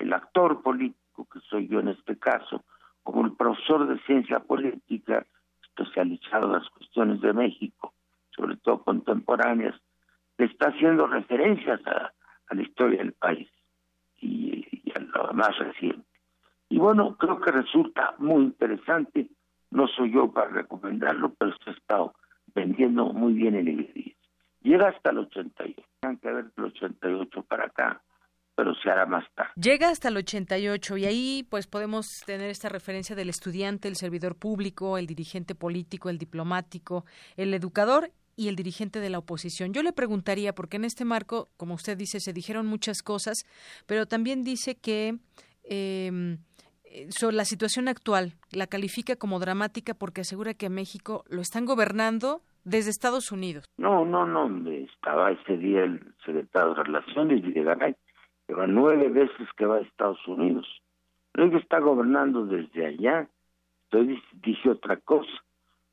el 0.00 0.12
actor 0.12 0.62
político, 0.62 1.26
que 1.32 1.40
soy 1.40 1.68
yo 1.68 1.80
en 1.80 1.88
este 1.88 2.18
caso, 2.18 2.64
como 3.02 3.24
el 3.24 3.36
profesor 3.36 3.86
de 3.86 4.00
ciencia 4.04 4.40
política 4.40 5.26
especializado 5.62 6.46
en 6.46 6.52
las 6.54 6.68
cuestiones 6.70 7.20
de 7.20 7.32
México, 7.32 7.94
sobre 8.30 8.56
todo 8.56 8.82
contemporáneas, 8.82 9.74
le 10.38 10.46
está 10.46 10.68
haciendo 10.68 11.06
referencias 11.06 11.80
a, 11.86 12.12
la 12.52 12.62
historia 12.62 12.98
del 12.98 13.12
país 13.12 13.48
y, 14.20 14.66
a 14.94 14.98
lo 14.98 15.32
más 15.34 15.56
reciente. 15.58 16.04
Y 16.68 16.78
bueno, 16.78 17.16
creo 17.16 17.40
que 17.40 17.52
resulta 17.52 18.14
muy 18.18 18.42
interesante, 18.42 19.28
no 19.70 19.86
soy 19.86 20.12
yo 20.12 20.32
para 20.32 20.48
recomendarlo, 20.48 21.32
pero 21.38 21.52
se 21.62 21.70
ha 21.70 21.72
estado 21.74 22.14
vendiendo 22.54 23.12
muy 23.12 23.34
bien 23.34 23.54
en 23.54 23.66
librerías. 23.66 24.18
Llega 24.62 24.88
hasta 24.88 25.10
el 25.10 25.18
88, 25.18 25.80
tienen 26.00 26.18
que 26.18 26.32
ver 26.32 26.46
el 26.56 26.64
88 26.64 27.42
para 27.44 27.66
acá, 27.66 28.02
pero 28.60 28.74
se 28.74 28.90
hará 28.90 29.06
más 29.06 29.24
tarde. 29.34 29.52
Llega 29.56 29.88
hasta 29.88 30.08
el 30.08 30.18
88 30.18 30.98
y 30.98 31.06
ahí 31.06 31.46
pues 31.48 31.66
podemos 31.66 32.06
tener 32.26 32.50
esta 32.50 32.68
referencia 32.68 33.16
del 33.16 33.30
estudiante, 33.30 33.88
el 33.88 33.96
servidor 33.96 34.36
público, 34.36 34.98
el 34.98 35.06
dirigente 35.06 35.54
político, 35.54 36.10
el 36.10 36.18
diplomático, 36.18 37.06
el 37.38 37.54
educador 37.54 38.10
y 38.36 38.48
el 38.48 38.56
dirigente 38.56 39.00
de 39.00 39.08
la 39.08 39.16
oposición. 39.16 39.72
Yo 39.72 39.82
le 39.82 39.94
preguntaría, 39.94 40.54
porque 40.54 40.76
en 40.76 40.84
este 40.84 41.06
marco, 41.06 41.48
como 41.56 41.72
usted 41.72 41.96
dice, 41.96 42.20
se 42.20 42.34
dijeron 42.34 42.66
muchas 42.66 43.00
cosas, 43.02 43.46
pero 43.86 44.04
también 44.04 44.44
dice 44.44 44.74
que 44.74 45.16
eh, 45.64 46.36
sobre 47.08 47.36
la 47.36 47.46
situación 47.46 47.88
actual 47.88 48.34
la 48.52 48.66
califica 48.66 49.16
como 49.16 49.38
dramática 49.38 49.94
porque 49.94 50.20
asegura 50.20 50.52
que 50.52 50.66
a 50.66 50.70
México 50.70 51.24
lo 51.30 51.40
están 51.40 51.64
gobernando 51.64 52.42
desde 52.64 52.90
Estados 52.90 53.32
Unidos. 53.32 53.64
No, 53.78 54.04
no, 54.04 54.26
no, 54.26 54.70
estaba 54.70 55.30
ese 55.30 55.56
día 55.56 55.84
el 55.84 56.14
secretario 56.26 56.74
de 56.74 56.82
Relaciones, 56.82 57.42
Videgaray, 57.42 57.96
Lleva 58.50 58.66
nueve 58.66 59.08
veces 59.10 59.48
que 59.56 59.64
va 59.64 59.76
a 59.76 59.80
Estados 59.80 60.26
Unidos. 60.26 60.66
Luego 61.34 61.56
está 61.58 61.78
gobernando 61.78 62.46
desde 62.46 62.84
allá. 62.84 63.28
Entonces 63.84 64.20
dije 64.42 64.70
otra 64.70 64.96
cosa. 64.96 65.30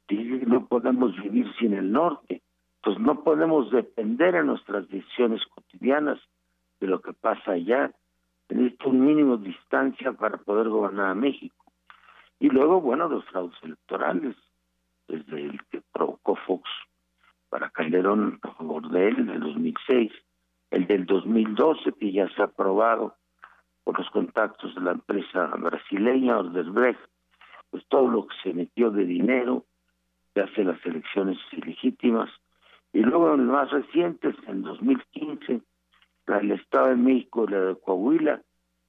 Dije 0.08 0.40
que 0.40 0.46
no 0.48 0.66
podemos 0.66 1.16
vivir 1.22 1.46
sin 1.60 1.76
el 1.76 1.92
norte. 1.92 2.42
Entonces 2.78 3.04
no 3.04 3.24
podemos 3.24 3.70
depender 3.70 4.34
en 4.34 4.48
nuestras 4.48 4.90
decisiones 4.90 5.46
cotidianas 5.54 6.20
de 6.80 6.88
lo 6.88 7.00
que 7.00 7.14
pasa 7.14 7.52
allá. 7.52 7.92
Necesito 8.50 8.90
un 8.90 9.06
mínimo 9.06 9.38
de 9.38 9.50
distancia 9.50 10.14
para 10.14 10.38
poder 10.38 10.68
gobernar 10.68 11.12
a 11.12 11.16
México. 11.16 11.64
Y 12.40 12.50
luego, 12.50 12.82
bueno, 12.82 13.08
los 13.08 13.24
fraudes 13.26 13.62
electorales, 13.62 14.36
desde 15.08 15.46
el 15.46 15.64
que 15.66 15.84
provocó 15.94 16.36
Fox 16.48 16.68
para 17.50 17.70
Calderón 17.70 18.40
a 18.42 18.52
favor 18.54 18.90
de 18.90 19.10
él 19.10 19.20
en 19.20 19.30
el 19.30 19.42
2006 19.42 20.12
el 20.72 20.88
del 20.88 21.06
2012 21.06 21.94
que 21.94 22.12
ya 22.12 22.28
se 22.30 22.42
ha 22.42 22.46
aprobado 22.46 23.16
por 23.84 23.98
los 23.98 24.10
contactos 24.10 24.76
de 24.76 24.82
la 24.82 24.92
empresa 24.92 25.48
brasileña 25.48 26.40
Orderbrecht, 26.40 27.00
pues 27.70 27.86
todo 27.88 28.08
lo 28.08 28.28
que 28.28 28.36
se 28.44 28.54
metió 28.54 28.92
de 28.92 29.06
dinero 29.06 29.66
que 30.34 30.42
hace 30.42 30.64
las 30.64 30.84
elecciones 30.86 31.38
ilegítimas 31.52 32.30
y 32.94 33.00
luego 33.00 33.36
los 33.36 33.46
más 33.46 33.72
recientes 33.72 34.36
en 34.48 34.62
2015 34.62 35.62
la 36.26 36.38
del 36.38 36.52
Estado 36.52 36.88
de 36.90 36.96
México 36.96 37.46
y 37.48 37.52
la 37.52 37.62
de 37.62 37.76
Coahuila 37.80 38.42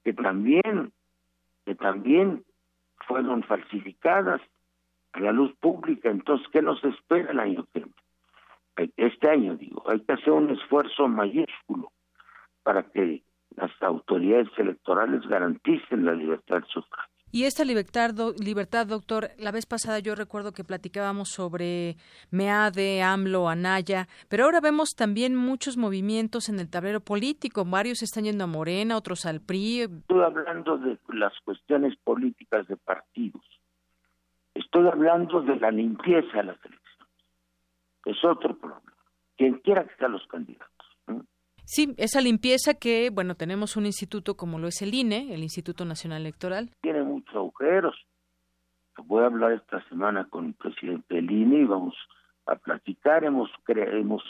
que 0.03 0.13
también 0.13 0.91
que 1.65 1.75
también 1.75 2.43
fueron 3.07 3.43
falsificadas 3.43 4.41
a 5.13 5.19
la 5.19 5.31
luz 5.31 5.53
pública. 5.59 6.09
Entonces, 6.09 6.47
¿qué 6.51 6.61
nos 6.61 6.83
espera 6.83 7.31
el 7.31 7.39
año 7.39 7.67
que 7.73 7.85
Este 8.97 9.29
año, 9.29 9.55
digo, 9.55 9.83
hay 9.89 9.99
que 10.01 10.13
hacer 10.13 10.31
un 10.31 10.51
esfuerzo 10.51 11.07
mayúsculo 11.07 11.91
para 12.63 12.83
que 12.83 13.23
las 13.55 13.71
autoridades 13.81 14.47
electorales 14.57 15.21
garanticen 15.27 16.05
la 16.05 16.13
libertad 16.13 16.57
de 16.57 16.67
sufragio. 16.67 17.19
Y 17.31 17.43
esta 17.43 17.63
libertad, 17.63 18.11
libertad, 18.43 18.87
doctor, 18.87 19.29
la 19.37 19.51
vez 19.51 19.67
pasada 19.67 19.99
yo 19.99 20.15
recuerdo 20.15 20.51
que 20.51 20.63
platicábamos 20.63 21.29
sobre 21.29 21.95
MEADE, 22.31 23.03
AMLO, 23.03 23.49
Anaya, 23.49 24.07
pero 24.29 24.45
ahora 24.45 24.61
vemos 24.61 24.95
también 24.95 25.35
muchos 25.35 25.77
movimientos 25.77 26.49
en 26.49 26.59
el 26.59 26.71
tablero 26.71 27.01
político. 27.01 27.65
Varios 27.65 28.01
están 28.01 28.23
yendo 28.23 28.45
a 28.45 28.47
Morena, 28.47 28.97
otros 28.97 29.27
al 29.27 29.41
PRI. 29.41 29.81
Estoy 29.81 30.23
hablando 30.23 30.79
de 30.79 30.97
las 31.13 31.33
cuestiones 31.45 31.95
políticas 32.03 32.67
de 32.67 32.77
partidos. 32.77 33.43
Estoy 34.55 34.87
hablando 34.87 35.41
de 35.41 35.55
la 35.57 35.69
limpieza 35.69 36.37
de 36.37 36.43
las 36.45 36.65
elecciones. 36.65 36.88
Es 38.05 38.23
otro 38.23 38.57
problema. 38.57 38.93
Quien 39.37 39.59
quiera 39.59 39.85
que 39.85 39.95
sean 39.95 40.13
los 40.13 40.25
candidatos. 40.27 40.69
Sí, 41.65 41.93
esa 41.97 42.19
limpieza 42.19 42.73
que, 42.73 43.11
bueno, 43.11 43.35
tenemos 43.35 43.77
un 43.77 43.85
instituto 43.85 44.35
como 44.35 44.57
lo 44.57 44.67
es 44.67 44.81
el 44.81 44.93
INE, 44.93 45.33
el 45.35 45.43
Instituto 45.43 45.85
Nacional 45.85 46.21
Electoral. 46.21 46.71
Tiene 46.81 47.03
muchos 47.03 47.35
agujeros. 47.35 47.95
Voy 49.05 49.23
a 49.23 49.27
hablar 49.27 49.51
esta 49.53 49.87
semana 49.87 50.27
con 50.29 50.47
el 50.47 50.53
presidente 50.55 51.13
del 51.13 51.29
INE 51.29 51.59
y 51.59 51.65
vamos 51.65 51.95
a 52.47 52.55
platicar. 52.55 53.23
Hemos, 53.23 53.51
hemos 53.67 54.23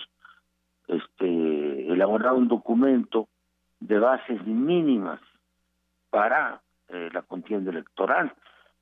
este, 0.90 1.88
elaborado 1.88 2.36
un 2.36 2.50
documento 2.50 3.30
de 3.80 4.00
bases 4.00 4.46
mínimas 4.46 5.22
para 6.10 6.62
eh, 6.90 7.10
la 7.14 7.22
contienda 7.22 7.72
electoral 7.72 8.34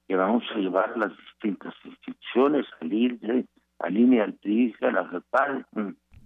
que 0.08 0.16
vamos 0.16 0.44
a 0.56 0.58
llevar 0.58 0.94
a 0.94 0.98
las 0.98 1.12
distintas 1.16 1.76
instituciones, 1.84 2.66
al 2.82 2.92
INE, 2.92 3.46
a 3.80 4.92
la 4.92 5.04
REPAL, 5.04 5.66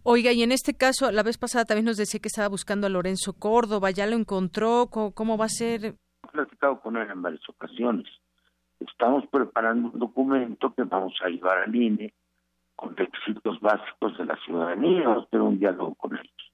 Oiga, 0.03 0.31
y 0.31 0.41
en 0.41 0.51
este 0.51 0.73
caso, 0.73 1.11
la 1.11 1.21
vez 1.21 1.37
pasada 1.37 1.65
también 1.65 1.85
nos 1.85 1.97
decía 1.97 2.19
que 2.19 2.27
estaba 2.27 2.47
buscando 2.47 2.87
a 2.87 2.89
Lorenzo 2.89 3.33
Córdoba, 3.33 3.91
¿ya 3.91 4.07
lo 4.07 4.15
encontró? 4.15 4.87
¿Cómo, 4.87 5.37
va 5.37 5.45
a 5.45 5.49
ser? 5.49 5.85
He 5.85 5.95
platicado 6.31 6.79
con 6.79 6.97
él 6.97 7.07
en 7.11 7.21
varias 7.21 7.47
ocasiones. 7.47 8.07
Estamos 8.79 9.25
preparando 9.27 9.91
un 9.91 9.99
documento 9.99 10.73
que 10.73 10.83
vamos 10.83 11.13
a 11.23 11.29
llevar 11.29 11.59
al 11.59 11.75
INE 11.75 12.13
con 12.75 12.97
requisitos 12.97 13.59
básicos 13.61 14.17
de 14.17 14.25
la 14.25 14.35
ciudadanía, 14.43 15.07
vamos 15.07 15.25
a 15.25 15.29
tener 15.29 15.45
un 15.45 15.59
diálogo 15.59 15.93
con 15.93 16.17
ellos 16.17 16.51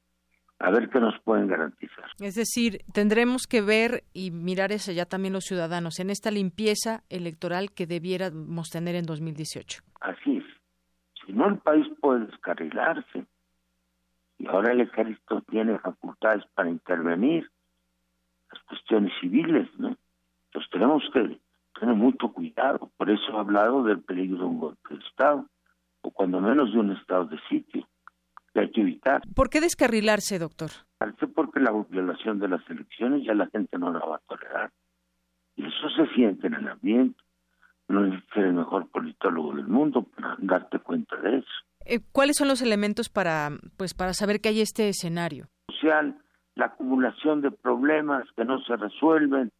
a 0.60 0.72
ver 0.72 0.90
qué 0.90 1.00
nos 1.00 1.20
pueden 1.22 1.48
garantizar. 1.48 2.06
Es 2.20 2.36
decir, 2.36 2.80
tendremos 2.94 3.48
que 3.48 3.62
ver 3.62 4.04
y 4.14 4.32
mirar 4.32 4.72
eso 4.72 4.92
ya 4.92 5.06
también 5.06 5.34
los 5.34 5.46
ciudadanos 5.46 6.00
en 6.00 6.10
esta 6.10 6.32
limpieza 6.32 7.04
electoral 7.10 7.72
que 7.72 7.86
debiéramos 7.86 8.70
tener 8.70 8.96
en 8.96 9.06
2018. 9.06 9.84
Así 10.02 10.38
es. 10.38 10.57
Si 11.28 11.34
no, 11.34 11.50
el 11.50 11.58
país 11.58 11.86
puede 12.00 12.26
descarrilarse 12.26 13.26
y 14.40 14.48
ahora 14.48 14.72
el 14.72 14.82
ejército 14.82 15.42
tiene 15.42 15.78
facultades 15.78 16.46
para 16.56 16.70
intervenir 16.70 17.52
las 18.52 18.64
cuestiones 18.64 19.12
civiles, 19.20 19.68
¿no? 19.78 19.98
Entonces 20.46 20.72
tenemos 20.72 21.04
que 21.14 21.38
tener 21.78 21.96
mucho 21.96 22.32
cuidado, 22.32 22.90
por 22.96 23.10
eso 23.10 23.24
he 23.30 23.38
hablado 23.38 23.84
del 23.84 24.02
peligro 24.02 24.38
de 24.38 24.46
un 24.46 24.60
golpe 24.60 24.96
de 24.96 25.02
Estado, 25.02 25.46
o 26.02 26.12
cuando 26.12 26.40
menos 26.40 26.72
de 26.72 26.80
un 26.80 26.94
estado 26.94 27.26
de 27.26 27.38
sitio, 27.50 27.86
que 28.54 28.62
hay 28.62 28.72
que 28.72 28.82
evitar. 28.82 29.22
¿Por 29.36 29.50
qué 29.50 29.60
descarrilarse, 29.60 30.40
doctor? 30.40 30.70
Porque 31.36 31.60
la 31.60 31.72
violación 31.90 32.40
de 32.40 32.48
las 32.48 32.68
elecciones 32.70 33.26
ya 33.26 33.34
la 33.34 33.48
gente 33.48 33.78
no 33.78 33.92
la 33.92 34.00
va 34.00 34.16
a 34.16 34.22
tolerar. 34.28 34.72
Y 35.58 35.66
eso 35.66 35.90
se 35.90 36.08
siente 36.14 36.48
en 36.48 36.54
el 36.54 36.68
ambiente. 36.70 37.20
No 37.88 38.06
es 38.06 38.22
el 38.36 38.54
mejor 38.54 38.90
politólogo 38.90 39.56
del 39.56 39.68
mundo 39.68 40.04
para 40.04 40.36
darte 40.40 40.80
cuenta 40.80 41.16
de 41.18 41.38
eso. 41.38 41.48
Eh, 41.86 42.00
¿Cuáles 42.12 42.36
son 42.36 42.50
los 42.50 42.62
elementos 42.62 43.08
para, 43.08 43.50
pues, 43.78 43.94
para 43.94 44.14
saber 44.14 44.42
que 44.42 44.50
hay 44.50 44.62
este 44.62 44.90
escenario? 44.90 45.48
Social, 45.70 46.18
la 46.56 46.66
acumulación 46.66 47.42
de 47.42 47.52
problemas 47.52 48.26
que 48.36 48.44
no 48.44 48.60
se 48.62 48.76
resuelven, 48.76 49.52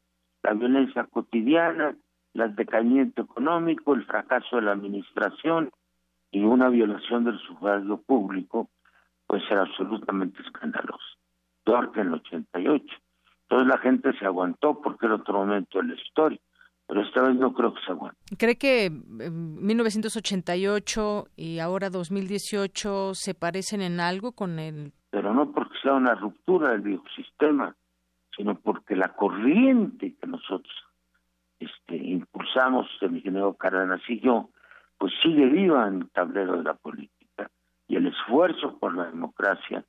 la 0.44 0.54
violencia 0.54 1.06
cotidiana, 1.06 1.96
el 2.34 2.56
decaimiento 2.56 3.22
económico, 3.22 3.94
el 3.94 4.06
fracaso 4.06 4.58
de 4.58 4.64
la 4.64 4.74
administración 4.74 5.72
y 6.32 6.44
una 6.44 6.70
violación 6.70 7.24
del 7.24 7.40
sufragio 7.40 8.02
público, 8.02 8.70
puede 9.26 9.48
ser 9.48 9.60
absolutamente 9.60 10.42
escandaloso. 10.42 11.18
Peor 11.64 11.92
que 11.94 12.02
en 12.02 12.08
el 12.08 12.14
88. 12.16 12.86
Entonces 13.44 13.68
la 13.68 13.78
gente 13.78 14.12
se 14.20 14.26
aguantó 14.26 14.82
porque 14.82 15.06
era 15.06 15.16
otro 15.16 15.40
momento 15.40 15.80
de 15.80 15.86
la 15.86 15.96
historia 15.96 16.40
pero 16.88 17.02
esta 17.02 17.22
vez 17.22 17.36
no 17.36 17.54
creo 17.54 17.74
que 17.74 17.82
se 17.86 17.92
aguante. 17.92 18.18
¿Cree 18.38 18.58
que 18.58 18.90
1988 18.90 21.28
y 21.36 21.60
ahora 21.60 21.90
2018 21.90 23.14
se 23.14 23.36
parecen 23.36 23.82
en 23.82 24.00
algo 24.00 24.32
con 24.32 24.58
el...? 24.58 24.94
Pero 25.10 25.34
no 25.34 25.52
porque 25.52 25.76
sea 25.84 25.96
una 25.96 26.16
ruptura 26.16 26.72
del 26.72 26.80
viejo 26.82 27.04
sistema, 27.16 27.76
sino 28.36 28.56
porque 28.56 28.96
la 28.96 29.14
corriente 29.16 30.16
que 30.16 30.28
nosotros 30.28 30.74
este, 31.60 31.98
impulsamos, 31.98 32.88
el 33.02 33.18
ingeniero 33.18 33.54
Cárdenas 33.56 34.02
y 34.08 34.22
yo, 34.22 34.50
pues 34.98 35.12
sigue 35.22 35.46
viva 35.46 35.88
en 35.88 36.02
el 36.02 36.10
tablero 36.10 36.58
de 36.58 36.64
la 36.64 36.74
política 36.76 37.52
y 37.88 37.98
el 37.98 38.08
esfuerzo 38.08 38.78
por 38.80 38.96
la 38.96 39.06
democracia 39.06 39.86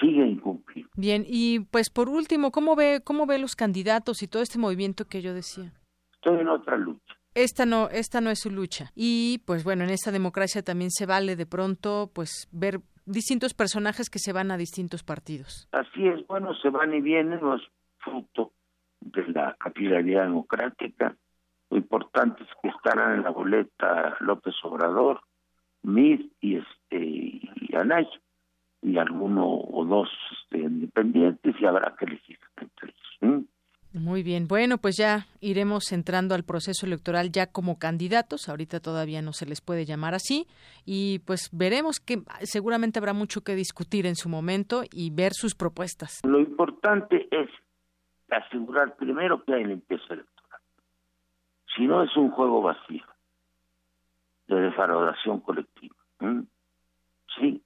sigue 0.00 0.26
incumplido. 0.26 0.88
Bien, 0.94 1.24
y 1.26 1.60
pues 1.60 1.90
por 1.90 2.08
último, 2.08 2.50
¿cómo 2.50 2.76
ve, 2.76 3.00
cómo 3.02 3.26
ve 3.26 3.38
los 3.38 3.56
candidatos 3.56 4.22
y 4.22 4.28
todo 4.28 4.42
este 4.42 4.58
movimiento 4.58 5.06
que 5.06 5.22
yo 5.22 5.34
decía? 5.34 5.72
Estoy 6.18 6.40
en 6.40 6.48
otra 6.48 6.76
lucha. 6.76 7.14
Esta 7.34 7.66
no, 7.66 7.88
esta 7.90 8.20
no 8.20 8.30
es 8.30 8.40
su 8.40 8.50
lucha. 8.50 8.90
Y 8.94 9.42
pues 9.46 9.64
bueno, 9.64 9.84
en 9.84 9.90
esta 9.90 10.10
democracia 10.10 10.62
también 10.62 10.90
se 10.90 11.06
vale 11.06 11.36
de 11.36 11.46
pronto 11.46 12.10
pues 12.12 12.48
ver 12.50 12.80
distintos 13.06 13.54
personajes 13.54 14.10
que 14.10 14.18
se 14.18 14.32
van 14.32 14.50
a 14.50 14.56
distintos 14.56 15.02
partidos. 15.02 15.68
Así 15.72 16.06
es, 16.06 16.26
bueno, 16.26 16.54
se 16.56 16.70
van 16.70 16.94
y 16.94 17.00
vienen, 17.00 17.40
no 17.40 17.56
es 17.56 17.62
fruto 17.98 18.52
de 19.00 19.26
la 19.28 19.56
capilaridad 19.58 20.24
democrática. 20.24 21.16
Lo 21.70 21.76
importante 21.76 22.42
es 22.42 22.48
que 22.62 22.68
estarán 22.68 23.16
en 23.16 23.22
la 23.22 23.30
boleta 23.30 24.16
López 24.20 24.54
Obrador, 24.64 25.20
Mid 25.82 26.20
y 26.40 26.56
este 26.56 26.98
y 26.98 27.74
Anay, 27.76 28.08
y 28.82 28.98
alguno 28.98 29.46
o 29.46 29.84
dos 29.84 30.08
este, 30.32 30.58
independientes 30.64 31.54
y 31.60 31.66
habrá 31.66 31.94
que 31.96 32.06
elegir 32.06 32.38
entre 32.56 32.90
ellos. 32.90 33.46
Muy 33.94 34.22
bien, 34.22 34.48
bueno, 34.48 34.76
pues 34.76 34.96
ya 34.98 35.26
iremos 35.40 35.92
entrando 35.92 36.34
al 36.34 36.44
proceso 36.44 36.84
electoral 36.84 37.32
ya 37.32 37.46
como 37.46 37.78
candidatos, 37.78 38.48
ahorita 38.48 38.80
todavía 38.80 39.22
no 39.22 39.32
se 39.32 39.46
les 39.46 39.62
puede 39.62 39.86
llamar 39.86 40.14
así, 40.14 40.46
y 40.84 41.20
pues 41.20 41.48
veremos 41.52 41.98
que 41.98 42.22
seguramente 42.42 42.98
habrá 42.98 43.14
mucho 43.14 43.40
que 43.40 43.54
discutir 43.54 44.04
en 44.04 44.14
su 44.14 44.28
momento 44.28 44.82
y 44.92 45.10
ver 45.10 45.32
sus 45.32 45.54
propuestas. 45.54 46.20
Lo 46.22 46.38
importante 46.38 47.28
es 47.30 47.48
asegurar 48.30 48.94
primero 48.96 49.42
que 49.42 49.54
hay 49.54 49.64
limpieza 49.64 50.04
electoral, 50.12 50.60
si 51.74 51.86
no 51.86 52.02
es 52.02 52.14
un 52.14 52.30
juego 52.30 52.60
vacío 52.60 53.04
de 54.48 54.60
defraudación 54.60 55.40
colectiva. 55.40 55.96
Sí. 57.38 57.62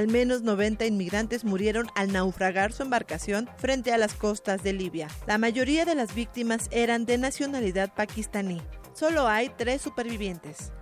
Al 0.00 0.08
menos 0.08 0.40
90 0.40 0.86
inmigrantes 0.86 1.44
murieron 1.44 1.88
al 1.94 2.10
naufragar 2.10 2.72
su 2.72 2.82
embarcación 2.82 3.50
frente 3.58 3.92
a 3.92 3.98
las 3.98 4.14
costas 4.14 4.62
de 4.62 4.72
Libia. 4.72 5.08
La 5.26 5.36
mayoría 5.36 5.84
de 5.84 5.94
las 5.94 6.14
víctimas 6.14 6.68
eran 6.70 7.04
de 7.04 7.18
nacionalidad 7.18 7.92
pakistaní. 7.94 8.62
Solo 8.94 9.28
hay 9.28 9.50
tres 9.58 9.82
supervivientes. 9.82 10.72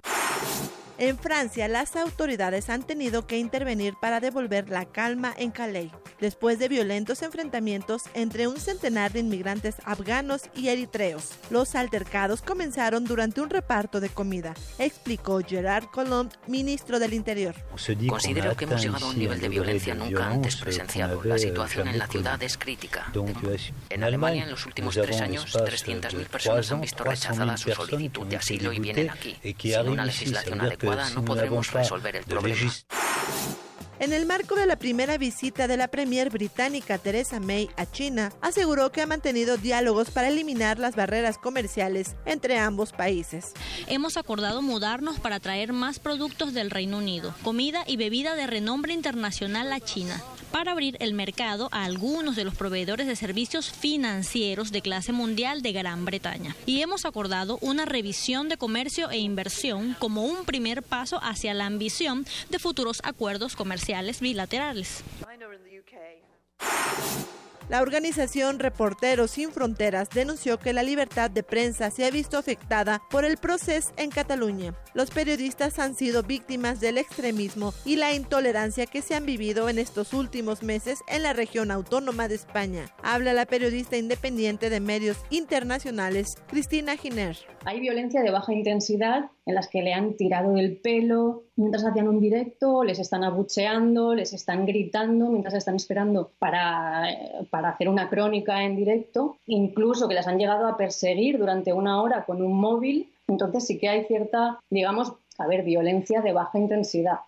En 1.01 1.17
Francia, 1.17 1.69
las 1.69 1.95
autoridades 1.95 2.69
han 2.69 2.83
tenido 2.83 3.25
que 3.25 3.39
intervenir 3.39 3.95
para 4.01 4.19
devolver 4.19 4.69
la 4.69 4.85
calma 4.85 5.33
en 5.39 5.53
Calais, 5.53 5.93
después 6.21 6.59
de 6.59 6.67
violentos 6.67 7.23
enfrentamientos 7.23 8.03
entre 8.15 8.49
un 8.49 8.59
centenar 8.59 9.13
de 9.13 9.21
inmigrantes 9.21 9.77
afganos 9.85 10.51
y 10.57 10.71
eritreos. 10.71 11.31
Los 11.51 11.77
altercados 11.77 12.43
comenzaron 12.43 13.05
durante 13.05 13.41
un 13.41 13.49
reparto 13.49 14.01
de 14.01 14.09
comida, 14.09 14.55
explicó 14.81 15.39
Gerard 15.39 15.85
Collomb, 15.85 16.33
ministro 16.49 16.99
del 16.99 17.15
Interior. 17.15 17.55
Considero 18.09 18.57
que 18.57 18.65
hemos 18.65 18.83
llegado 18.83 19.07
a 19.07 19.11
un 19.11 19.19
nivel 19.21 19.41
de 19.41 19.49
violencia 19.51 19.95
nunca 19.95 20.27
antes 20.27 20.57
presenciado. 20.57 21.23
La 21.23 21.39
situación 21.39 21.87
en 21.87 21.99
la 22.01 22.09
ciudad 22.09 22.43
es 22.43 22.59
crítica. 22.59 23.13
En 23.91 24.03
Alemania, 24.03 24.43
en 24.43 24.51
los 24.51 24.67
últimos 24.67 24.97
tres 24.97 25.21
años, 25.21 25.55
300.000 25.55 26.27
personas 26.27 26.73
han 26.73 26.81
visto 26.81 27.05
rechazada 27.05 27.57
su 27.57 27.71
solicitud 27.71 28.27
de 28.27 28.37
asilo 28.37 28.73
y 28.73 28.81
vienen 28.81 29.11
aquí, 29.11 29.37
sin 29.63 29.89
una 29.91 30.05
legislación 30.05 30.61
adecuada 30.61 30.88
no 31.15 31.25
podremos 31.25 31.73
resolver 31.73 32.17
el 32.17 32.25
problema. 32.25 32.73
En 34.01 34.13
el 34.13 34.27
marco 34.27 34.55
de 34.55 34.67
la 34.67 34.77
primera 34.77 35.19
visita 35.19 35.67
de 35.67 35.77
la 35.77 35.89
Premier 35.89 36.31
británica 36.31 36.99
Theresa 36.99 37.41
May 37.41 37.69
a 37.77 37.85
China, 37.85 38.33
aseguró 38.41 38.93
que 38.93 39.03
ha 39.03 39.09
mantenido 39.09 39.57
diálogos 39.57 40.13
para 40.13 40.29
eliminar 40.29 40.79
las 40.79 40.95
barreras 40.95 41.37
comerciales 41.37 42.15
entre 42.25 42.59
ambos 42.59 42.93
países. 42.93 43.55
Hemos 43.89 44.17
acordado 44.17 44.63
mudarnos 44.63 45.19
para 45.19 45.41
traer 45.41 45.73
más 45.73 45.99
productos 45.99 46.55
del 46.55 46.71
Reino 46.71 46.99
Unido, 46.99 47.35
comida 47.43 47.83
y 47.89 47.97
bebida 47.97 48.37
de 48.37 48.47
renombre 48.47 48.93
internacional 48.93 49.73
a 49.73 49.81
China 49.81 50.23
para 50.53 50.73
abrir 50.73 50.97
el 51.01 51.13
mercado 51.13 51.69
a 51.73 51.85
algunos 51.85 52.37
de 52.37 52.45
los 52.45 52.55
proveedores 52.55 53.07
de 53.07 53.17
servicios 53.17 53.71
financieros 53.71 54.71
de 54.71 54.81
clase 54.81 55.13
mundial 55.13 55.61
de 55.61 55.73
Gran 55.73 56.05
Bretaña. 56.05 56.57
Y 56.67 56.81
hemos 56.83 57.05
acordado 57.05 57.59
una 57.61 57.85
revisión 57.85 58.49
de 58.49 58.57
comercio 58.57 59.11
e 59.11 59.19
inversión 59.19 59.95
como 59.99 60.25
un 60.25 60.45
primer 60.45 60.83
paso 60.83 61.21
hacia 61.23 61.53
la 61.53 61.67
ambición 61.67 62.25
de 62.49 62.59
futuros 62.61 63.01
acuerdos 63.05 63.57
comerciales 63.57 63.88
bilaterales. 64.21 65.03
La 67.69 67.83
organización 67.83 68.61
Reporteros 68.61 69.33
Sin 69.33 69.51
Fronteras 69.51 70.09
denunció 70.09 70.59
que 70.59 70.73
la 70.73 70.83
libertad 70.83 71.31
de 71.31 71.43
prensa 71.43 71.91
se 71.91 72.07
ha 72.07 72.11
visto 72.11 72.39
afectada 72.39 73.03
por 73.11 73.27
el 73.27 73.37
proceso 73.37 73.93
en 73.99 74.09
Cataluña. 74.09 74.73
Los 74.95 75.11
periodistas 75.11 75.79
han 75.79 75.95
sido 75.95 76.23
víctimas 76.23 76.81
del 76.81 76.97
extremismo 76.97 77.75
y 77.85 77.97
la 77.97 78.15
intolerancia 78.15 78.87
que 78.87 79.03
se 79.03 79.15
han 79.15 79.27
vivido 79.27 79.69
en 79.69 79.79
estos 79.79 80.15
últimos 80.15 80.63
meses 80.63 81.01
en 81.09 81.23
la 81.23 81.35
región 81.35 81.71
autónoma 81.71 82.27
de 82.27 82.37
España. 82.37 82.87
Habla 83.03 83.35
la 83.35 83.45
periodista 83.45 83.99
independiente 83.99 84.71
de 84.71 84.81
medios 84.81 85.19
internacionales, 85.29 86.37
Cristina 86.47 86.97
Giner. 86.97 87.37
Hay 87.67 87.81
violencia 87.81 88.23
de 88.23 88.31
baja 88.31 88.55
intensidad 88.55 89.31
en 89.45 89.55
las 89.55 89.69
que 89.69 89.83
le 89.83 89.93
han 89.93 90.15
tirado 90.15 90.57
el 90.57 90.79
pelo 90.79 91.45
mientras 91.57 91.85
hacían 91.85 92.09
un 92.09 92.21
directo, 92.21 92.85
les 92.85 92.99
están 92.99 93.25
abucheando, 93.25 94.15
les 94.15 94.33
están 94.33 94.65
gritando 94.65 95.27
mientras 95.29 95.55
están 95.55 95.75
esperando 95.75 96.33
para, 96.39 97.05
para 97.51 97.58
hacer 97.65 97.89
una 97.89 98.09
crónica 98.09 98.63
en 98.63 98.77
directo, 98.77 99.37
incluso 99.47 100.09
que 100.09 100.15
las 100.15 100.27
han 100.27 100.39
llegado 100.39 100.67
a 100.67 100.77
perseguir 100.77 101.39
durante 101.39 101.73
una 101.73 102.03
hora 102.03 102.25
con 102.25 102.43
un 102.43 102.59
móvil. 102.59 103.13
Entonces 103.27 103.67
sí 103.67 103.79
que 103.79 103.89
hay 103.89 104.05
cierta, 104.05 104.61
digamos, 104.71 105.13
a 105.39 105.47
ver, 105.47 105.63
violencia 105.63 106.21
de 106.21 106.33
baja 106.33 106.59
intensidad. 106.59 107.19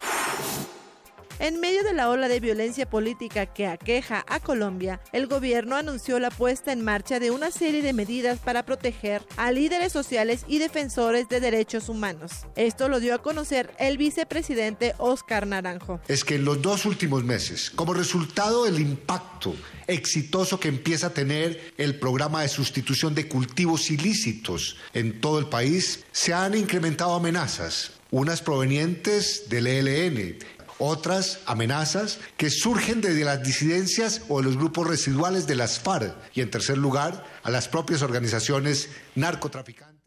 En 1.40 1.58
medio 1.58 1.82
de 1.84 1.94
la 1.94 2.10
ola 2.10 2.28
de 2.28 2.38
violencia 2.38 2.84
política 2.84 3.46
que 3.46 3.66
aqueja 3.66 4.26
a 4.28 4.40
Colombia, 4.40 5.00
el 5.14 5.26
gobierno 5.26 5.74
anunció 5.74 6.18
la 6.18 6.30
puesta 6.30 6.70
en 6.70 6.84
marcha 6.84 7.18
de 7.18 7.30
una 7.30 7.50
serie 7.50 7.80
de 7.80 7.94
medidas 7.94 8.38
para 8.40 8.66
proteger 8.66 9.22
a 9.38 9.50
líderes 9.50 9.90
sociales 9.90 10.44
y 10.46 10.58
defensores 10.58 11.30
de 11.30 11.40
derechos 11.40 11.88
humanos. 11.88 12.44
Esto 12.56 12.90
lo 12.90 13.00
dio 13.00 13.14
a 13.14 13.22
conocer 13.22 13.72
el 13.78 13.96
vicepresidente 13.96 14.92
Oscar 14.98 15.46
Naranjo. 15.46 16.02
Es 16.08 16.24
que 16.24 16.34
en 16.34 16.44
los 16.44 16.60
dos 16.60 16.84
últimos 16.84 17.24
meses, 17.24 17.70
como 17.70 17.94
resultado 17.94 18.66
del 18.66 18.78
impacto 18.78 19.56
exitoso 19.86 20.60
que 20.60 20.68
empieza 20.68 21.06
a 21.06 21.14
tener 21.14 21.72
el 21.78 21.98
programa 21.98 22.42
de 22.42 22.48
sustitución 22.48 23.14
de 23.14 23.28
cultivos 23.28 23.90
ilícitos 23.90 24.76
en 24.92 25.22
todo 25.22 25.38
el 25.38 25.46
país, 25.46 26.04
se 26.12 26.34
han 26.34 26.54
incrementado 26.54 27.14
amenazas, 27.14 27.92
unas 28.10 28.42
provenientes 28.42 29.48
del 29.48 29.68
ELN 29.68 30.36
otras 30.80 31.40
amenazas 31.46 32.18
que 32.36 32.50
surgen 32.50 33.00
desde 33.00 33.24
las 33.24 33.42
disidencias 33.42 34.22
o 34.28 34.38
de 34.38 34.44
los 34.44 34.56
grupos 34.56 34.88
residuales 34.88 35.46
de 35.46 35.54
las 35.54 35.78
FARC 35.78 36.16
y 36.34 36.40
en 36.40 36.50
tercer 36.50 36.78
lugar 36.78 37.24
a 37.42 37.50
las 37.50 37.68
propias 37.68 38.02
organizaciones 38.02 38.88
narcotraficantes. 39.14 40.00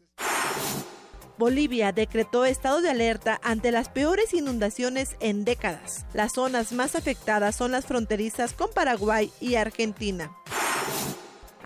Bolivia 1.36 1.90
decretó 1.92 2.44
estado 2.44 2.80
de 2.80 2.90
alerta 2.90 3.40
ante 3.42 3.72
las 3.72 3.88
peores 3.88 4.34
inundaciones 4.34 5.16
en 5.20 5.44
décadas. 5.44 6.06
Las 6.12 6.34
zonas 6.34 6.72
más 6.72 6.94
afectadas 6.94 7.56
son 7.56 7.72
las 7.72 7.86
fronterizas 7.86 8.52
con 8.52 8.70
Paraguay 8.72 9.32
y 9.40 9.56
Argentina. 9.56 10.30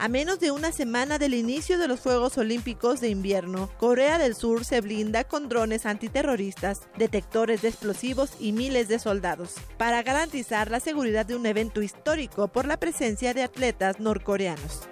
A 0.00 0.06
menos 0.06 0.38
de 0.38 0.52
una 0.52 0.70
semana 0.70 1.18
del 1.18 1.34
inicio 1.34 1.76
de 1.76 1.88
los 1.88 1.98
Juegos 1.98 2.38
Olímpicos 2.38 3.00
de 3.00 3.08
invierno, 3.08 3.68
Corea 3.78 4.16
del 4.16 4.36
Sur 4.36 4.64
se 4.64 4.80
blinda 4.80 5.24
con 5.24 5.48
drones 5.48 5.86
antiterroristas, 5.86 6.88
detectores 6.96 7.62
de 7.62 7.68
explosivos 7.68 8.30
y 8.38 8.52
miles 8.52 8.86
de 8.86 9.00
soldados, 9.00 9.56
para 9.76 10.04
garantizar 10.04 10.70
la 10.70 10.78
seguridad 10.78 11.26
de 11.26 11.34
un 11.34 11.46
evento 11.46 11.82
histórico 11.82 12.46
por 12.46 12.68
la 12.68 12.76
presencia 12.76 13.34
de 13.34 13.42
atletas 13.42 13.98
norcoreanos. 13.98 14.88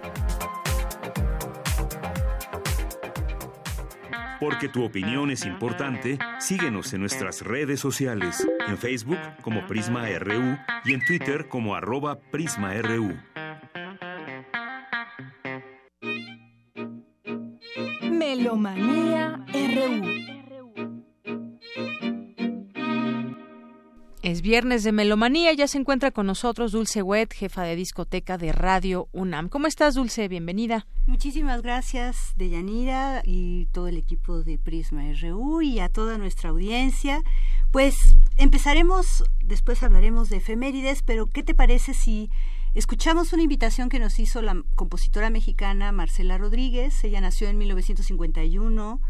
Porque 4.41 4.67
tu 4.67 4.83
opinión 4.83 5.31
es 5.31 5.45
importante, 5.45 6.19
síguenos 6.39 6.91
en 6.91 6.99
nuestras 6.99 7.43
redes 7.43 7.79
sociales, 7.79 8.45
en 8.67 8.77
Facebook 8.77 9.19
como 9.41 9.65
Prisma 9.67 10.05
RU 10.19 10.57
y 10.83 10.93
en 10.93 11.05
Twitter 11.05 11.47
como 11.47 11.75
arroba 11.75 12.19
PrismaRU. 12.19 13.15
Melomanía 18.27 19.45
RU. 19.53 21.05
Es 24.21 24.41
viernes 24.41 24.83
de 24.83 24.91
Melomanía, 24.91 25.53
ya 25.53 25.65
se 25.69 25.77
encuentra 25.77 26.11
con 26.11 26.27
nosotros 26.27 26.73
Dulce 26.73 27.01
Wet, 27.01 27.33
jefa 27.33 27.63
de 27.63 27.77
discoteca 27.77 28.37
de 28.37 28.51
Radio 28.51 29.07
UNAM. 29.13 29.47
¿Cómo 29.47 29.67
estás, 29.67 29.95
Dulce? 29.95 30.27
Bienvenida. 30.27 30.85
Muchísimas 31.05 31.61
gracias, 31.61 32.33
Deyanira, 32.35 33.21
y 33.23 33.67
todo 33.67 33.87
el 33.87 33.95
equipo 33.95 34.43
de 34.43 34.57
Prisma 34.57 35.03
RU 35.21 35.61
y 35.61 35.79
a 35.79 35.87
toda 35.87 36.17
nuestra 36.17 36.49
audiencia. 36.49 37.23
Pues 37.71 38.17
empezaremos, 38.35 39.23
después 39.39 39.83
hablaremos 39.83 40.27
de 40.27 40.37
efemérides, 40.37 41.01
pero 41.01 41.27
¿qué 41.27 41.43
te 41.43 41.53
parece 41.53 41.93
si 41.93 42.29
Escuchamos 42.77 43.33
una 43.33 43.41
invitación 43.41 43.89
que 43.89 43.97
nos 43.97 44.19
hizo 44.19 44.43
la 44.43 44.61
compositora 44.75 45.31
mexicana 45.31 45.91
Marcela 45.91 46.37
Rodríguez. 46.37 47.03
Ella 47.03 47.19
nació 47.21 47.49
en 47.49 47.57
1951, 47.57 49.01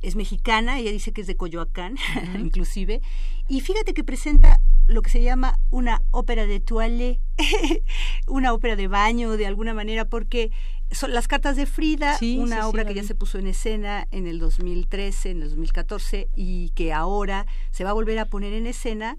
es 0.00 0.16
mexicana, 0.16 0.78
ella 0.78 0.90
dice 0.90 1.12
que 1.12 1.20
es 1.20 1.26
de 1.26 1.36
Coyoacán, 1.36 1.96
inclusive. 2.38 3.02
Y 3.46 3.60
fíjate 3.60 3.92
que 3.92 4.04
presenta 4.04 4.58
lo 4.86 5.02
que 5.02 5.10
se 5.10 5.22
llama 5.22 5.60
una 5.70 6.00
ópera 6.12 6.46
de 6.46 6.60
toile, 6.60 7.20
una 8.26 8.54
ópera 8.54 8.74
de 8.74 8.88
baño 8.88 9.36
de 9.36 9.44
alguna 9.44 9.74
manera, 9.74 10.06
porque 10.06 10.50
son 10.90 11.12
las 11.12 11.28
cartas 11.28 11.56
de 11.56 11.66
Frida, 11.66 12.16
una 12.38 12.66
obra 12.68 12.86
que 12.86 12.94
ya 12.94 13.02
se 13.02 13.14
puso 13.14 13.38
en 13.38 13.48
escena 13.48 14.08
en 14.12 14.26
el 14.26 14.38
2013, 14.38 15.32
en 15.32 15.42
el 15.42 15.50
2014 15.50 16.30
y 16.34 16.70
que 16.70 16.94
ahora 16.94 17.44
se 17.70 17.84
va 17.84 17.90
a 17.90 17.92
volver 17.92 18.18
a 18.18 18.24
poner 18.24 18.54
en 18.54 18.66
escena 18.66 19.18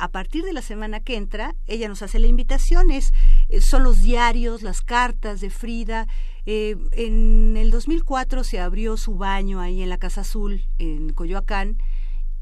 a 0.00 0.08
partir 0.08 0.44
de 0.44 0.54
la 0.54 0.62
semana 0.62 1.00
que 1.00 1.16
entra, 1.16 1.54
ella 1.66 1.86
nos 1.86 2.02
hace 2.02 2.18
la 2.18 2.26
invitación, 2.26 2.90
es, 2.90 3.12
eh, 3.50 3.60
son 3.60 3.84
los 3.84 4.00
diarios, 4.02 4.62
las 4.62 4.80
cartas 4.80 5.40
de 5.40 5.50
Frida. 5.50 6.08
Eh, 6.46 6.76
en 6.92 7.56
el 7.58 7.70
2004 7.70 8.42
se 8.42 8.60
abrió 8.60 8.96
su 8.96 9.16
baño 9.16 9.60
ahí 9.60 9.82
en 9.82 9.90
la 9.90 9.98
Casa 9.98 10.22
Azul, 10.22 10.64
en 10.78 11.12
Coyoacán, 11.12 11.76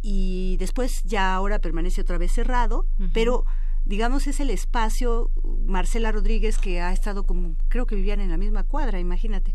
y 0.01 0.56
después 0.59 1.02
ya 1.02 1.35
ahora 1.35 1.59
permanece 1.59 2.01
otra 2.01 2.16
vez 2.16 2.30
cerrado, 2.30 2.86
pero 3.12 3.44
digamos, 3.89 4.27
es 4.27 4.39
el 4.39 4.51
espacio, 4.51 5.32
Marcela 5.66 6.12
Rodríguez, 6.12 6.59
que 6.59 6.82
ha 6.82 6.93
estado 6.93 7.24
como, 7.24 7.56
creo 7.69 7.86
que 7.86 7.97
vivían 7.97 8.20
en 8.20 8.31
la 8.31 8.36
misma 8.36 8.62
cuadra, 8.62 9.01
imagínate, 9.01 9.55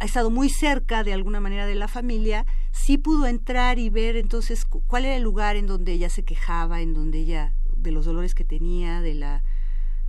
ha 0.00 0.04
estado 0.04 0.28
muy 0.28 0.50
cerca 0.50 1.04
de 1.04 1.12
alguna 1.12 1.38
manera 1.38 1.66
de 1.66 1.76
la 1.76 1.86
familia, 1.86 2.44
sí 2.72 2.98
pudo 2.98 3.28
entrar 3.28 3.78
y 3.78 3.88
ver 3.88 4.16
entonces 4.16 4.64
cuál 4.64 5.04
era 5.04 5.14
el 5.14 5.22
lugar 5.22 5.54
en 5.54 5.68
donde 5.68 5.92
ella 5.92 6.10
se 6.10 6.24
quejaba, 6.24 6.80
en 6.80 6.94
donde 6.94 7.20
ella, 7.20 7.54
de 7.76 7.92
los 7.92 8.04
dolores 8.04 8.34
que 8.34 8.44
tenía, 8.44 9.00
de 9.00 9.14
la 9.14 9.44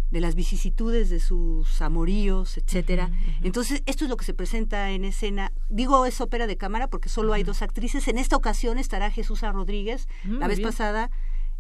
de 0.10 0.20
las 0.20 0.36
vicisitudes 0.36 1.10
de 1.10 1.22
sus 1.22 1.82
amoríos, 1.82 2.58
etcétera. 2.58 3.10
Entonces, 3.44 3.82
esto 3.86 4.04
es 4.04 4.10
lo 4.10 4.18
que 4.18 4.26
se 4.26 4.34
presenta 4.34 4.92
en 4.92 5.06
escena. 5.06 5.54
Digo, 5.70 6.06
es 6.06 6.20
ópera 6.20 6.48
de 6.48 6.58
cámara 6.58 6.90
porque 6.90 7.08
solo 7.08 7.32
hay 7.32 7.44
dos 7.44 7.62
actrices. 7.62 8.10
En 8.10 8.18
esta 8.18 8.36
ocasión 8.36 8.78
estará 8.78 9.10
Jesús 9.10 9.40
Rodríguez. 9.42 10.10
la 10.26 10.50
vez 10.50 10.60
pasada 10.60 11.10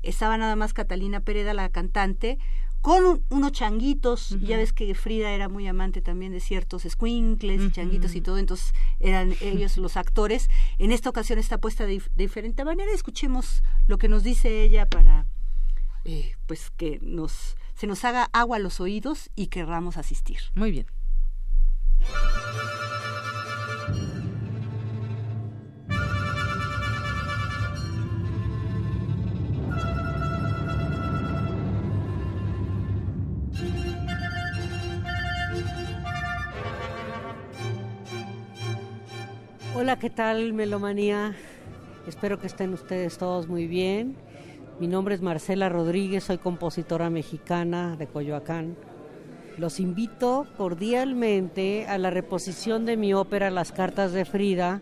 estaba 0.03 0.38
nada 0.38 0.56
más 0.56 0.73
Catalina 0.73 1.19
Pereda, 1.19 1.53
la 1.53 1.69
cantante, 1.69 2.38
con 2.82 3.23
unos 3.30 3.52
changuitos, 3.52 4.36
ya 4.41 4.57
ves 4.57 4.73
que 4.73 4.95
Frida 4.95 5.32
era 5.32 5.49
muy 5.49 5.68
amante 5.68 6.02
también 6.02 6.32
de 6.32 6.40
ciertos 6.40 6.82
squinkles, 6.90 7.72
changuitos 7.72 8.15
y 8.15 8.22
todo, 8.22 8.40
entonces 8.40 8.73
eran 8.99 9.36
ellos 9.41 9.78
los 9.78 9.98
actores. 9.98 10.49
En 10.80 10.91
esta 10.91 11.10
ocasión 11.10 11.38
está 11.38 11.60
puesta 11.60 11.86
de, 11.86 12.02
diferente 12.15 12.65
manera, 12.65 12.91
escuchemos 12.91 13.61
lo 13.88 13.99
que 13.99 14.07
nos 14.07 14.23
dice 14.23 14.64
ella 14.64 14.88
para 14.88 15.28
eh, 16.06 16.34
pues 16.48 16.72
que 16.72 16.98
nos 17.03 17.56
se 17.76 17.86
nos 17.86 18.03
haga 18.03 18.30
agua 18.34 18.57
a 18.57 18.60
los 18.60 18.80
oídos 18.80 19.30
y 19.36 19.48
querramos 19.48 19.98
asistir. 19.98 20.40
Muy 20.56 20.72
bien. 20.72 20.88
Hola, 39.73 39.98
¿qué 39.98 40.10
tal, 40.10 40.52
Melomanía? 40.52 41.34
Espero 42.06 42.38
que 42.38 42.48
estén 42.48 42.73
ustedes 42.73 43.18
todos 43.18 43.48
muy 43.48 43.68
bien. 43.68 44.18
Mi 44.81 44.88
nombre 44.88 45.15
es 45.15 45.22
Marcela 45.22 45.69
Rodríguez, 45.69 46.26
soy 46.26 46.39
compositora 46.39 47.10
mexicana 47.10 47.95
de 47.95 48.06
Coyoacán. 48.06 48.76
Los 49.57 49.80
invito 49.80 50.45
cordialmente 50.57 51.85
a 51.88 51.98
la 51.98 52.10
reposición 52.10 52.85
de 52.85 52.98
mi 52.98 53.14
ópera 53.14 53.49
Las 53.49 53.72
Cartas 53.72 54.11
de 54.11 54.26
Frida, 54.26 54.81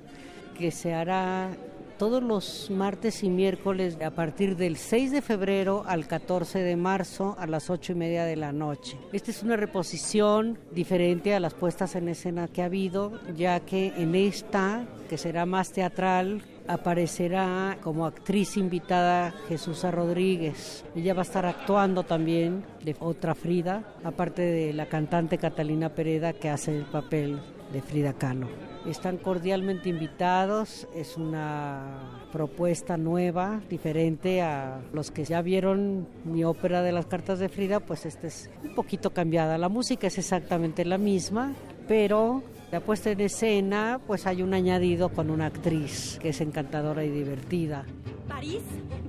que 0.58 0.72
se 0.72 0.96
hará 0.96 1.52
todos 2.00 2.24
los 2.24 2.72
martes 2.72 3.24
y 3.24 3.30
miércoles 3.30 3.98
a 4.02 4.12
partir 4.12 4.56
del 4.56 4.78
6 4.78 5.12
de 5.12 5.22
febrero 5.22 5.84
al 5.86 6.08
14 6.08 6.60
de 6.60 6.78
marzo 6.78 7.36
a 7.38 7.46
las 7.46 7.70
8 7.70 7.92
y 7.92 7.96
media 7.96 8.24
de 8.24 8.38
la 8.38 8.54
noche. 8.54 8.98
Esta 9.12 9.32
es 9.32 9.44
una 9.44 9.58
reposición 9.58 10.58
diferente 10.72 11.36
a 11.36 11.42
las 11.42 11.54
puestas 11.54 11.96
en 11.96 12.08
escena 12.08 12.48
que 12.48 12.62
ha 12.62 12.66
habido, 12.66 13.20
ya 13.36 13.60
que 13.60 13.88
en 13.98 14.16
esta, 14.16 14.88
que 15.10 15.18
será 15.18 15.46
más 15.46 15.74
teatral, 15.74 16.42
aparecerá 16.70 17.78
como 17.84 18.06
actriz 18.06 18.56
invitada 18.56 19.34
Jesús 19.50 19.84
Rodríguez. 19.84 20.86
Ella 20.96 21.14
va 21.14 21.24
a 21.24 21.24
estar 21.24 21.46
actuando 21.46 22.04
también 22.04 22.64
de 22.82 22.96
otra 23.02 23.36
Frida, 23.36 23.84
aparte 24.06 24.42
de 24.42 24.72
la 24.72 24.86
cantante 24.86 25.38
Catalina 25.38 25.90
Pereda 25.90 26.32
que 26.32 26.50
hace 26.50 26.78
el 26.78 26.86
papel 26.86 27.42
de 27.72 27.82
Frida 27.82 28.14
Kahlo. 28.14 28.48
Están 28.86 29.18
cordialmente 29.18 29.90
invitados, 29.90 30.88
es 30.96 31.18
una 31.18 32.26
propuesta 32.32 32.98
nueva, 32.98 33.62
diferente 33.70 34.42
a 34.42 34.82
los 34.94 35.12
que 35.12 35.26
ya 35.26 35.42
vieron 35.42 36.08
mi 36.24 36.44
ópera 36.44 36.82
de 36.82 36.92
las 36.92 37.06
cartas 37.06 37.40
de 37.40 37.50
Frida, 37.50 37.82
pues 37.82 38.06
esta 38.06 38.28
es 38.28 38.50
un 38.64 38.76
poquito 38.76 39.12
cambiada. 39.12 39.58
La 39.58 39.70
música 39.70 40.08
es 40.08 40.18
exactamente 40.18 40.86
la 40.86 40.98
misma, 40.98 41.54
pero 41.88 42.42
la 42.72 42.80
puesta 42.80 43.10
en 43.12 43.22
escena, 43.22 44.00
pues 44.06 44.28
hay 44.28 44.42
un 44.44 44.54
añadido 44.54 45.10
con 45.10 45.30
una 45.30 45.48
actriz 45.48 46.20
que 46.22 46.30
es 46.30 46.42
encantadora 46.42 47.04
y 47.04 47.10
divertida. 47.10 47.86
París, 48.28 48.62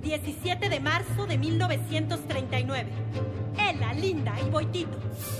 17 0.02 0.68
de 0.68 0.80
marzo 0.80 1.26
de 1.26 1.36
1939. 1.36 2.88
Ella, 3.58 3.92
Linda 3.92 4.34
y 4.44 4.50
Boitito, 4.50 4.96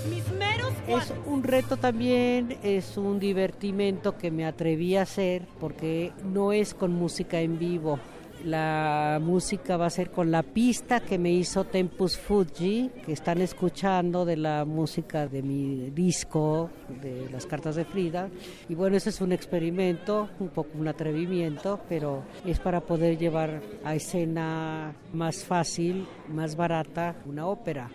mis 0.09 0.27
meros 0.37 0.71
Es 0.87 1.11
un 1.25 1.43
reto 1.43 1.77
también, 1.77 2.57
es 2.61 2.95
un 2.97 3.19
divertimento 3.19 4.17
que 4.17 4.29
me 4.29 4.45
atreví 4.45 4.95
a 4.95 5.01
hacer 5.01 5.47
porque 5.59 6.11
no 6.23 6.53
es 6.53 6.73
con 6.73 6.93
música 6.93 7.39
en 7.39 7.57
vivo. 7.57 7.99
La 8.45 9.19
música 9.21 9.77
va 9.77 9.85
a 9.85 9.89
ser 9.91 10.09
con 10.09 10.31
la 10.31 10.41
pista 10.41 10.99
que 10.99 11.19
me 11.19 11.31
hizo 11.31 11.63
Tempus 11.65 12.17
Fuji, 12.17 12.89
que 13.05 13.13
están 13.13 13.39
escuchando 13.39 14.25
de 14.25 14.35
la 14.35 14.65
música 14.65 15.27
de 15.27 15.43
mi 15.43 15.91
disco, 15.91 16.71
de 17.03 17.29
las 17.29 17.45
cartas 17.45 17.75
de 17.75 17.85
Frida. 17.85 18.29
Y 18.67 18.73
bueno, 18.73 18.97
ese 18.97 19.11
es 19.11 19.21
un 19.21 19.31
experimento, 19.31 20.27
un 20.39 20.49
poco 20.49 20.71
un 20.79 20.87
atrevimiento, 20.87 21.81
pero 21.87 22.23
es 22.43 22.59
para 22.59 22.81
poder 22.81 23.19
llevar 23.19 23.61
a 23.83 23.93
escena 23.93 24.95
más 25.13 25.43
fácil, 25.43 26.07
más 26.27 26.55
barata, 26.55 27.17
una 27.27 27.45
ópera. 27.45 27.91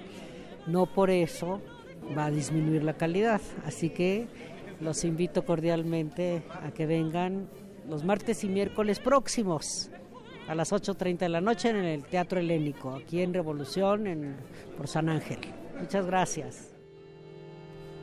No 0.69 0.87
por 0.87 1.11
eso 1.11 1.61
va 2.17 2.27
a 2.27 2.31
disminuir 2.31 2.85
la 2.85 2.95
calidad. 2.95 3.41
Así 3.65 3.91
que 3.91 4.29
los 4.81 5.03
invito 5.05 5.45
cordialmente 5.45 6.45
a 6.63 6.71
que 6.71 6.87
vengan 6.87 7.49
los 7.89 8.05
martes 8.05 8.45
y 8.45 8.49
miércoles 8.49 9.01
próximos 9.01 9.91
a 10.49 10.55
las 10.55 10.73
8.30 10.73 11.19
de 11.19 11.29
la 11.29 11.41
noche 11.41 11.71
en 11.71 11.77
el 11.77 12.05
Teatro 12.05 12.39
Helénico, 12.39 12.95
aquí 12.95 13.21
en 13.23 13.35
Revolución, 13.35 14.07
en, 14.07 14.37
por 14.77 14.87
San 14.89 15.09
Ángel. 15.09 15.39
Muchas 15.79 16.07
gracias. 16.07 16.75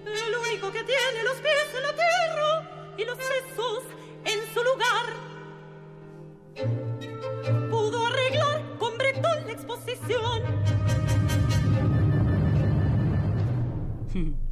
El 0.05 0.35
único 0.35 0.71
que 0.71 0.83
tiene 0.83 1.23
los 1.23 1.37
pies 1.37 1.73
en 1.75 1.81
la 1.83 1.93
tierra 1.93 2.93
y 2.97 3.05
los 3.05 3.17
sesos 3.17 3.83
en 4.25 4.39
su 4.53 4.63
lugar. 4.63 5.13
Pudo 7.69 8.05
arreglar 8.05 8.77
con 8.77 8.97
Bretón 8.97 9.45
la 9.45 9.53
exposición. 9.53 10.43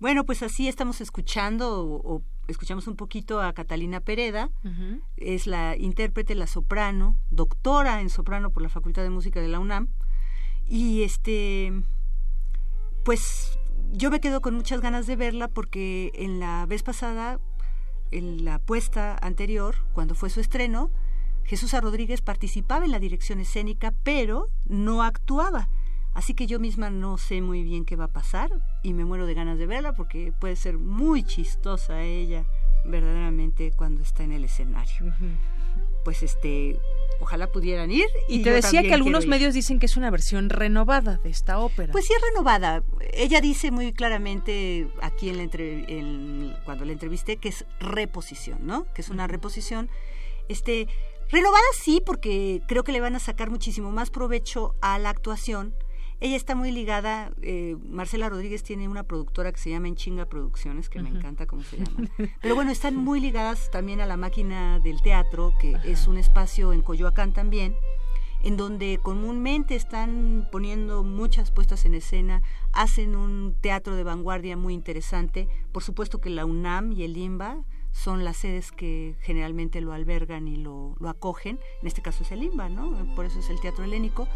Bueno, 0.00 0.24
pues 0.24 0.42
así 0.42 0.66
estamos 0.66 1.02
escuchando 1.02 1.84
o, 1.84 2.22
escuchamos 2.50 2.86
un 2.86 2.96
poquito 2.96 3.40
a 3.40 3.52
Catalina 3.52 4.00
Pereda, 4.00 4.50
es 5.16 5.46
la 5.46 5.76
intérprete, 5.76 6.34
la 6.34 6.46
soprano, 6.46 7.16
doctora 7.30 8.00
en 8.00 8.10
soprano 8.10 8.50
por 8.50 8.62
la 8.62 8.68
Facultad 8.68 9.02
de 9.02 9.10
Música 9.10 9.40
de 9.40 9.48
la 9.48 9.58
UNAM. 9.58 9.88
Y 10.66 11.02
este, 11.02 11.72
pues 13.04 13.58
yo 13.92 14.10
me 14.10 14.20
quedo 14.20 14.40
con 14.40 14.54
muchas 14.54 14.80
ganas 14.80 15.06
de 15.06 15.16
verla 15.16 15.48
porque 15.48 16.12
en 16.14 16.40
la 16.40 16.66
vez 16.66 16.82
pasada, 16.82 17.40
en 18.10 18.44
la 18.44 18.58
puesta 18.58 19.16
anterior, 19.20 19.76
cuando 19.92 20.14
fue 20.14 20.30
su 20.30 20.40
estreno, 20.40 20.90
Jesús 21.44 21.72
Rodríguez 21.72 22.20
participaba 22.20 22.84
en 22.84 22.92
la 22.92 23.00
dirección 23.00 23.40
escénica, 23.40 23.92
pero 24.04 24.46
no 24.66 25.02
actuaba. 25.02 25.68
Así 26.12 26.34
que 26.34 26.46
yo 26.46 26.58
misma 26.58 26.90
no 26.90 27.18
sé 27.18 27.40
muy 27.40 27.62
bien 27.62 27.84
qué 27.84 27.96
va 27.96 28.06
a 28.06 28.12
pasar 28.12 28.50
y 28.82 28.94
me 28.94 29.04
muero 29.04 29.26
de 29.26 29.34
ganas 29.34 29.58
de 29.58 29.66
verla 29.66 29.92
porque 29.92 30.32
puede 30.40 30.56
ser 30.56 30.76
muy 30.76 31.22
chistosa 31.22 32.02
ella 32.02 32.44
verdaderamente 32.84 33.72
cuando 33.76 34.02
está 34.02 34.24
en 34.24 34.32
el 34.32 34.44
escenario. 34.44 35.14
Pues 36.04 36.22
este, 36.22 36.80
ojalá 37.20 37.46
pudieran 37.46 37.90
ir. 37.90 38.06
Y, 38.28 38.42
te 38.42 38.50
decía 38.50 38.82
que 38.82 38.94
algunos 38.94 39.26
medios 39.26 39.54
dicen 39.54 39.78
que 39.78 39.86
es 39.86 39.96
una 39.96 40.10
versión 40.10 40.50
renovada 40.50 41.20
de 41.22 41.30
esta 41.30 41.58
ópera. 41.58 41.92
Pues 41.92 42.06
sí 42.06 42.12
es 42.12 42.22
renovada. 42.22 42.82
Ella 43.12 43.40
dice 43.40 43.70
muy 43.70 43.92
claramente 43.92 44.88
aquí 45.02 45.28
en 45.28 45.36
la 45.36 45.42
entre, 45.44 46.56
cuando 46.64 46.84
la 46.84 46.92
entrevisté 46.92 47.36
que 47.36 47.50
es 47.50 47.66
reposición, 47.78 48.66
¿no? 48.66 48.86
Que 48.94 49.02
es 49.02 49.10
una 49.10 49.26
reposición. 49.26 49.90
Este, 50.48 50.88
renovada 51.28 51.62
sí 51.74 52.02
porque 52.04 52.62
creo 52.66 52.82
que 52.82 52.92
le 52.92 53.00
van 53.00 53.14
a 53.14 53.20
sacar 53.20 53.50
muchísimo 53.50 53.92
más 53.92 54.10
provecho 54.10 54.74
a 54.80 54.98
la 54.98 55.10
actuación 55.10 55.74
ella 56.20 56.36
está 56.36 56.54
muy 56.54 56.70
ligada, 56.70 57.32
eh, 57.40 57.76
Marcela 57.88 58.28
Rodríguez 58.28 58.62
tiene 58.62 58.88
una 58.88 59.04
productora 59.04 59.52
que 59.52 59.58
se 59.58 59.70
llama 59.70 59.88
Enchinga 59.88 60.26
Producciones, 60.26 60.90
que 60.90 61.00
me 61.00 61.08
encanta 61.08 61.46
cómo 61.46 61.62
se 61.62 61.78
llama. 61.78 62.08
Pero 62.42 62.54
bueno, 62.54 62.70
están 62.70 62.94
muy 62.94 63.20
ligadas 63.20 63.70
también 63.70 64.02
a 64.02 64.06
la 64.06 64.18
máquina 64.18 64.78
del 64.80 65.00
teatro, 65.00 65.54
que 65.58 65.78
es 65.82 66.06
un 66.06 66.18
espacio 66.18 66.74
en 66.74 66.82
Coyoacán 66.82 67.32
también, 67.32 67.74
en 68.42 68.58
donde 68.58 69.00
comúnmente 69.02 69.76
están 69.76 70.46
poniendo 70.52 71.04
muchas 71.04 71.50
puestas 71.50 71.86
en 71.86 71.94
escena, 71.94 72.42
hacen 72.72 73.16
un 73.16 73.54
teatro 73.58 73.96
de 73.96 74.04
vanguardia 74.04 74.58
muy 74.58 74.74
interesante. 74.74 75.48
Por 75.72 75.82
supuesto 75.82 76.20
que 76.20 76.28
la 76.28 76.44
UNAM 76.44 76.92
y 76.92 77.04
el 77.04 77.16
IMBA 77.16 77.64
son 77.92 78.24
las 78.24 78.36
sedes 78.36 78.72
que 78.72 79.16
generalmente 79.20 79.80
lo 79.80 79.94
albergan 79.94 80.48
y 80.48 80.56
lo, 80.56 80.96
lo 81.00 81.08
acogen. 81.08 81.58
En 81.80 81.88
este 81.88 82.02
caso 82.02 82.24
es 82.24 82.32
el 82.32 82.42
IMBA, 82.42 82.68
¿no? 82.68 83.14
Por 83.14 83.24
eso 83.24 83.40
es 83.40 83.48
el 83.48 83.58
Teatro 83.58 83.84
Helénico. 83.84 84.28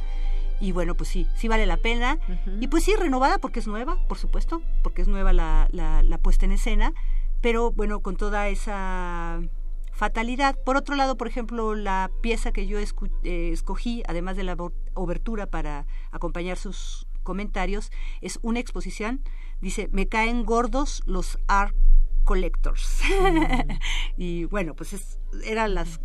Y 0.60 0.72
bueno, 0.72 0.94
pues 0.94 1.08
sí, 1.08 1.26
sí 1.34 1.48
vale 1.48 1.66
la 1.66 1.76
pena. 1.76 2.18
Y 2.60 2.68
pues 2.68 2.84
sí, 2.84 2.94
renovada 2.96 3.38
porque 3.38 3.60
es 3.60 3.66
nueva, 3.66 3.98
por 4.08 4.18
supuesto, 4.18 4.62
porque 4.82 5.02
es 5.02 5.08
nueva 5.08 5.32
la, 5.32 5.68
la, 5.72 6.18
puesta 6.18 6.46
en 6.46 6.52
escena, 6.52 6.92
pero 7.40 7.70
bueno, 7.72 8.00
con 8.00 8.16
toda 8.16 8.48
esa 8.48 9.40
fatalidad. 9.92 10.56
Por 10.64 10.76
otro 10.76 10.96
lado, 10.96 11.16
por 11.16 11.28
ejemplo, 11.28 11.74
la 11.74 12.10
pieza 12.20 12.52
que 12.52 12.66
yo 12.66 12.78
eh, 12.78 13.50
escogí, 13.52 14.02
además 14.06 14.36
de 14.36 14.44
la 14.44 14.56
obertura 14.94 15.46
para 15.46 15.86
acompañar 16.10 16.56
sus 16.56 17.06
comentarios, 17.22 17.90
es 18.20 18.38
una 18.42 18.60
exposición. 18.60 19.22
Dice, 19.60 19.88
me 19.92 20.08
caen 20.08 20.44
gordos 20.44 21.02
los 21.06 21.38
art 21.46 21.74
collectors. 22.24 23.02
y 24.16 24.44
bueno, 24.46 24.74
pues 24.74 24.92
es, 24.92 25.18
eran 25.44 25.74
las 25.74 26.00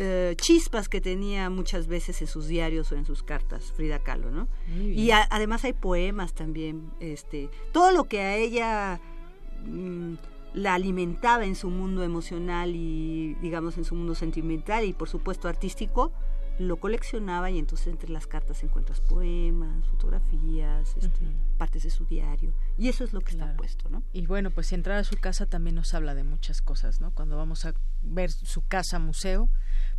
eh, 0.00 0.36
chispas 0.36 0.88
que 0.88 1.00
tenía 1.00 1.50
muchas 1.50 1.88
veces 1.88 2.22
en 2.22 2.28
sus 2.28 2.46
diarios 2.46 2.92
o 2.92 2.94
en 2.94 3.04
sus 3.04 3.24
cartas 3.24 3.72
Frida 3.72 3.98
Kahlo, 3.98 4.30
¿no? 4.30 4.46
Y 4.78 5.10
además 5.10 5.64
hay 5.64 5.72
poemas 5.72 6.34
también, 6.34 6.92
este, 7.00 7.50
todo 7.72 7.90
lo 7.90 8.04
que 8.04 8.20
a 8.20 8.36
ella 8.36 9.00
mm, 9.66 10.14
la 10.54 10.74
alimentaba 10.74 11.44
en 11.46 11.56
su 11.56 11.68
mundo 11.68 12.04
emocional 12.04 12.76
y 12.76 13.34
digamos 13.42 13.76
en 13.76 13.84
su 13.84 13.96
mundo 13.96 14.14
sentimental 14.14 14.84
y 14.84 14.92
por 14.92 15.08
supuesto 15.08 15.48
artístico, 15.48 16.12
lo 16.60 16.76
coleccionaba 16.76 17.50
y 17.50 17.58
entonces 17.58 17.88
entre 17.88 18.10
las 18.10 18.28
cartas 18.28 18.62
encuentras 18.62 19.00
poemas, 19.00 19.84
fotografías, 19.88 20.96
este, 20.96 21.26
partes 21.56 21.82
de 21.82 21.90
su 21.90 22.04
diario 22.04 22.52
y 22.76 22.86
eso 22.86 23.02
es 23.02 23.12
lo 23.12 23.20
que 23.20 23.32
está 23.32 23.56
puesto, 23.56 23.88
¿no? 23.88 24.04
Y 24.12 24.26
bueno, 24.26 24.52
pues 24.52 24.68
si 24.68 24.76
entrar 24.76 24.98
a 24.98 25.04
su 25.04 25.16
casa 25.16 25.46
también 25.46 25.74
nos 25.74 25.92
habla 25.94 26.14
de 26.14 26.22
muchas 26.22 26.62
cosas, 26.62 27.00
¿no? 27.00 27.10
Cuando 27.12 27.36
vamos 27.36 27.64
a 27.64 27.74
ver 28.02 28.30
su 28.30 28.64
casa 28.66 29.00
museo, 29.00 29.48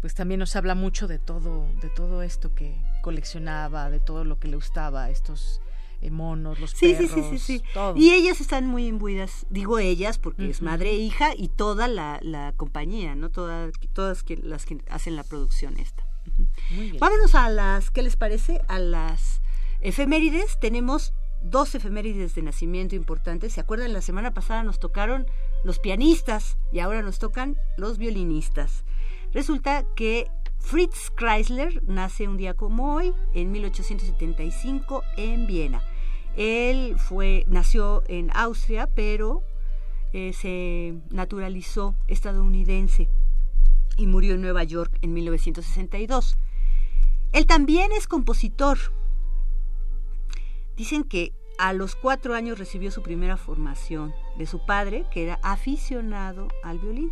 pues 0.01 0.15
también 0.15 0.39
nos 0.39 0.55
habla 0.55 0.76
mucho 0.76 1.07
de 1.07 1.19
todo, 1.19 1.67
de 1.81 1.89
todo 1.89 2.21
esto 2.21 2.53
que 2.55 2.76
coleccionaba, 3.01 3.89
de 3.89 3.99
todo 3.99 4.23
lo 4.23 4.39
que 4.39 4.47
le 4.47 4.55
gustaba, 4.55 5.09
estos 5.09 5.61
eh, 6.01 6.11
monos, 6.11 6.59
los 6.59 6.71
sí, 6.71 6.93
perros, 6.93 7.11
sí, 7.11 7.38
sí, 7.38 7.59
sí, 7.59 7.63
Y 7.95 8.11
ellas 8.11 8.39
están 8.39 8.65
muy 8.65 8.88
imbuidas, 8.88 9.45
digo 9.49 9.80
ellas 9.80 10.17
porque 10.17 10.49
es 10.49 10.61
madre 10.61 10.91
e 10.91 10.97
hija 10.97 11.31
y 11.35 11.49
toda 11.49 11.88
la, 11.88 12.19
la 12.21 12.53
compañía, 12.55 13.15
¿no? 13.15 13.30
Toda, 13.30 13.69
todas 13.93 14.23
que, 14.23 14.38
las 14.38 14.65
que 14.65 14.77
hacen 14.89 15.15
la 15.17 15.23
producción 15.23 15.77
esta. 15.77 16.05
Vámonos 16.99 17.35
a 17.35 17.49
las, 17.49 17.91
¿qué 17.91 18.01
les 18.01 18.15
parece? 18.15 18.61
A 18.67 18.80
las 18.80 19.41
efemérides. 19.81 20.59
Tenemos 20.59 21.13
dos 21.41 21.76
efemérides 21.76 22.35
de 22.35 22.43
nacimiento 22.43 22.95
importantes. 22.95 23.53
¿Se 23.53 23.61
acuerdan? 23.61 23.93
La 23.93 24.01
semana 24.01 24.34
pasada 24.34 24.63
nos 24.63 24.80
tocaron 24.80 25.26
los 25.63 25.80
pianistas 25.80 26.57
y 26.71 26.80
ahora 26.80 27.01
nos 27.01 27.19
tocan 27.19 27.57
los 27.77 27.97
violinistas. 27.97 28.84
Resulta 29.34 29.84
que 29.95 30.30
Fritz 30.57 31.11
Kreisler 31.15 31.84
nace 31.88 32.27
un 32.27 32.38
día 32.38 32.53
como 32.53 32.95
hoy, 32.95 33.14
en 33.34 33.51
1875, 33.51 35.03
en 35.18 35.47
Viena. 35.47 35.84
Él 36.35 36.95
fue, 36.97 37.43
nació 37.47 38.03
en 38.07 38.31
Austria, 38.34 38.88
pero 38.88 39.43
eh, 40.14 40.34
se 40.34 40.95
naturalizó 41.10 41.95
estadounidense 42.07 43.10
y 43.97 44.07
murió 44.07 44.35
en 44.35 44.41
Nueva 44.41 44.64
York 44.64 44.97
en 45.01 45.14
1962. 45.14 46.38
Él 47.31 47.45
también 47.45 47.91
es 47.91 48.07
compositor. 48.07 48.77
Dicen 50.76 51.03
que 51.03 51.34
a 51.60 51.73
los 51.73 51.95
cuatro 51.95 52.34
años 52.34 52.57
recibió 52.57 52.89
su 52.89 53.03
primera 53.03 53.38
formación 53.38 54.14
de 54.38 54.45
su 54.45 54.65
padre, 54.65 55.06
que 55.11 55.23
era 55.23 55.39
aficionado 55.43 56.47
al 56.64 56.80
violín. 56.80 57.11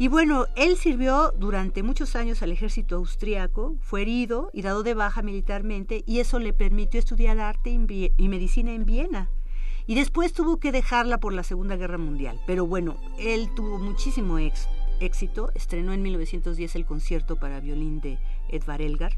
Y 0.00 0.08
bueno, 0.08 0.46
él 0.56 0.78
sirvió 0.78 1.30
durante 1.36 1.82
muchos 1.82 2.16
años 2.16 2.42
al 2.42 2.52
ejército 2.52 2.96
austriaco, 2.96 3.76
fue 3.82 4.00
herido 4.00 4.48
y 4.54 4.62
dado 4.62 4.82
de 4.82 4.94
baja 4.94 5.20
militarmente, 5.20 6.04
y 6.06 6.20
eso 6.20 6.38
le 6.38 6.54
permitió 6.54 6.98
estudiar 6.98 7.38
arte 7.38 7.68
y 7.68 8.28
medicina 8.28 8.72
en 8.72 8.86
Viena. 8.86 9.28
Y 9.86 9.96
después 9.96 10.32
tuvo 10.32 10.56
que 10.56 10.72
dejarla 10.72 11.20
por 11.20 11.34
la 11.34 11.42
Segunda 11.42 11.76
Guerra 11.76 11.98
Mundial. 11.98 12.40
Pero 12.46 12.66
bueno, 12.66 12.96
él 13.18 13.50
tuvo 13.54 13.78
muchísimo 13.78 14.38
éxito. 14.38 15.50
Estrenó 15.54 15.92
en 15.92 16.00
1910 16.00 16.76
el 16.76 16.86
concierto 16.86 17.36
para 17.36 17.60
violín 17.60 18.00
de 18.00 18.18
Edvard 18.48 18.80
Elgar. 18.80 19.12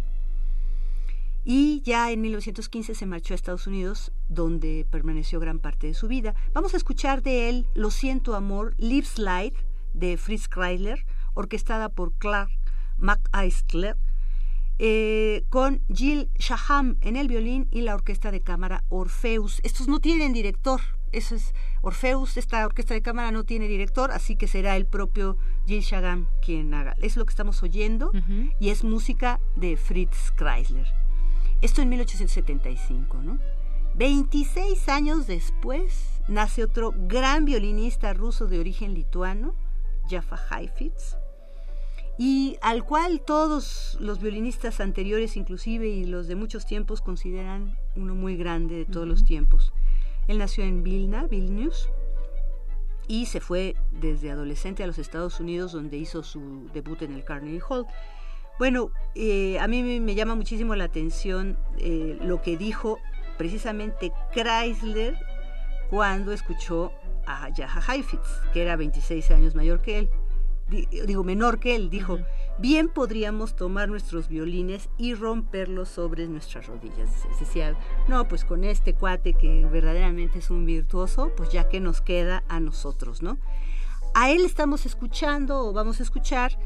Y 1.44 1.80
ya 1.82 2.10
en 2.10 2.22
1915 2.22 2.96
se 2.96 3.06
marchó 3.06 3.34
a 3.34 3.36
Estados 3.36 3.68
Unidos, 3.68 4.10
donde 4.28 4.84
permaneció 4.90 5.38
gran 5.38 5.60
parte 5.60 5.86
de 5.86 5.94
su 5.94 6.08
vida. 6.08 6.34
Vamos 6.54 6.74
a 6.74 6.76
escuchar 6.76 7.22
de 7.22 7.48
él 7.48 7.66
Lo 7.74 7.92
siento 7.92 8.34
amor, 8.34 8.74
Live 8.78 9.06
Slide, 9.06 9.54
de 9.94 10.16
Fritz 10.16 10.48
Kreisler, 10.48 11.04
orquestada 11.34 11.88
por 11.88 12.12
Clark 12.14 12.50
McAistler, 12.98 13.96
eh, 14.78 15.44
con 15.50 15.80
Jill 15.92 16.30
Shaham 16.38 16.96
en 17.02 17.16
el 17.16 17.28
violín 17.28 17.68
y 17.70 17.82
la 17.82 17.94
orquesta 17.94 18.30
de 18.30 18.40
cámara 18.40 18.84
Orfeus. 18.88 19.60
Estos 19.62 19.86
no 19.86 20.00
tienen 20.00 20.32
director, 20.32 20.80
eso 21.12 21.34
es 21.34 21.54
Orfeus, 21.82 22.36
esta 22.36 22.64
orquesta 22.64 22.94
de 22.94 23.02
cámara 23.02 23.30
no 23.30 23.44
tiene 23.44 23.68
director, 23.68 24.10
así 24.10 24.34
que 24.34 24.48
será 24.48 24.76
el 24.76 24.86
propio 24.86 25.36
Jill 25.66 25.82
Shaham 25.82 26.26
quien 26.44 26.72
haga. 26.74 26.96
Es 27.00 27.16
lo 27.16 27.24
que 27.24 27.30
estamos 27.30 27.62
oyendo 27.62 28.10
y 28.58 28.70
es 28.70 28.82
música 28.82 29.40
de 29.56 29.76
Fritz 29.76 30.32
Kreisler. 30.36 30.86
Esto 31.60 31.82
en 31.82 31.90
1875, 31.90 33.22
¿no? 33.22 33.38
26 33.94 34.88
años 34.88 35.26
después 35.26 36.22
nace 36.26 36.64
otro 36.64 36.94
gran 36.96 37.44
violinista 37.44 38.14
ruso 38.14 38.46
de 38.46 38.58
origen 38.58 38.94
lituano, 38.94 39.54
Jaffa 40.08 40.38
Heifetz, 40.50 41.16
y 42.18 42.56
al 42.60 42.84
cual 42.84 43.20
todos 43.20 43.96
los 44.00 44.20
violinistas 44.20 44.80
anteriores, 44.80 45.36
inclusive 45.36 45.88
y 45.88 46.04
los 46.04 46.28
de 46.28 46.36
muchos 46.36 46.66
tiempos, 46.66 47.00
consideran 47.00 47.78
uno 47.96 48.14
muy 48.14 48.36
grande 48.36 48.76
de 48.76 48.84
todos 48.84 49.08
los 49.08 49.24
tiempos. 49.24 49.72
Él 50.28 50.38
nació 50.38 50.64
en 50.64 50.82
Vilna, 50.82 51.26
Vilnius, 51.26 51.88
y 53.08 53.26
se 53.26 53.40
fue 53.40 53.76
desde 53.90 54.30
adolescente 54.30 54.82
a 54.82 54.86
los 54.86 54.98
Estados 54.98 55.40
Unidos, 55.40 55.72
donde 55.72 55.96
hizo 55.96 56.22
su 56.22 56.68
debut 56.72 57.02
en 57.02 57.14
el 57.14 57.24
Carnegie 57.24 57.60
Hall. 57.68 57.86
Bueno, 58.58 58.90
eh, 59.14 59.58
a 59.58 59.66
mí 59.66 60.00
me, 60.00 60.14
llama 60.14 60.34
muchísimo 60.34 60.74
la 60.76 60.84
atención 60.84 61.58
eh, 61.78 62.18
lo 62.20 62.42
que 62.42 62.56
dijo 62.56 62.98
precisamente 63.36 64.12
Chrysler 64.32 65.18
cuando 65.90 66.32
escuchó 66.32 66.92
a 67.26 67.48
Jaha 67.54 67.94
Heifetz, 67.94 68.40
que 68.52 68.62
era 68.62 68.76
26 68.76 69.30
años 69.30 69.54
mayor 69.54 69.80
que 69.80 69.98
él, 69.98 70.10
digo 71.06 71.24
menor 71.24 71.58
que 71.58 71.76
él, 71.76 71.90
dijo, 71.90 72.18
bien 72.58 72.88
podríamos 72.88 73.56
tomar 73.56 73.88
nuestros 73.88 74.28
violines 74.28 74.88
y 74.98 75.14
romperlos 75.14 75.88
sobre 75.88 76.26
nuestras 76.28 76.66
rodillas. 76.66 77.10
Decía, 77.38 77.76
no, 78.08 78.28
pues 78.28 78.44
con 78.44 78.64
este 78.64 78.94
cuate 78.94 79.34
que 79.34 79.66
verdaderamente 79.66 80.38
es 80.38 80.50
un 80.50 80.64
virtuoso, 80.64 81.32
pues 81.36 81.50
ya 81.50 81.68
que 81.68 81.80
nos 81.80 82.00
queda 82.00 82.44
a 82.48 82.60
nosotros, 82.60 83.22
¿no? 83.22 83.38
A 84.14 84.30
él 84.30 84.44
estamos 84.44 84.86
escuchando 84.86 85.66
o 85.66 85.72
vamos 85.72 86.00
a 86.00 86.02
escuchar 86.02 86.58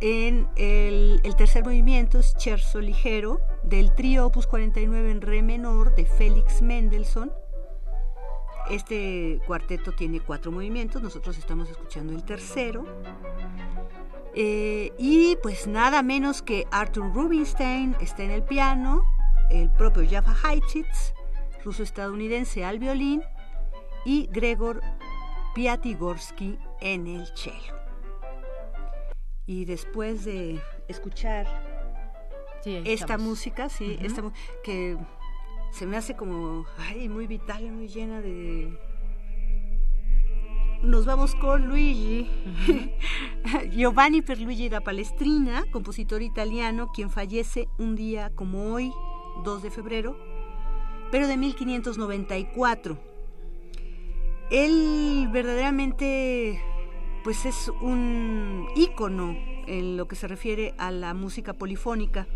en 0.00 0.48
el, 0.56 1.20
el 1.22 1.36
tercer 1.36 1.64
movimiento, 1.64 2.22
Scherzo 2.22 2.80
ligero, 2.80 3.40
del 3.62 3.94
trío 3.94 4.26
Opus 4.26 4.46
49 4.46 5.10
en 5.10 5.20
re 5.20 5.42
menor 5.42 5.94
de 5.94 6.06
Félix 6.06 6.62
Mendelssohn, 6.62 7.30
este 8.70 9.40
cuarteto 9.46 9.92
tiene 9.92 10.20
cuatro 10.20 10.50
movimientos, 10.52 11.02
nosotros 11.02 11.38
estamos 11.38 11.70
escuchando 11.70 12.12
el 12.12 12.24
tercero. 12.24 12.84
Eh, 14.34 14.92
y 14.98 15.36
pues 15.42 15.66
nada 15.66 16.02
menos 16.02 16.42
que 16.42 16.66
Arthur 16.70 17.12
Rubinstein 17.14 17.96
está 18.00 18.22
en 18.22 18.30
el 18.30 18.42
piano, 18.42 19.02
el 19.50 19.70
propio 19.70 20.06
Jaffa 20.08 20.36
Heifetz, 20.48 21.14
ruso-estadounidense 21.64 22.64
al 22.64 22.78
violín, 22.78 23.22
y 24.04 24.28
Gregor 24.30 24.82
Piatigorsky 25.54 26.58
en 26.80 27.06
el 27.06 27.26
cello. 27.34 27.74
Y 29.46 29.64
después 29.64 30.24
de 30.24 30.60
escuchar 30.88 31.46
esta 32.64 33.16
música, 33.16 33.68
sí, 33.68 33.98
esta, 34.02 34.22
que 34.62 34.96
se 35.76 35.84
me 35.84 35.98
hace 35.98 36.16
como, 36.16 36.64
ay, 36.78 37.06
muy 37.10 37.26
vital, 37.26 37.70
muy 37.70 37.86
llena 37.86 38.22
de... 38.22 38.72
Nos 40.82 41.04
vamos 41.04 41.34
con 41.34 41.68
Luigi, 41.68 42.30
Giovanni 43.72 44.22
Perluigi 44.22 44.70
da 44.70 44.80
Palestrina, 44.80 45.66
compositor 45.70 46.22
italiano, 46.22 46.90
quien 46.94 47.10
fallece 47.10 47.68
un 47.76 47.94
día 47.94 48.30
como 48.34 48.72
hoy, 48.72 48.90
2 49.44 49.62
de 49.62 49.70
febrero, 49.70 50.16
pero 51.10 51.28
de 51.28 51.36
1594. 51.36 52.98
Él 54.50 55.28
verdaderamente 55.30 56.58
pues 57.22 57.44
es 57.44 57.70
un 57.82 58.66
ícono 58.76 59.36
en 59.66 59.98
lo 59.98 60.08
que 60.08 60.16
se 60.16 60.26
refiere 60.26 60.74
a 60.78 60.90
la 60.90 61.12
música 61.12 61.52
polifónica. 61.52 62.26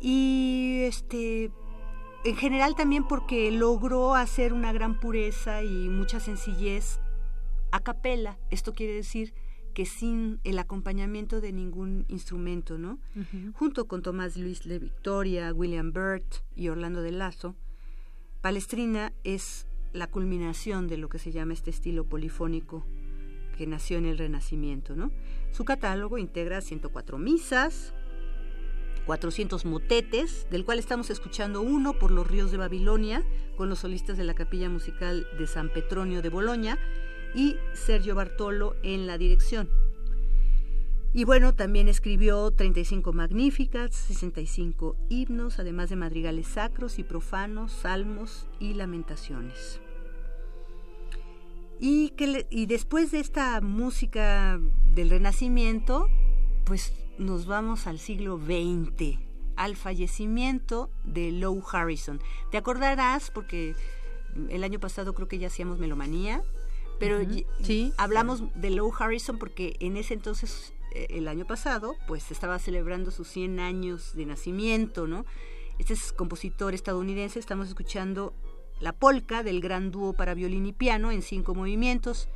Y 0.00 0.80
este 0.82 1.52
en 2.24 2.36
general 2.36 2.74
también 2.74 3.04
porque 3.04 3.50
logró 3.50 4.14
hacer 4.14 4.52
una 4.52 4.72
gran 4.72 4.98
pureza 4.98 5.62
y 5.62 5.88
mucha 5.88 6.20
sencillez 6.20 7.00
a 7.72 7.80
capela. 7.80 8.38
Esto 8.50 8.72
quiere 8.72 8.94
decir 8.94 9.34
que 9.74 9.86
sin 9.86 10.38
el 10.44 10.58
acompañamiento 10.58 11.40
de 11.40 11.52
ningún 11.52 12.04
instrumento, 12.08 12.78
¿no? 12.78 12.98
Junto 13.54 13.86
con 13.86 14.02
Tomás 14.02 14.36
Luis 14.36 14.62
de 14.64 14.78
Victoria, 14.78 15.52
William 15.52 15.92
Burt 15.92 16.44
y 16.54 16.68
Orlando 16.68 17.02
de 17.02 17.12
Lazo, 17.12 17.56
Palestrina 18.42 19.12
es 19.24 19.66
la 19.92 20.06
culminación 20.06 20.88
de 20.88 20.98
lo 20.98 21.08
que 21.08 21.18
se 21.18 21.32
llama 21.32 21.54
este 21.54 21.70
estilo 21.70 22.04
polifónico 22.04 22.84
que 23.56 23.66
nació 23.66 23.98
en 23.98 24.06
el 24.06 24.18
Renacimiento, 24.18 24.94
¿no? 24.96 25.10
Su 25.52 25.64
catálogo 25.64 26.18
integra 26.18 26.60
104 26.60 27.18
misas, 27.18 27.94
400 29.06 29.64
motetes, 29.64 30.46
del 30.50 30.64
cual 30.64 30.78
estamos 30.78 31.10
escuchando 31.10 31.62
uno 31.62 31.98
por 31.98 32.10
los 32.10 32.26
ríos 32.26 32.50
de 32.50 32.58
Babilonia, 32.58 33.24
con 33.56 33.68
los 33.68 33.80
solistas 33.80 34.16
de 34.16 34.24
la 34.24 34.34
Capilla 34.34 34.68
Musical 34.68 35.26
de 35.38 35.46
San 35.46 35.68
Petronio 35.68 36.22
de 36.22 36.28
Boloña 36.28 36.78
y 37.34 37.56
Sergio 37.74 38.14
Bartolo 38.14 38.76
en 38.82 39.06
la 39.06 39.18
dirección. 39.18 39.68
Y 41.14 41.24
bueno, 41.24 41.52
también 41.54 41.88
escribió 41.88 42.50
35 42.50 43.12
magníficas, 43.12 43.94
65 43.94 44.96
himnos, 45.10 45.58
además 45.58 45.90
de 45.90 45.96
madrigales 45.96 46.46
sacros 46.46 46.98
y 46.98 47.04
profanos, 47.04 47.72
salmos 47.72 48.46
y 48.58 48.72
lamentaciones. 48.74 49.80
Y, 51.78 52.10
que 52.10 52.46
y 52.48 52.66
después 52.66 53.10
de 53.10 53.20
esta 53.20 53.60
música 53.60 54.58
del 54.94 55.10
Renacimiento, 55.10 56.08
pues 56.64 56.94
nos 57.18 57.46
vamos 57.46 57.86
al 57.86 57.98
siglo 57.98 58.38
XX, 58.38 59.18
al 59.56 59.76
fallecimiento 59.76 60.90
de 61.04 61.30
Lou 61.32 61.62
Harrison. 61.70 62.20
Te 62.50 62.56
acordarás, 62.56 63.30
porque 63.30 63.74
el 64.48 64.64
año 64.64 64.80
pasado 64.80 65.14
creo 65.14 65.28
que 65.28 65.38
ya 65.38 65.48
hacíamos 65.48 65.78
melomanía, 65.78 66.42
pero 66.98 67.18
¿Sí? 67.62 67.92
hablamos 67.96 68.42
de 68.54 68.70
Lou 68.70 68.92
Harrison 68.96 69.38
porque 69.38 69.76
en 69.80 69.96
ese 69.96 70.14
entonces, 70.14 70.72
eh, 70.92 71.08
el 71.10 71.28
año 71.28 71.46
pasado, 71.46 71.96
pues 72.06 72.30
estaba 72.30 72.58
celebrando 72.58 73.10
sus 73.10 73.28
100 73.28 73.60
años 73.60 74.14
de 74.14 74.26
nacimiento, 74.26 75.06
¿no? 75.06 75.24
Este 75.78 75.94
es 75.94 76.12
compositor 76.12 76.74
estadounidense, 76.74 77.38
estamos 77.38 77.68
escuchando 77.68 78.34
la 78.80 78.92
polca 78.92 79.42
del 79.42 79.60
gran 79.60 79.90
dúo 79.90 80.12
para 80.12 80.34
violín 80.34 80.66
y 80.66 80.72
piano 80.72 81.10
en 81.10 81.22
cinco 81.22 81.54
movimientos. 81.54 82.28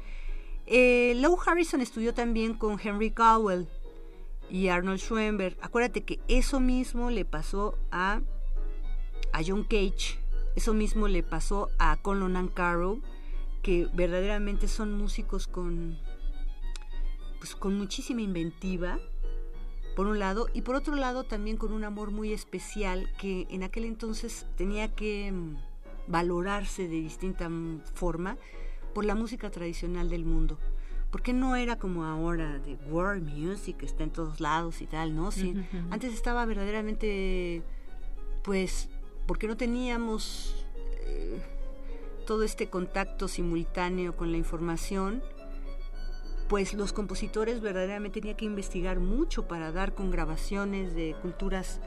Eh, 0.66 1.14
Lou 1.16 1.38
Harrison 1.44 1.80
estudió 1.80 2.12
también 2.12 2.54
con 2.54 2.78
Henry 2.82 3.10
Cowell 3.10 3.68
y 4.50 4.68
Arnold 4.68 5.00
Schoenberg. 5.00 5.56
Acuérdate 5.60 6.02
que 6.02 6.20
eso 6.28 6.60
mismo 6.60 7.10
le 7.10 7.24
pasó 7.24 7.78
a, 7.90 8.20
a 9.32 9.40
John 9.46 9.64
Cage, 9.64 10.18
eso 10.54 10.74
mismo 10.74 11.08
le 11.08 11.22
pasó 11.22 11.70
a 11.78 11.96
Colin 11.96 12.48
Carroll, 12.48 13.02
que 13.62 13.88
verdaderamente 13.92 14.68
son 14.68 14.96
músicos 14.96 15.46
con, 15.46 15.98
pues, 17.38 17.54
con 17.54 17.76
muchísima 17.76 18.22
inventiva, 18.22 18.98
por 19.94 20.06
un 20.06 20.18
lado, 20.18 20.48
y 20.52 20.62
por 20.62 20.76
otro 20.76 20.94
lado 20.94 21.24
también 21.24 21.56
con 21.56 21.72
un 21.72 21.82
amor 21.84 22.10
muy 22.10 22.32
especial 22.32 23.10
que 23.18 23.46
en 23.50 23.62
aquel 23.62 23.84
entonces 23.84 24.46
tenía 24.56 24.94
que 24.94 25.32
mm, 25.32 25.56
valorarse 26.06 26.82
de 26.82 27.00
distinta 27.00 27.50
forma 27.94 28.36
por 28.94 29.04
la 29.04 29.14
música 29.14 29.50
tradicional 29.50 30.10
del 30.10 30.24
mundo. 30.24 30.58
Porque 31.16 31.32
no 31.32 31.56
era 31.56 31.78
como 31.78 32.04
ahora 32.04 32.58
de 32.58 32.76
world 32.90 33.26
music, 33.26 33.78
que 33.78 33.86
está 33.86 34.04
en 34.04 34.10
todos 34.10 34.38
lados 34.38 34.82
y 34.82 34.86
tal, 34.86 35.16
¿no? 35.16 35.30
Antes 35.88 36.12
estaba 36.12 36.44
verdaderamente, 36.44 37.62
pues, 38.44 38.90
porque 39.26 39.48
no 39.48 39.56
teníamos 39.56 40.66
eh, 41.06 41.40
todo 42.26 42.42
este 42.42 42.68
contacto 42.68 43.28
simultáneo 43.28 44.14
con 44.14 44.30
la 44.30 44.36
información, 44.36 45.22
pues 46.50 46.74
los 46.74 46.92
compositores 46.92 47.62
verdaderamente 47.62 48.20
tenían 48.20 48.36
que 48.36 48.44
investigar 48.44 49.00
mucho 49.00 49.48
para 49.48 49.72
dar 49.72 49.94
con 49.94 50.10
grabaciones 50.10 50.94
de 50.94 51.16
culturas 51.22 51.80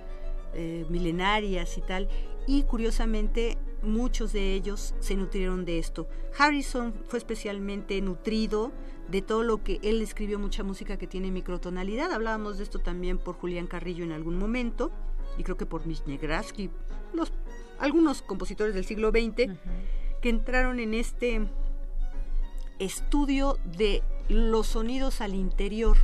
eh, 0.55 0.87
milenarias 0.89 1.77
y 1.77 1.81
tal. 1.81 2.09
Y 2.47 2.63
curiosamente 2.63 3.59
muchos 3.83 4.33
de 4.33 4.55
ellos 4.55 4.95
se 5.01 5.15
nutrieron 5.15 5.65
de 5.65 5.77
esto. 5.77 6.07
Harrison 6.35 6.95
fue 7.07 7.19
especialmente 7.19 8.01
nutrido 8.01 8.71
de 9.09 9.21
todo 9.21 9.43
lo 9.43 9.63
que 9.63 9.79
él 9.83 10.01
escribió 10.01 10.39
mucha 10.39 10.63
música 10.63 10.97
que 10.97 11.07
tiene 11.07 11.31
microtonalidad. 11.31 12.11
Hablábamos 12.11 12.57
de 12.57 12.63
esto 12.63 12.79
también 12.79 13.17
por 13.17 13.35
Julián 13.35 13.67
Carrillo 13.67 14.03
en 14.03 14.11
algún 14.11 14.37
momento 14.37 14.91
y 15.37 15.43
creo 15.43 15.57
que 15.57 15.65
por 15.65 15.85
Misnegraski, 15.85 16.69
los 17.13 17.31
algunos 17.79 18.21
compositores 18.21 18.75
del 18.75 18.85
siglo 18.85 19.09
XX 19.09 19.53
que 20.21 20.29
entraron 20.29 20.79
en 20.79 20.93
este 20.93 21.47
estudio 22.77 23.57
de 23.63 24.03
los 24.27 24.67
sonidos 24.67 25.21
al 25.21 25.33
interior. 25.33 25.97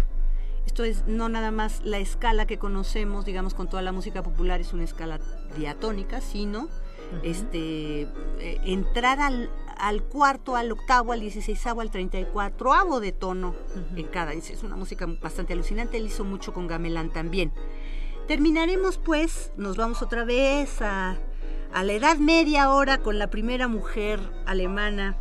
Esto 0.65 0.83
es 0.83 1.05
no 1.05 1.29
nada 1.29 1.51
más 1.51 1.81
la 1.83 1.99
escala 1.99 2.47
que 2.47 2.57
conocemos, 2.57 3.25
digamos, 3.25 3.53
con 3.53 3.69
toda 3.69 3.81
la 3.81 3.91
música 3.91 4.23
popular 4.23 4.61
es 4.61 4.73
una 4.73 4.83
escala 4.83 5.19
diatónica, 5.57 6.21
sino 6.21 6.69
este 7.23 8.03
eh, 8.39 8.59
entrar 8.65 9.19
al, 9.19 9.49
al, 9.77 10.03
cuarto, 10.03 10.55
al 10.55 10.71
octavo, 10.71 11.11
al 11.11 11.19
dieciséisavo, 11.19 11.81
al 11.81 11.91
treinta 11.91 12.19
y 12.19 12.25
cuatro 12.25 12.99
de 12.99 13.11
tono 13.11 13.55
en 13.95 14.07
cada. 14.07 14.33
Es 14.33 14.63
una 14.63 14.75
música 14.75 15.05
bastante 15.21 15.53
alucinante. 15.53 15.97
Él 15.97 16.07
hizo 16.07 16.23
mucho 16.23 16.53
con 16.53 16.67
gamelán 16.67 17.11
también. 17.11 17.51
Terminaremos 18.27 18.97
pues, 18.97 19.51
nos 19.57 19.77
vamos 19.77 20.01
otra 20.01 20.25
vez 20.25 20.81
a 20.81 21.19
a 21.75 21.83
la 21.83 21.91
Edad 21.91 22.19
Media 22.19 22.63
ahora 22.63 22.99
con 22.99 23.19
la 23.19 23.29
primera 23.29 23.67
mujer 23.67 24.21
alemana 24.45 25.17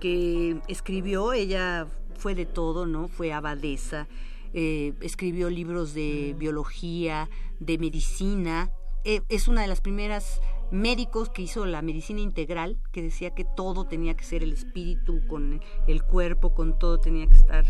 que 0.00 0.60
escribió, 0.68 1.32
ella 1.32 1.86
fue 2.18 2.34
de 2.34 2.44
todo, 2.44 2.84
¿no? 2.84 3.08
Fue 3.08 3.32
abadesa, 3.32 4.06
eh, 4.52 4.92
escribió 5.00 5.48
libros 5.48 5.94
de 5.94 6.34
biología, 6.36 7.30
de 7.58 7.78
medicina, 7.78 8.70
eh, 9.04 9.22
es 9.30 9.48
una 9.48 9.62
de 9.62 9.68
las 9.68 9.80
primeras 9.80 10.42
médicos 10.72 11.28
que 11.28 11.42
hizo 11.42 11.66
la 11.66 11.82
medicina 11.82 12.20
integral, 12.20 12.78
que 12.90 13.02
decía 13.02 13.34
que 13.34 13.44
todo 13.44 13.84
tenía 13.84 14.14
que 14.14 14.24
ser 14.24 14.42
el 14.42 14.52
espíritu, 14.52 15.20
con 15.28 15.60
el 15.86 16.02
cuerpo, 16.02 16.54
con 16.54 16.78
todo 16.78 16.98
tenía 16.98 17.26
que 17.26 17.36
estar 17.36 17.64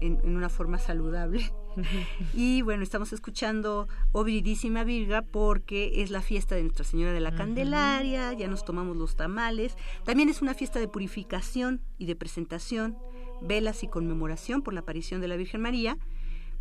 en, 0.00 0.20
una 0.24 0.48
forma 0.48 0.78
saludable. 0.78 1.52
y 2.32 2.62
bueno, 2.62 2.82
estamos 2.82 3.12
escuchando 3.12 3.86
O 4.12 4.24
Viridísima 4.24 4.82
Virga 4.82 5.22
porque 5.22 6.02
es 6.02 6.10
la 6.10 6.22
fiesta 6.22 6.54
de 6.54 6.62
Nuestra 6.62 6.84
Señora 6.84 7.12
de 7.12 7.20
la 7.20 7.34
Candelaria, 7.34 8.32
ya 8.32 8.48
nos 8.48 8.64
tomamos 8.64 8.96
los 8.96 9.14
tamales. 9.14 9.76
También 10.04 10.28
es 10.28 10.40
una 10.42 10.54
fiesta 10.54 10.80
de 10.80 10.88
purificación 10.88 11.82
y 11.98 12.06
de 12.06 12.16
presentación, 12.16 12.96
velas 13.42 13.82
y 13.82 13.88
conmemoración 13.88 14.62
por 14.62 14.72
la 14.72 14.80
aparición 14.80 15.20
de 15.20 15.28
la 15.28 15.36
Virgen 15.36 15.60
María. 15.60 15.98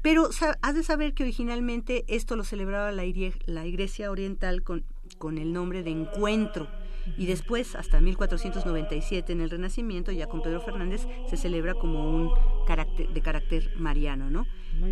Pero 0.01 0.30
has 0.61 0.76
de 0.76 0.84
saber 0.84 1.14
que 1.14 1.23
originalmente 1.23 2.05
esto 2.07 2.35
lo 2.35 2.43
celebraba 2.43 2.91
la, 2.91 3.03
la 3.45 3.65
Iglesia 3.65 4.11
Oriental 4.11 4.61
con, 4.61 4.85
con 5.18 5.38
el 5.38 5.54
nombre 5.54 5.84
de 5.84 5.92
encuentro 5.92 6.68
y 7.18 7.26
después 7.26 7.76
hasta 7.76 8.02
1497 8.02 9.32
en 9.32 9.42
el 9.42 9.50
Renacimiento 9.50 10.12
ya 10.12 10.28
con 10.28 10.42
Pedro 10.42 10.62
Fernández 10.62 11.08
se 11.30 11.38
celebra 11.38 11.74
como 11.74 12.10
un 12.10 12.32
carácter 12.66 13.10
de 13.10 13.22
carácter 13.22 13.72
mariano, 13.78 14.30
¿no? 14.30 14.46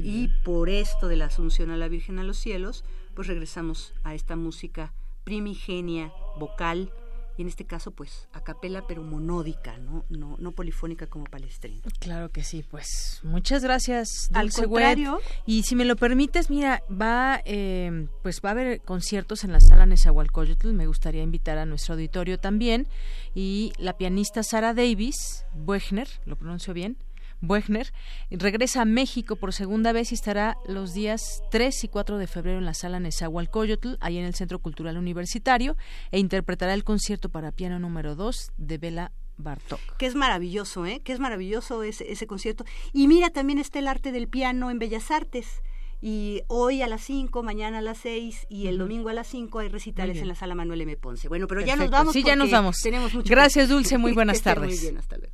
Y 0.04 0.30
por 0.44 0.70
esto 0.70 1.08
de 1.08 1.18
la 1.18 1.26
asunción 1.26 1.72
a 1.72 1.78
la 1.78 1.90
Virgen 1.90 2.20
a 2.20 2.24
los 2.24 2.38
cielos, 2.38 2.86
pues 3.14 3.28
regresamos 3.28 3.94
a 4.04 4.16
esta 4.16 4.36
música 4.36 4.94
primigenia, 5.24 6.12
vocal, 6.40 6.92
y 7.38 7.42
en 7.42 7.48
este 7.48 7.66
caso 7.66 7.92
pues 7.92 8.28
a 8.34 8.44
capela 8.44 8.86
pero 8.88 9.04
monódica, 9.04 9.78
¿no? 9.78 10.06
No, 10.10 10.36
no 10.40 10.52
polifónica 10.52 11.08
como 11.08 11.26
palestrina. 11.26 11.82
Claro 12.00 12.32
que 12.32 12.44
sí, 12.44 12.64
pues 12.70 13.20
muchas 13.24 13.64
gracias 13.64 14.30
Al 14.34 14.52
contrario, 14.52 15.20
y 15.46 15.64
si 15.64 15.76
me 15.76 15.86
lo 15.86 15.96
permites, 15.96 16.50
mira, 16.50 16.84
va 16.90 17.42
eh, 17.46 18.08
pues 18.24 18.42
va 18.44 18.50
a 18.50 18.52
haber 18.52 18.82
conciertos 18.82 19.44
en 19.44 19.52
la 19.52 19.60
sala 19.60 19.86
Nezahualcóyotl, 19.86 20.74
me 20.74 20.88
gustaría 20.88 21.24
invitar 21.24 21.58
a 21.58 21.66
nuestro 21.66 21.94
auditorio 21.96 22.40
también 22.40 22.88
y 23.34 23.74
la 23.78 23.98
pianista 23.98 24.44
Sara 24.44 24.74
Davis, 24.74 25.46
Buechner, 25.54 26.08
lo 26.26 26.36
pronuncio 26.36 26.74
bien, 26.74 26.98
Buechner, 27.48 27.94
regresa 28.30 28.82
a 28.82 28.86
México 28.86 29.36
por 29.36 29.54
segunda 29.54 29.92
vez 29.92 30.12
y 30.12 30.16
estará 30.16 30.58
los 30.68 30.94
días 30.94 31.44
3 31.52 31.84
y 31.84 31.88
4 31.88 32.18
de 32.18 32.28
febrero 32.28 32.58
en 32.60 32.66
la 32.66 32.74
sala 32.74 33.00
Nezahualcóyotl, 33.00 33.96
ahí 34.00 34.18
en 34.18 34.26
el 34.26 34.36
Centro 34.36 34.60
Cultural 34.60 34.98
Universitario, 34.98 35.78
e 36.12 36.20
interpretará 36.20 36.74
el 36.74 36.84
concierto 36.84 37.30
para 37.30 37.52
piano 37.52 37.80
número 37.80 38.16
2 38.16 38.52
de 38.58 38.78
Bela 38.78 39.12
Bartok. 39.38 39.80
Que 39.98 40.06
es 40.06 40.16
maravilloso, 40.16 40.86
¿eh? 40.86 41.02
Que 41.04 41.14
es 41.14 41.20
maravilloso 41.20 41.84
ese, 41.84 42.12
ese 42.12 42.28
concierto. 42.28 42.66
Y 42.94 43.08
mira, 43.08 43.30
también 43.30 43.60
está 43.60 43.80
el 43.80 43.88
arte 43.88 44.12
del 44.12 44.28
piano 44.28 44.72
en 44.72 44.80
Bellas 44.80 45.12
Artes. 45.12 45.62
Y 46.02 46.44
hoy 46.48 46.82
a 46.82 46.88
las 46.88 47.02
5, 47.04 47.42
mañana 47.42 47.80
a 47.80 47.82
las 47.82 47.98
6 48.00 48.48
y 48.50 48.68
el 48.68 48.78
domingo 48.78 49.10
a 49.10 49.14
las 49.14 49.28
5 49.28 49.60
hay 49.60 49.70
recitales 49.70 50.18
en 50.18 50.28
la 50.28 50.36
sala 50.36 50.54
Manuel 50.54 50.82
M. 50.82 50.98
Ponce. 50.98 51.28
Bueno, 51.28 51.48
pero 51.48 51.62
ya 51.62 51.76
nos 51.76 51.90
vamos. 51.90 52.14
Sí, 52.14 52.24
ya 52.24 52.36
nos 52.36 52.52
vamos. 52.52 52.78
Tenemos 52.84 53.14
mucho 53.14 53.28
Gracias, 53.30 53.70
Dulce. 53.70 53.98
Muy 53.98 54.12
buenas 54.14 54.42
tardes. 54.42 54.70
Muy 54.70 54.80
bien, 54.80 54.98
hasta 54.98 55.18
luego. 55.18 55.34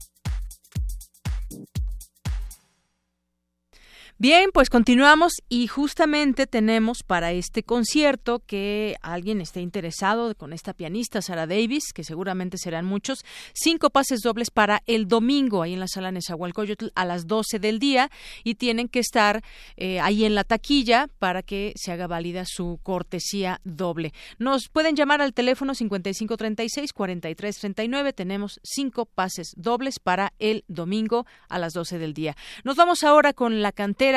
Bien, 4.21 4.51
pues 4.53 4.69
continuamos 4.69 5.33
y 5.49 5.65
justamente 5.65 6.45
tenemos 6.45 7.01
para 7.01 7.31
este 7.31 7.63
concierto 7.63 8.43
que 8.45 8.95
alguien 9.01 9.41
esté 9.41 9.61
interesado 9.61 10.35
con 10.35 10.53
esta 10.53 10.75
pianista 10.75 11.23
Sara 11.23 11.47
Davis, 11.47 11.91
que 11.91 12.03
seguramente 12.03 12.59
serán 12.59 12.85
muchos, 12.85 13.25
cinco 13.55 13.89
pases 13.89 14.19
dobles 14.21 14.51
para 14.51 14.83
el 14.85 15.07
domingo 15.07 15.63
ahí 15.63 15.73
en 15.73 15.79
la 15.79 15.87
sala 15.87 16.11
Nezahualcóyotl 16.11 16.89
a 16.93 17.03
las 17.03 17.25
12 17.25 17.57
del 17.57 17.79
día 17.79 18.11
y 18.43 18.53
tienen 18.53 18.89
que 18.89 18.99
estar 18.99 19.41
eh, 19.75 19.99
ahí 19.99 20.23
en 20.23 20.35
la 20.35 20.43
taquilla 20.43 21.07
para 21.17 21.41
que 21.41 21.73
se 21.75 21.91
haga 21.91 22.05
válida 22.05 22.43
su 22.45 22.79
cortesía 22.83 23.59
doble. 23.63 24.13
Nos 24.37 24.69
pueden 24.69 24.95
llamar 24.95 25.23
al 25.23 25.33
teléfono 25.33 25.73
5536-4339. 25.73 28.13
Tenemos 28.13 28.59
cinco 28.61 29.07
pases 29.07 29.55
dobles 29.57 29.97
para 29.97 30.33
el 30.37 30.63
domingo 30.67 31.25
a 31.49 31.57
las 31.57 31.73
12 31.73 31.97
del 31.97 32.13
día. 32.13 32.37
Nos 32.63 32.75
vamos 32.75 33.01
ahora 33.01 33.33
con 33.33 33.63
la 33.63 33.71
cantera 33.71 34.10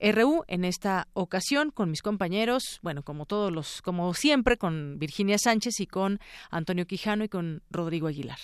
RU 0.00 0.44
en 0.48 0.64
esta 0.64 1.08
ocasión 1.12 1.70
con 1.70 1.90
mis 1.90 2.02
compañeros, 2.02 2.78
bueno, 2.82 3.02
como 3.02 3.26
todos 3.26 3.52
los, 3.52 3.82
como 3.82 4.14
siempre, 4.14 4.56
con 4.56 4.98
Virginia 4.98 5.38
Sánchez 5.38 5.80
y 5.80 5.86
con 5.86 6.20
Antonio 6.50 6.86
Quijano 6.86 7.24
y 7.24 7.28
con 7.28 7.62
Rodrigo 7.70 8.08
Aguilar. 8.08 8.38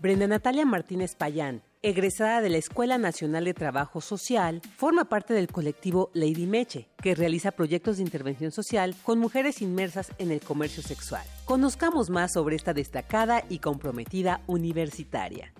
Brenda 0.00 0.28
Natalia 0.28 0.64
Martínez 0.64 1.16
Payán, 1.16 1.62
egresada 1.82 2.40
de 2.40 2.50
la 2.50 2.58
Escuela 2.58 2.98
Nacional 2.98 3.44
de 3.44 3.52
Trabajo 3.52 4.00
Social, 4.00 4.62
forma 4.76 5.06
parte 5.08 5.34
del 5.34 5.48
colectivo 5.48 6.12
Lady 6.14 6.46
Meche, 6.46 6.88
que 7.02 7.16
realiza 7.16 7.50
proyectos 7.50 7.96
de 7.96 8.04
intervención 8.04 8.52
social 8.52 8.94
con 9.02 9.18
mujeres 9.18 9.60
inmersas 9.60 10.12
en 10.18 10.30
el 10.30 10.40
comercio 10.40 10.84
sexual. 10.84 11.26
Conozcamos 11.44 12.10
más 12.10 12.32
sobre 12.32 12.54
esta 12.54 12.74
destacada 12.74 13.42
y 13.48 13.58
comprometida 13.58 14.40
universitaria. 14.46 15.52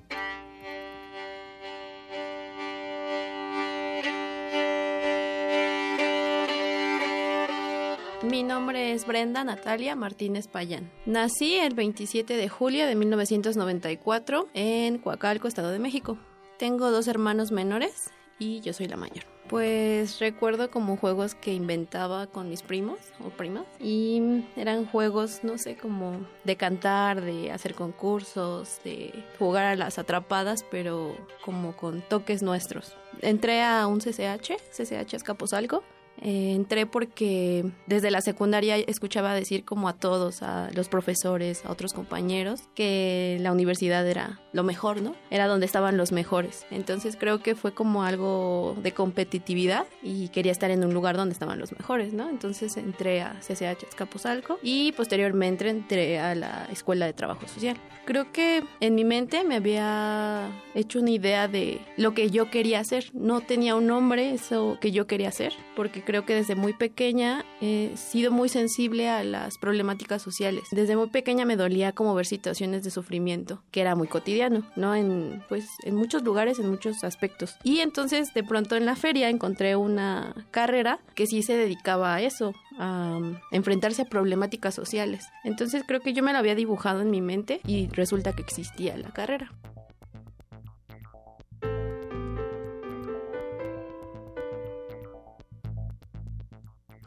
Mi 8.22 8.42
nombre 8.42 8.94
es 8.94 9.06
Brenda 9.06 9.44
Natalia 9.44 9.94
Martínez 9.94 10.48
Payán. 10.48 10.90
Nací 11.06 11.54
el 11.54 11.74
27 11.74 12.36
de 12.36 12.48
julio 12.48 12.84
de 12.88 12.96
1994 12.96 14.48
en 14.54 14.98
Coacalco, 14.98 15.46
Estado 15.46 15.70
de 15.70 15.78
México. 15.78 16.18
Tengo 16.58 16.90
dos 16.90 17.06
hermanos 17.06 17.52
menores 17.52 18.10
y 18.40 18.60
yo 18.60 18.72
soy 18.72 18.88
la 18.88 18.96
mayor. 18.96 19.24
Pues 19.48 20.18
recuerdo 20.18 20.68
como 20.68 20.96
juegos 20.96 21.36
que 21.36 21.54
inventaba 21.54 22.26
con 22.26 22.50
mis 22.50 22.62
primos 22.62 22.98
o 23.24 23.30
primas 23.30 23.64
y 23.80 24.42
eran 24.56 24.84
juegos, 24.84 25.44
no 25.44 25.56
sé, 25.56 25.76
como 25.76 26.26
de 26.42 26.56
cantar, 26.56 27.20
de 27.20 27.52
hacer 27.52 27.74
concursos, 27.74 28.80
de 28.82 29.14
jugar 29.38 29.64
a 29.64 29.76
las 29.76 29.98
atrapadas, 29.98 30.64
pero 30.68 31.16
como 31.44 31.76
con 31.76 32.02
toques 32.02 32.42
nuestros. 32.42 32.96
Entré 33.22 33.62
a 33.62 33.86
un 33.86 34.00
CCH, 34.00 34.56
CCH 34.72 35.14
Escaposalco, 35.14 35.84
eh, 36.22 36.52
entré 36.54 36.86
porque 36.86 37.64
desde 37.86 38.10
la 38.10 38.20
secundaria 38.20 38.76
escuchaba 38.76 39.34
decir 39.34 39.64
como 39.64 39.88
a 39.88 39.94
todos, 39.94 40.42
a 40.42 40.70
los 40.74 40.88
profesores, 40.88 41.64
a 41.64 41.70
otros 41.70 41.92
compañeros, 41.92 42.62
que 42.74 43.38
la 43.40 43.52
universidad 43.52 44.06
era 44.06 44.40
lo 44.52 44.62
mejor, 44.62 45.02
¿no? 45.02 45.14
Era 45.30 45.46
donde 45.46 45.66
estaban 45.66 45.96
los 45.96 46.12
mejores. 46.12 46.66
Entonces 46.70 47.16
creo 47.18 47.40
que 47.42 47.54
fue 47.54 47.74
como 47.74 48.04
algo 48.04 48.76
de 48.82 48.92
competitividad 48.92 49.86
y 50.02 50.28
quería 50.28 50.52
estar 50.52 50.70
en 50.70 50.84
un 50.84 50.94
lugar 50.94 51.16
donde 51.16 51.32
estaban 51.32 51.58
los 51.58 51.72
mejores, 51.72 52.12
¿no? 52.12 52.28
Entonces 52.28 52.76
entré 52.76 53.22
a 53.22 53.38
CCH 53.40 53.84
Escaposalco 53.88 54.58
y 54.62 54.92
posteriormente 54.92 55.68
entré 55.68 56.18
a 56.18 56.34
la 56.34 56.68
Escuela 56.70 57.06
de 57.06 57.12
Trabajo 57.12 57.46
Social. 57.48 57.76
Creo 58.04 58.32
que 58.32 58.64
en 58.80 58.94
mi 58.94 59.04
mente 59.04 59.44
me 59.44 59.56
había 59.56 60.48
hecho 60.74 61.00
una 61.00 61.10
idea 61.10 61.46
de 61.46 61.80
lo 61.96 62.14
que 62.14 62.30
yo 62.30 62.50
quería 62.50 62.80
hacer. 62.80 63.10
No 63.12 63.42
tenía 63.42 63.74
un 63.74 63.86
nombre, 63.86 64.32
eso 64.32 64.78
que 64.80 64.92
yo 64.92 65.06
quería 65.06 65.28
hacer, 65.28 65.52
porque 65.76 66.02
creo 66.08 66.24
que 66.24 66.34
desde 66.34 66.54
muy 66.54 66.72
pequeña 66.72 67.44
he 67.60 67.92
sido 67.94 68.32
muy 68.32 68.48
sensible 68.48 69.10
a 69.10 69.22
las 69.24 69.58
problemáticas 69.58 70.22
sociales. 70.22 70.64
Desde 70.70 70.96
muy 70.96 71.10
pequeña 71.10 71.44
me 71.44 71.54
dolía 71.54 71.92
como 71.92 72.14
ver 72.14 72.24
situaciones 72.24 72.82
de 72.82 72.90
sufrimiento, 72.90 73.62
que 73.70 73.82
era 73.82 73.94
muy 73.94 74.08
cotidiano, 74.08 74.62
¿no? 74.74 74.94
En, 74.94 75.44
pues, 75.50 75.66
en 75.84 75.96
muchos 75.96 76.22
lugares, 76.22 76.60
en 76.60 76.70
muchos 76.70 77.04
aspectos. 77.04 77.56
Y 77.62 77.80
entonces 77.80 78.32
de 78.32 78.42
pronto 78.42 78.74
en 78.74 78.86
la 78.86 78.96
feria 78.96 79.28
encontré 79.28 79.76
una 79.76 80.34
carrera 80.50 80.98
que 81.14 81.26
sí 81.26 81.42
se 81.42 81.58
dedicaba 81.58 82.14
a 82.14 82.22
eso, 82.22 82.54
a 82.78 83.20
enfrentarse 83.52 84.00
a 84.00 84.06
problemáticas 84.06 84.74
sociales. 84.74 85.26
Entonces 85.44 85.82
creo 85.86 86.00
que 86.00 86.14
yo 86.14 86.22
me 86.22 86.32
lo 86.32 86.38
había 86.38 86.54
dibujado 86.54 87.02
en 87.02 87.10
mi 87.10 87.20
mente 87.20 87.60
y 87.66 87.88
resulta 87.88 88.32
que 88.32 88.40
existía 88.40 88.96
la 88.96 89.10
carrera. 89.10 89.52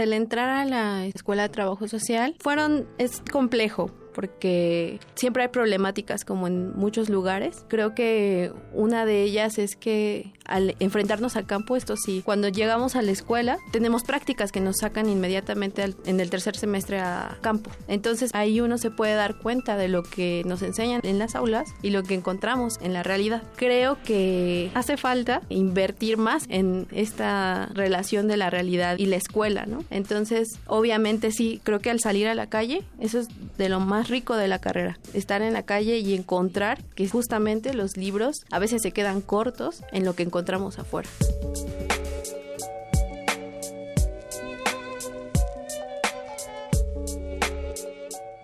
El 0.01 0.13
entrar 0.13 0.49
a 0.49 0.65
la 0.65 1.05
escuela 1.05 1.43
de 1.43 1.49
trabajo 1.49 1.87
social 1.87 2.35
fueron 2.39 2.87
es 2.97 3.21
complejo 3.31 3.91
porque 4.15 4.99
siempre 5.13 5.43
hay 5.43 5.49
problemáticas 5.49 6.25
como 6.25 6.47
en 6.47 6.75
muchos 6.75 7.07
lugares. 7.07 7.65
Creo 7.69 7.93
que 7.93 8.51
una 8.73 9.05
de 9.05 9.21
ellas 9.21 9.59
es 9.59 9.75
que 9.75 10.33
al 10.45 10.75
enfrentarnos 10.79 11.35
al 11.35 11.45
campo, 11.45 11.75
esto 11.75 11.95
sí, 11.97 12.21
cuando 12.23 12.49
llegamos 12.49 12.95
a 12.95 13.01
la 13.01 13.11
escuela 13.11 13.57
tenemos 13.71 14.03
prácticas 14.03 14.51
que 14.51 14.59
nos 14.59 14.77
sacan 14.77 15.09
inmediatamente 15.09 15.95
en 16.05 16.19
el 16.19 16.29
tercer 16.29 16.55
semestre 16.55 16.99
a 16.99 17.37
campo. 17.41 17.71
Entonces 17.87 18.31
ahí 18.33 18.61
uno 18.61 18.77
se 18.77 18.91
puede 18.91 19.13
dar 19.13 19.37
cuenta 19.37 19.77
de 19.77 19.87
lo 19.87 20.03
que 20.03 20.43
nos 20.45 20.61
enseñan 20.61 21.01
en 21.03 21.19
las 21.19 21.35
aulas 21.35 21.69
y 21.81 21.91
lo 21.91 22.03
que 22.03 22.15
encontramos 22.15 22.77
en 22.81 22.93
la 22.93 23.03
realidad. 23.03 23.43
Creo 23.55 23.97
que 24.03 24.71
hace 24.73 24.97
falta 24.97 25.41
invertir 25.49 26.17
más 26.17 26.45
en 26.49 26.87
esta 26.91 27.69
relación 27.73 28.27
de 28.27 28.37
la 28.37 28.49
realidad 28.49 28.97
y 28.97 29.05
la 29.05 29.15
escuela, 29.15 29.65
¿no? 29.65 29.83
Entonces, 29.89 30.59
obviamente 30.67 31.31
sí, 31.31 31.61
creo 31.63 31.79
que 31.79 31.89
al 31.89 31.99
salir 31.99 32.27
a 32.27 32.35
la 32.35 32.47
calle, 32.47 32.83
eso 32.99 33.19
es 33.19 33.27
de 33.57 33.69
lo 33.69 33.79
más 33.79 34.09
rico 34.09 34.35
de 34.35 34.47
la 34.47 34.59
carrera, 34.59 34.97
estar 35.13 35.41
en 35.41 35.53
la 35.53 35.63
calle 35.63 35.99
y 35.99 36.15
encontrar 36.15 36.83
que 36.95 37.07
justamente 37.07 37.73
los 37.73 37.97
libros 37.97 38.41
a 38.51 38.59
veces 38.59 38.81
se 38.81 38.91
quedan 38.91 39.21
cortos 39.21 39.83
en 39.91 40.05
lo 40.05 40.15
que 40.15 40.23
encontramos 40.31 40.79
afuera. 40.79 41.09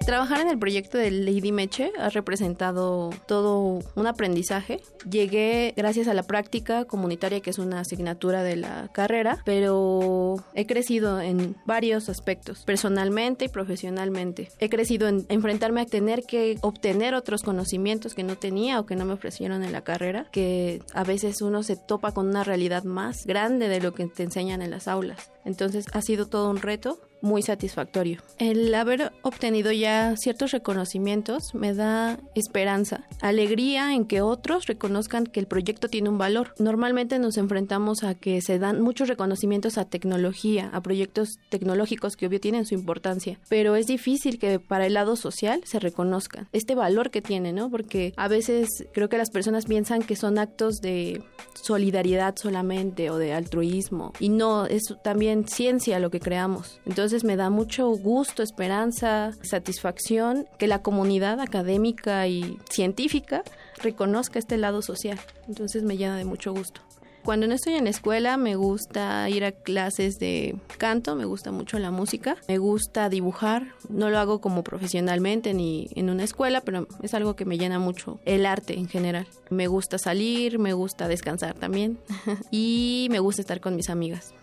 Trabajar 0.08 0.40
en 0.40 0.48
el 0.48 0.58
proyecto 0.58 0.98
de 0.98 1.12
Lady 1.12 1.52
Meche 1.52 1.92
ha 2.00 2.08
representado 2.08 3.10
todo 3.28 3.80
un 3.94 4.08
aprendizaje. 4.08 4.80
Llegué 5.04 5.74
gracias 5.76 6.08
a 6.08 6.14
la 6.14 6.24
práctica 6.24 6.86
comunitaria, 6.86 7.42
que 7.42 7.50
es 7.50 7.60
una 7.60 7.82
asignatura 7.82 8.42
de 8.42 8.56
la 8.56 8.90
carrera, 8.94 9.42
pero 9.44 10.36
he 10.54 10.66
crecido 10.66 11.20
en 11.20 11.58
varios 11.66 12.08
aspectos, 12.08 12.64
personalmente 12.64 13.44
y 13.44 13.50
profesionalmente. 13.50 14.50
He 14.60 14.70
crecido 14.70 15.10
en 15.10 15.26
enfrentarme 15.28 15.82
a 15.82 15.86
tener 15.86 16.24
que 16.24 16.58
obtener 16.62 17.14
otros 17.14 17.44
conocimientos 17.44 18.14
que 18.16 18.24
no 18.24 18.38
tenía 18.38 18.80
o 18.80 18.86
que 18.86 18.96
no 18.96 19.04
me 19.04 19.12
ofrecieron 19.12 19.62
en 19.62 19.74
la 19.74 19.82
carrera, 19.82 20.28
que 20.32 20.82
a 20.94 21.04
veces 21.04 21.42
uno 21.42 21.64
se 21.64 21.76
topa 21.76 22.14
con 22.14 22.30
una 22.30 22.46
realidad 22.46 22.86
más 22.86 23.26
grande 23.26 23.68
de 23.68 23.82
lo 23.82 23.94
que 23.94 24.08
te 24.08 24.24
enseñan 24.24 24.62
en 24.62 24.72
las 24.72 24.88
aulas. 24.88 25.32
Entonces 25.48 25.86
ha 25.94 26.02
sido 26.02 26.28
todo 26.28 26.50
un 26.50 26.58
reto 26.58 27.00
muy 27.22 27.42
satisfactorio. 27.42 28.22
El 28.38 28.74
haber 28.74 29.12
obtenido 29.22 29.72
ya 29.72 30.16
ciertos 30.18 30.52
reconocimientos 30.52 31.54
me 31.56 31.74
da 31.74 32.20
esperanza, 32.36 33.08
alegría 33.22 33.94
en 33.94 34.06
que 34.06 34.22
otros 34.22 34.68
reconozcan 34.68 35.26
que 35.26 35.40
el 35.40 35.48
proyecto 35.48 35.88
tiene 35.88 36.10
un 36.10 36.18
valor. 36.18 36.54
Normalmente 36.60 37.20
nos 37.20 37.38
enfrentamos 37.38 38.04
a 38.04 38.16
que 38.16 38.42
se 38.42 38.60
dan 38.60 38.82
muchos 38.82 39.08
reconocimientos 39.08 39.78
a 39.78 39.86
tecnología, 39.86 40.70
a 40.74 40.82
proyectos 40.82 41.40
tecnológicos 41.50 42.16
que 42.16 42.28
obvio 42.28 42.40
tienen 42.40 42.66
su 42.66 42.76
importancia, 42.76 43.40
pero 43.50 43.76
es 43.76 43.88
difícil 43.88 44.40
que 44.40 44.60
para 44.60 44.86
el 44.86 44.94
lado 44.94 45.16
social 45.16 45.62
se 45.66 45.80
reconozcan 45.80 46.48
este 46.52 46.76
valor 46.76 47.10
que 47.10 47.22
tiene, 47.22 47.54
¿no? 47.54 47.70
Porque 47.70 48.14
a 48.18 48.28
veces 48.28 48.86
creo 48.94 49.10
que 49.10 49.18
las 49.18 49.30
personas 49.30 49.66
piensan 49.66 50.02
que 50.02 50.16
son 50.16 50.38
actos 50.38 50.78
de 50.82 51.24
solidaridad 51.54 52.36
solamente 52.38 53.10
o 53.10 53.18
de 53.18 53.34
altruismo 53.34 54.14
y 54.20 54.30
no, 54.30 54.66
es 54.66 54.84
también 55.04 55.37
ciencia 55.46 56.00
lo 56.00 56.10
que 56.10 56.20
creamos. 56.20 56.80
Entonces 56.86 57.24
me 57.24 57.36
da 57.36 57.50
mucho 57.50 57.90
gusto, 57.90 58.44
esperanza, 58.44 59.32
satisfacción 59.42 60.48
que 60.58 60.68
la 60.68 60.82
comunidad 60.82 61.40
académica 61.40 62.28
y 62.28 62.58
científica 62.70 63.44
reconozca 63.82 64.40
este 64.40 64.58
lado 64.58 64.82
social. 64.82 65.20
Entonces 65.48 65.84
me 65.84 65.98
llena 65.98 66.18
de 66.18 66.26
mucho 66.26 66.54
gusto. 66.54 66.82
Cuando 67.28 67.46
no 67.46 67.56
estoy 67.56 67.74
en 67.74 67.84
la 67.84 67.90
escuela 67.90 68.38
me 68.38 68.56
gusta 68.56 69.30
ir 69.30 69.44
a 69.44 69.52
clases 69.52 70.18
de 70.18 70.56
canto, 70.78 71.14
me 71.18 71.26
gusta 71.26 71.52
mucho 71.52 71.78
la 71.78 71.92
música, 71.92 72.38
me 72.48 72.58
gusta 72.58 73.10
dibujar, 73.10 73.68
no 73.90 74.10
lo 74.10 74.18
hago 74.18 74.40
como 74.40 74.64
profesionalmente 74.64 75.54
ni 75.54 75.90
en 75.96 76.10
una 76.10 76.24
escuela, 76.24 76.62
pero 76.62 76.88
es 77.04 77.14
algo 77.14 77.36
que 77.36 77.44
me 77.44 77.58
llena 77.58 77.80
mucho, 77.80 78.22
el 78.24 78.46
arte 78.46 78.80
en 78.80 78.88
general. 78.88 79.28
Me 79.50 79.68
gusta 79.68 79.98
salir, 79.98 80.58
me 80.58 80.72
gusta 80.72 81.10
descansar 81.10 81.56
también 81.56 81.98
y 82.50 83.10
me 83.12 83.20
gusta 83.20 83.42
estar 83.42 83.60
con 83.60 83.76
mis 83.76 83.90
amigas 83.90 84.34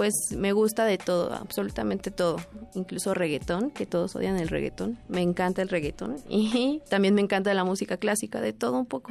pues 0.00 0.32
me 0.34 0.52
gusta 0.52 0.86
de 0.86 0.96
todo, 0.96 1.34
absolutamente 1.34 2.10
todo, 2.10 2.38
incluso 2.74 3.12
reggaetón, 3.12 3.70
que 3.70 3.84
todos 3.84 4.16
odian 4.16 4.38
el 4.38 4.48
reggaetón, 4.48 4.98
me 5.08 5.20
encanta 5.20 5.60
el 5.60 5.68
reggaetón 5.68 6.16
y 6.30 6.80
también 6.88 7.12
me 7.12 7.20
encanta 7.20 7.52
la 7.52 7.64
música 7.64 7.98
clásica, 7.98 8.40
de 8.40 8.54
todo 8.54 8.78
un 8.78 8.86
poco. 8.86 9.10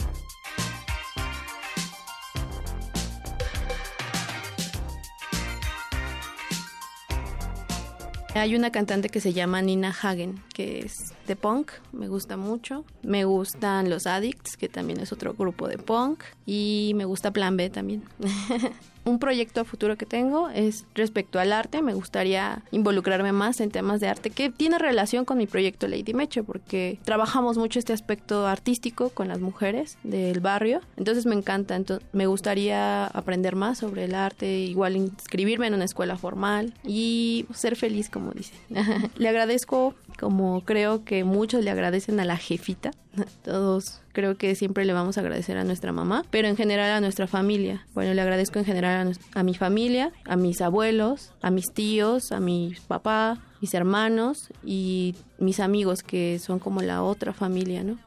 Hay 8.33 8.55
una 8.55 8.71
cantante 8.71 9.09
que 9.09 9.19
se 9.19 9.33
llama 9.33 9.61
Nina 9.61 9.89
Hagen, 9.89 10.41
que 10.53 10.79
es 10.79 11.13
de 11.27 11.35
punk, 11.35 11.71
me 11.91 12.07
gusta 12.07 12.37
mucho. 12.37 12.85
Me 13.03 13.25
gustan 13.25 13.89
Los 13.89 14.07
Addicts, 14.07 14.55
que 14.55 14.69
también 14.69 14.99
es 14.99 15.11
otro 15.11 15.33
grupo 15.33 15.67
de 15.67 15.77
punk. 15.77 16.23
Y 16.45 16.93
me 16.95 17.05
gusta 17.05 17.31
Plan 17.31 17.57
B 17.57 17.69
también. 17.69 18.03
un 19.09 19.19
proyecto 19.19 19.61
a 19.61 19.65
futuro 19.65 19.97
que 19.97 20.05
tengo 20.05 20.49
es 20.49 20.85
respecto 20.93 21.39
al 21.39 21.53
arte. 21.53 21.81
Me 21.81 21.93
gustaría 21.93 22.63
involucrarme 22.71 23.31
más 23.31 23.59
en 23.59 23.71
temas 23.71 23.99
de 23.99 24.07
arte 24.07 24.29
que 24.29 24.49
tiene 24.49 24.77
relación 24.77 25.25
con 25.25 25.37
mi 25.37 25.47
proyecto 25.47 25.87
Lady 25.87 26.13
Meche, 26.13 26.43
porque 26.43 26.99
trabajamos 27.03 27.57
mucho 27.57 27.79
este 27.79 27.93
aspecto 27.93 28.47
artístico 28.47 29.09
con 29.09 29.27
las 29.27 29.39
mujeres 29.39 29.97
del 30.03 30.39
barrio. 30.39 30.81
Entonces 30.97 31.25
me 31.25 31.35
encanta. 31.35 31.69
Me 32.13 32.25
gustaría 32.25 33.05
aprender 33.07 33.55
más 33.55 33.79
sobre 33.79 34.05
el 34.05 34.15
arte, 34.15 34.59
igual 34.59 34.95
inscribirme 34.95 35.67
en 35.67 35.73
una 35.73 35.85
escuela 35.85 36.17
formal 36.17 36.73
y 36.83 37.45
ser 37.53 37.75
feliz, 37.75 38.09
como 38.09 38.31
dicen. 38.31 38.57
le 39.17 39.29
agradezco, 39.29 39.93
como 40.19 40.61
creo 40.65 41.05
que 41.05 41.23
muchos 41.23 41.63
le 41.63 41.71
agradecen 41.71 42.19
a 42.19 42.25
la 42.25 42.37
jefita. 42.37 42.91
Todos 43.43 44.01
creo 44.11 44.37
que 44.37 44.53
siempre 44.55 44.85
le 44.85 44.93
vamos 44.93 45.17
a 45.17 45.21
agradecer 45.21 45.57
a 45.57 45.63
nuestra 45.63 45.93
mamá, 45.93 46.25
pero 46.29 46.47
en 46.47 46.57
general 46.57 46.91
a 46.91 47.01
nuestra 47.01 47.27
familia. 47.27 47.85
Bueno, 47.93 48.13
le 48.13 48.21
agradezco 48.21 48.59
en 48.59 48.65
general 48.65 49.17
a, 49.33 49.43
mi 49.43 49.53
familia, 49.53 50.11
a 50.25 50.35
mis 50.35 50.61
abuelos, 50.61 51.31
a 51.41 51.51
mis 51.51 51.71
tíos, 51.73 52.31
a 52.31 52.39
mi 52.39 52.75
papá, 52.87 53.37
mis 53.61 53.73
hermanos 53.73 54.49
y 54.63 55.15
mis 55.37 55.59
amigos 55.59 56.03
que 56.03 56.37
son 56.39 56.59
como 56.59 56.81
la 56.81 57.01
otra 57.03 57.33
familia, 57.33 57.83
¿no? 57.83 57.97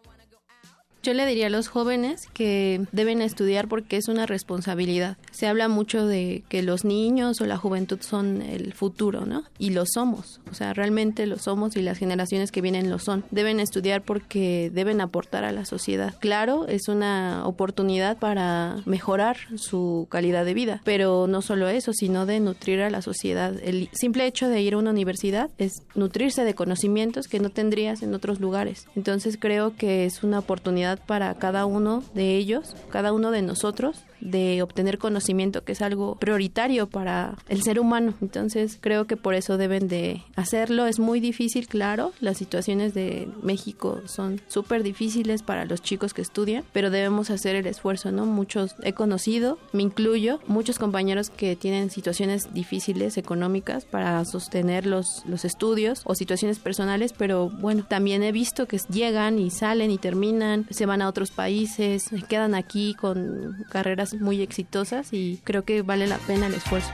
Yo 1.03 1.15
le 1.15 1.27
diría 1.27 1.49
a 1.49 1.51
los 1.51 1.67
jóvenes 1.67 2.29
que 2.33 2.87
deben 2.93 3.23
estudiar 3.23 3.67
porque 3.67 3.97
es 3.97 4.07
una 4.07 4.25
responsabilidad. 4.25 5.17
Se 5.33 5.49
habla 5.49 5.67
mucho 5.67 6.07
de 6.07 6.45
que 6.49 6.63
los 6.63 6.85
niños 6.85 7.41
o 7.41 7.47
la 7.47 7.57
juventud 7.57 7.99
son 8.01 8.41
el 8.41 8.73
futuro, 8.73 9.27
¿no? 9.27 9.43
Y 9.59 9.71
lo 9.71 9.85
somos. 9.85 10.41
O 10.49 10.55
sea, 10.55 10.75
realmente 10.75 11.27
lo 11.27 11.39
somos 11.39 11.77
y 11.77 11.83
las 11.83 11.99
generaciones 11.99 12.53
que 12.53 12.61
vienen 12.61 12.89
lo 12.89 13.01
son. 13.01 13.25
Deben 13.33 13.59
estudiar 13.59 14.03
porque 14.03 14.71
deben 14.73 15.01
aportar 15.01 15.45
a 15.45 15.51
la 15.51 15.65
sociedad. 15.65 16.15
Claro, 16.21 16.69
es 16.69 16.87
una 16.87 17.47
oportunidad 17.47 18.19
para 18.19 18.77
mejorar 18.85 19.39
su 19.57 20.07
calidad 20.09 20.45
de 20.45 20.55
vida, 20.55 20.83
pero 20.85 21.27
no 21.27 21.43
solo 21.43 21.69
eso, 21.69 21.93
sino 21.93 22.27
de 22.27 22.39
nutrir 22.39 22.81
a 22.81 22.91
la 22.91 23.03
sociedad. 23.03 23.55
El 23.65 23.89
simple 23.93 24.27
hecho 24.27 24.49
de 24.49 24.63
ir 24.63 24.75
a 24.75 24.79
una 24.79 24.91
universidad 24.91 25.51
es 25.59 25.83
nutrirse 25.97 26.45
de 26.45 26.55
conocimientos 26.55 27.27
que 27.27 27.41
no 27.41 27.51
tendrías 27.51 28.03
en 28.03 28.15
otros 28.15 28.39
lugares. 28.39 28.87
Entonces 28.95 29.37
creo 29.37 29.75
que 29.77 30.05
es 30.05 30.23
una 30.23 30.39
oportunidad 30.39 30.92
para 30.99 31.35
cada 31.35 31.67
uno 31.67 32.03
de 32.15 32.37
ellos, 32.37 32.77
cada 32.91 33.13
uno 33.13 33.31
de 33.31 33.43
nosotros, 33.43 33.99
de 34.23 34.63
obtener 34.63 34.99
conocimiento, 34.99 35.65
que 35.65 35.73
es 35.73 35.83
algo 35.83 36.15
prioritario 36.17 36.87
para 36.87 37.37
el 37.49 37.63
ser 37.63 37.81
humano. 37.81 38.15
Entonces 38.23 38.79
creo 38.81 39.07
que 39.07 39.17
por 39.17 39.35
eso 39.35 39.57
deben 39.57 39.89
de 39.89 40.23
hacerlo. 40.37 40.87
Es 40.87 40.99
muy 40.99 41.21
difícil, 41.21 41.67
claro. 41.67 42.13
Las 42.21 42.39
situaciones 42.39 42.95
de 42.95 43.29
México 43.43 44.01
son 44.07 44.41
súper 44.47 44.83
difíciles 44.83 45.43
para 45.43 45.65
los 45.65 45.83
chicos 45.83 46.15
que 46.15 46.23
estudian, 46.23 46.65
pero 46.73 46.91
debemos 46.91 47.31
hacer 47.31 47.57
el 47.57 47.67
esfuerzo, 47.67 48.13
¿no? 48.13 48.25
Muchos 48.25 48.77
he 48.83 48.93
conocido, 48.93 49.59
me 49.73 49.83
incluyo, 49.83 50.41
muchos 50.47 50.79
compañeros 50.79 51.31
que 51.31 51.57
tienen 51.57 51.91
situaciones 51.91 52.55
difíciles 52.55 53.17
económicas 53.19 53.85
para 53.85 54.25
sostener 54.25 54.87
los, 54.87 55.25
los 55.27 55.45
estudios 55.45 56.03
o 56.05 56.15
situaciones 56.15 56.59
personales, 56.59 57.13
pero 57.13 57.51
bueno, 57.51 57.85
también 57.89 58.23
he 58.23 58.33
visto 58.33 58.67
que 58.67 58.79
llegan 58.89 59.39
y 59.39 59.51
salen 59.51 59.91
y 59.91 59.99
terminan, 59.99 60.67
se 60.71 60.87
van 60.87 61.03
a 61.03 61.09
otros 61.09 61.31
países, 61.31 62.11
quedan 62.29 62.55
aquí 62.55 62.95
con 62.95 63.65
carreras 64.13 64.21
muy 64.21 64.43
exitosas 64.43 65.13
y 65.13 65.41
creo 65.45 65.65
que 65.65 65.83
vale 65.83 66.07
la 66.07 66.19
pena 66.19 66.47
el 66.47 66.55
esfuerzo. 66.55 66.91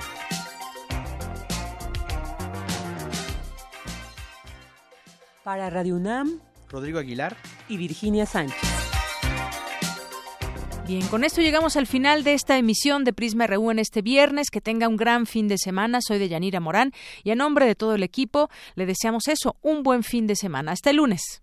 Para 5.44 5.70
Radio 5.70 5.96
UNAM, 5.96 6.40
Rodrigo 6.68 6.98
Aguilar 6.98 7.36
y 7.68 7.78
Virginia 7.78 8.26
Sánchez. 8.26 8.58
Bien, 10.86 11.06
con 11.08 11.22
esto 11.22 11.42
llegamos 11.42 11.76
al 11.76 11.86
final 11.86 12.24
de 12.24 12.32
esta 12.32 12.56
emisión 12.56 13.04
de 13.04 13.12
Prisma 13.12 13.46
RU 13.46 13.70
en 13.70 13.78
este 13.78 14.00
viernes. 14.00 14.48
Que 14.50 14.62
tenga 14.62 14.88
un 14.88 14.96
gran 14.96 15.26
fin 15.26 15.46
de 15.46 15.58
semana. 15.58 16.00
Soy 16.00 16.18
de 16.18 16.30
Yanira 16.30 16.60
Morán 16.60 16.92
y 17.24 17.30
a 17.30 17.34
nombre 17.34 17.66
de 17.66 17.74
todo 17.74 17.94
el 17.94 18.02
equipo 18.02 18.48
le 18.74 18.86
deseamos 18.86 19.28
eso, 19.28 19.56
un 19.60 19.82
buen 19.82 20.02
fin 20.02 20.26
de 20.26 20.34
semana. 20.34 20.72
Hasta 20.72 20.90
el 20.90 20.96
lunes. 20.96 21.42